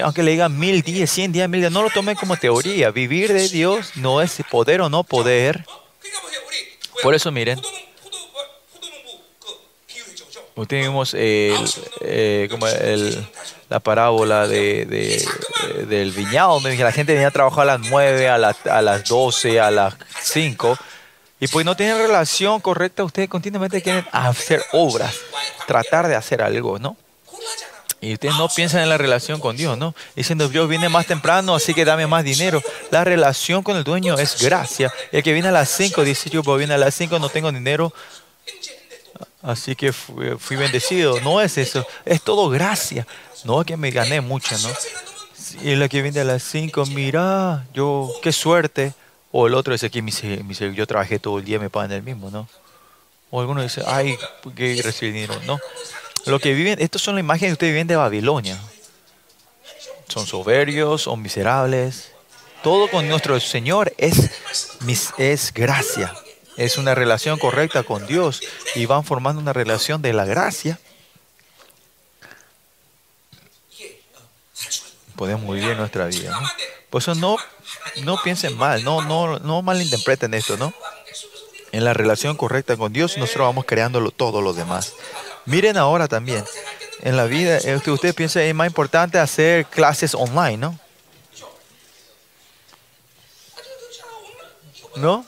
aunque 0.03 0.23
le 0.23 0.31
digan 0.31 0.57
mil 0.57 0.81
días, 0.81 1.09
cien 1.09 1.31
días, 1.31 1.49
mil 1.49 1.61
días, 1.61 1.71
no 1.71 1.83
lo 1.83 1.89
tomen 1.89 2.15
como 2.15 2.37
teoría. 2.37 2.91
Vivir 2.91 3.33
de 3.33 3.49
Dios 3.49 3.91
no 3.95 4.21
es 4.21 4.41
poder 4.49 4.81
o 4.81 4.89
no 4.89 5.03
poder. 5.03 5.65
Por 7.01 7.15
eso 7.15 7.31
miren, 7.31 7.59
tenemos 10.67 11.13
el, 11.13 11.55
eh, 12.01 12.47
como 12.49 12.67
el, 12.67 13.25
la 13.69 13.79
parábola 13.79 14.47
de, 14.47 14.85
de, 14.85 15.15
eh, 15.15 15.85
del 15.87 16.11
viñado, 16.11 16.59
donde 16.59 16.75
la 16.75 16.91
gente 16.91 17.13
venía 17.13 17.29
a 17.29 17.31
trabajar 17.31 17.63
a 17.63 17.77
las 17.77 17.89
9, 17.89 18.29
a, 18.29 18.37
la, 18.37 18.55
a 18.69 18.81
las 18.81 19.05
12, 19.05 19.59
a 19.59 19.71
las 19.71 19.95
5. 20.21 20.77
Y 21.39 21.47
pues 21.47 21.65
no 21.65 21.75
tienen 21.75 21.97
relación 21.97 22.59
correcta, 22.61 23.03
ustedes 23.03 23.29
continuamente 23.29 23.81
quieren 23.81 24.05
hacer 24.11 24.61
obras, 24.73 25.15
tratar 25.65 26.07
de 26.07 26.15
hacer 26.15 26.41
algo, 26.41 26.77
¿no? 26.77 26.95
Y 28.03 28.13
ustedes 28.13 28.35
no 28.35 28.49
piensan 28.49 28.81
en 28.81 28.89
la 28.89 28.97
relación 28.97 29.39
con 29.39 29.55
Dios, 29.55 29.77
¿no? 29.77 29.93
Diciendo, 30.15 30.49
Dios 30.49 30.67
viene 30.67 30.89
más 30.89 31.05
temprano, 31.05 31.53
así 31.53 31.75
que 31.75 31.85
dame 31.85 32.07
más 32.07 32.23
dinero. 32.23 32.59
La 32.89 33.03
relación 33.03 33.61
con 33.61 33.77
el 33.77 33.83
dueño 33.83 34.17
es 34.17 34.41
gracia. 34.41 34.91
El 35.11 35.21
que 35.21 35.33
viene 35.33 35.49
a 35.49 35.51
las 35.51 35.69
5 35.69 36.03
dice, 36.03 36.31
yo 36.31 36.41
viene 36.57 36.73
a 36.73 36.79
las 36.79 36.95
5, 36.95 37.19
no 37.19 37.29
tengo 37.29 37.51
dinero, 37.51 37.93
así 39.43 39.75
que 39.75 39.89
eh, 39.89 40.35
fui, 40.39 40.55
bendecido. 40.55 41.21
No 41.21 41.41
es 41.41 41.59
eso, 41.59 41.85
es 42.03 42.23
todo 42.23 42.49
gracia. 42.49 43.05
No 43.43 43.61
es 43.61 43.67
que 43.67 43.77
me 43.77 43.91
gané 43.91 44.19
mucho, 44.19 44.57
¿no? 44.57 44.69
Y 45.61 45.69
el 45.69 45.87
que 45.87 46.01
viene 46.01 46.21
a 46.21 46.23
las 46.23 46.41
5, 46.41 46.87
mira, 46.87 47.67
yo, 47.71 48.11
qué 48.23 48.31
suerte. 48.31 48.93
O 49.31 49.45
el 49.45 49.53
otro 49.53 49.73
dice, 49.73 49.91
que 49.91 50.01
me, 50.01 50.11
yo 50.73 50.87
trabajé 50.87 51.19
todo 51.19 51.37
el 51.37 51.45
día, 51.45 51.59
me 51.59 51.69
pagan 51.69 51.91
el 51.91 52.01
mismo, 52.01 52.31
¿no? 52.31 52.49
O 53.29 53.39
alguno 53.39 53.61
dice, 53.61 53.83
ay, 53.85 54.17
que 54.55 54.81
recibí 54.83 55.11
dinero, 55.11 55.39
¿no? 55.45 55.59
Lo 56.25 56.39
que 56.39 56.53
viven, 56.53 56.81
estos 56.81 57.01
son 57.01 57.15
las 57.15 57.21
imágenes 57.21 57.49
que 57.49 57.53
ustedes 57.53 57.73
viven 57.73 57.87
de 57.87 57.95
Babilonia. 57.95 58.59
Son 60.07 60.27
soberbios, 60.27 61.03
son 61.03 61.21
miserables. 61.21 62.11
Todo 62.63 62.89
con 62.89 63.07
nuestro 63.07 63.39
Señor 63.39 63.93
es, 63.97 64.29
es 65.17 65.53
gracia. 65.53 66.13
Es 66.57 66.77
una 66.77 66.93
relación 66.93 67.39
correcta 67.39 67.83
con 67.83 68.05
Dios. 68.05 68.41
Y 68.75 68.85
van 68.85 69.03
formando 69.03 69.41
una 69.41 69.53
relación 69.53 70.01
de 70.01 70.13
la 70.13 70.25
gracia. 70.25 70.79
Podemos 75.15 75.55
vivir 75.55 75.75
nuestra 75.77 76.05
vida. 76.05 76.31
¿no? 76.39 76.47
Por 76.89 77.01
eso 77.01 77.15
no, 77.15 77.37
no 78.03 78.21
piensen 78.21 78.57
mal, 78.57 78.83
no, 78.83 79.01
no, 79.01 79.39
no 79.39 79.61
malinterpreten 79.61 80.33
esto, 80.33 80.57
¿no? 80.57 80.73
En 81.71 81.85
la 81.85 81.93
relación 81.93 82.35
correcta 82.35 82.75
con 82.75 82.91
Dios, 82.91 83.17
nosotros 83.17 83.47
vamos 83.47 83.65
creándolo 83.65 84.11
todo 84.11 84.41
lo 84.41 84.51
demás. 84.51 84.93
Miren 85.45 85.77
ahora 85.77 86.07
también, 86.07 86.45
en 87.01 87.17
la 87.17 87.25
vida, 87.25 87.57
eh, 87.57 87.75
usted, 87.75 87.91
usted 87.91 88.15
piensa 88.15 88.43
es 88.43 88.53
más 88.53 88.67
importante 88.67 89.17
hacer 89.17 89.65
clases 89.65 90.13
online, 90.13 90.57
¿no? 90.57 90.79
¿No? 94.95 95.25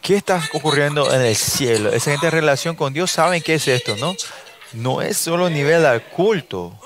¿Qué 0.00 0.16
está 0.16 0.42
ocurriendo 0.54 1.12
en 1.12 1.20
el 1.20 1.36
cielo? 1.36 1.92
Esa 1.92 2.10
gente 2.10 2.26
en 2.26 2.32
relación 2.32 2.74
con 2.76 2.92
Dios 2.92 3.10
saben 3.10 3.42
qué 3.42 3.54
es 3.54 3.68
esto, 3.68 3.96
¿no? 3.96 4.16
No 4.72 5.02
es 5.02 5.16
solo 5.16 5.50
nivel 5.50 5.82
del 5.82 6.02
culto. 6.02 6.76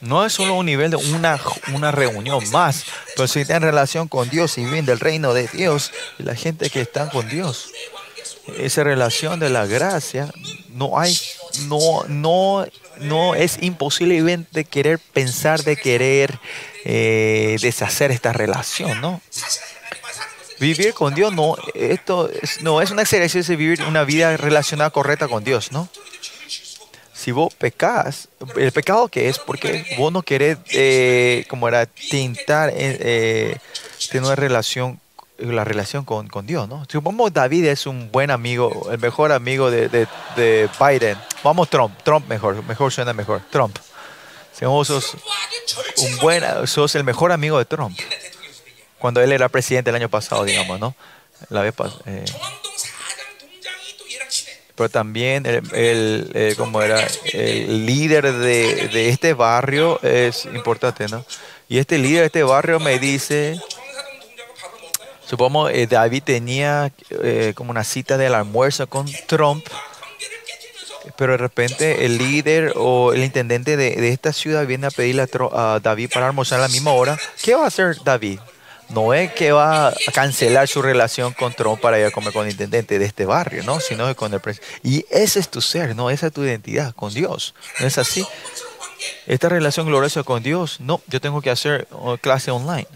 No 0.00 0.24
es 0.24 0.32
solo 0.32 0.54
un 0.54 0.66
nivel 0.66 0.90
de 0.90 0.96
una, 0.96 1.38
una 1.74 1.90
reunión 1.90 2.48
más, 2.50 2.84
pero 3.16 3.28
si 3.28 3.40
están 3.40 3.56
en 3.56 3.62
relación 3.64 4.08
con 4.08 4.30
Dios 4.30 4.56
y 4.56 4.64
viven 4.64 4.86
del 4.86 4.98
reino 4.98 5.34
de 5.34 5.46
Dios, 5.48 5.92
y 6.18 6.22
la 6.22 6.34
gente 6.34 6.70
que 6.70 6.80
está 6.80 7.10
con 7.10 7.28
Dios, 7.28 7.70
esa 8.58 8.84
relación 8.84 9.40
de 9.40 9.50
la 9.50 9.66
gracia, 9.66 10.30
no 10.70 10.98
hay, 10.98 11.16
no, 11.66 12.04
no, 12.08 12.66
no 13.00 13.34
es 13.34 13.62
imposible 13.62 14.46
de 14.50 14.64
querer 14.64 14.98
pensar, 14.98 15.62
de 15.62 15.76
querer 15.76 16.38
eh, 16.84 17.56
deshacer 17.60 18.10
esta 18.10 18.32
relación, 18.32 19.00
¿no? 19.00 19.20
Vivir 20.58 20.92
con 20.92 21.14
Dios 21.14 21.32
no, 21.32 21.56
esto 21.74 22.28
es, 22.30 22.60
no 22.60 22.82
es 22.82 22.90
un 22.90 23.00
ejercicio 23.00 23.42
de 23.42 23.56
vivir 23.56 23.82
una 23.84 24.04
vida 24.04 24.36
relacionada 24.36 24.90
correcta 24.90 25.26
con 25.26 25.42
Dios, 25.42 25.72
¿no? 25.72 25.88
si 27.20 27.32
vos 27.32 27.52
pecas, 27.52 28.28
el 28.56 28.72
pecado 28.72 29.08
que 29.08 29.28
es 29.28 29.38
porque 29.38 29.84
vos 29.98 30.10
no 30.10 30.22
querés, 30.22 30.56
eh, 30.72 31.44
como 31.50 31.68
era, 31.68 31.84
tintar, 31.84 32.70
eh, 32.70 32.74
eh, 32.78 33.56
tener 34.10 34.24
una 34.24 34.36
relación, 34.36 34.98
la 35.40 35.64
relación 35.64 36.04
con, 36.04 36.28
con 36.28 36.46
Dios, 36.46 36.68
¿no? 36.68 36.84
Supongamos 36.88 37.32
David 37.32 37.66
es 37.66 37.86
un 37.86 38.10
buen 38.10 38.30
amigo, 38.30 38.88
el 38.90 38.98
mejor 38.98 39.32
amigo 39.32 39.70
de, 39.70 39.88
de, 39.88 40.06
de, 40.36 40.68
Biden. 40.78 41.16
Vamos 41.42 41.68
Trump, 41.70 41.96
Trump 42.02 42.28
mejor, 42.28 42.62
mejor 42.64 42.92
suena 42.92 43.12
mejor, 43.12 43.42
Trump. 43.50 43.76
Supongamos 44.52 44.88
sos, 44.88 45.16
un 45.98 46.16
buen, 46.18 46.44
sos 46.66 46.94
el 46.94 47.04
mejor 47.04 47.32
amigo 47.32 47.58
de 47.58 47.64
Trump. 47.64 47.98
Cuando 48.98 49.22
él 49.22 49.32
era 49.32 49.48
presidente 49.48 49.90
el 49.90 49.96
año 49.96 50.10
pasado, 50.10 50.44
digamos, 50.44 50.78
¿no? 50.78 50.94
La 51.48 51.62
vez 51.62 51.72
pas 51.72 51.94
eh. 52.04 52.24
Pero 54.74 54.88
también 54.88 55.46
el, 55.46 55.56
el, 55.74 56.30
eh, 56.34 56.48
el 56.48 56.56
como 56.56 56.80
era, 56.82 57.06
el 57.32 57.86
líder 57.86 58.32
de, 58.32 58.88
de 58.88 59.08
este 59.08 59.34
barrio 59.34 60.00
es 60.02 60.46
importante, 60.46 61.06
¿no? 61.08 61.24
Y 61.68 61.78
este 61.78 61.98
líder 61.98 62.20
de 62.20 62.26
este 62.26 62.42
barrio 62.42 62.80
me 62.80 62.98
dice 62.98 63.60
Supongo 65.30 65.68
eh, 65.68 65.86
David 65.86 66.24
tenía 66.24 66.90
eh, 67.22 67.52
como 67.54 67.70
una 67.70 67.84
cita 67.84 68.18
del 68.18 68.34
almuerzo 68.34 68.88
con 68.88 69.06
Trump, 69.28 69.64
pero 71.16 71.32
de 71.32 71.38
repente 71.38 72.04
el 72.04 72.18
líder 72.18 72.72
o 72.74 73.12
el 73.12 73.22
intendente 73.22 73.76
de, 73.76 73.94
de 73.94 74.08
esta 74.08 74.32
ciudad 74.32 74.66
viene 74.66 74.88
a 74.88 74.90
pedirle 74.90 75.22
a, 75.22 75.74
a, 75.74 75.78
David 75.78 76.10
para 76.12 76.26
almorzar 76.26 76.58
a 76.58 76.62
la 76.62 76.68
misma 76.68 76.90
hora. 76.94 77.16
¿Qué 77.40 77.54
va 77.54 77.62
a 77.62 77.66
hacer 77.68 77.98
David? 78.02 78.40
No 78.88 79.14
es 79.14 79.32
que 79.32 79.52
va 79.52 79.90
a 79.90 79.94
cancelar 80.12 80.66
su 80.66 80.82
relación 80.82 81.32
con 81.32 81.54
Trump 81.54 81.80
para 81.80 82.00
ir 82.00 82.06
a 82.06 82.10
comer 82.10 82.32
con 82.32 82.46
el 82.46 82.50
intendente 82.50 82.98
de 82.98 83.04
este 83.04 83.24
barrio, 83.24 83.62
¿no? 83.62 83.78
Sino 83.78 84.12
con 84.16 84.34
el 84.34 84.40
presidente. 84.40 84.80
Y 84.82 85.06
ese 85.10 85.38
es 85.38 85.48
tu 85.48 85.60
ser, 85.60 85.94
¿no? 85.94 86.10
Esa 86.10 86.26
es 86.26 86.32
tu 86.32 86.42
identidad 86.42 86.92
con 86.92 87.14
Dios. 87.14 87.54
¿No 87.78 87.86
es 87.86 87.98
así? 87.98 88.26
Esta 89.28 89.48
relación 89.48 89.86
gloriosa 89.86 90.24
con 90.24 90.42
Dios, 90.42 90.80
no, 90.80 91.00
yo 91.06 91.20
tengo 91.20 91.40
que 91.40 91.50
hacer 91.50 91.86
uh, 91.92 92.16
clase 92.16 92.50
online. 92.50 92.88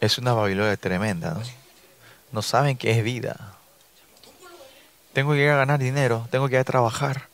Es 0.00 0.16
una 0.16 0.32
Babilonia 0.32 0.76
tremenda, 0.76 1.34
¿no? 1.34 1.42
No 2.32 2.42
saben 2.42 2.76
qué 2.76 2.92
es 2.92 3.04
vida. 3.04 3.56
Tengo 5.12 5.32
que 5.32 5.42
ir 5.42 5.50
a 5.50 5.56
ganar 5.56 5.78
dinero, 5.78 6.26
tengo 6.30 6.48
que 6.48 6.54
ir 6.54 6.60
a 6.60 6.64
trabajar. 6.64 7.28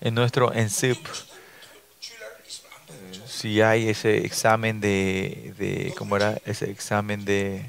En 0.00 0.14
nuestro 0.14 0.52
ENSIP, 0.52 0.98
eh, 0.98 1.10
si 3.26 3.60
hay 3.60 3.88
ese 3.88 4.24
examen 4.24 4.80
de, 4.80 5.54
de 5.58 5.94
¿cómo 5.96 6.16
era? 6.16 6.38
Ese 6.44 6.70
examen 6.70 7.24
de, 7.24 7.66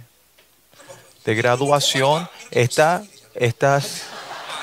de 1.25 1.35
graduación, 1.35 2.27
está, 2.49 3.03
estás 3.35 4.03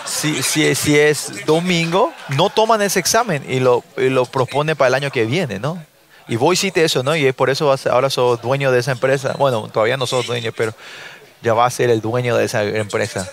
si, 0.08 0.42
si, 0.74 0.98
es 0.98 1.44
domingo, 1.46 2.12
no 2.30 2.50
toman 2.50 2.82
ese 2.82 2.98
examen 2.98 3.44
y 3.48 3.60
lo, 3.60 3.84
lo 3.96 4.26
proponen 4.26 4.76
para 4.76 4.88
el 4.88 4.94
año 4.94 5.10
que 5.10 5.24
viene, 5.24 5.58
¿no? 5.58 5.84
Y 6.28 6.36
vos 6.36 6.52
hiciste 6.54 6.84
eso, 6.84 7.02
¿no? 7.02 7.16
Y 7.16 7.26
es 7.26 7.34
por 7.34 7.50
eso 7.50 7.74
ahora 7.90 8.10
sos 8.10 8.40
dueño 8.42 8.70
de 8.70 8.80
esa 8.80 8.92
empresa. 8.92 9.34
Bueno, 9.38 9.68
todavía 9.68 9.96
no 9.96 10.06
sos 10.06 10.26
dueño, 10.26 10.52
pero 10.54 10.74
ya 11.42 11.54
vas 11.54 11.72
a 11.72 11.76
ser 11.76 11.90
el 11.90 12.00
dueño 12.00 12.36
de 12.36 12.44
esa 12.44 12.64
empresa. 12.64 13.30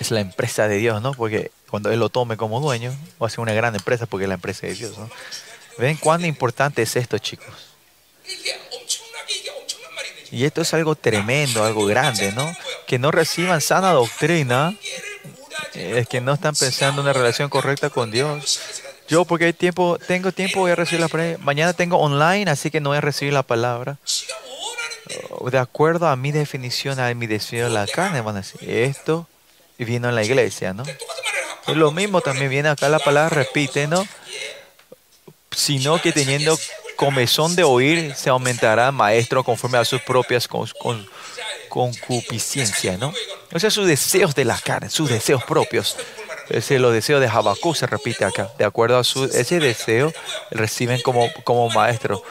Es 0.00 0.10
la 0.10 0.20
empresa 0.20 0.66
de 0.68 0.76
Dios, 0.78 1.00
¿no? 1.00 1.14
Porque 1.14 1.50
cuando 1.70 1.90
Él 1.90 2.00
lo 2.00 2.08
tome 2.08 2.36
como 2.36 2.60
dueño, 2.60 2.92
va 3.22 3.28
a 3.28 3.30
ser 3.30 3.40
una 3.40 3.52
gran 3.52 3.74
empresa 3.74 4.06
porque 4.06 4.24
es 4.24 4.28
la 4.28 4.34
empresa 4.34 4.66
de 4.66 4.74
Dios, 4.74 4.98
¿no? 4.98 5.08
¿Ven 5.78 5.96
cuán 5.96 6.24
importante 6.24 6.82
es 6.82 6.96
esto, 6.96 7.18
chicos? 7.18 7.74
Y 10.34 10.44
esto 10.44 10.62
es 10.62 10.74
algo 10.74 10.96
tremendo, 10.96 11.62
algo 11.62 11.86
grande, 11.86 12.32
¿no? 12.32 12.52
Que 12.88 12.98
no 12.98 13.12
reciban 13.12 13.60
sana 13.60 13.92
doctrina, 13.92 14.76
es 15.74 16.08
que 16.08 16.20
no 16.20 16.34
están 16.34 16.56
pensando 16.56 17.00
en 17.00 17.06
una 17.06 17.12
relación 17.12 17.48
correcta 17.48 17.88
con 17.88 18.10
Dios. 18.10 18.60
Yo 19.06 19.24
porque 19.24 19.44
hay 19.44 19.52
tiempo, 19.52 19.96
tengo 20.08 20.32
tiempo, 20.32 20.58
voy 20.58 20.72
a 20.72 20.74
recibir 20.74 21.00
la 21.00 21.06
palabra. 21.06 21.38
Mañana 21.38 21.72
tengo 21.72 21.98
online, 21.98 22.50
así 22.50 22.72
que 22.72 22.80
no 22.80 22.88
voy 22.88 22.98
a 22.98 23.00
recibir 23.00 23.32
la 23.32 23.44
palabra. 23.44 23.96
Oh, 25.30 25.50
de 25.50 25.58
acuerdo 25.58 26.08
a 26.08 26.16
mi 26.16 26.32
definición, 26.32 26.98
a 26.98 27.14
mi 27.14 27.28
deseo 27.28 27.68
de 27.68 27.72
la 27.72 27.86
carne, 27.86 28.20
van 28.20 28.34
a 28.34 28.40
decir, 28.40 28.68
esto 28.68 29.28
vino 29.78 30.08
en 30.08 30.16
la 30.16 30.24
iglesia, 30.24 30.72
¿no? 30.72 30.82
Y 31.68 31.74
lo 31.74 31.92
mismo 31.92 32.22
también 32.22 32.50
viene 32.50 32.70
acá 32.70 32.88
la 32.88 32.98
palabra, 32.98 33.28
repite, 33.28 33.86
¿no? 33.86 34.04
Sino 35.52 36.02
que 36.02 36.10
teniendo 36.10 36.58
comezón 37.04 37.54
de 37.56 37.64
oír, 37.64 38.14
se 38.14 38.30
aumentará 38.30 38.90
maestro 38.92 39.44
conforme 39.44 39.78
a 39.78 39.84
sus 39.84 40.00
propias 40.02 40.48
con, 40.48 40.68
¿no? 42.98 43.12
O 43.52 43.58
sea, 43.58 43.70
sus 43.70 43.86
deseos 43.86 44.34
de 44.34 44.44
la 44.44 44.58
carne, 44.58 44.90
sus 44.90 45.10
deseos 45.10 45.44
propios. 45.44 45.96
Ese 46.48 46.78
los 46.78 46.92
deseos 46.92 47.20
de 47.20 47.26
Habacuc 47.26 47.74
se 47.74 47.86
repite 47.86 48.24
acá. 48.24 48.50
De 48.58 48.64
acuerdo 48.64 48.98
a 48.98 49.04
su, 49.04 49.24
ese 49.24 49.60
deseo, 49.60 50.12
reciben 50.50 51.00
como, 51.02 51.30
como 51.42 51.68
maestro. 51.70 52.22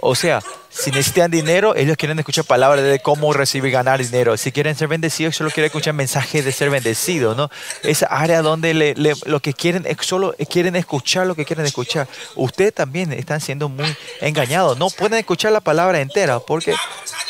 O 0.00 0.14
sea, 0.14 0.40
si 0.80 0.90
necesitan 0.90 1.30
dinero, 1.30 1.74
ellos 1.74 1.96
quieren 1.96 2.18
escuchar 2.18 2.44
palabras 2.44 2.84
de 2.84 3.00
cómo 3.00 3.32
recibir 3.32 3.68
y 3.70 3.72
ganar 3.72 3.98
dinero. 4.02 4.36
Si 4.36 4.52
quieren 4.52 4.76
ser 4.76 4.88
bendecidos, 4.88 5.34
solo 5.36 5.50
quieren 5.50 5.66
escuchar 5.66 5.92
mensajes 5.94 6.44
de 6.44 6.52
ser 6.52 6.70
bendecidos, 6.70 7.36
¿no? 7.36 7.50
Esa 7.82 8.06
área 8.06 8.42
donde 8.42 8.74
le- 8.74 8.94
le- 8.94 9.14
lo 9.26 9.40
que 9.40 9.52
quieren 9.54 9.84
solo 10.00 10.34
quieren 10.50 10.76
escuchar 10.76 11.26
lo 11.26 11.34
que 11.34 11.44
quieren 11.44 11.66
escuchar. 11.66 12.06
Ustedes 12.36 12.72
también 12.74 13.12
están 13.12 13.40
siendo 13.40 13.68
muy 13.68 13.86
engañados. 14.20 14.78
No 14.78 14.88
pueden 14.90 15.18
escuchar 15.18 15.52
la 15.52 15.60
palabra 15.60 16.00
entera, 16.00 16.38
porque 16.40 16.74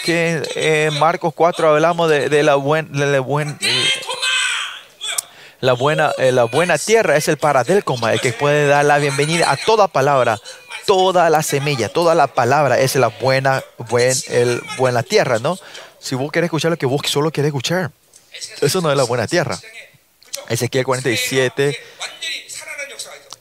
que 0.05 0.43
en 0.55 0.99
Marcos 0.99 1.33
4 1.35 1.70
hablamos 1.70 2.09
de, 2.11 2.29
la, 2.43 2.55
buen, 2.57 2.93
de 2.93 3.07
la 3.07 3.20
buen- 3.20 3.57
eh, 3.61 3.89
buena, 5.73 6.12
eh, 6.19 6.33
la 6.33 6.45
buena 6.45 6.79
tierra 6.79 7.16
es 7.16 7.29
el 7.29 7.37
paradelcoma, 7.37 8.12
el 8.12 8.20
que 8.20 8.33
puede 8.33 8.69
dar 8.69 8.85
la 8.85 8.99
bienvenida 8.99 9.51
a 9.51 9.57
toda 9.57 9.89
palabra, 9.89 10.39
toda 10.89 11.28
la 11.28 11.43
semilla, 11.43 11.90
toda 11.90 12.15
la 12.15 12.28
palabra 12.28 12.81
es 12.81 12.97
la 12.97 13.09
buena, 13.09 13.62
buen, 13.90 14.16
el, 14.28 14.62
buena 14.78 15.02
tierra, 15.02 15.39
¿no? 15.39 15.59
Si 16.01 16.15
vos 16.15 16.32
querés 16.32 16.47
escuchar 16.47 16.70
lo 16.70 16.78
que 16.78 16.86
vos 16.86 17.02
solo 17.05 17.31
querés 17.31 17.51
escuchar, 17.51 17.90
eso 18.62 18.81
no 18.81 18.90
es 18.90 18.97
la 18.97 19.02
buena 19.02 19.27
tierra. 19.27 19.60
Ezequiel 20.48 20.86
47, 20.86 21.78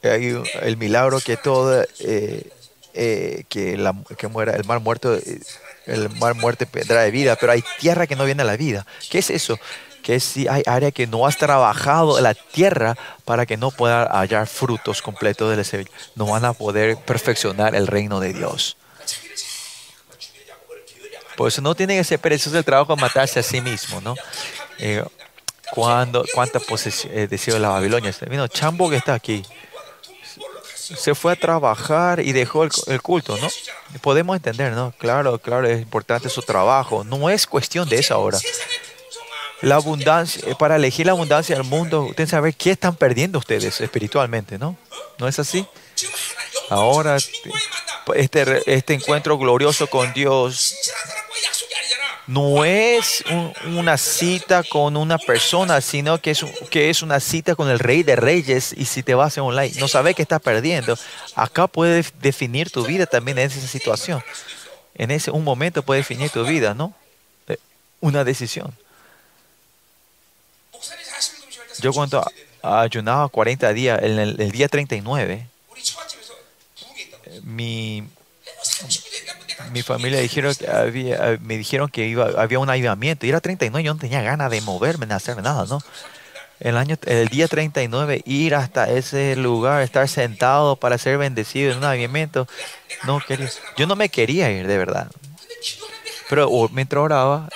hay 0.04 0.44
el 0.62 0.76
milagro 0.76 1.22
que 1.22 1.38
todo, 1.38 1.86
eh, 2.00 2.50
eh, 2.94 3.46
que, 3.48 3.78
la, 3.78 3.96
que 4.18 4.28
muera, 4.28 4.54
el 4.54 4.66
mar 4.66 4.82
muerto, 4.82 5.16
eh, 5.16 5.40
el 5.86 6.10
mar 6.10 6.36
muerte 6.36 6.66
trae 6.66 7.12
vida, 7.12 7.38
pero 7.40 7.54
hay 7.54 7.64
tierra 7.80 8.08
que 8.08 8.18
no 8.18 8.26
viene 8.26 8.42
a 8.42 8.46
la 8.46 8.58
vida. 8.58 8.86
¿Qué 9.10 9.20
es 9.20 9.30
eso? 9.30 9.58
Que 10.04 10.20
si 10.20 10.48
hay 10.48 10.64
área 10.66 10.92
que 10.92 11.06
no 11.08 11.26
has 11.26 11.38
trabajado 11.38 12.20
la 12.22 12.34
tierra 12.34 12.96
para 13.26 13.46
que 13.46 13.58
no 13.58 13.72
pueda 13.72 14.06
hallar 14.06 14.48
frutos 14.48 15.02
completos 15.02 15.50
del 15.50 15.60
ese- 15.60 15.88
no 16.16 16.28
van 16.28 16.46
a 16.46 16.54
poder 16.54 16.98
perfeccionar 16.98 17.76
el 17.76 17.88
reino 17.88 18.20
de 18.20 18.34
Dios. 18.34 18.78
Por 21.36 21.50
eso 21.50 21.62
no 21.62 21.76
tienen 21.76 22.00
ese 22.00 22.18
perezoso 22.18 22.58
el 22.58 22.66
trabajo 22.66 22.96
de 22.96 23.02
matarse 23.02 23.40
a 23.40 23.44
sí 23.44 23.62
mismo, 23.62 24.02
¿no? 24.02 24.16
Eh, 24.80 25.04
cuando, 25.72 26.24
¿Cuánta 26.34 26.60
posesión 26.60 27.12
eh, 27.14 27.28
de 27.28 27.60
la 27.60 27.70
Babilonia? 27.70 28.16
Vino 28.30 28.48
Chambo 28.48 28.90
que 28.90 28.96
está 28.96 29.14
aquí 29.14 29.44
se 30.96 31.14
fue 31.16 31.34
a 31.34 31.36
trabajar 31.36 32.22
y 32.22 32.32
dejó 32.32 32.64
el, 32.64 32.72
el 32.88 33.02
culto, 33.02 33.38
¿no? 33.38 33.48
Podemos 34.02 34.38
entender, 34.38 34.72
¿no? 34.72 34.94
Claro, 34.98 35.38
claro, 35.38 35.68
es 35.68 35.82
importante 35.82 36.30
su 36.30 36.42
trabajo. 36.42 37.04
No 37.04 37.30
es 37.30 37.46
cuestión 37.46 37.90
de 37.90 37.98
eso 38.00 38.14
ahora 38.14 38.40
la 39.62 39.76
abundancia, 39.76 40.42
eh, 40.48 40.56
para 40.58 40.76
elegir 40.76 41.06
la 41.06 41.14
abundancia 41.14 41.56
del 41.56 41.66
mundo, 41.66 42.04
ustedes 42.04 42.30
saben 42.30 42.54
qué 42.54 42.72
están 42.72 42.96
perdiendo 42.96 43.40
ustedes 43.40 43.82
espiritualmente, 43.82 44.58
¿no? 44.58 44.78
¿No 45.18 45.28
es 45.28 45.40
así? 45.40 45.66
Ahora, 46.70 47.18
este, 48.16 48.64
este 48.66 48.94
encuentro 48.94 49.38
glorioso 49.38 49.88
con 49.88 50.14
Dios 50.14 50.76
no 52.28 52.66
es 52.66 53.24
una 53.66 53.98
cita 53.98 54.62
con 54.64 54.98
una 54.98 55.18
persona, 55.18 55.80
sino 55.80 56.22
que 56.22 56.32
es, 56.32 56.46
que 56.70 56.90
es 56.90 57.02
una 57.02 57.22
cita 57.22 57.56
con 57.56 57.70
el 57.70 57.80
rey 57.80 58.04
de 58.04 58.18
reyes. 58.18 58.74
Y 58.78 58.84
si 58.86 59.02
te 59.02 59.16
vas 59.16 59.38
en 59.38 59.44
online, 59.44 59.74
no 59.80 59.88
sabes 59.88 60.14
que 60.14 60.24
estás 60.24 60.42
perdiendo. 60.42 60.98
Acá 61.36 61.68
puedes 61.68 62.14
definir 62.22 62.70
tu 62.70 62.86
vida 62.86 63.06
también 63.06 63.40
en 63.40 63.50
esa 63.50 63.66
situación. 63.66 64.22
En 64.94 65.12
ese 65.12 65.32
un 65.32 65.46
momento 65.46 65.84
puedes 65.84 66.06
definir 66.06 66.30
tu 66.30 66.46
vida, 66.46 66.74
¿no? 66.74 66.94
Eh, 67.48 67.58
una 68.02 68.26
decisión. 68.26 68.74
Yo 71.82 71.94
cuando 71.94 72.24
ayunaba 72.62 73.28
40 73.30 73.74
días, 73.74 74.02
en 74.02 74.20
el, 74.20 74.42
el 74.42 74.52
día 74.52 74.68
39, 74.68 75.48
eh, 77.26 77.42
mi, 77.44 78.04
mi 79.72 79.82
familia 79.82 80.20
dijeron 80.20 80.54
que 80.56 80.70
había, 80.70 81.34
eh, 81.34 81.40
me 81.42 81.58
dijeron 81.58 81.90
que 81.90 82.08
iba, 82.08 82.30
había 82.38 82.60
un 82.60 82.70
avivamiento. 82.70 83.26
Y 83.26 83.30
era 83.30 83.42
39, 83.42 83.84
yo 83.84 83.94
no 83.94 84.00
tenía 84.00 84.22
ganas 84.22 84.52
de 84.52 84.62
moverme, 84.62 85.06
de 85.06 85.14
hacer 85.14 85.42
nada, 85.42 85.66
¿no? 85.68 85.80
El, 86.60 86.76
año, 86.78 86.96
el 87.06 87.28
día 87.28 87.48
39, 87.48 88.24
ir 88.26 88.56
hasta 88.56 88.90
ese 88.90 89.36
lugar, 89.36 89.84
estar 89.84 90.08
sentado 90.08 90.76
para 90.76 90.98
ser 90.98 91.18
bendecido 91.18 91.72
en 91.72 91.78
un 91.80 91.84
avivamiento. 91.84 92.48
No 93.06 93.20
quería. 93.20 93.50
Yo 93.78 93.86
no 93.86 93.96
me 93.96 94.10
quería 94.10 94.50
ir, 94.52 94.66
de 94.66 94.78
verdad. 94.78 95.12
Pero 96.30 96.50
oh, 96.50 96.68
mientras 96.70 97.02
oraba, 97.02 97.48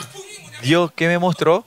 Dios 0.61 0.91
que 0.91 1.07
me 1.07 1.17
mostró 1.17 1.65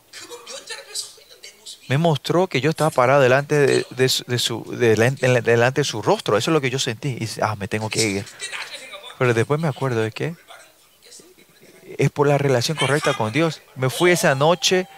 me 1.95 1.99
mostró 1.99 2.49
que 2.49 2.61
yo 2.61 2.71
estaba 2.71 2.91
parado 2.91 3.21
delante 3.21 3.85
de, 3.89 4.09
su, 4.09 4.65
delante 4.77 5.81
de 5.81 5.85
su 5.85 6.03
rostro. 6.03 6.37
Eso 6.37 6.51
es 6.51 6.53
lo 6.53 6.61
que 6.61 6.69
yo 6.69 6.81
sentí. 6.81 7.11
Y 7.21 7.29
ah, 7.41 7.55
me 7.55 7.69
tengo 7.69 7.89
que 7.89 8.05
ir. 8.05 8.27
Pero 9.17 9.33
después 9.33 9.61
me 9.61 9.69
acuerdo 9.69 10.01
de 10.01 10.11
que 10.11 10.35
es 11.97 12.11
por 12.11 12.27
la 12.27 12.37
relación 12.37 12.77
correcta 12.77 13.15
con 13.15 13.33
Dios. 13.33 13.63
Me 13.77 13.91
fui 13.91 14.11
esa 14.11 14.35
noche 14.35 14.89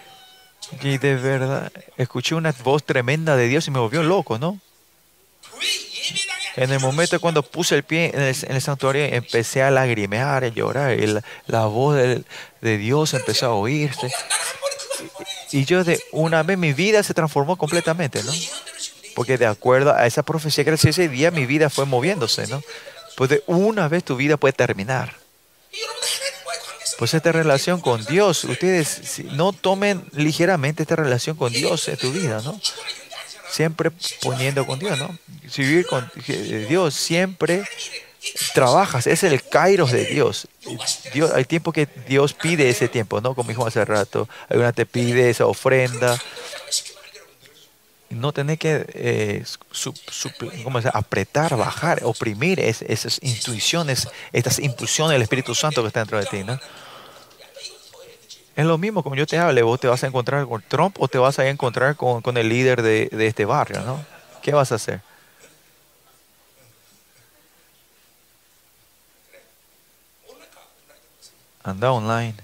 y 0.81 0.97
de 0.97 1.17
verdad 1.17 1.71
escuché 1.99 2.35
una 2.35 2.53
voz 2.65 2.83
tremenda 2.83 3.37
de 3.37 3.47
Dios 3.47 3.69
y 3.69 3.71
me 3.71 3.79
volvió 3.79 4.03
loco, 4.03 4.39
¿no? 4.39 4.59
En 6.57 6.73
el 6.73 6.81
momento 6.81 7.21
cuando 7.21 7.43
puse 7.43 7.75
el 7.75 7.83
pie 7.83 8.11
en 8.15 8.23
el, 8.23 8.35
en 8.43 8.57
el 8.57 8.63
santuario, 8.63 9.05
empecé 9.05 9.63
a 9.63 9.71
lagrimear, 9.71 10.45
a 10.45 10.49
llorar. 10.49 10.97
La, 11.47 11.67
voz 11.67 11.97
de 11.97 12.79
Dios 12.79 13.13
empezó 13.13 13.47
a 13.47 13.53
oírse. 13.53 14.11
Y 15.53 15.65
yo 15.65 15.85
de 15.85 16.03
una 16.13 16.43
vez 16.43 16.59
mi 16.59 16.73
vida 16.73 17.03
se 17.03 17.15
transformó 17.15 17.57
completamente, 17.57 18.23
¿no? 18.23 18.33
Porque 19.15 19.39
de 19.39 19.47
acuerdo 19.47 19.95
a 19.95 20.07
esa 20.07 20.23
profecía 20.23 20.65
que 20.65 20.73
recibí 20.73 20.91
ese 20.91 21.09
día, 21.09 21.31
mi 21.31 21.47
vida 21.47 21.71
fue 21.71 21.87
moviéndose, 21.87 22.47
¿no? 22.47 22.63
Pues 23.17 23.31
de 23.31 23.43
una 23.47 23.89
vez 23.89 24.05
tu 24.05 24.17
vida 24.17 24.37
puede 24.37 24.53
terminar. 24.53 25.15
Pues 26.99 27.13
esta 27.15 27.33
relación 27.33 27.81
con 27.81 28.05
Dios, 28.05 28.45
ustedes 28.45 29.21
no 29.33 29.53
tomen 29.53 30.05
ligeramente 30.13 30.83
esta 30.83 30.97
relación 30.97 31.37
con 31.37 31.53
Dios 31.53 31.89
en 31.89 31.97
tu 31.97 32.11
vida, 32.11 32.41
¿no? 32.43 32.61
Siempre 33.51 33.91
poniendo 34.23 34.67
con 34.67 34.79
Dios, 34.79 34.99
¿no? 34.99 35.17
Vivir 35.57 35.87
con 35.87 36.11
eh, 36.27 36.67
Dios 36.69 36.95
siempre 36.95 37.65
trabajas, 38.55 39.07
es 39.07 39.23
el 39.23 39.43
kairos 39.43 39.93
de 39.93 40.05
Dios. 40.07 40.49
Dios. 41.13 41.33
Hay 41.33 41.45
tiempo 41.45 41.73
que 41.73 41.87
Dios 42.09 42.35
pide 42.35 42.69
ese 42.69 42.89
tiempo, 42.89 43.21
¿no? 43.21 43.35
Como 43.35 43.49
dijo 43.49 43.67
hace 43.67 43.85
rato, 43.85 44.29
hay 44.49 44.59
una 44.59 44.73
te 44.73 44.87
pide 44.87 45.31
esa 45.31 45.47
ofrenda. 45.47 46.19
No 48.09 48.33
tener 48.33 48.57
que 48.57 48.87
eh, 48.95 49.45
¿cómo 50.63 50.81
se 50.81 50.89
apretar, 50.93 51.57
bajar, 51.57 52.01
oprimir 52.05 52.61
es- 52.61 52.83
esas 52.83 53.19
intuiciones, 53.21 54.09
estas 54.33 54.61
impulsiones 54.61 55.15
del 55.15 55.23
Espíritu 55.23 55.55
Santo 55.55 55.83
que 55.83 55.89
está 55.89 56.01
dentro 56.01 56.19
de 56.19 56.27
ti, 56.27 56.45
¿no? 56.45 56.59
Es 58.55 58.65
lo 58.65 58.79
mismo, 58.79 59.03
como 59.03 59.17
yo 59.17 59.27
te 59.27 59.39
hable, 59.39 59.61
vos 59.63 59.79
te 59.81 59.87
vas 59.87 60.03
a 60.03 60.07
encontrar 60.07 60.47
con 60.47 60.63
Trump 60.67 60.97
o 60.99 61.09
te 61.09 61.19
vas 61.19 61.39
a 61.39 61.47
encontrar 61.49 61.97
con, 61.97 62.23
con 62.23 62.37
el 62.39 62.49
líder 62.49 62.81
de, 62.81 63.09
de 63.13 63.27
este 63.27 63.45
barrio, 63.45 63.81
¿no? 63.83 64.03
¿Qué 64.41 64.53
vas 64.53 64.73
a 64.73 64.77
hacer? 64.77 65.03
Anda 71.67 71.91
online. 71.91 72.35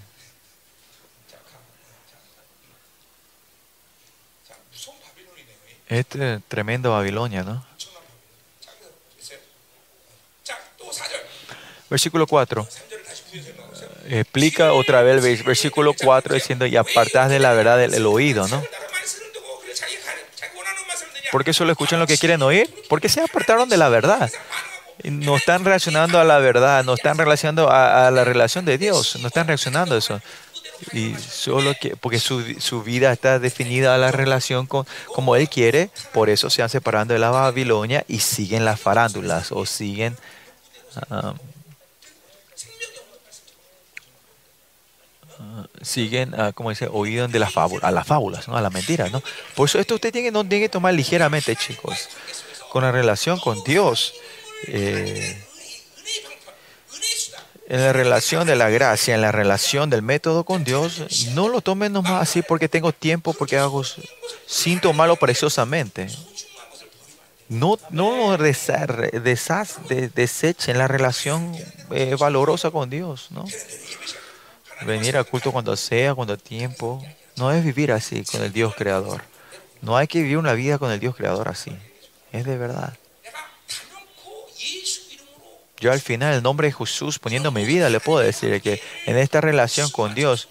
Este 5.89 6.35
es 6.35 6.43
tremendo 6.49 6.91
Babilonia, 6.91 7.45
¿no? 7.45 7.65
Versículo 11.89 12.27
4. 12.27 12.67
Explica 14.09 14.73
otra 14.73 15.03
vez 15.03 15.25
el 15.25 15.43
versículo 15.45 15.95
4 15.95 16.35
diciendo, 16.35 16.67
y 16.67 16.77
apartás 16.77 17.31
de 17.31 17.39
la 17.39 17.53
verdad 17.53 17.81
el, 17.81 18.05
oído, 18.07 18.49
¿no? 18.49 18.61
¿Por 21.31 21.45
qué 21.45 21.53
solo 21.53 21.71
escuchan 21.71 22.01
lo 22.01 22.09
que 22.09 22.19
quieren 22.19 22.43
oír? 22.43 22.69
Porque 22.89 23.09
se 23.09 23.21
apartaron 23.21 23.69
de 23.69 23.77
la 23.77 23.89
verdad. 23.89 24.33
No 25.05 25.37
están 25.37 25.65
reaccionando 25.65 26.21
a 26.21 26.25
la 26.25 26.39
verdad, 26.39 26.85
no 26.85 26.95
están 26.95 27.19
relacionando 27.19 27.71
a, 27.71 28.11
la 28.11 28.25
relación 28.25 28.65
de 28.65 28.79
Dios, 28.79 29.17
no 29.21 29.29
están 29.29 29.47
reaccionando 29.47 29.95
a 29.95 29.99
eso. 29.99 30.21
Y 30.93 31.15
solo 31.15 31.75
que, 31.81 31.97
porque 31.97 32.19
su, 32.19 32.43
su 32.61 32.83
vida 32.83 33.13
está 33.13 33.39
definida 33.39 33.95
a 33.95 33.99
la 33.99 34.11
relación 34.11 34.67
con 34.67 34.87
como 35.07 35.37
Él 35.37 35.49
quiere, 35.49 35.91
por 36.13 36.29
eso 36.29 36.51
se 36.51 36.63
han 36.63 36.69
separando 36.69 37.15
de 37.15 37.21
la 37.21 37.31
Babilonia 37.31 38.05
y 38.09 38.19
siguen 38.19 38.65
las 38.65 38.81
farándulas 38.81 39.53
o 39.53 39.65
siguen 39.65 40.17
ah, 41.11 41.35
siguen, 45.83 46.35
ah, 46.39 46.53
como 46.53 46.71
dice, 46.71 46.89
oído 46.91 47.29
de 47.29 47.39
las 47.39 47.53
fábulas, 47.53 47.85
a 47.85 47.91
las 47.91 48.07
fábulas, 48.07 48.49
¿no? 48.49 48.57
a 48.57 48.61
las 48.61 48.73
mentiras, 48.73 49.11
¿no? 49.11 49.23
Por 49.55 49.69
eso 49.69 49.79
esto 49.79 49.97
usted 49.97 50.13
tiene, 50.13 50.31
no 50.31 50.45
tiene 50.45 50.65
que 50.65 50.69
tomar 50.69 50.95
ligeramente, 50.95 51.55
chicos. 51.57 52.09
Con 52.71 52.85
la 52.85 52.93
relación 52.93 53.39
con 53.39 53.63
Dios, 53.65 54.15
eh, 54.69 55.43
en 57.69 57.81
la 57.81 57.93
relación 57.93 58.47
de 58.47 58.55
la 58.55 58.69
gracia, 58.69 59.15
en 59.15 59.23
la 59.23 59.33
relación 59.33 59.89
del 59.89 60.03
método 60.03 60.45
con 60.45 60.63
Dios, 60.63 61.31
no 61.35 61.49
lo 61.49 61.63
tomen 61.63 61.93
nomás 61.93 62.23
así 62.23 62.43
porque 62.43 62.69
tengo 62.69 62.93
tiempo, 62.93 63.33
porque 63.33 63.57
hago 63.57 63.83
sin 64.47 64.81
tomarlo 64.81 65.17
preciosamente. 65.17 66.09
No, 67.49 67.79
no 67.91 68.37
desa, 68.37 68.87
desa, 68.87 69.67
de, 69.89 70.09
desechen 70.09 70.79
la 70.79 70.89
relación 70.89 71.55
eh, 71.91 72.17
valorosa 72.19 72.71
con 72.71 72.91
Dios, 72.91 73.29
¿no? 73.31 73.45
Venir 74.87 75.17
al 75.17 75.27
culto 75.27 75.53
cuando 75.53 75.77
sea, 75.77 76.15
cuando 76.15 76.37
tiempo. 76.37 77.03
No 77.37 77.53
es 77.53 77.65
vivir 77.65 77.93
así 77.93 78.25
con 78.25 78.43
el 78.43 78.53
Dios 78.53 78.75
creador. 78.75 79.23
No 79.81 79.97
hay 79.97 80.07
que 80.07 80.21
vivir 80.21 80.39
una 80.39 80.53
vida 80.53 80.79
con 80.79 80.91
el 80.91 81.01
Dios 81.01 81.17
creador 81.17 81.49
así. 81.49 81.73
Es 82.33 82.45
de 82.45 82.57
verdad. 82.57 82.95
Yo 85.83 85.91
al 85.91 86.01
final, 86.01 86.35
el 86.35 86.43
nombre 86.45 86.69
de 86.69 86.75
Jesús, 86.75 87.19
poniendo 87.19 87.51
mi 87.51 87.65
vida, 87.65 87.91
le 87.91 87.99
puedo 87.99 88.21
decir 88.21 88.63
que 88.63 88.81
en 89.07 89.19
esta 89.19 89.41
relación 89.41 89.91
con 89.91 90.15
Dios, 90.15 90.49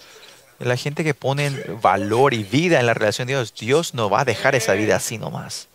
la 0.59 0.75
gente 0.75 1.05
que 1.05 1.13
pone 1.13 1.49
valor 1.81 2.33
y 2.33 2.43
vida 2.43 2.81
en 2.81 2.85
la 2.85 2.93
relación 2.93 3.27
de 3.27 3.35
Dios, 3.35 3.53
Dios 3.55 3.93
no 3.93 4.09
va 4.09 4.21
a 4.21 4.25
dejar 4.25 4.55
esa 4.55 4.73
vida 4.73 4.97
así 4.97 5.17
nomás. 5.17 5.69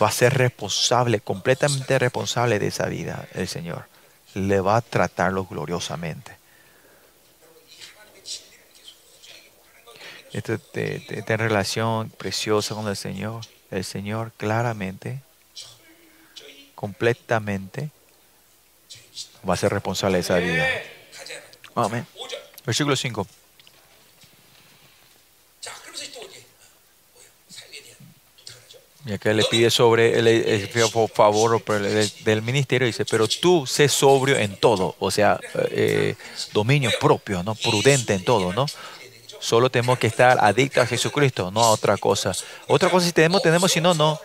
Va 0.00 0.08
a 0.08 0.12
ser 0.12 0.34
responsable, 0.34 1.20
completamente 1.20 1.98
responsable 1.98 2.58
de 2.58 2.66
esa 2.66 2.86
vida, 2.86 3.26
el 3.32 3.48
Señor. 3.48 3.86
Le 4.34 4.60
va 4.60 4.76
a 4.76 4.82
tratarlo 4.82 5.46
gloriosamente. 5.46 6.36
Esta 10.32 11.36
relación 11.38 12.10
preciosa 12.10 12.74
con 12.74 12.88
el 12.88 12.96
Señor, 12.96 13.44
el 13.70 13.84
Señor 13.84 14.32
claramente 14.36 15.22
completamente, 16.82 17.90
va 19.48 19.54
a 19.54 19.56
ser 19.56 19.72
responsable 19.72 20.16
de 20.16 20.20
esa 20.22 20.38
vida. 20.38 20.66
Amén. 21.76 22.04
Versículo 22.66 22.96
5. 22.96 23.24
Y 29.06 29.12
acá 29.12 29.32
le 29.32 29.44
pide 29.44 29.70
sobre 29.70 30.18
el, 30.18 30.68
favor 31.14 31.64
del, 32.24 32.42
ministerio, 32.42 32.86
dice, 32.86 33.04
pero 33.04 33.28
tú 33.28 33.64
sé 33.64 33.88
sobrio 33.88 34.36
en 34.36 34.56
todo, 34.56 34.96
o 34.98 35.12
sea, 35.12 35.38
eh, 35.70 36.16
dominio 36.52 36.90
propio, 36.98 37.44
¿no? 37.44 37.54
Prudente 37.54 38.14
en 38.14 38.24
todo, 38.24 38.52
¿no? 38.52 38.66
Solo 39.38 39.70
tenemos 39.70 40.00
que 40.00 40.08
estar 40.08 40.38
adictos 40.40 40.82
a 40.82 40.86
Jesucristo, 40.88 41.52
no 41.52 41.62
a 41.62 41.70
otra 41.70 41.96
cosa. 41.96 42.32
Otra 42.66 42.90
cosa 42.90 43.06
si 43.06 43.12
tenemos, 43.12 43.40
tenemos, 43.40 43.70
si 43.70 43.80
no, 43.80 43.94
no. 43.94 44.20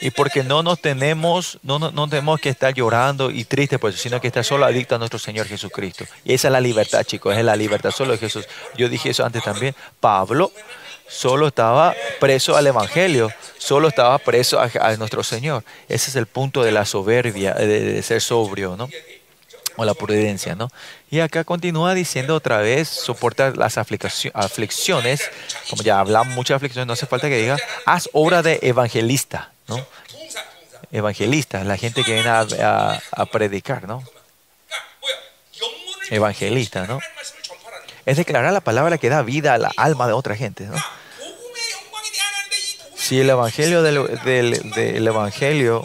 Y 0.00 0.10
porque 0.10 0.42
no 0.42 0.62
nos 0.62 0.80
tenemos, 0.80 1.58
no, 1.62 1.78
no, 1.78 1.90
no 1.90 2.08
tenemos 2.08 2.40
que 2.40 2.48
estar 2.48 2.72
llorando 2.72 3.30
y 3.30 3.44
tristes 3.44 3.78
por 3.78 3.90
eso, 3.90 3.98
sino 3.98 4.20
que 4.20 4.28
estar 4.28 4.44
solo 4.44 4.64
adictos 4.64 4.96
a 4.96 4.98
nuestro 4.98 5.18
Señor 5.18 5.46
Jesucristo. 5.46 6.04
Y 6.24 6.32
esa 6.32 6.48
es 6.48 6.52
la 6.52 6.60
libertad, 6.60 7.04
chicos, 7.04 7.36
es 7.36 7.44
la 7.44 7.56
libertad 7.56 7.90
solo 7.90 8.12
de 8.12 8.18
Jesús. 8.18 8.46
Yo 8.76 8.88
dije 8.88 9.10
eso 9.10 9.24
antes 9.24 9.42
también. 9.42 9.74
Pablo 10.00 10.50
solo 11.10 11.48
estaba 11.48 11.94
preso 12.20 12.56
al 12.56 12.66
Evangelio, 12.66 13.30
solo 13.58 13.88
estaba 13.88 14.16
preso 14.18 14.60
a, 14.60 14.96
nuestro 14.96 15.22
Señor. 15.22 15.64
Ese 15.88 16.10
es 16.10 16.16
el 16.16 16.26
punto 16.26 16.62
de 16.62 16.72
la 16.72 16.84
soberbia, 16.84 17.52
de, 17.54 18.00
ser 18.02 18.22
sobrio, 18.22 18.76
¿no? 18.76 18.88
O 19.76 19.84
la 19.84 19.94
prudencia, 19.94 20.54
¿no? 20.54 20.70
Y 21.10 21.20
acá 21.20 21.42
continúa 21.44 21.94
diciendo 21.94 22.34
otra 22.36 22.58
vez, 22.58 22.88
soportar 22.88 23.56
las 23.56 23.76
afliccio- 23.76 24.30
aflicciones, 24.34 25.28
como 25.68 25.82
ya 25.82 25.98
hablamos 25.98 26.34
muchas 26.34 26.56
aflicciones, 26.56 26.86
no 26.86 26.92
hace 26.92 27.06
falta 27.06 27.28
que 27.28 27.38
diga, 27.38 27.56
haz 27.86 28.08
obra 28.12 28.42
de 28.42 28.60
evangelista, 28.62 29.52
¿no? 29.70 29.86
Evangelistas, 30.92 31.64
la 31.64 31.76
gente 31.76 32.04
que 32.04 32.14
viene 32.14 32.28
a, 32.28 33.26
predicar, 33.32 33.86
¿no? 33.86 34.04
Evangelistas, 36.10 36.88
¿no? 36.88 37.00
Es 38.04 38.16
declarar 38.16 38.52
la 38.52 38.60
palabra 38.60 38.98
que 38.98 39.08
da 39.08 39.22
vida 39.22 39.54
a 39.54 39.58
la 39.58 39.72
alma 39.76 40.06
de 40.06 40.12
otra 40.12 40.36
gente, 40.36 40.64
¿no? 40.64 40.76
Si 42.96 43.20
el 43.20 43.30
evangelio 43.30 43.82
del, 43.82 45.06
evangelio 45.06 45.84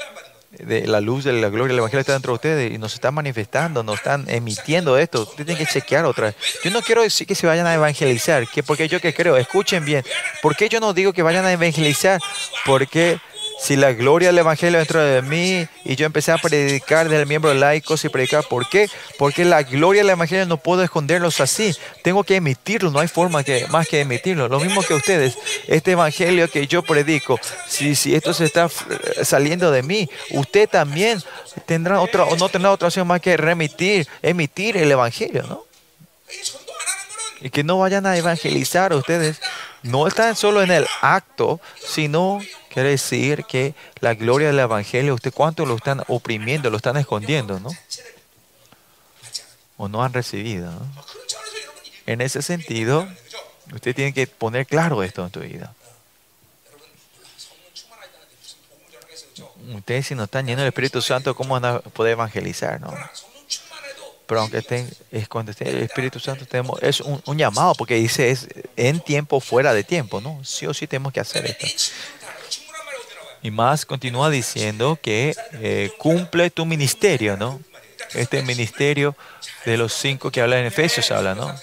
de 0.51 0.87
la 0.87 1.01
luz 1.01 1.23
de 1.23 1.33
la 1.33 1.49
gloria 1.49 1.73
del 1.73 1.79
Evangelio 1.79 2.01
está 2.01 2.13
dentro 2.13 2.33
de 2.33 2.35
ustedes 2.35 2.73
y 2.73 2.77
nos 2.77 2.93
están 2.93 3.13
manifestando, 3.13 3.83
nos 3.83 3.97
están 3.97 4.25
emitiendo 4.29 4.97
esto. 4.97 5.25
Tienen 5.25 5.57
que 5.57 5.65
chequear 5.65 6.05
otra 6.05 6.27
vez. 6.27 6.35
Yo 6.63 6.71
no 6.71 6.81
quiero 6.81 7.01
decir 7.01 7.27
que 7.27 7.35
se 7.35 7.45
vayan 7.45 7.67
a 7.67 7.73
evangelizar, 7.73 8.47
porque 8.65 8.87
yo 8.87 8.99
que 8.99 9.13
creo, 9.13 9.37
escuchen 9.37 9.83
bien. 9.85 10.03
¿Por 10.41 10.55
qué 10.55 10.69
yo 10.69 10.79
no 10.79 10.93
digo 10.93 11.13
que 11.13 11.23
vayan 11.23 11.45
a 11.45 11.51
evangelizar? 11.51 12.21
Porque 12.65 13.19
si 13.57 13.75
la 13.75 13.93
gloria 13.93 14.29
del 14.29 14.37
Evangelio 14.39 14.79
dentro 14.79 15.01
de 15.01 15.21
mí 15.21 15.67
y 15.85 15.95
yo 15.95 16.05
empecé 16.05 16.31
a 16.31 16.37
predicar 16.37 17.07
desde 17.07 17.21
el 17.21 17.27
miembro 17.27 17.51
de 17.51 17.55
laicos 17.55 18.03
y 18.03 18.09
predicar, 18.09 18.43
¿por 18.43 18.67
qué? 18.67 18.89
Porque 19.17 19.45
la 19.45 19.63
gloria 19.63 20.01
del 20.01 20.11
Evangelio 20.11 20.45
no 20.45 20.57
puedo 20.57 20.83
esconderlos 20.83 21.39
así. 21.39 21.73
Tengo 22.03 22.23
que 22.23 22.35
emitirlo, 22.35 22.91
no 22.91 22.99
hay 22.99 23.07
forma 23.07 23.43
que, 23.43 23.65
más 23.67 23.87
que 23.87 24.01
emitirlo. 24.01 24.49
Lo 24.49 24.59
mismo 24.59 24.81
que 24.83 24.93
ustedes, 24.93 25.37
este 25.67 25.91
Evangelio 25.91 26.49
que 26.49 26.67
yo 26.67 26.83
predico, 26.83 27.39
si, 27.67 27.95
si 27.95 28.13
esto 28.13 28.33
se 28.33 28.45
está 28.45 28.65
eh, 28.65 29.23
saliendo 29.23 29.71
de 29.71 29.83
mí, 29.83 30.09
usted 30.31 30.69
también 30.69 31.23
tendrá 31.65 32.01
otra, 32.01 32.25
o 32.25 32.35
no 32.35 32.49
tendrá 32.49 32.71
otra 32.71 32.89
opción 32.89 33.07
más 33.07 33.21
que 33.21 33.37
remitir, 33.37 34.07
emitir 34.21 34.75
el 34.77 34.91
Evangelio, 34.91 35.43
¿no? 35.43 35.65
Y 37.41 37.49
que 37.49 37.63
no 37.63 37.79
vayan 37.79 38.05
a 38.05 38.17
evangelizar 38.17 38.93
ustedes. 38.93 39.39
No 39.83 40.07
están 40.07 40.35
solo 40.35 40.63
en 40.63 40.71
el 40.71 40.87
acto, 41.01 41.61
sino 41.87 42.39
Quiere 42.75 42.89
decir 42.89 43.45
que 43.45 43.73
la 44.01 44.15
gloria 44.15 44.47
del 44.47 44.59
Evangelio, 44.59 45.13
usted 45.13 45.33
cuánto 45.33 45.65
lo 45.65 45.77
están 45.77 46.03
oprimiendo, 46.09 46.69
lo 46.69 46.75
están 46.75 46.97
escondiendo, 46.97 47.57
¿no? 47.57 47.69
O 49.77 49.87
no 49.87 50.03
han 50.03 50.11
recibido. 50.11 50.69
¿no? 50.69 50.81
En 52.05 52.19
ese 52.19 52.41
sentido, 52.41 53.07
usted 53.73 53.95
tiene 53.95 54.13
que 54.13 54.27
poner 54.27 54.67
claro 54.67 55.03
esto 55.03 55.23
en 55.23 55.31
tu 55.31 55.39
vida. 55.39 55.73
Ustedes 59.73 60.07
si 60.07 60.15
no 60.15 60.25
están 60.25 60.45
llenos 60.45 60.63
del 60.63 60.67
Espíritu 60.67 61.01
Santo, 61.01 61.33
¿cómo 61.33 61.57
van 61.57 61.63
a 61.63 61.79
poder 61.79 62.11
evangelizar? 62.11 62.81
¿no? 62.81 62.93
Pero 64.25 64.41
aunque 64.41 64.57
estén, 64.57 64.91
es 65.11 65.29
cuando 65.29 65.51
esté 65.51 65.69
el 65.69 65.83
Espíritu 65.83 66.19
Santo, 66.19 66.45
tenemos, 66.45 66.81
es 66.81 66.99
un, 66.99 67.21
un 67.25 67.37
llamado, 67.37 67.73
porque 67.75 67.95
dice 67.95 68.31
es 68.31 68.49
en 68.75 68.99
tiempo, 68.99 69.39
fuera 69.39 69.73
de 69.73 69.85
tiempo, 69.85 70.19
¿no? 70.19 70.43
Sí 70.43 70.65
o 70.65 70.73
sí 70.73 70.87
tenemos 70.87 71.13
que 71.13 71.21
hacer 71.21 71.45
esto. 71.45 71.67
Y 73.45 73.51
más 73.51 73.85
continúa 73.85 74.31
diciendo 74.31 74.97
que 74.99 75.35
eh, 75.61 75.91
cumple 75.99 76.49
tu 76.49 76.65
ministerio, 76.65 77.37
¿no? 77.37 77.61
Este 78.15 78.41
ministerio 78.41 79.15
de 79.65 79.77
los 79.77 79.93
cinco 79.93 80.31
que 80.31 80.41
habla 80.41 80.59
en 80.59 80.65
Efesios 80.65 81.11
habla, 81.11 81.35
¿no? 81.35 81.53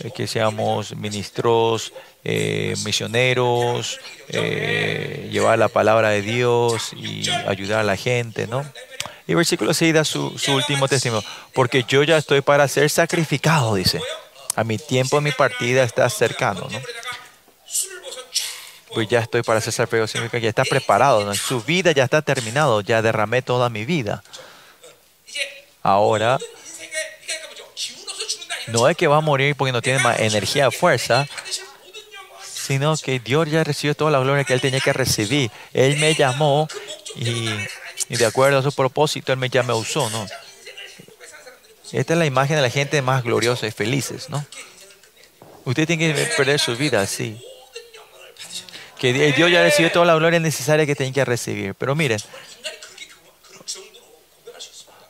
Eh, 0.00 0.10
que 0.10 0.26
seamos 0.26 0.96
ministros, 0.96 1.92
eh, 2.24 2.74
misioneros, 2.84 4.00
llevar 5.30 5.60
la 5.60 5.68
palabra 5.68 6.08
de 6.08 6.22
Dios 6.22 6.90
y 6.92 7.30
ayudar 7.46 7.78
a 7.78 7.84
la 7.84 7.96
gente, 7.96 8.48
¿no? 8.48 8.68
Y 9.28 9.34
versículo 9.34 9.74
6 9.74 9.94
da 9.94 10.04
su, 10.04 10.36
su 10.36 10.52
último 10.52 10.88
testimonio. 10.88 11.24
Porque 11.54 11.84
yo 11.86 12.02
ya 12.02 12.16
estoy 12.16 12.40
para 12.40 12.66
ser 12.66 12.90
sacrificado, 12.90 13.76
dice. 13.76 14.00
A 14.56 14.64
mi 14.64 14.76
tiempo, 14.76 15.20
mi 15.20 15.30
partida 15.30 15.84
está 15.84 16.10
cercano, 16.10 16.66
¿no? 16.68 16.80
pues 18.94 19.08
ya 19.08 19.20
estoy 19.20 19.42
para 19.42 19.58
hacer 19.58 19.72
sacrificio 19.72 20.06
significa 20.06 20.38
que 20.38 20.44
ya 20.44 20.48
está 20.50 20.64
preparado, 20.64 21.24
¿no? 21.24 21.34
su 21.34 21.62
vida 21.62 21.92
ya 21.92 22.04
está 22.04 22.22
terminado, 22.22 22.80
ya 22.80 23.02
derramé 23.02 23.42
toda 23.42 23.68
mi 23.68 23.84
vida. 23.84 24.22
Ahora, 25.82 26.38
no 28.68 28.88
es 28.88 28.96
que 28.96 29.06
va 29.06 29.16
a 29.16 29.20
morir 29.20 29.56
porque 29.56 29.72
no 29.72 29.82
tiene 29.82 29.98
más 29.98 30.20
energía 30.20 30.68
o 30.68 30.70
fuerza, 30.70 31.26
sino 32.42 32.96
que 32.96 33.18
Dios 33.18 33.50
ya 33.50 33.64
recibió 33.64 33.94
toda 33.94 34.10
la 34.10 34.20
gloria 34.20 34.44
que 34.44 34.54
Él 34.54 34.60
tenía 34.60 34.80
que 34.80 34.92
recibir. 34.92 35.50
Él 35.72 35.96
me 35.98 36.14
llamó 36.14 36.68
y, 37.16 37.50
y 38.08 38.16
de 38.16 38.26
acuerdo 38.26 38.58
a 38.58 38.62
su 38.62 38.72
propósito, 38.72 39.32
Él 39.32 39.38
me, 39.38 39.48
ya 39.48 39.62
me 39.62 39.72
usó, 39.72 40.08
¿no? 40.10 40.26
Esta 41.92 42.14
es 42.14 42.18
la 42.18 42.24
imagen 42.24 42.56
de 42.56 42.62
la 42.62 42.70
gente 42.70 43.02
más 43.02 43.22
gloriosa 43.22 43.66
y 43.66 43.70
felices, 43.70 44.30
¿no? 44.30 44.44
Usted 45.64 45.86
tiene 45.86 46.14
que 46.14 46.24
perder 46.36 46.58
su 46.58 46.76
vida 46.76 47.02
así 47.02 47.38
que 49.02 49.32
Dios 49.32 49.50
ya 49.50 49.64
recibió 49.64 49.90
toda 49.90 50.06
la 50.06 50.14
gloria 50.14 50.38
necesaria 50.38 50.86
que 50.86 50.94
tenía 50.94 51.12
que 51.12 51.24
recibir. 51.24 51.74
Pero 51.74 51.96
miren, 51.96 52.20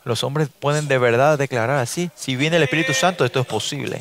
los 0.03 0.25
hombres 0.25 0.49
pueden 0.49 0.89
de 0.89 0.97
verdad 0.97 1.37
declarar 1.37 1.79
así. 1.79 2.11
Si 2.17 2.35
viene 2.35 2.57
el 2.57 2.63
Espíritu 2.63 2.95
Santo, 2.95 3.27
esto 3.27 3.41
es 3.41 3.47
posible. 3.47 4.01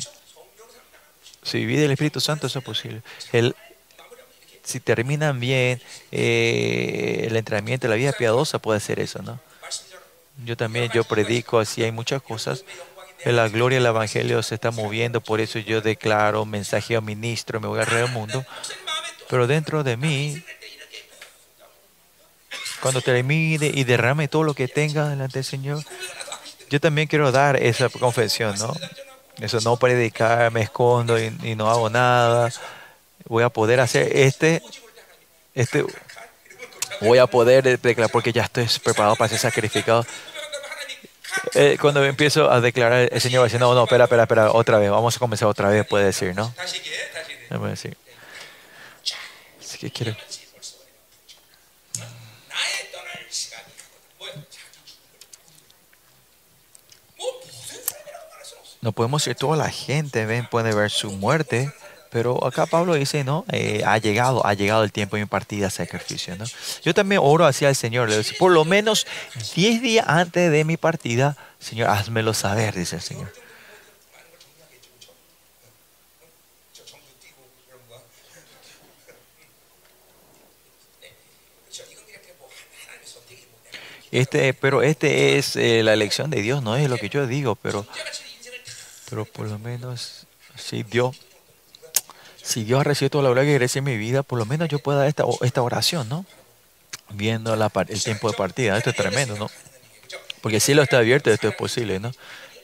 Si 1.42 1.66
viene 1.66 1.84
el 1.84 1.90
Espíritu 1.90 2.20
Santo, 2.20 2.46
eso 2.46 2.60
es 2.60 2.64
posible. 2.64 3.02
El, 3.34 3.54
si 4.62 4.80
terminan 4.80 5.38
bien 5.38 5.82
eh, 6.10 7.26
el 7.26 7.36
entrenamiento, 7.36 7.86
la 7.86 7.96
vida 7.96 8.12
piadosa 8.12 8.60
puede 8.60 8.80
ser 8.80 8.98
eso, 8.98 9.20
¿no? 9.20 9.40
Yo 10.42 10.56
también, 10.56 10.90
yo 10.94 11.04
predico 11.04 11.58
así, 11.58 11.84
hay 11.84 11.92
muchas 11.92 12.22
cosas. 12.22 12.64
La 13.26 13.50
gloria 13.50 13.76
del 13.76 13.86
Evangelio 13.86 14.42
se 14.42 14.54
está 14.54 14.70
moviendo, 14.70 15.20
por 15.20 15.42
eso 15.42 15.58
yo 15.58 15.82
declaro, 15.82 16.46
mensajeo, 16.46 17.02
ministro, 17.02 17.60
me 17.60 17.68
voy 17.68 17.78
a 17.78 17.82
alrededor 17.82 18.08
del 18.08 18.18
mundo. 18.18 18.46
Pero 19.32 19.46
dentro 19.46 19.82
de 19.82 19.96
mí, 19.96 20.44
cuando 22.82 23.00
te 23.00 23.22
mide 23.22 23.70
y 23.72 23.84
derrame 23.84 24.28
todo 24.28 24.42
lo 24.42 24.52
que 24.52 24.68
tenga 24.68 25.08
delante 25.08 25.38
del 25.38 25.44
Señor, 25.46 25.82
yo 26.68 26.78
también 26.82 27.08
quiero 27.08 27.32
dar 27.32 27.56
esa 27.56 27.88
confesión, 27.88 28.58
¿no? 28.58 28.76
Eso 29.40 29.58
no 29.62 29.78
predicar, 29.78 30.52
me 30.52 30.60
escondo 30.60 31.18
y, 31.18 31.34
y 31.44 31.54
no 31.54 31.70
hago 31.70 31.88
nada. 31.88 32.52
Voy 33.24 33.42
a 33.42 33.48
poder 33.48 33.80
hacer 33.80 34.14
este, 34.14 34.62
este, 35.54 35.82
voy 37.00 37.16
a 37.16 37.26
poder 37.26 37.80
declarar 37.80 38.10
porque 38.10 38.34
ya 38.34 38.42
estoy 38.42 38.68
preparado 38.84 39.16
para 39.16 39.30
ser 39.30 39.38
sacrificado. 39.38 40.04
Eh, 41.54 41.78
cuando 41.80 42.04
empiezo 42.04 42.50
a 42.50 42.60
declarar, 42.60 43.08
el 43.10 43.20
Señor 43.22 43.40
va 43.40 43.44
a 43.44 43.46
decir, 43.46 43.60
no, 43.60 43.74
no, 43.74 43.84
espera, 43.84 44.04
espera, 44.04 44.24
espera, 44.24 44.52
otra 44.52 44.76
vez, 44.76 44.90
vamos 44.90 45.16
a 45.16 45.18
comenzar 45.18 45.48
otra 45.48 45.70
vez, 45.70 45.86
puede 45.86 46.04
decir, 46.04 46.34
¿no? 46.36 46.54
Puede 47.48 47.70
decir. 47.70 47.96
Así 49.81 49.81
que 49.81 49.89
quiero, 49.91 50.15
나의 52.47 52.91
떠날 52.91 53.27
시간이 53.29 53.65
가거든. 53.65 53.99
뭐야? 54.17 54.33
자기 54.33 54.77
죽은 54.85 55.01
거야. 55.11 55.27
뭐 57.17 57.41
무슨 57.43 57.83
사람이라고 57.83 58.27
말할 58.29 58.45
수는 58.45 58.61
없어. 58.61 58.77
No 58.81 58.91
podemos 58.91 59.23
decir 59.23 59.35
toda 59.35 59.57
la 59.57 59.69
gente 59.69 60.25
ven, 60.25 60.47
puede 60.47 60.73
ver 60.73 60.89
su 60.89 61.11
muerte, 61.11 61.71
pero 62.09 62.45
acá 62.45 62.65
Pablo 62.65 62.93
dice, 62.93 63.23
¿no? 63.23 63.45
Eh, 63.51 63.83
ha 63.85 63.97
llegado, 63.97 64.45
ha 64.45 64.53
llegado 64.53 64.83
el 64.83 64.91
tiempo 64.91 65.17
de 65.17 65.23
mi 65.23 65.27
partida 65.27 65.67
a 65.67 65.69
sacrificio, 65.69 66.35
¿no? 66.37 66.45
Yo 66.83 66.93
también 66.93 67.21
oro 67.23 67.45
hacia 67.45 67.69
el 67.69 67.75
Señor, 67.75 68.09
le 68.09 68.17
digo, 68.17 68.29
por 68.39 68.51
lo 68.51 68.63
menos 68.65 69.05
10 69.55 69.81
días 69.81 70.05
antes 70.07 70.51
de 70.51 70.63
mi 70.63 70.77
partida, 70.77 71.35
Señor, 71.59 71.89
házmelo 71.89 72.33
saber, 72.33 72.75
dice 72.75 72.97
el 72.97 73.01
Señor. 73.01 73.40
Este, 84.12 84.52
pero 84.52 84.82
este 84.82 85.38
es 85.38 85.56
eh, 85.56 85.82
la 85.82 85.94
elección 85.94 86.28
de 86.28 86.42
Dios, 86.42 86.62
no 86.62 86.76
es 86.76 86.88
lo 86.90 86.98
que 86.98 87.08
yo 87.08 87.26
digo, 87.26 87.56
pero, 87.56 87.86
pero 89.08 89.24
por 89.24 89.48
lo 89.48 89.58
menos 89.58 90.26
si 90.54 90.82
Dios, 90.82 91.16
si 92.42 92.62
Dios 92.62 92.84
recibe 92.84 93.08
toda 93.08 93.24
la 93.24 93.30
gloria 93.30 93.48
que 93.48 93.54
merece 93.54 93.80
mi 93.80 93.96
vida, 93.96 94.22
por 94.22 94.38
lo 94.38 94.44
menos 94.44 94.68
yo 94.68 94.80
pueda 94.80 95.08
esta, 95.08 95.24
esta 95.40 95.62
oración, 95.62 96.10
¿no? 96.10 96.26
Viendo 97.08 97.56
la, 97.56 97.72
el 97.88 98.04
tiempo 98.04 98.30
de 98.30 98.36
partida, 98.36 98.76
esto 98.76 98.90
es 98.90 98.96
tremendo, 98.96 99.38
¿no? 99.38 99.50
Porque 100.42 100.60
si 100.60 100.74
lo 100.74 100.82
está 100.82 100.98
abierto, 100.98 101.30
esto 101.30 101.48
es 101.48 101.54
posible, 101.54 101.98
¿no? 101.98 102.12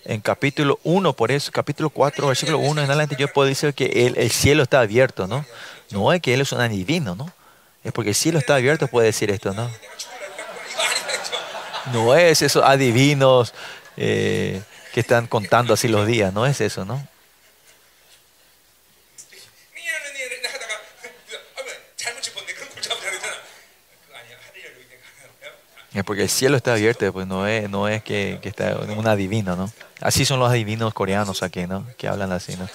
En 0.04 0.20
capítulo 0.20 0.78
1, 0.84 1.14
por 1.14 1.30
eso, 1.32 1.50
capítulo 1.50 1.88
4, 1.88 2.26
versículo 2.26 2.58
1 2.58 2.82
en 2.82 2.90
adelante, 2.90 3.16
yo 3.18 3.26
puedo 3.28 3.48
decir 3.48 3.72
que 3.72 4.06
el, 4.06 4.30
cielo 4.30 4.64
está 4.64 4.80
abierto, 4.80 5.26
¿no? 5.26 5.46
No 5.90 6.12
es 6.12 6.20
que 6.20 6.34
Él 6.34 6.42
es 6.42 6.52
un 6.52 6.60
adivino, 6.60 7.14
¿no? 7.14 7.32
Es 7.82 7.92
porque 7.92 8.10
el 8.10 8.14
cielo 8.14 8.38
está 8.38 8.56
abierto, 8.56 8.86
puede 8.88 9.06
decir 9.06 9.30
esto, 9.30 9.54
¿no? 9.54 9.70
No 11.92 12.14
es 12.14 12.42
esos 12.42 12.62
adivinos 12.64 13.54
eh, 13.96 14.62
que 14.92 15.00
están 15.00 15.26
contando 15.26 15.74
así 15.74 15.88
los 15.88 16.06
días, 16.06 16.32
no 16.32 16.46
es 16.46 16.60
eso, 16.60 16.84
¿no? 16.84 17.06
Porque 26.04 26.22
el 26.22 26.28
cielo 26.28 26.56
está 26.56 26.72
abierto, 26.72 27.12
pues 27.12 27.26
no 27.26 27.46
es, 27.46 27.68
no 27.68 27.88
es 27.88 28.02
que, 28.02 28.38
que 28.40 28.48
está 28.48 28.76
un 28.76 29.06
adivino, 29.06 29.56
¿no? 29.56 29.70
Así 30.00 30.24
son 30.24 30.38
los 30.38 30.48
adivinos 30.48 30.94
coreanos 30.94 31.42
aquí, 31.42 31.66
¿no? 31.66 31.86
Que 31.96 32.08
hablan 32.08 32.32
así, 32.32 32.56
¿no? 32.56 32.68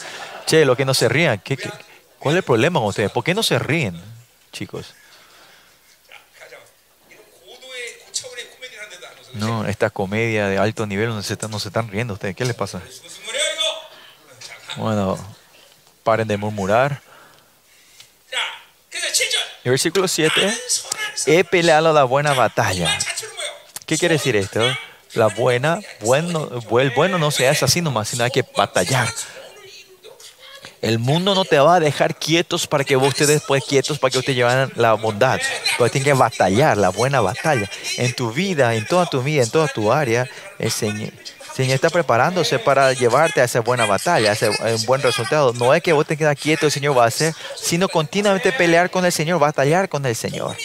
Che, 0.46 0.66
lo 0.66 0.76
que 0.76 0.86
no 0.86 0.94
se 0.94 1.10
rían, 1.10 1.40
¿qué, 1.40 1.58
qué 1.58 1.70
cuál 2.20 2.36
es 2.36 2.38
el 2.40 2.44
problema 2.44 2.80
con 2.80 2.90
ustedes? 2.90 3.12
¿Por 3.12 3.24
qué 3.24 3.34
no 3.34 3.42
se 3.42 3.58
ríen, 3.60 4.00
chicos? 4.52 4.94
No, 9.34 9.68
esta 9.68 9.90
comedia 9.90 10.48
de 10.48 10.58
alto 10.58 10.86
nivel 10.86 11.10
no 11.10 11.22
se, 11.24 11.34
están, 11.34 11.52
no 11.52 11.60
se 11.60 11.70
están 11.70 11.90
riendo 11.90 12.14
ustedes. 12.14 12.36
¿Qué 12.36 12.46
les 12.46 12.56
pasa? 12.56 12.82
Bueno, 14.78 15.18
paren 16.04 16.28
de 16.28 16.38
murmurar. 16.38 17.02
Versículo 19.64 20.08
7, 20.08 20.54
he 21.26 21.44
peleado 21.46 21.94
la 21.94 22.04
buena 22.04 22.34
batalla. 22.34 22.98
¿Qué 23.86 23.98
quiere 23.98 24.16
decir 24.16 24.36
esto? 24.36 24.62
La 25.14 25.28
buena, 25.28 25.80
bueno, 26.02 26.50
el 26.80 26.90
bueno 26.90 27.18
no 27.18 27.32
se 27.32 27.48
hace 27.48 27.64
así 27.64 27.82
nomás, 27.82 28.10
sino 28.10 28.24
hay 28.24 28.32
que 28.32 28.44
batallar. 28.56 29.08
El 30.84 31.00
mundo 31.00 31.34
no 31.34 31.46
te 31.46 31.58
va 31.60 31.76
a 31.76 31.80
dejar 31.80 32.14
quietos 32.14 32.68
para 32.68 32.84
que 32.84 32.98
vos 32.98 33.08
estés 33.08 33.30
después 33.30 33.64
quietos, 33.64 34.00
para 34.00 34.12
que 34.12 34.18
vos 34.18 34.26
te 34.26 34.36
lleven 34.36 34.70
la 34.76 34.96
bondad. 34.96 35.40
Pero 35.78 35.90
tienes 35.90 36.04
que 36.04 36.14
batallar, 36.14 36.76
la 36.78 36.90
buena 36.90 37.22
batalla. 37.22 37.70
En 37.96 38.14
tu 38.14 38.34
vida, 38.34 38.76
en 38.76 38.86
toda 38.86 39.06
tu 39.06 39.24
vida, 39.24 39.44
en 39.44 39.50
toda 39.50 39.70
tu 39.70 39.94
área, 39.94 40.30
el 40.60 40.72
Señor, 40.72 41.14
está 41.58 41.90
preparándose 41.90 42.60
para 42.60 42.92
llevarte 42.92 43.40
a 43.40 43.46
esa 43.46 43.62
buena 43.62 43.86
batalla, 43.86 44.32
a 44.32 44.34
ese 44.34 44.52
buen 44.86 45.02
resultado. 45.02 45.54
No 45.54 45.74
es 45.74 45.82
que 45.82 45.94
vos 45.94 46.06
te 46.06 46.18
quedas 46.18 46.38
quieto, 46.38 46.66
el 46.66 46.72
Señor 46.74 46.98
va 46.98 47.06
a 47.06 47.08
hacer, 47.08 47.34
sino 47.56 47.88
continuamente 47.88 48.52
pelear 48.52 48.92
con 48.92 49.06
el 49.06 49.14
Señor, 49.14 49.40
batallar 49.40 49.88
con 49.88 50.06
el 50.06 50.18
Señor. 50.18 50.58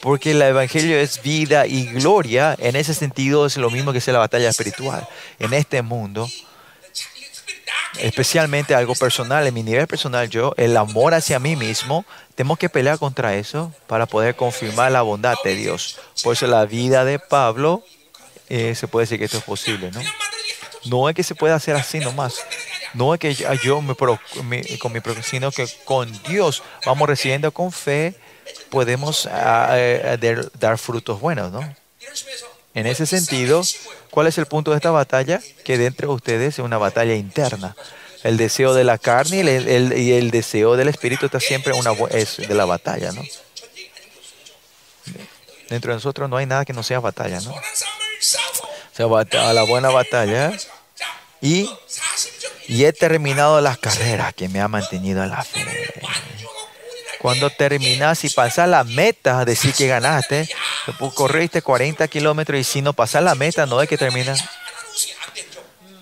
Porque 0.00 0.30
el 0.30 0.40
Evangelio 0.40 0.98
es 0.98 1.20
vida 1.20 1.66
y 1.66 1.84
gloria. 1.88 2.56
En 2.58 2.74
ese 2.74 2.94
sentido 2.94 3.44
es 3.44 3.58
lo 3.58 3.68
mismo 3.68 3.92
que 3.92 3.98
es 3.98 4.06
la 4.06 4.18
batalla 4.18 4.48
espiritual. 4.48 5.06
En 5.38 5.52
este 5.52 5.82
mundo 5.82 6.26
especialmente 7.98 8.74
algo 8.74 8.94
personal, 8.94 9.46
en 9.46 9.54
mi 9.54 9.62
nivel 9.62 9.86
personal 9.86 10.28
yo, 10.28 10.54
el 10.56 10.76
amor 10.76 11.14
hacia 11.14 11.38
mí 11.38 11.56
mismo, 11.56 12.04
tenemos 12.34 12.58
que 12.58 12.68
pelear 12.68 12.98
contra 12.98 13.34
eso 13.34 13.72
para 13.86 14.06
poder 14.06 14.36
confirmar 14.36 14.92
la 14.92 15.02
bondad 15.02 15.34
de 15.44 15.54
Dios. 15.54 15.98
Por 16.22 16.34
eso 16.34 16.46
la 16.46 16.66
vida 16.66 17.04
de 17.04 17.18
Pablo, 17.18 17.82
eh, 18.48 18.74
se 18.74 18.88
puede 18.88 19.04
decir 19.04 19.18
que 19.18 19.24
esto 19.24 19.38
es 19.38 19.44
posible, 19.44 19.90
¿no? 19.90 20.00
No 20.84 21.08
es 21.08 21.14
que 21.14 21.22
se 21.22 21.34
pueda 21.34 21.54
hacer 21.54 21.74
así 21.74 21.98
nomás. 21.98 22.36
No 22.94 23.12
es 23.12 23.20
que 23.20 23.34
yo 23.34 23.82
me, 23.82 23.94
con 23.94 24.92
mi 24.92 25.00
sino 25.22 25.50
que 25.50 25.66
con 25.84 26.10
Dios 26.22 26.62
vamos 26.86 27.08
recibiendo 27.08 27.52
con 27.52 27.72
fe, 27.72 28.14
podemos 28.70 29.26
ah, 29.26 29.70
eh, 29.72 30.48
dar 30.58 30.78
frutos 30.78 31.20
buenos, 31.20 31.52
¿no? 31.52 31.60
En 32.78 32.86
ese 32.86 33.06
sentido, 33.06 33.60
¿cuál 34.12 34.28
es 34.28 34.38
el 34.38 34.46
punto 34.46 34.70
de 34.70 34.76
esta 34.76 34.92
batalla? 34.92 35.40
Que 35.64 35.76
dentro 35.78 36.10
de 36.10 36.14
ustedes 36.14 36.54
es 36.54 36.58
una 36.60 36.78
batalla 36.78 37.14
interna. 37.14 37.74
El 38.22 38.36
deseo 38.36 38.72
de 38.72 38.84
la 38.84 38.98
carne 38.98 39.38
y 39.38 40.12
el, 40.12 40.30
deseo 40.30 40.76
del 40.76 40.86
espíritu 40.86 41.26
está 41.26 41.40
siempre 41.40 41.72
una, 41.72 41.90
es 42.10 42.36
de 42.36 42.54
la 42.54 42.66
batalla, 42.66 43.10
¿no? 43.10 43.24
Dentro 45.68 45.90
de 45.90 45.96
nosotros 45.96 46.30
no 46.30 46.36
hay 46.36 46.46
nada 46.46 46.64
que 46.64 46.72
no 46.72 46.84
sea 46.84 47.00
batalla, 47.00 47.40
¿no? 47.40 47.50
O 47.50 47.60
sea, 48.92 49.52
la 49.52 49.62
buena 49.64 49.88
batalla. 49.88 50.52
Y, 51.40 51.68
y 52.68 52.84
he 52.84 52.92
terminado 52.92 53.60
las 53.60 53.78
carreras 53.78 54.34
que 54.34 54.48
me 54.48 54.60
ha 54.60 54.68
mantenido 54.68 55.24
en 55.24 55.30
la 55.30 55.42
fe. 55.42 55.66
Cuando 57.18 57.50
terminas 57.50 58.22
y 58.22 58.30
pasas 58.30 58.68
la 58.68 58.84
meta, 58.84 59.44
decir 59.44 59.74
que 59.74 59.88
ganaste, 59.88 60.48
pues 60.98 61.12
corriste 61.12 61.62
40 61.62 62.06
kilómetros 62.08 62.60
y 62.60 62.64
si 62.64 62.82
no 62.82 62.92
pasas 62.92 63.22
la 63.22 63.34
meta, 63.34 63.66
no 63.66 63.80
es 63.82 63.88
que 63.88 63.98
termina. 63.98 64.34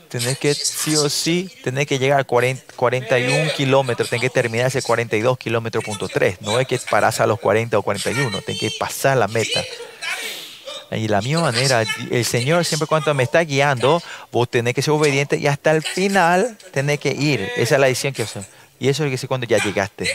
Tenés 0.09 0.39
que, 0.39 0.55
sí 0.55 0.95
o 0.97 1.09
sí, 1.09 1.51
tenés 1.65 1.87
que 1.87 1.99
llegar 1.99 2.21
a 2.21 2.25
40, 2.25 2.75
41 2.77 3.53
kilómetros, 3.55 4.09
tenés 4.09 4.23
que 4.23 4.31
terminar 4.31 4.69
ese 4.69 4.81
42 4.81 5.37
kilómetros 5.37 5.85
punto 5.85 6.09
3. 6.09 6.41
No 6.43 6.61
es 6.61 6.67
que 6.67 6.79
parás 6.79 7.21
a 7.21 7.27
los 7.27 7.41
40 7.41 7.77
o 7.79 7.83
41, 7.83 8.41
tenés 8.43 8.61
que 8.61 8.71
pasar 8.79 9.17
la 9.17 9.27
meta. 9.29 9.63
Y 10.93 11.09
la 11.09 11.21
misma 11.21 11.43
manera, 11.43 11.85
el 12.11 12.25
Señor 12.25 12.65
siempre 12.65 12.87
cuando 12.87 13.13
me 13.13 13.25
está 13.25 13.41
guiando, 13.41 14.01
vos 14.31 14.49
tenés 14.49 14.75
que 14.75 14.83
ser 14.83 14.95
obediente 14.95 15.37
y 15.37 15.49
hasta 15.49 15.73
el 15.73 15.83
final 15.83 16.57
tenés 16.73 17.01
que 17.01 17.11
ir. 17.11 17.51
Esa 17.57 17.75
es 17.75 17.81
la 17.81 17.89
decisión 17.89 18.13
que 18.13 18.23
hace. 18.23 18.41
Y 18.79 18.89
eso 18.89 19.03
es 19.03 19.09
lo 19.09 19.11
que 19.11 19.19
sé 19.19 19.27
cuando 19.27 19.47
ya 19.47 19.59
llegaste 19.59 20.15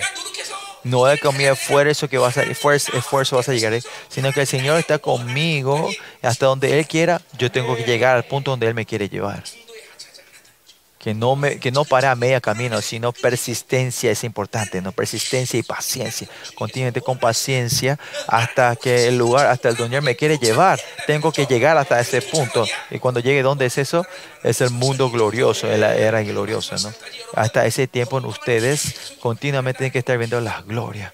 no 0.83 1.05
de 1.05 1.17
comida 1.17 1.51
esfuerzo 1.51 2.07
que 2.07 2.17
vas 2.17 2.37
a 2.37 2.43
esfuerzo, 2.43 3.35
vas 3.35 3.49
a 3.49 3.53
llegar, 3.53 3.73
eh, 3.73 3.81
sino 4.09 4.31
que 4.31 4.41
el 4.41 4.47
Señor 4.47 4.79
está 4.79 4.99
conmigo 4.99 5.89
hasta 6.21 6.45
donde 6.45 6.79
Él 6.79 6.87
quiera, 6.87 7.21
yo 7.37 7.51
tengo 7.51 7.75
que 7.75 7.83
llegar 7.83 8.15
al 8.15 8.23
punto 8.23 8.51
donde 8.51 8.67
Él 8.67 8.73
me 8.73 8.85
quiere 8.85 9.09
llevar 9.09 9.43
que 11.01 11.15
no, 11.15 11.35
me, 11.35 11.57
que 11.57 11.71
no 11.71 11.83
para 11.83 12.11
a 12.11 12.15
media 12.15 12.39
camino, 12.39 12.79
sino 12.79 13.11
persistencia 13.11 14.11
es 14.11 14.23
importante, 14.23 14.83
¿no? 14.83 14.91
Persistencia 14.91 15.59
y 15.59 15.63
paciencia. 15.63 16.27
Continuamente 16.53 17.01
con 17.01 17.17
paciencia 17.17 17.97
hasta 18.27 18.75
que 18.75 19.07
el 19.07 19.17
lugar, 19.17 19.47
hasta 19.47 19.69
el 19.69 19.77
Señor 19.77 20.03
me 20.03 20.15
quiere 20.15 20.37
llevar. 20.37 20.79
Tengo 21.07 21.31
que 21.31 21.47
llegar 21.47 21.75
hasta 21.75 21.99
ese 21.99 22.21
punto. 22.21 22.67
Y 22.91 22.99
cuando 22.99 23.19
llegue, 23.19 23.41
¿dónde 23.41 23.65
es 23.65 23.79
eso? 23.79 24.05
Es 24.43 24.61
el 24.61 24.69
mundo 24.69 25.09
glorioso, 25.09 25.65
la 25.75 25.95
era 25.95 26.21
gloriosa, 26.21 26.75
¿no? 26.83 26.93
Hasta 27.33 27.65
ese 27.65 27.87
tiempo 27.87 28.17
ustedes 28.17 29.15
continuamente 29.19 29.79
tienen 29.79 29.91
que 29.91 29.99
estar 29.99 30.19
viendo 30.19 30.39
las 30.39 30.63
glorias. 30.67 31.13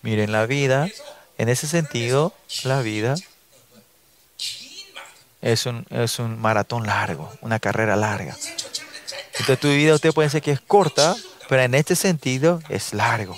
Miren 0.00 0.32
la 0.32 0.46
vida, 0.46 0.88
en 1.36 1.50
ese 1.50 1.66
sentido, 1.66 2.32
la 2.64 2.80
vida 2.80 3.16
es 5.42 5.66
un, 5.66 5.86
es 5.90 6.18
un 6.18 6.38
maratón 6.38 6.86
largo, 6.86 7.32
una 7.40 7.58
carrera 7.58 7.96
larga. 7.96 8.36
Entonces 9.32 9.60
tu 9.60 9.68
vida 9.68 9.94
usted 9.94 10.12
puede 10.12 10.30
ser 10.30 10.42
que 10.42 10.52
es 10.52 10.60
corta, 10.60 11.16
pero 11.48 11.62
en 11.62 11.74
este 11.74 11.96
sentido 11.96 12.60
es 12.68 12.92
largo. 12.92 13.36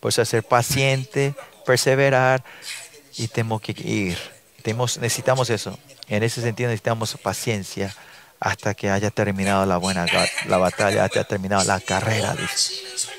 Por 0.00 0.10
eso 0.10 0.24
ser 0.24 0.42
paciente, 0.42 1.34
perseverar 1.64 2.44
y 3.16 3.28
tenemos 3.28 3.60
que 3.60 3.72
ir. 3.72 4.18
Tenemos, 4.62 4.98
necesitamos 4.98 5.50
eso. 5.50 5.78
En 6.08 6.22
ese 6.22 6.40
sentido 6.40 6.68
necesitamos 6.68 7.16
paciencia 7.22 7.94
hasta 8.40 8.74
que 8.74 8.90
haya 8.90 9.10
terminado 9.10 9.66
la 9.66 9.78
buena 9.78 10.06
la 10.46 10.58
batalla, 10.58 11.04
hasta 11.04 11.24
terminado 11.24 11.64
la 11.64 11.80
carrera. 11.80 12.34
Dice 12.34 13.17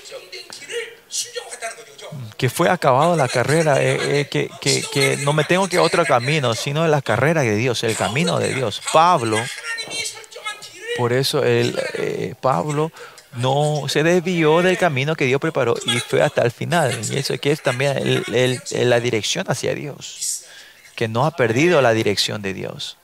que 2.40 2.50
fue 2.50 2.70
acabado 2.70 3.18
la 3.18 3.28
carrera, 3.28 3.84
eh, 3.84 4.22
eh, 4.22 4.28
que, 4.32 4.50
que, 4.62 5.18
no 5.18 5.34
me 5.34 5.44
tengo 5.44 5.68
que 5.68 5.78
otro 5.78 6.06
camino, 6.06 6.56
sino 6.56 6.88
la 6.88 7.02
carrera 7.02 7.42
de 7.42 7.54
Dios, 7.58 7.84
el 7.84 7.98
camino 7.98 8.40
de 8.40 8.54
Dios. 8.54 8.82
Pablo, 8.94 9.38
por 10.98 11.12
eso 11.12 11.44
el, 11.44 11.78
eh, 11.96 12.36
Pablo 12.40 12.94
no 13.34 13.84
se 13.90 14.04
desvió 14.04 14.62
del 14.62 14.78
camino 14.78 15.18
que 15.18 15.26
Dios 15.26 15.42
preparó 15.42 15.76
y 15.86 16.00
fue 16.00 16.22
hasta 16.22 16.42
el 16.44 16.52
final. 16.52 16.98
Y 17.12 17.18
eso 17.18 17.38
que 17.38 17.52
es 17.52 17.62
también 17.62 17.98
el, 17.98 18.62
la 18.90 19.02
dirección 19.02 19.44
hacia 19.50 19.76
Dios, 19.76 20.46
que 20.96 21.10
no 21.10 21.26
ha 21.26 21.32
perdido 21.32 21.82
la 21.82 21.92
dirección 21.92 22.42
de 22.42 22.54
Dios. 22.54 22.99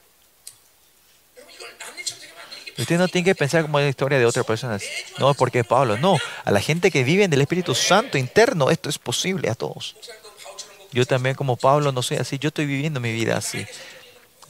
Usted 2.78 2.98
no 2.98 3.08
tiene 3.08 3.26
que 3.26 3.36
pensar 3.36 3.62
como 3.62 3.80
la 3.80 3.88
historia 3.88 4.20
de 4.20 4.26
otras 4.26 4.46
personas. 4.46 4.84
No, 5.18 5.34
porque 5.34 5.64
Pablo. 5.64 5.98
No, 5.98 6.18
a 6.44 6.52
la 6.52 6.60
gente 6.60 6.92
que 6.92 7.04
vive 7.04 7.24
en 7.24 7.32
el 7.32 7.42
Espíritu 7.42 7.74
Santo 7.74 8.18
interno, 8.18 8.70
esto 8.70 8.90
es 8.90 8.98
posible 8.98 9.50
a 9.50 9.56
todos. 9.56 9.96
Yo 10.92 11.06
también 11.06 11.36
como 11.36 11.56
Pablo 11.58 11.92
no 11.92 12.02
soy 12.02 12.18
así, 12.18 12.38
yo 12.38 12.50
estoy 12.50 12.66
viviendo 12.66 13.00
mi 13.00 13.12
vida 13.12 13.38
así. 13.38 13.66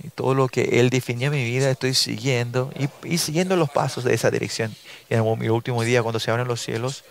Y 0.03 0.10
todo 0.10 0.34
lo 0.34 0.47
que 0.47 0.80
él 0.80 0.89
definió 0.89 1.31
mi 1.31 1.43
vida 1.43 1.69
estoy 1.72 1.93
siguiendo 1.93 2.72
y, 3.03 3.18
siguiendo 3.18 3.56
los 3.56 3.69
pasos 3.69 4.03
de 4.03 4.14
esa 4.14 4.30
dirección. 4.30 4.76
Y 5.10 5.15
en 5.15 5.39
mi 5.39 5.49
último 5.49 5.84
día, 5.84 6.03
cuando 6.03 6.19
se 6.19 6.31
abren 6.31 6.47
los 6.47 6.61
cielos, 6.61 7.03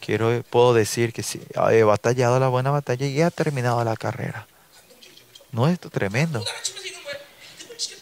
quiero, 0.00 0.42
puedo 0.48 0.74
decir 0.74 1.12
que 1.12 1.22
sí, 1.22 1.40
he 1.70 1.82
batallado 1.82 2.40
la 2.40 2.48
buena 2.48 2.70
batalla 2.70 3.06
y 3.06 3.20
he 3.20 3.30
terminado 3.30 3.84
la 3.84 3.96
carrera. 3.96 4.46
¿No 5.50 5.66
es 5.66 5.74
esto 5.74 5.90
tremendo? 5.90 6.42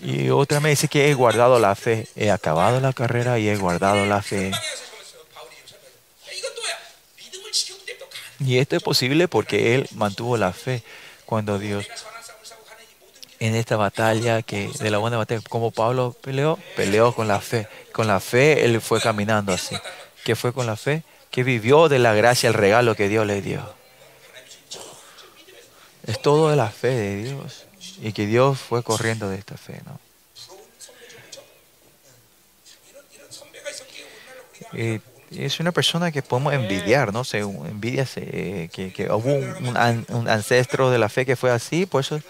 Y 0.03 0.31
otra 0.31 0.61
me 0.61 0.71
dice 0.71 0.89
que 0.89 1.11
he 1.11 1.15
guardado 1.15 1.59
la 1.59 1.75
fe. 1.75 2.07
He 2.17 2.31
acabado 2.31 2.81
la 2.81 2.93
carrera 2.93 3.39
y 3.39 3.49
he 3.49 3.57
guardado 3.57 4.07
la 4.07 4.23
fe. 4.23 4.51
Y 8.41 8.59
esto 8.59 8.77
es 8.77 8.83
posible 8.83 9.29
porque 9.29 9.75
él 9.75 9.89
mantuvo 9.95 10.37
la 10.39 10.53
fe 10.53 10.83
cuando 11.27 11.59
Dios 11.59 11.87
en 13.41 13.55
esta 13.55 13.77
batalla 13.77 14.43
que 14.43 14.71
de 14.79 14.91
la 14.91 14.99
buena 14.99 15.17
batalla 15.17 15.41
como 15.49 15.71
Pablo 15.71 16.15
peleó, 16.21 16.59
peleó 16.77 17.15
con 17.15 17.27
la 17.27 17.41
fe. 17.41 17.67
Con 17.93 18.07
la 18.07 18.21
fe 18.21 18.65
él 18.65 18.81
fue 18.81 19.01
caminando 19.01 19.53
así. 19.53 19.77
¿Qué 20.25 20.37
fue 20.37 20.53
con 20.53 20.67
la 20.67 20.77
fe? 20.77 21.03
Que 21.31 21.43
vivió 21.43 21.89
de 21.89 21.99
la 21.99 22.13
gracia 22.15 22.49
el 22.49 22.55
regalo 22.55 22.95
que 22.95 23.09
Dios 23.09 23.27
le 23.27 23.41
dio. 23.41 23.63
Es 26.07 26.21
todo 26.21 26.51
de 26.51 26.57
la 26.57 26.69
fe 26.69 26.89
de 26.89 27.25
Dios 27.25 27.67
y 28.01 28.13
que 28.13 28.27
Dios 28.27 28.59
fue 28.59 28.83
corriendo 28.83 29.29
de 29.29 29.39
esta 29.39 29.57
fe, 29.57 29.81
¿no? 29.85 29.99
Eh, 34.73 35.01
es 35.31 35.61
una 35.61 35.73
persona 35.73 36.11
que 36.11 36.23
podemos 36.23 36.53
envidiar, 36.53 37.13
¿no? 37.13 37.25
Se 37.25 37.39
envidia 37.39 38.05
que, 38.05 38.93
que, 38.95 39.11
hubo 39.11 39.33
un, 39.33 40.29
ancestro 40.29 40.91
de 40.91 40.99
la 40.99 41.09
fe 41.09 41.25
que 41.25 41.37
fue 41.37 41.51
así, 41.51 41.87
por 41.87 42.01
eso 42.01 42.21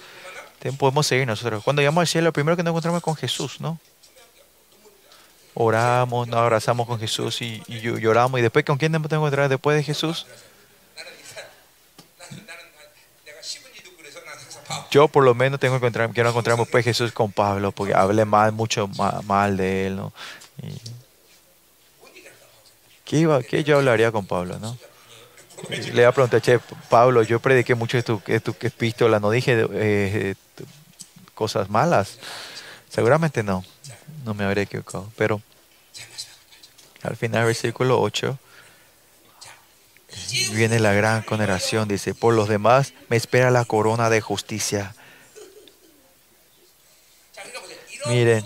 podemos 0.78 1.06
seguir 1.06 1.26
nosotros. 1.26 1.64
Cuando 1.64 1.80
llegamos 1.80 2.02
al 2.02 2.06
cielo, 2.08 2.26
lo 2.26 2.32
primero 2.32 2.56
que 2.56 2.62
nos 2.62 2.72
encontramos 2.72 2.98
es 2.98 3.04
con 3.04 3.16
Jesús, 3.16 3.60
¿no? 3.60 3.78
Oramos, 5.54 6.28
nos 6.28 6.38
abrazamos 6.38 6.86
con 6.86 6.98
Jesús 6.98 7.40
y, 7.42 7.62
y 7.66 7.80
lloramos. 7.80 8.38
¿Y 8.38 8.42
después 8.42 8.64
con 8.64 8.78
quién 8.78 8.92
nos 8.92 9.02
encontrar 9.02 9.48
después 9.48 9.76
de 9.76 9.82
Jesús? 9.82 10.26
Yo 14.90 15.08
por 15.08 15.24
lo 15.24 15.34
menos 15.34 15.60
tengo 15.60 15.74
que 15.74 15.78
encontrar, 15.78 16.10
quiero 16.10 16.30
encontrarme 16.30 16.66
pues 16.66 16.84
Jesús 16.84 17.12
con 17.12 17.32
Pablo, 17.32 17.72
porque 17.72 17.94
hablé 17.94 18.24
mal, 18.24 18.52
mucho 18.52 18.88
mal, 18.88 19.56
de 19.56 19.86
él. 19.86 20.00
¿qué, 23.04 23.18
iba, 23.18 23.42
¿Qué 23.42 23.64
yo 23.64 23.78
hablaría 23.78 24.12
con 24.12 24.26
Pablo, 24.26 24.58
no? 24.58 24.76
Le 25.68 26.02
iba 26.02 26.08
a 26.08 26.12
preguntar, 26.12 26.40
che, 26.40 26.58
Pablo, 26.88 27.22
yo 27.22 27.38
prediqué 27.38 27.74
mucho 27.74 27.96
de 27.96 28.02
tu, 28.02 28.20
de 28.26 28.40
tu 28.40 28.56
epístola, 28.60 29.20
no 29.20 29.30
dije 29.30 29.66
eh, 29.72 30.34
cosas 31.34 31.68
malas. 31.68 32.18
Seguramente 32.88 33.42
no, 33.42 33.64
no 34.24 34.34
me 34.34 34.44
habría 34.44 34.64
equivocado, 34.64 35.10
pero 35.16 35.40
al 37.02 37.16
final, 37.16 37.46
versículo 37.46 38.00
8 38.00 38.38
viene 40.52 40.80
la 40.80 40.92
gran 40.92 41.22
condenación, 41.22 41.88
dice, 41.88 42.14
por 42.14 42.34
los 42.34 42.48
demás 42.48 42.92
me 43.08 43.16
espera 43.16 43.50
la 43.50 43.64
corona 43.64 44.10
de 44.10 44.20
justicia. 44.20 44.94
Miren, 48.06 48.44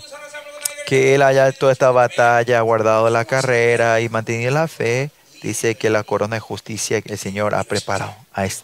que 0.85 1.15
él 1.15 1.21
haya 1.21 1.51
toda 1.51 1.71
esta 1.71 1.91
batalla, 1.91 2.61
guardado 2.61 3.09
la 3.09 3.25
carrera 3.25 4.01
y 4.01 4.09
mantenido 4.09 4.51
la 4.51 4.67
fe, 4.67 5.11
dice 5.41 5.75
que 5.75 5.89
la 5.89 6.03
corona 6.03 6.35
de 6.35 6.39
justicia 6.39 7.01
el 7.03 7.17
Señor 7.17 7.55
ha 7.55 7.63
preparado, 7.63 8.15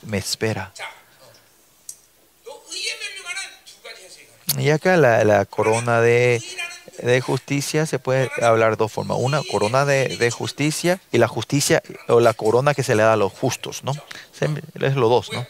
me 0.04 0.18
espera. 0.18 0.74
Y 4.58 4.70
acá 4.70 4.98
la, 4.98 5.24
la 5.24 5.46
corona 5.46 6.02
de 6.02 6.44
de 6.98 7.22
justicia 7.22 7.86
se 7.86 8.00
puede 8.00 8.30
hablar 8.42 8.72
de 8.72 8.76
dos 8.78 8.92
formas. 8.92 9.18
Una, 9.20 9.42
corona 9.50 9.86
de, 9.86 10.32
justicia 10.32 11.00
y 11.12 11.18
la 11.18 11.28
justicia 11.28 11.82
o 12.08 12.20
la 12.20 12.34
corona 12.34 12.74
que 12.74 12.84
se 12.84 12.96
le 12.96 13.04
da 13.04 13.14
a 13.14 13.18
los 13.18 13.32
justos, 13.32 13.84
¿no? 13.84 13.94
Es 14.76 14.96
los 14.96 15.10
dos, 15.10 15.32
¿no? 15.32 15.46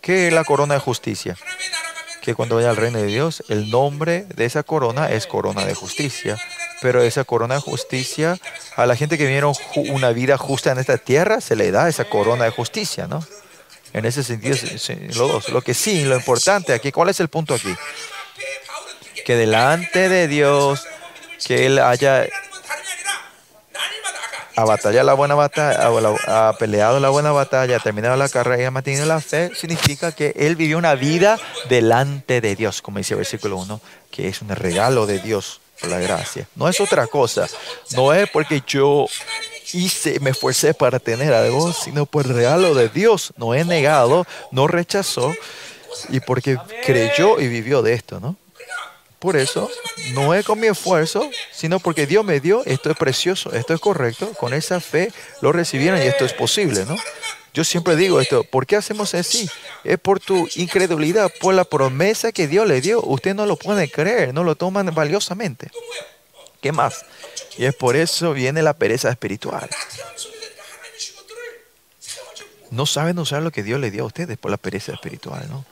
¿Qué 0.00 0.28
es 0.28 0.32
la 0.32 0.44
corona 0.44 0.74
de 0.74 0.80
justicia? 0.80 1.36
Que 2.22 2.34
cuando 2.34 2.56
vaya 2.56 2.70
al 2.70 2.76
reino 2.76 2.98
de 2.98 3.06
Dios, 3.06 3.42
el 3.48 3.70
nombre 3.70 4.26
de 4.34 4.44
esa 4.44 4.62
corona 4.62 5.10
es 5.10 5.26
corona 5.26 5.64
de 5.64 5.74
justicia. 5.74 6.38
Pero 6.80 7.02
esa 7.02 7.24
corona 7.24 7.56
de 7.56 7.60
justicia, 7.60 8.38
a 8.76 8.86
la 8.86 8.94
gente 8.94 9.18
que 9.18 9.24
vivieron 9.24 9.54
una 9.90 10.10
vida 10.10 10.38
justa 10.38 10.70
en 10.70 10.78
esta 10.78 10.96
tierra, 10.96 11.40
se 11.40 11.56
le 11.56 11.70
da 11.72 11.88
esa 11.88 12.04
corona 12.04 12.44
de 12.44 12.50
justicia, 12.50 13.06
¿no? 13.08 13.26
En 13.92 14.04
ese 14.04 14.22
sentido, 14.22 14.56
los 15.08 15.16
dos. 15.16 15.48
Lo 15.48 15.62
que 15.62 15.74
sí, 15.74 16.04
lo 16.04 16.16
importante 16.16 16.72
aquí, 16.72 16.92
¿cuál 16.92 17.08
es 17.08 17.20
el 17.20 17.28
punto 17.28 17.54
aquí? 17.54 17.74
Que 19.28 19.36
delante 19.36 20.08
de 20.08 20.26
Dios, 20.26 20.86
que 21.46 21.66
Él 21.66 21.80
haya 21.80 22.26
a 24.56 24.64
batallar 24.64 25.04
la 25.04 25.12
buena 25.12 25.34
batalla, 25.34 25.86
ha 26.26 26.54
peleado 26.54 26.98
la 26.98 27.10
buena 27.10 27.30
batalla, 27.30 27.76
ha 27.76 27.80
terminado 27.80 28.16
la 28.16 28.30
carrera 28.30 28.62
y 28.62 28.64
ha 28.64 28.70
mantenido 28.70 29.04
la 29.04 29.20
fe, 29.20 29.50
significa 29.54 30.12
que 30.12 30.32
él 30.34 30.56
vivió 30.56 30.78
una 30.78 30.94
vida 30.94 31.38
delante 31.68 32.40
de 32.40 32.56
Dios, 32.56 32.80
como 32.80 32.96
dice 32.96 33.12
el 33.12 33.18
versículo 33.18 33.58
1, 33.58 33.82
que 34.10 34.28
es 34.28 34.40
un 34.40 34.48
regalo 34.48 35.04
de 35.04 35.18
Dios 35.18 35.60
por 35.78 35.90
la 35.90 35.98
gracia. 35.98 36.48
No 36.54 36.66
es 36.66 36.80
otra 36.80 37.06
cosa, 37.06 37.48
no 37.94 38.14
es 38.14 38.30
porque 38.30 38.62
yo 38.66 39.08
hice, 39.74 40.20
me 40.20 40.30
esforcé 40.30 40.72
para 40.72 41.00
tener 41.00 41.34
algo, 41.34 41.70
sino 41.74 42.06
por 42.06 42.24
el 42.24 42.32
regalo 42.32 42.74
de 42.74 42.88
Dios. 42.88 43.34
No 43.36 43.54
he 43.54 43.62
negado, 43.66 44.26
no 44.52 44.68
rechazó 44.68 45.34
y 46.08 46.20
porque 46.20 46.56
creyó 46.86 47.38
y 47.38 47.48
vivió 47.48 47.82
de 47.82 47.92
esto, 47.92 48.20
¿no? 48.20 48.36
Por 49.18 49.36
eso, 49.36 49.68
no 50.12 50.32
es 50.32 50.44
con 50.44 50.60
mi 50.60 50.68
esfuerzo, 50.68 51.28
sino 51.52 51.80
porque 51.80 52.06
Dios 52.06 52.24
me 52.24 52.38
dio, 52.38 52.62
esto 52.66 52.90
es 52.90 52.96
precioso, 52.96 53.52
esto 53.52 53.74
es 53.74 53.80
correcto, 53.80 54.32
con 54.34 54.54
esa 54.54 54.80
fe 54.80 55.12
lo 55.40 55.50
recibieron 55.50 56.00
y 56.00 56.06
esto 56.06 56.24
es 56.24 56.32
posible, 56.32 56.84
¿no? 56.84 56.96
Yo 57.52 57.64
siempre 57.64 57.96
digo 57.96 58.20
esto, 58.20 58.44
¿por 58.44 58.66
qué 58.66 58.76
hacemos 58.76 59.14
así? 59.14 59.50
Es 59.82 59.98
por 59.98 60.20
tu 60.20 60.48
incredulidad, 60.54 61.32
por 61.40 61.54
la 61.54 61.64
promesa 61.64 62.30
que 62.30 62.46
Dios 62.46 62.68
le 62.68 62.80
dio. 62.80 63.02
Usted 63.02 63.34
no 63.34 63.46
lo 63.46 63.56
puede 63.56 63.90
creer, 63.90 64.32
no 64.32 64.44
lo 64.44 64.54
toman 64.54 64.94
valiosamente. 64.94 65.68
¿Qué 66.60 66.70
más? 66.70 67.04
Y 67.56 67.64
es 67.64 67.74
por 67.74 67.96
eso 67.96 68.32
viene 68.32 68.62
la 68.62 68.74
pereza 68.74 69.10
espiritual. 69.10 69.68
No 72.70 72.86
saben 72.86 73.18
usar 73.18 73.42
lo 73.42 73.50
que 73.50 73.64
Dios 73.64 73.80
le 73.80 73.90
dio 73.90 74.04
a 74.04 74.06
ustedes 74.06 74.38
por 74.38 74.52
la 74.52 74.56
pereza 74.56 74.92
espiritual, 74.92 75.48
¿no? 75.48 75.64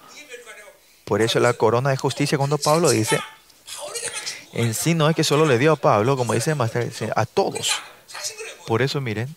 Por 1.04 1.22
eso 1.22 1.38
la 1.38 1.52
corona 1.52 1.90
de 1.90 1.96
justicia, 1.96 2.36
cuando 2.36 2.58
Pablo 2.58 2.90
dice, 2.90 3.20
en 4.56 4.72
sí 4.72 4.94
no 4.94 5.08
es 5.08 5.14
que 5.14 5.22
solo 5.22 5.44
le 5.44 5.58
dio 5.58 5.72
a 5.72 5.76
Pablo, 5.76 6.16
como 6.16 6.32
dice 6.32 6.54
Master, 6.54 6.90
a 7.14 7.26
todos. 7.26 7.72
Por 8.66 8.80
eso 8.80 9.02
miren, 9.02 9.28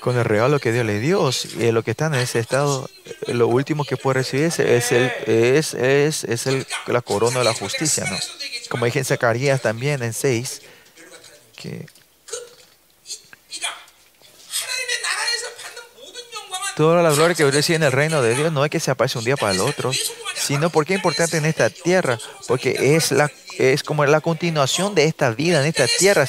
con 0.00 0.18
el 0.18 0.24
regalo 0.24 0.58
que 0.58 0.72
Dios 0.72 0.84
le 0.84 1.00
dio, 1.00 1.30
y 1.58 1.64
eh, 1.64 1.72
lo 1.72 1.82
que 1.82 1.92
está 1.92 2.06
en 2.06 2.16
ese 2.16 2.38
estado, 2.38 2.90
eh, 3.26 3.32
lo 3.32 3.48
último 3.48 3.84
que 3.84 3.96
puede 3.96 4.20
recibir 4.20 4.44
es, 4.44 4.58
el, 4.58 5.10
es, 5.26 5.72
es, 5.72 6.24
es 6.24 6.46
el, 6.46 6.66
la 6.86 7.00
corona 7.00 7.38
de 7.38 7.44
la 7.46 7.54
justicia. 7.54 8.04
¿no? 8.04 8.18
Como 8.68 8.84
dije 8.84 8.98
en 8.98 9.04
Zacarías 9.06 9.62
también 9.62 10.02
en 10.02 10.12
6, 10.12 10.60
que 11.56 11.86
toda 16.76 17.02
la 17.02 17.10
gloria 17.10 17.34
que 17.34 17.50
recibe 17.50 17.76
en 17.76 17.82
el 17.82 17.92
reino 17.92 18.22
de 18.22 18.34
Dios 18.34 18.52
no 18.52 18.64
es 18.64 18.70
que 18.70 18.80
se 18.80 18.90
aparece 18.90 19.18
un 19.18 19.24
día 19.24 19.36
para 19.36 19.52
el 19.52 19.60
otro, 19.60 19.92
sino 20.34 20.70
porque 20.70 20.94
es 20.94 20.98
importante 20.98 21.36
en 21.36 21.44
esta 21.44 21.70
tierra, 21.70 22.18
porque 22.48 22.96
es, 22.96 23.12
la, 23.12 23.30
es 23.58 23.82
como 23.82 24.04
la 24.04 24.20
continuación 24.20 24.94
de 24.94 25.04
esta 25.04 25.30
vida 25.30 25.60
en 25.60 25.66
esta 25.66 25.86
tierra. 25.86 26.26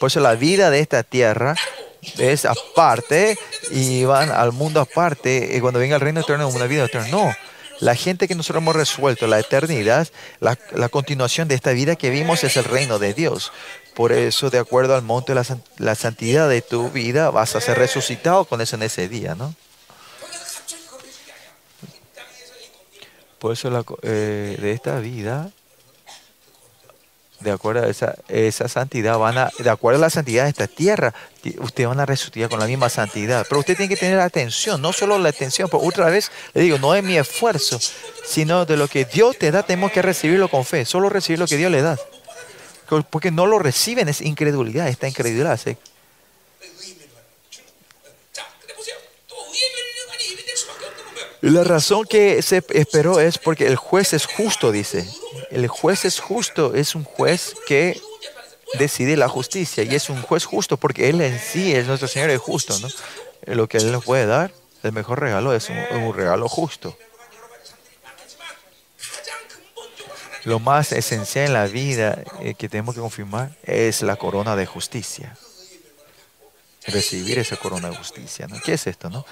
Por 0.00 0.08
eso 0.08 0.20
la 0.20 0.34
vida 0.34 0.70
de 0.70 0.80
esta 0.80 1.02
tierra 1.02 1.54
es 2.18 2.44
aparte 2.44 3.38
y 3.70 4.04
van 4.04 4.30
al 4.30 4.52
mundo 4.52 4.80
aparte 4.80 5.52
y 5.54 5.60
cuando 5.60 5.80
venga 5.80 5.96
el 5.96 6.00
reino 6.00 6.20
eterno 6.20 6.48
una 6.48 6.66
vida 6.66 6.84
eterna. 6.84 7.08
No, 7.08 7.34
la 7.80 7.94
gente 7.94 8.28
que 8.28 8.34
nosotros 8.34 8.62
hemos 8.62 8.76
resuelto, 8.76 9.26
la 9.26 9.38
eternidad, 9.38 10.08
la, 10.40 10.58
la 10.72 10.88
continuación 10.88 11.48
de 11.48 11.54
esta 11.54 11.72
vida 11.72 11.96
que 11.96 12.10
vimos 12.10 12.42
es 12.44 12.56
el 12.56 12.64
reino 12.64 12.98
de 12.98 13.14
Dios. 13.14 13.52
Por 13.94 14.12
eso, 14.12 14.50
de 14.50 14.58
acuerdo 14.58 14.94
al 14.94 15.02
monte 15.02 15.34
la, 15.34 15.44
la 15.78 15.94
santidad 15.94 16.48
de 16.48 16.60
tu 16.60 16.90
vida, 16.90 17.30
vas 17.30 17.56
a 17.56 17.60
ser 17.60 17.78
resucitado 17.78 18.44
con 18.44 18.60
eso 18.60 18.76
en 18.76 18.82
ese 18.82 19.08
día, 19.08 19.34
¿no? 19.34 19.54
Por 23.38 23.52
eso 23.52 23.84
eh, 24.02 24.56
de 24.60 24.72
esta 24.72 24.98
vida, 25.00 25.50
de 27.40 27.50
acuerdo 27.50 27.84
a 27.84 27.88
esa, 28.28 28.68
santidad, 28.68 29.18
van 29.18 29.36
a, 29.36 29.50
de 29.58 29.68
acuerdo 29.68 29.98
a 29.98 30.00
la 30.00 30.10
santidad 30.10 30.44
de 30.44 30.50
esta 30.50 30.66
tierra, 30.66 31.12
ti- 31.42 31.54
ustedes 31.58 31.88
van 31.88 32.00
a 32.00 32.06
resucitar 32.06 32.48
con 32.48 32.58
la 32.58 32.66
misma 32.66 32.88
santidad. 32.88 33.44
Pero 33.48 33.58
usted 33.60 33.76
tiene 33.76 33.94
que 33.94 34.00
tener 34.00 34.18
atención, 34.20 34.80
no 34.80 34.92
solo 34.92 35.18
la 35.18 35.28
atención, 35.28 35.68
pero 35.68 35.82
otra 35.82 36.06
vez 36.08 36.30
le 36.54 36.62
digo, 36.62 36.78
no 36.78 36.94
es 36.94 37.04
mi 37.04 37.18
esfuerzo, 37.18 37.78
sino 38.24 38.64
de 38.64 38.76
lo 38.78 38.88
que 38.88 39.04
Dios 39.04 39.36
te 39.38 39.50
da, 39.50 39.62
tenemos 39.62 39.92
que 39.92 40.00
recibirlo 40.00 40.48
con 40.48 40.64
fe, 40.64 40.86
solo 40.86 41.10
recibir 41.10 41.38
lo 41.38 41.46
que 41.46 41.58
Dios 41.58 41.70
le 41.70 41.82
da. 41.82 41.98
Porque 43.10 43.30
no 43.30 43.46
lo 43.46 43.58
reciben, 43.58 44.08
es 44.08 44.20
incredulidad, 44.22 44.88
esta 44.88 45.08
incredulidad. 45.08 45.60
¿sí? 45.62 45.76
La 51.40 51.64
razón 51.64 52.06
que 52.06 52.40
se 52.42 52.62
esperó 52.70 53.20
es 53.20 53.38
porque 53.38 53.66
el 53.66 53.76
juez 53.76 54.12
es 54.12 54.26
justo, 54.26 54.72
dice. 54.72 55.06
El 55.50 55.68
juez 55.68 56.04
es 56.04 56.18
justo, 56.18 56.74
es 56.74 56.94
un 56.94 57.04
juez 57.04 57.54
que 57.66 58.00
decide 58.78 59.16
la 59.16 59.28
justicia 59.28 59.84
y 59.84 59.94
es 59.94 60.10
un 60.10 60.22
juez 60.22 60.44
justo 60.44 60.76
porque 60.76 61.08
Él 61.08 61.20
en 61.20 61.38
sí 61.38 61.74
es 61.74 61.86
nuestro 61.86 62.08
Señor 62.08 62.30
es 62.30 62.40
justo, 62.40 62.78
¿no? 62.78 62.88
Lo 63.54 63.68
que 63.68 63.78
Él 63.78 63.92
nos 63.92 64.04
puede 64.04 64.26
dar, 64.26 64.52
el 64.82 64.92
mejor 64.92 65.20
regalo 65.20 65.52
es 65.54 65.68
un, 65.68 66.14
regalo 66.14 66.48
justo. 66.48 66.96
Lo 70.44 70.60
más 70.60 70.92
esencial 70.92 71.46
en 71.46 71.52
la 71.52 71.66
vida 71.66 72.22
eh, 72.40 72.54
que 72.54 72.68
tenemos 72.68 72.94
que 72.94 73.00
confirmar 73.00 73.50
es 73.64 74.02
la 74.02 74.16
corona 74.16 74.54
de 74.54 74.64
justicia. 74.64 75.36
Recibir 76.86 77.40
esa 77.40 77.56
corona 77.56 77.90
de 77.90 77.96
justicia, 77.96 78.46
¿no? 78.46 78.60
¿Qué 78.60 78.74
es 78.74 78.86
esto, 78.86 79.10
no? 79.10 79.26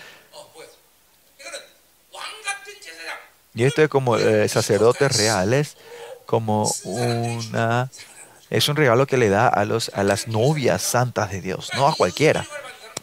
Y 3.55 3.65
esto 3.65 3.83
es 3.83 3.89
como 3.89 4.17
eh, 4.17 4.49
sacerdotes 4.49 5.17
reales, 5.17 5.77
como 6.27 6.71
una... 6.85 7.91
Es 8.51 8.69
un 8.69 8.77
regalo 8.77 9.07
que 9.07 9.17
le 9.17 9.29
da 9.29 9.49
a, 9.49 9.65
los, 9.65 9.91
a 9.95 10.05
las 10.05 10.29
novias 10.29 10.83
santas 10.83 11.31
de 11.31 11.41
Dios, 11.41 11.71
no 11.75 11.89
a 11.89 11.95
cualquiera. 11.95 12.47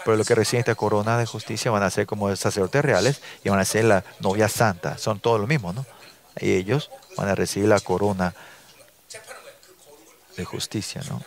Pero 0.03 0.17
lo 0.17 0.23
que 0.23 0.35
reciben 0.35 0.59
esta 0.59 0.75
corona 0.75 1.17
de 1.17 1.25
justicia 1.25 1.71
van 1.71 1.83
a 1.83 1.89
ser 1.89 2.05
como 2.05 2.33
sacerdotes 2.35 2.83
reales 2.83 3.21
y 3.43 3.49
van 3.49 3.59
a 3.59 3.65
ser 3.65 3.85
la 3.85 4.03
novia 4.19 4.49
santa. 4.49 4.97
Son 4.97 5.19
todos 5.19 5.39
lo 5.39 5.47
mismo, 5.47 5.73
¿no? 5.73 5.85
Y 6.39 6.53
ellos 6.53 6.89
van 7.17 7.29
a 7.29 7.35
recibir 7.35 7.67
la 7.69 7.79
corona 7.79 8.33
de 10.37 10.45
justicia, 10.45 11.01
¿no? 11.09 11.21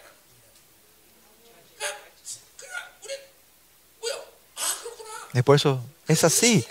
Y 5.34 5.42
por 5.42 5.56
eso 5.56 5.82
es 6.06 6.24
así. 6.24 6.64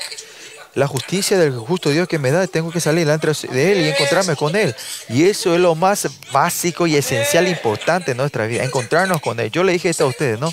La 0.75 0.87
justicia 0.87 1.37
del 1.37 1.55
justo 1.57 1.91
Dios 1.91 2.07
que 2.07 2.17
me 2.17 2.31
da, 2.31 2.47
tengo 2.47 2.71
que 2.71 2.79
salir 2.79 3.05
delante 3.05 3.27
de 3.47 3.71
Él 3.71 3.81
y 3.81 3.89
encontrarme 3.89 4.35
con 4.35 4.55
Él. 4.55 4.75
Y 5.09 5.25
eso 5.25 5.53
es 5.53 5.61
lo 5.61 5.75
más 5.75 6.07
básico 6.31 6.87
y 6.87 6.95
esencial 6.95 7.47
importante 7.47 8.11
en 8.11 8.17
nuestra 8.17 8.47
vida, 8.47 8.63
encontrarnos 8.63 9.21
con 9.21 9.39
Él. 9.39 9.51
Yo 9.51 9.63
le 9.63 9.73
dije 9.73 9.89
esto 9.89 10.05
a 10.05 10.07
ustedes, 10.07 10.39
¿no? 10.39 10.51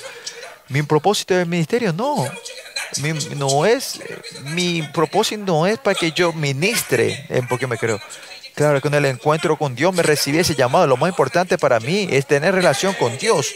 Mi 0.68 0.82
propósito 0.82 1.34
del 1.34 1.46
ministerio, 1.46 1.92
no. 1.92 2.26
Mi, 3.02 3.12
no 3.36 3.64
es, 3.64 4.00
mi 4.44 4.82
propósito 4.82 5.42
no 5.44 5.66
es 5.66 5.78
para 5.78 5.94
que 5.94 6.12
yo 6.12 6.32
ministre, 6.32 7.26
porque 7.48 7.66
me 7.66 7.78
creo. 7.78 8.00
Claro, 8.60 8.78
con 8.82 8.92
el 8.92 9.06
encuentro 9.06 9.56
con 9.56 9.74
Dios 9.74 9.94
me 9.94 10.02
recibí 10.02 10.36
ese 10.36 10.54
llamado. 10.54 10.86
Lo 10.86 10.98
más 10.98 11.08
importante 11.08 11.56
para 11.56 11.80
mí 11.80 12.06
es 12.10 12.26
tener 12.26 12.54
relación 12.54 12.92
con 12.92 13.16
Dios. 13.16 13.54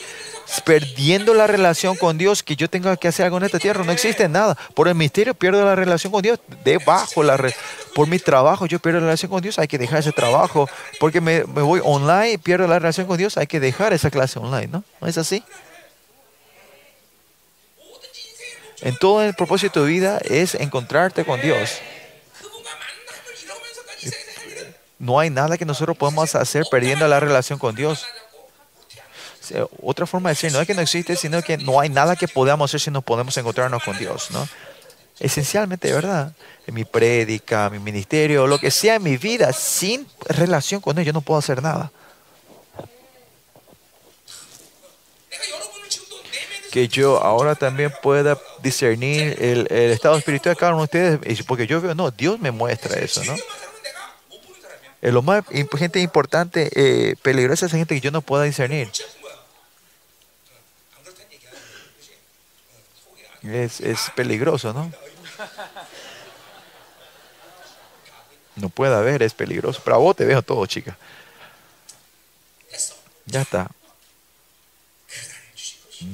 Perdiendo 0.65 1.35
la 1.35 1.47
relación 1.47 1.95
con 1.95 2.17
Dios, 2.17 2.43
que 2.43 2.57
yo 2.57 2.71
tenga 2.71 2.97
que 2.97 3.09
hacer 3.09 3.27
algo 3.27 3.37
en 3.37 3.43
esta 3.43 3.59
tierra, 3.59 3.85
no 3.85 3.93
existe 3.93 4.31
nada. 4.31 4.57
Por 4.73 4.89
el 4.89 4.95
misterio 4.95 5.35
pierdo 5.35 5.63
la 5.63 5.75
relación 5.75 6.11
con 6.11 6.23
Dios. 6.23 6.41
Debajo, 6.65 7.23
la 7.23 7.37
por 7.95 8.09
mi 8.09 8.19
trabajo, 8.19 8.65
yo 8.65 8.79
pierdo 8.79 9.01
la 9.01 9.05
relación 9.09 9.31
con 9.31 9.43
Dios. 9.43 9.59
Hay 9.59 9.69
que 9.69 9.77
dejar 9.77 9.99
ese 9.99 10.13
trabajo. 10.13 10.71
Porque 10.99 11.21
me, 11.21 11.45
me 11.45 11.61
voy 11.61 11.83
online 11.85 12.39
pierdo 12.39 12.67
la 12.67 12.79
relación 12.79 13.07
con 13.07 13.19
Dios. 13.19 13.37
Hay 13.37 13.47
que 13.47 13.61
dejar 13.61 13.93
esa 13.93 14.11
clase 14.11 14.39
online, 14.39 14.69
¿no? 14.69 14.85
¿No 15.03 15.07
es 15.07 15.19
así? 15.19 15.45
En 18.81 18.97
todo 18.97 19.23
el 19.23 19.35
propósito 19.35 19.85
de 19.85 19.91
vida 19.91 20.19
es 20.25 20.55
encontrarte 20.55 21.27
con 21.27 21.43
Dios. 21.43 21.79
No 24.99 25.19
hay 25.19 25.31
nada 25.31 25.59
que 25.59 25.65
nosotros 25.65 25.97
podamos 25.97 26.35
hacer 26.35 26.65
perdiendo 26.71 27.07
la 27.09 27.21
relación 27.21 27.59
con 27.59 27.75
Dios. 27.75 28.07
Eh, 29.51 29.65
otra 29.83 30.07
forma 30.07 30.31
de 30.31 30.35
decir, 30.35 30.53
no 30.53 30.61
es 30.61 30.66
que 30.66 30.75
no 30.75 30.81
existe, 30.81 31.16
sino 31.16 31.43
que 31.43 31.59
no 31.59 31.81
hay 31.81 31.89
nada 31.89 32.16
que 32.16 32.29
podamos 32.29 32.71
hacer 32.71 32.81
si 32.81 32.91
no 32.91 33.03
podemos 33.03 33.37
encontrarnos 33.37 33.83
con 33.83 33.99
Dios, 33.99 34.31
¿no? 34.31 34.49
Esencialmente, 35.19 35.93
¿verdad? 35.93 36.33
En 36.66 36.75
mi 36.75 36.85
prédica, 36.85 37.69
mi 37.71 37.79
ministerio, 37.79 38.47
lo 38.47 38.59
que 38.59 38.71
sea 38.71 38.97
en 38.97 39.03
mi 39.03 39.16
vida, 39.16 39.53
sin 39.53 40.07
relación 40.29 40.81
con 40.81 40.99
Él, 40.99 41.05
yo 41.05 41.12
no 41.12 41.21
puedo 41.21 41.39
hacer 41.39 41.62
nada. 41.62 41.93
que 46.75 46.89
yo 46.89 47.23
ahora 47.23 47.55
también 47.55 47.95
pueda 48.03 48.37
discernir 48.61 49.37
el, 49.41 49.69
el, 49.71 49.93
estado 49.93 50.19
espiritual 50.19 50.57
de 50.57 50.59
cada 50.59 50.73
uno 50.73 50.81
de 50.81 51.19
ustedes, 51.19 51.43
porque 51.45 51.69
yo 51.69 51.81
veo, 51.81 51.95
no, 51.95 52.11
Dios 52.11 52.41
me 52.41 52.51
muestra 52.51 52.99
eso, 52.99 53.23
¿no? 53.23 53.37
Eh, 55.05 55.13
lo 55.13 55.21
más 55.21 55.45
gente 55.77 56.01
importante, 56.01 56.71
eh, 56.75 57.15
peligrosa 57.21 57.67
es 57.67 57.73
gente 57.73 57.95
que 57.95 58.01
yo 58.01 58.11
no 58.11 58.23
pueda 58.23 58.45
discernir. 58.45 58.91
Es, 63.43 63.83
es 63.83 64.11
peligroso, 64.17 64.73
¿no? 64.73 64.91
No 68.57 68.71
pueda 68.71 69.01
ver, 69.01 69.23
es 69.23 69.35
peligroso. 69.35 69.83
Bravo, 69.85 70.15
te 70.15 70.25
veo 70.25 70.41
todo, 70.41 70.65
chica. 70.65 70.97
Ya 73.27 73.43
está 73.43 73.71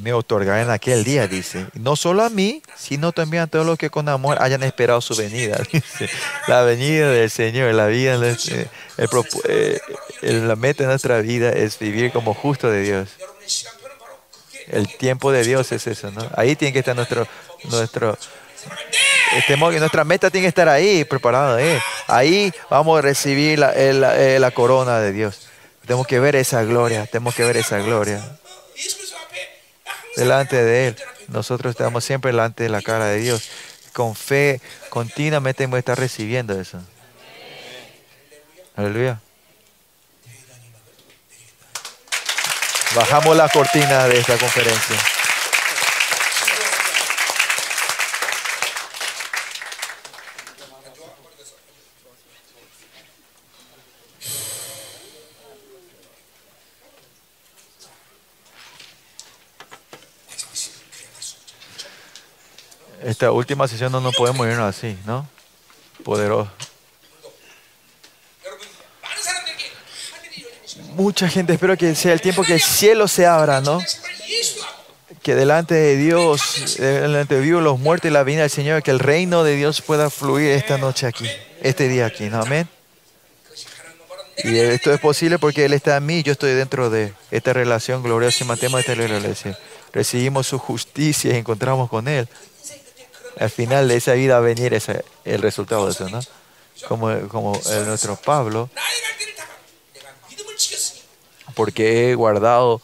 me 0.02 0.12
otorgará 0.12 0.62
en 0.62 0.70
aquel 0.70 1.04
día, 1.04 1.26
dice. 1.26 1.66
No 1.74 1.96
solo 1.96 2.22
a 2.22 2.30
mí, 2.30 2.62
sino 2.76 3.12
también 3.12 3.44
a 3.44 3.46
todos 3.46 3.66
los 3.66 3.78
que 3.78 3.90
con 3.90 4.08
amor 4.08 4.38
hayan 4.40 4.62
esperado 4.62 5.00
su 5.00 5.14
venida, 5.16 5.60
dice. 5.72 6.08
La 6.48 6.62
venida 6.62 7.10
del 7.10 7.30
Señor, 7.30 7.72
la 7.74 7.86
vida, 7.86 8.14
el, 8.14 8.24
eh, 8.24 9.80
el, 10.22 10.48
la 10.48 10.56
meta 10.56 10.84
de 10.84 10.88
nuestra 10.88 11.20
vida 11.20 11.50
es 11.50 11.78
vivir 11.78 12.12
como 12.12 12.34
justo 12.34 12.70
de 12.70 12.82
Dios. 12.82 13.08
El 14.68 14.88
tiempo 14.96 15.32
de 15.32 15.44
Dios 15.44 15.72
es 15.72 15.86
eso, 15.86 16.10
¿no? 16.12 16.28
Ahí 16.36 16.54
tiene 16.54 16.72
que 16.72 16.78
estar 16.78 16.94
nuestro, 16.94 17.26
nuestro, 17.64 18.16
este, 19.36 19.56
nuestra 19.56 20.04
meta 20.04 20.30
tiene 20.30 20.44
que 20.44 20.48
estar 20.48 20.68
ahí, 20.68 21.04
preparada. 21.04 21.60
¿eh? 21.62 21.80
Ahí 22.06 22.52
vamos 22.68 22.98
a 22.98 23.02
recibir 23.02 23.58
la, 23.58 23.72
eh, 23.74 24.38
la 24.38 24.50
corona 24.50 25.00
de 25.00 25.12
Dios. 25.12 25.48
Tenemos 25.86 26.06
que 26.06 26.20
ver 26.20 26.36
esa 26.36 26.62
gloria, 26.62 27.06
tenemos 27.06 27.34
que 27.34 27.44
ver 27.44 27.56
esa 27.56 27.78
gloria 27.78 28.20
delante 30.20 30.62
de 30.62 30.88
Él. 30.88 30.96
Nosotros 31.28 31.70
estamos 31.70 32.04
siempre 32.04 32.30
delante 32.30 32.64
de 32.64 32.68
la 32.68 32.82
cara 32.82 33.06
de 33.06 33.18
Dios. 33.18 33.48
Con 33.92 34.14
fe, 34.14 34.60
continuamente 34.90 35.64
hemos 35.64 35.78
estar 35.78 35.98
recibiendo 35.98 36.58
eso. 36.58 36.78
Aleluya. 38.76 39.20
Bajamos 42.94 43.36
la 43.36 43.48
cortina 43.48 44.06
de 44.06 44.18
esta 44.18 44.36
conferencia. 44.36 44.96
última 63.28 63.68
sesión 63.68 63.92
no, 63.92 64.00
no 64.00 64.12
podemos 64.12 64.46
irnos 64.46 64.76
así, 64.76 64.96
¿no? 65.04 65.28
Poderoso. 66.04 66.50
Mucha 70.94 71.28
gente, 71.28 71.52
espero 71.52 71.76
que 71.76 71.94
sea 71.94 72.12
el 72.12 72.20
tiempo 72.20 72.42
que 72.42 72.54
el 72.54 72.60
cielo 72.60 73.08
se 73.08 73.26
abra, 73.26 73.60
¿no? 73.60 73.80
Que 75.22 75.34
delante 75.34 75.74
de 75.74 75.96
Dios, 75.96 76.76
delante 76.78 77.36
de 77.36 77.42
Dios, 77.42 77.62
los 77.62 77.78
muertos 77.78 78.10
y 78.10 78.12
la 78.12 78.22
vida 78.22 78.42
del 78.42 78.50
Señor, 78.50 78.82
que 78.82 78.90
el 78.90 78.98
reino 78.98 79.44
de 79.44 79.56
Dios 79.56 79.82
pueda 79.82 80.10
fluir 80.10 80.50
esta 80.50 80.78
noche 80.78 81.06
aquí, 81.06 81.26
este 81.62 81.88
día 81.88 82.06
aquí, 82.06 82.28
¿no? 82.28 82.40
Amén. 82.42 82.68
Y 84.44 84.58
esto 84.58 84.92
es 84.92 85.00
posible 85.00 85.38
porque 85.38 85.64
Él 85.66 85.72
está 85.72 85.96
en 85.96 86.06
mí, 86.06 86.22
yo 86.22 86.32
estoy 86.32 86.52
dentro 86.52 86.90
de 86.90 87.12
esta 87.30 87.52
relación 87.52 88.02
gloriosa 88.02 88.44
y 88.44 88.46
mantemos 88.46 88.80
esta 88.80 88.92
iglesia. 88.92 89.58
Recibimos 89.92 90.46
su 90.46 90.58
justicia 90.58 91.34
y 91.34 91.36
encontramos 91.36 91.88
con 91.90 92.08
Él 92.08 92.28
al 93.40 93.48
final 93.48 93.88
de 93.88 93.96
esa 93.96 94.12
vida 94.12 94.34
va 94.34 94.40
a 94.40 94.42
venir 94.42 94.74
ese, 94.74 95.02
el 95.24 95.40
resultado 95.40 95.86
de 95.86 95.92
eso, 95.92 96.08
¿no? 96.10 96.20
Como, 96.86 97.10
como 97.28 97.58
el 97.70 97.86
nuestro 97.86 98.16
Pablo, 98.16 98.68
porque 101.54 102.10
he 102.10 102.14
guardado, 102.14 102.82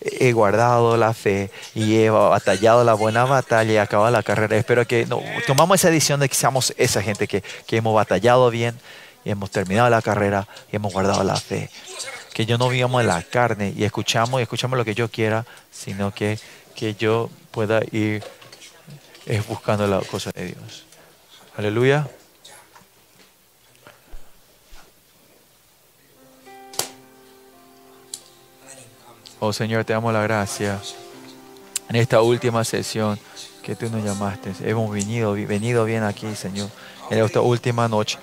he 0.00 0.32
guardado 0.32 0.96
la 0.96 1.12
fe 1.12 1.50
y 1.74 1.96
he 1.96 2.10
batallado 2.10 2.84
la 2.84 2.94
buena 2.94 3.24
batalla 3.24 3.72
y 3.72 3.76
acabado 3.76 4.12
la 4.12 4.22
carrera. 4.22 4.56
Espero 4.56 4.86
que 4.86 5.06
no, 5.06 5.20
tomamos 5.46 5.80
esa 5.80 5.90
decisión 5.90 6.20
de 6.20 6.28
que 6.28 6.36
seamos 6.36 6.72
esa 6.76 7.02
gente 7.02 7.26
que, 7.26 7.42
que 7.66 7.76
hemos 7.76 7.94
batallado 7.94 8.50
bien 8.50 8.78
y 9.24 9.30
hemos 9.30 9.50
terminado 9.50 9.90
la 9.90 10.02
carrera 10.02 10.46
y 10.70 10.76
hemos 10.76 10.92
guardado 10.92 11.24
la 11.24 11.36
fe. 11.36 11.68
Que 12.32 12.46
yo 12.46 12.58
no 12.58 12.68
vivamos 12.68 13.00
en 13.00 13.08
la 13.08 13.22
carne 13.22 13.74
y 13.76 13.82
escuchamos 13.82 14.38
y 14.38 14.44
escuchamos 14.44 14.78
lo 14.78 14.84
que 14.84 14.94
yo 14.94 15.08
quiera, 15.08 15.44
sino 15.72 16.12
que, 16.12 16.38
que 16.76 16.94
yo 16.94 17.28
pueda 17.50 17.80
ir 17.90 18.22
eh, 19.26 19.42
buscando 19.48 19.86
la 19.86 20.00
cosa 20.00 20.30
de 20.32 20.46
Dios. 20.46 20.84
Aleluya. 21.56 22.08
Oh 29.40 29.52
Señor, 29.52 29.84
te 29.84 29.92
damos 29.92 30.12
la 30.12 30.22
gracia 30.22 30.80
en 31.88 31.96
esta 31.96 32.22
última 32.22 32.64
sesión 32.64 33.18
que 33.62 33.76
tú 33.76 33.90
nos 33.90 34.02
llamaste. 34.02 34.52
Hemos 34.62 34.90
venido, 34.90 35.32
venido 35.32 35.84
bien 35.84 36.02
aquí, 36.02 36.34
Señor, 36.34 36.70
en 37.10 37.22
esta 37.22 37.40
última 37.40 37.88
noche. 37.88 38.18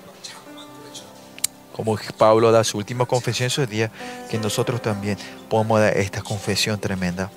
Como 1.72 1.96
Pablo 2.18 2.52
da 2.52 2.64
su 2.64 2.78
última 2.78 3.06
confesión 3.06 3.46
esos 3.46 3.68
días, 3.68 3.90
que 4.30 4.38
nosotros 4.38 4.82
también 4.82 5.16
podamos 5.48 5.80
dar 5.80 5.96
esta 5.96 6.22
confesión 6.22 6.78
tremenda. 6.78 7.30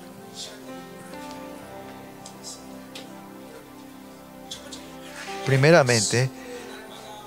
Primeramente, 5.46 6.28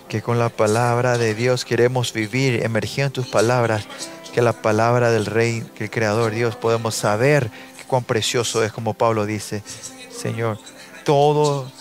que 0.09 0.21
con 0.21 0.37
la 0.37 0.49
palabra 0.49 1.17
de 1.17 1.33
Dios 1.33 1.63
queremos 1.63 2.11
vivir, 2.11 2.63
emergido 2.65 3.07
en 3.07 3.13
tus 3.13 3.27
palabras, 3.27 3.87
que 4.33 4.41
la 4.41 4.51
palabra 4.53 5.09
del 5.09 5.25
Rey, 5.25 5.63
que 5.73 5.85
el 5.85 5.89
Creador 5.89 6.33
Dios, 6.33 6.57
podemos 6.57 6.95
saber 6.95 7.49
que 7.77 7.85
cuán 7.85 8.03
precioso 8.03 8.61
es, 8.63 8.73
como 8.73 8.93
Pablo 8.93 9.25
dice, 9.25 9.63
Señor, 10.11 10.59
todo, 11.05 11.71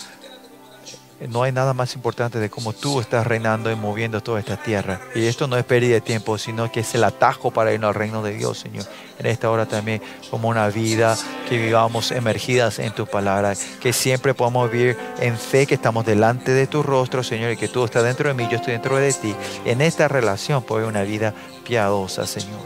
no 1.27 1.43
hay 1.43 1.51
nada 1.51 1.74
más 1.74 1.97
importante 1.97 2.39
de 2.39 2.49
cómo 2.49 2.73
tú 2.73 3.01
estás 3.01 3.27
reinando 3.27 3.73
y 3.73 3.74
moviendo 3.74 4.20
toda 4.20 4.39
esta 4.39 4.57
tierra. 4.57 5.01
Y 5.16 5.27
esto 5.27 5.49
no 5.49 5.57
es 5.57 5.65
pérdida 5.65 5.95
de 5.95 6.01
tiempo, 6.01 6.39
sino 6.39 6.70
que 6.70 6.81
es 6.81 6.95
el 6.95 7.03
atajo 7.03 7.51
para 7.51 7.73
irnos 7.73 7.89
al 7.89 7.95
reino 7.95 8.23
de 8.23 8.35
Dios, 8.35 8.59
Señor. 8.59 8.85
En 9.19 9.27
esta 9.27 9.51
hora 9.51 9.66
también, 9.66 10.01
como 10.31 10.49
una 10.49 10.69
vida 10.69 11.16
que 11.49 11.59
vivamos 11.59 12.12
emergidas 12.12 12.78
en 12.78 12.93
tu 12.93 13.07
palabra, 13.07 13.55
que 13.81 13.93
siempre 13.93 14.32
podamos 14.32 14.70
vivir 14.70 14.97
en 15.19 15.36
fe, 15.36 15.66
que 15.66 15.74
estamos 15.74 16.07
delante 16.07 16.53
de 16.53 16.69
tu 16.69 16.85
rostro, 16.85 17.24
Señor, 17.24 17.51
y 17.51 17.57
que 17.57 17.66
tú 17.66 17.85
estás 17.85 18.05
dentro 18.05 18.28
de 18.28 18.35
mí, 18.35 18.47
yo 18.49 18.59
estoy 18.59 18.74
dentro 18.74 18.97
de 18.97 19.12
ti. 19.12 19.35
En 19.65 19.81
esta 19.81 20.07
relación, 20.07 20.62
puede 20.62 20.86
una 20.86 21.03
vida 21.03 21.35
piadosa, 21.65 22.27
Señor. 22.27 22.61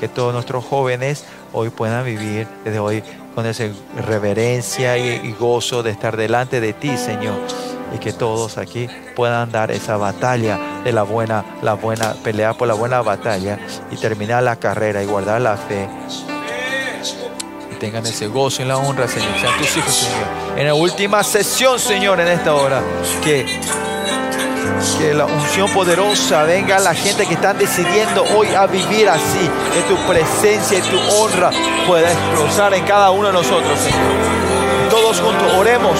Que 0.00 0.08
todos 0.08 0.32
nuestros 0.32 0.64
jóvenes 0.64 1.24
hoy 1.52 1.68
puedan 1.68 2.06
vivir 2.06 2.46
desde 2.64 2.78
hoy 2.78 3.02
con 3.34 3.44
esa 3.44 3.64
reverencia 4.06 4.96
y, 4.96 5.28
y 5.28 5.32
gozo 5.32 5.82
de 5.82 5.90
estar 5.90 6.16
delante 6.16 6.60
de 6.60 6.72
ti, 6.72 6.96
Señor 6.96 7.77
y 7.94 7.98
que 7.98 8.12
todos 8.12 8.58
aquí 8.58 8.88
puedan 9.16 9.50
dar 9.50 9.70
esa 9.70 9.96
batalla 9.96 10.58
de 10.84 10.92
la 10.92 11.02
buena, 11.02 11.44
la 11.62 11.74
buena, 11.74 12.14
pelear 12.22 12.56
por 12.56 12.68
la 12.68 12.74
buena 12.74 13.02
batalla 13.02 13.58
y 13.90 13.96
terminar 13.96 14.42
la 14.42 14.56
carrera 14.56 15.02
y 15.02 15.06
guardar 15.06 15.40
la 15.40 15.56
fe. 15.56 15.88
Y 17.72 17.74
tengan 17.76 18.04
ese 18.06 18.26
gozo 18.26 18.62
y 18.62 18.64
la 18.64 18.76
honra, 18.76 19.08
Señor. 19.08 19.30
Sean 19.40 19.58
tus 19.58 19.76
hijos, 19.76 19.94
Señor. 19.94 20.26
En 20.56 20.66
la 20.66 20.74
última 20.74 21.22
sesión, 21.22 21.78
Señor, 21.78 22.20
en 22.20 22.28
esta 22.28 22.54
hora, 22.54 22.82
que, 23.22 23.46
que 24.98 25.14
la 25.14 25.26
unción 25.26 25.70
poderosa 25.70 26.42
venga 26.44 26.76
a 26.76 26.80
la 26.80 26.94
gente 26.94 27.26
que 27.26 27.34
están 27.34 27.58
decidiendo 27.58 28.24
hoy 28.36 28.48
a 28.48 28.66
vivir 28.66 29.08
así, 29.08 29.48
que 29.72 29.82
tu 29.82 29.96
presencia 30.10 30.78
y 30.78 30.82
tu 30.82 30.98
honra 31.16 31.50
pueda 31.86 32.10
explosar 32.10 32.74
en 32.74 32.84
cada 32.84 33.10
uno 33.10 33.28
de 33.28 33.32
nosotros, 33.34 33.78
Señor. 33.78 34.90
Todos 34.90 35.20
juntos, 35.20 35.52
oremos. 35.54 35.98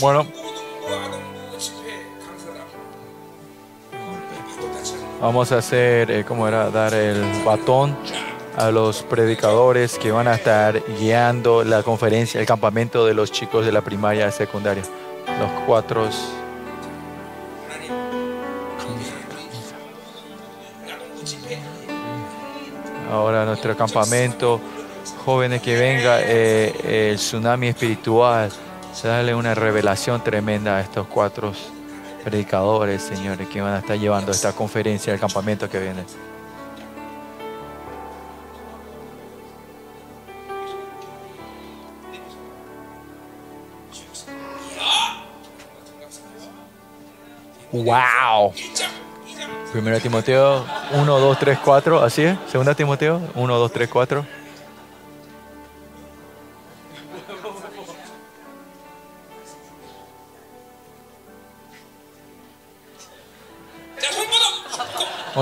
Bueno, 0.00 0.26
vamos 5.20 5.52
a 5.52 5.58
hacer, 5.58 6.10
eh, 6.10 6.24
¿cómo 6.24 6.48
era? 6.48 6.68
Dar 6.70 6.94
el 6.94 7.22
batón 7.44 7.96
a 8.56 8.70
los 8.70 9.02
predicadores 9.04 9.98
que 9.98 10.10
van 10.10 10.26
a 10.26 10.34
estar 10.34 10.82
guiando 10.98 11.62
la 11.62 11.82
conferencia, 11.84 12.40
el 12.40 12.46
campamento 12.46 13.06
de 13.06 13.14
los 13.14 13.30
chicos 13.30 13.64
de 13.64 13.70
la 13.70 13.82
primaria 13.82 14.28
y 14.28 14.32
secundaria. 14.32 14.82
Los 15.38 15.50
cuatro. 15.64 16.08
Ahora 23.12 23.44
nuestro 23.44 23.76
campamento, 23.76 24.60
jóvenes 25.24 25.62
que 25.62 25.76
venga, 25.76 26.18
eh, 26.20 27.10
el 27.10 27.16
tsunami 27.16 27.68
espiritual. 27.68 28.50
Se 28.94 29.08
dale 29.08 29.34
una 29.34 29.54
revelación 29.54 30.22
tremenda 30.22 30.76
a 30.76 30.80
estos 30.80 31.08
cuatro 31.08 31.52
predicadores, 32.22 33.02
señores, 33.02 33.48
que 33.48 33.60
van 33.60 33.74
a 33.74 33.78
estar 33.80 33.98
llevando 33.98 34.30
esta 34.30 34.52
conferencia, 34.52 35.12
el 35.12 35.18
campamento 35.18 35.68
que 35.68 35.80
viene. 35.80 36.04
¡Wow! 47.72 48.52
Primero 49.72 49.98
Timoteo 49.98 50.64
1, 50.92 51.18
2, 51.18 51.38
3, 51.40 51.58
4, 51.64 52.00
así 52.00 52.22
es. 52.22 52.38
Segunda 52.48 52.76
Timoteo 52.76 53.20
1, 53.34 53.58
2, 53.58 53.72
3, 53.72 53.88
4. 53.88 54.43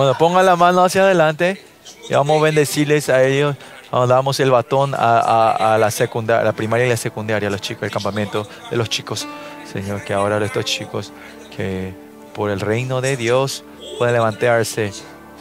Bueno, 0.02 0.18
pongan 0.18 0.44
la 0.46 0.56
mano 0.56 0.82
hacia 0.82 1.02
adelante 1.02 1.64
y 2.10 2.12
vamos 2.12 2.40
a 2.40 2.42
bendecirles 2.42 3.08
a 3.08 3.22
ellos. 3.22 3.54
Damos 3.92 4.40
el 4.40 4.50
batón 4.50 4.96
a, 4.96 5.74
a- 5.74 5.78
la 5.78 5.92
secundaria, 5.92 6.42
la 6.42 6.52
primaria 6.52 6.86
y 6.86 6.88
la 6.88 6.96
secundaria, 6.96 7.46
a 7.48 7.52
los 7.52 7.60
chicos, 7.60 7.84
el 7.84 7.92
campamento 7.92 8.48
de 8.68 8.76
los 8.76 8.88
chicos. 8.88 9.28
Señor, 9.72 10.02
que 10.02 10.12
ahora 10.12 10.44
estos 10.44 10.64
chicos 10.64 11.12
que 11.56 11.94
por 12.34 12.50
el 12.50 12.58
reino 12.58 13.00
de 13.00 13.16
Dios 13.16 13.62
pueden 13.96 14.14
levantarse 14.14 14.90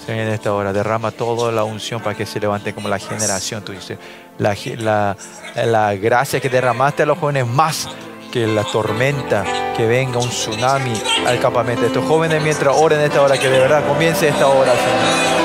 Señor, 0.06 0.28
en 0.28 0.30
esta 0.34 0.54
hora. 0.54 0.72
Derrama 0.72 1.10
toda 1.10 1.52
la 1.52 1.64
unción 1.64 2.00
para 2.00 2.16
que 2.16 2.28
se 2.28 2.40
levante 2.40 2.72
como 2.72 2.88
la 2.88 3.00
generación. 3.00 3.64
Dices, 3.68 3.98
la, 4.38 4.56
la, 4.78 5.18
la 5.56 5.96
gracia 5.96 6.40
que 6.40 6.50
derramaste 6.50 7.02
a 7.02 7.08
los 7.08 7.18
jóvenes 7.18 7.48
más 7.48 7.90
que 8.32 8.46
la 8.46 8.64
tormenta, 8.66 9.44
que 9.76 9.86
venga 9.86 10.20
un 10.20 10.30
tsunami 10.30 10.94
al 11.26 11.40
campamento. 11.40 11.86
Estos 11.86 12.06
jóvenes 12.06 12.42
mientras 12.42 12.76
oren 12.76 13.02
esta 13.02 13.22
hora, 13.22 13.38
que 13.38 13.50
de 13.50 13.60
verdad 13.60 13.86
comience 13.88 14.28
esta 14.28 14.48
hora, 14.48 14.72
Señor. 14.72 15.41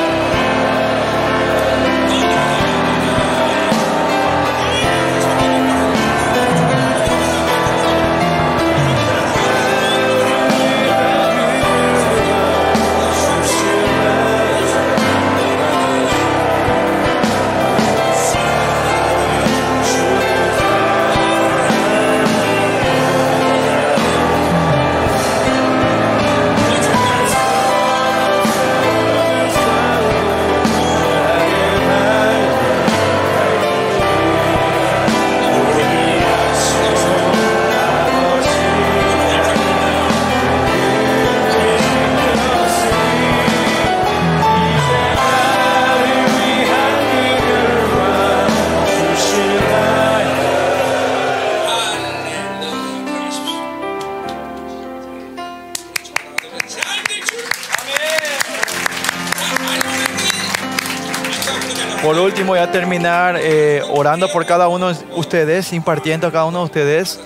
Terminar 62.70 63.36
eh, 63.38 63.82
orando 63.90 64.28
por 64.30 64.46
cada 64.46 64.68
uno 64.68 64.92
de 64.92 65.04
ustedes, 65.14 65.72
impartiendo 65.72 66.26
a 66.26 66.32
cada 66.32 66.44
uno 66.44 66.58
de 66.60 66.64
ustedes. 66.64 67.20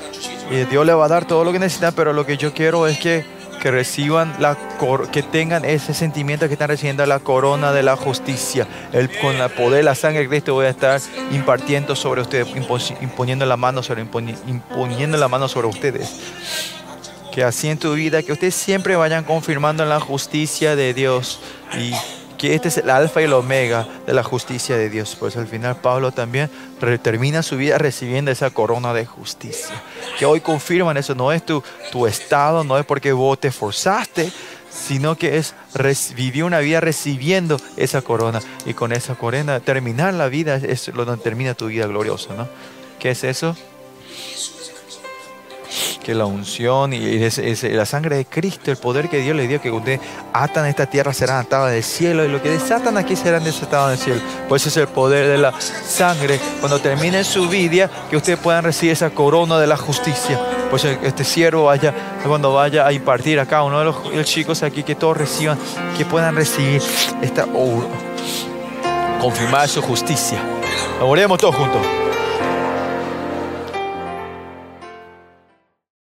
Y 0.50 0.64
Dios 0.64 0.84
le 0.84 0.92
va 0.94 1.04
a 1.04 1.08
dar 1.08 1.24
todo 1.26 1.44
lo 1.44 1.52
que 1.52 1.58
necesitan, 1.58 1.94
pero 1.94 2.12
lo 2.12 2.26
que 2.26 2.36
yo 2.36 2.52
quiero 2.52 2.86
es 2.86 2.98
que, 2.98 3.24
que 3.62 3.70
reciban 3.70 4.34
la 4.40 4.56
cor- 4.78 5.08
que 5.10 5.22
tengan 5.22 5.64
ese 5.64 5.94
sentimiento 5.94 6.48
que 6.48 6.54
están 6.54 6.68
recibiendo 6.68 7.04
la 7.06 7.20
corona 7.20 7.72
de 7.72 7.82
la 7.82 7.96
justicia. 7.96 8.66
El, 8.92 9.10
con 9.18 9.36
el 9.36 9.50
poder, 9.50 9.84
la 9.84 9.94
sangre 9.94 10.22
de 10.22 10.28
Cristo 10.28 10.54
voy 10.54 10.66
a 10.66 10.70
estar 10.70 11.00
impartiendo 11.30 11.94
sobre 11.94 12.22
ustedes, 12.22 12.48
imponiendo 13.00 13.46
la 13.46 13.56
mano 13.56 13.82
sobre, 13.82 14.04
imponi- 14.04 14.36
imponiendo 14.48 15.16
la 15.18 15.28
mano 15.28 15.46
sobre 15.46 15.68
ustedes. 15.68 16.20
Que 17.32 17.44
así 17.44 17.68
en 17.68 17.78
tu 17.78 17.92
vida, 17.92 18.24
que 18.24 18.32
ustedes 18.32 18.56
siempre 18.56 18.96
vayan 18.96 19.22
confirmando 19.22 19.84
en 19.84 19.88
la 19.88 20.00
justicia 20.00 20.74
de 20.74 20.92
Dios 20.94 21.38
y 21.78 21.92
que 22.40 22.54
este 22.54 22.68
es 22.68 22.78
el 22.78 22.88
alfa 22.88 23.20
y 23.20 23.24
el 23.24 23.34
omega 23.34 23.86
de 24.06 24.14
la 24.14 24.22
justicia 24.22 24.74
de 24.74 24.88
Dios. 24.88 25.14
Pues 25.20 25.36
al 25.36 25.46
final 25.46 25.76
Pablo 25.76 26.10
también 26.10 26.48
termina 27.02 27.42
su 27.42 27.58
vida 27.58 27.76
recibiendo 27.76 28.30
esa 28.30 28.48
corona 28.48 28.94
de 28.94 29.04
justicia. 29.04 29.82
Que 30.18 30.24
hoy 30.24 30.40
confirman 30.40 30.96
eso, 30.96 31.14
no 31.14 31.32
es 31.32 31.44
tu, 31.44 31.62
tu 31.92 32.06
estado, 32.06 32.64
no 32.64 32.78
es 32.78 32.86
porque 32.86 33.12
vos 33.12 33.38
te 33.38 33.48
esforzaste, 33.48 34.32
sino 34.70 35.16
que 35.16 35.36
es 35.36 35.54
vivir 36.16 36.44
una 36.44 36.60
vida 36.60 36.80
recibiendo 36.80 37.60
esa 37.76 38.00
corona. 38.00 38.40
Y 38.64 38.72
con 38.72 38.92
esa 38.92 39.16
corona 39.16 39.60
terminar 39.60 40.14
la 40.14 40.28
vida 40.28 40.56
es 40.56 40.88
lo 40.88 41.04
donde 41.04 41.22
termina 41.22 41.52
tu 41.52 41.66
vida 41.66 41.86
gloriosa, 41.86 42.32
¿no? 42.34 42.48
¿Qué 42.98 43.10
es 43.10 43.22
eso? 43.22 43.54
Que 46.10 46.14
la 46.16 46.26
unción 46.26 46.92
y 46.92 47.22
ese- 47.22 47.48
ese- 47.52 47.70
la 47.70 47.86
sangre 47.86 48.16
de 48.16 48.24
Cristo, 48.24 48.72
el 48.72 48.76
poder 48.78 49.08
que 49.08 49.18
Dios 49.18 49.36
le 49.36 49.46
dio, 49.46 49.60
que 49.62 49.70
ustedes 49.70 50.00
atan 50.32 50.66
esta 50.66 50.86
tierra 50.86 51.12
serán 51.14 51.36
atadas 51.46 51.70
del 51.70 51.84
cielo 51.84 52.24
y 52.24 52.28
lo 52.28 52.42
que 52.42 52.50
desatan 52.50 52.96
aquí 52.96 53.14
serán 53.14 53.44
desatados 53.44 53.90
del 53.90 53.98
cielo. 54.00 54.20
Pues 54.48 54.62
ese 54.66 54.80
es 54.80 54.88
el 54.88 54.92
poder 54.92 55.28
de 55.28 55.38
la 55.38 55.52
sangre. 55.60 56.40
Cuando 56.58 56.80
termine 56.80 57.22
su 57.22 57.48
vida, 57.48 57.88
que 58.10 58.16
ustedes 58.16 58.40
puedan 58.40 58.64
recibir 58.64 58.92
esa 58.92 59.10
corona 59.10 59.60
de 59.60 59.68
la 59.68 59.76
justicia. 59.76 60.40
Pues 60.68 60.84
este 60.84 61.22
siervo 61.22 61.66
vaya, 61.66 61.94
cuando 62.26 62.54
vaya 62.54 62.84
a 62.88 62.92
impartir 62.92 63.38
a 63.38 63.46
cada 63.46 63.62
uno 63.62 63.78
de 63.78 63.84
los, 63.84 64.12
los 64.12 64.26
chicos 64.26 64.64
aquí, 64.64 64.82
que 64.82 64.96
todos 64.96 65.16
reciban, 65.16 65.56
que 65.96 66.04
puedan 66.04 66.34
recibir 66.34 66.82
esta, 67.22 67.44
oh, 67.54 67.84
confirmar 69.20 69.68
su 69.68 69.80
justicia. 69.80 70.38
Oremos 71.00 71.38
todos 71.38 71.54
juntos. 71.54 71.80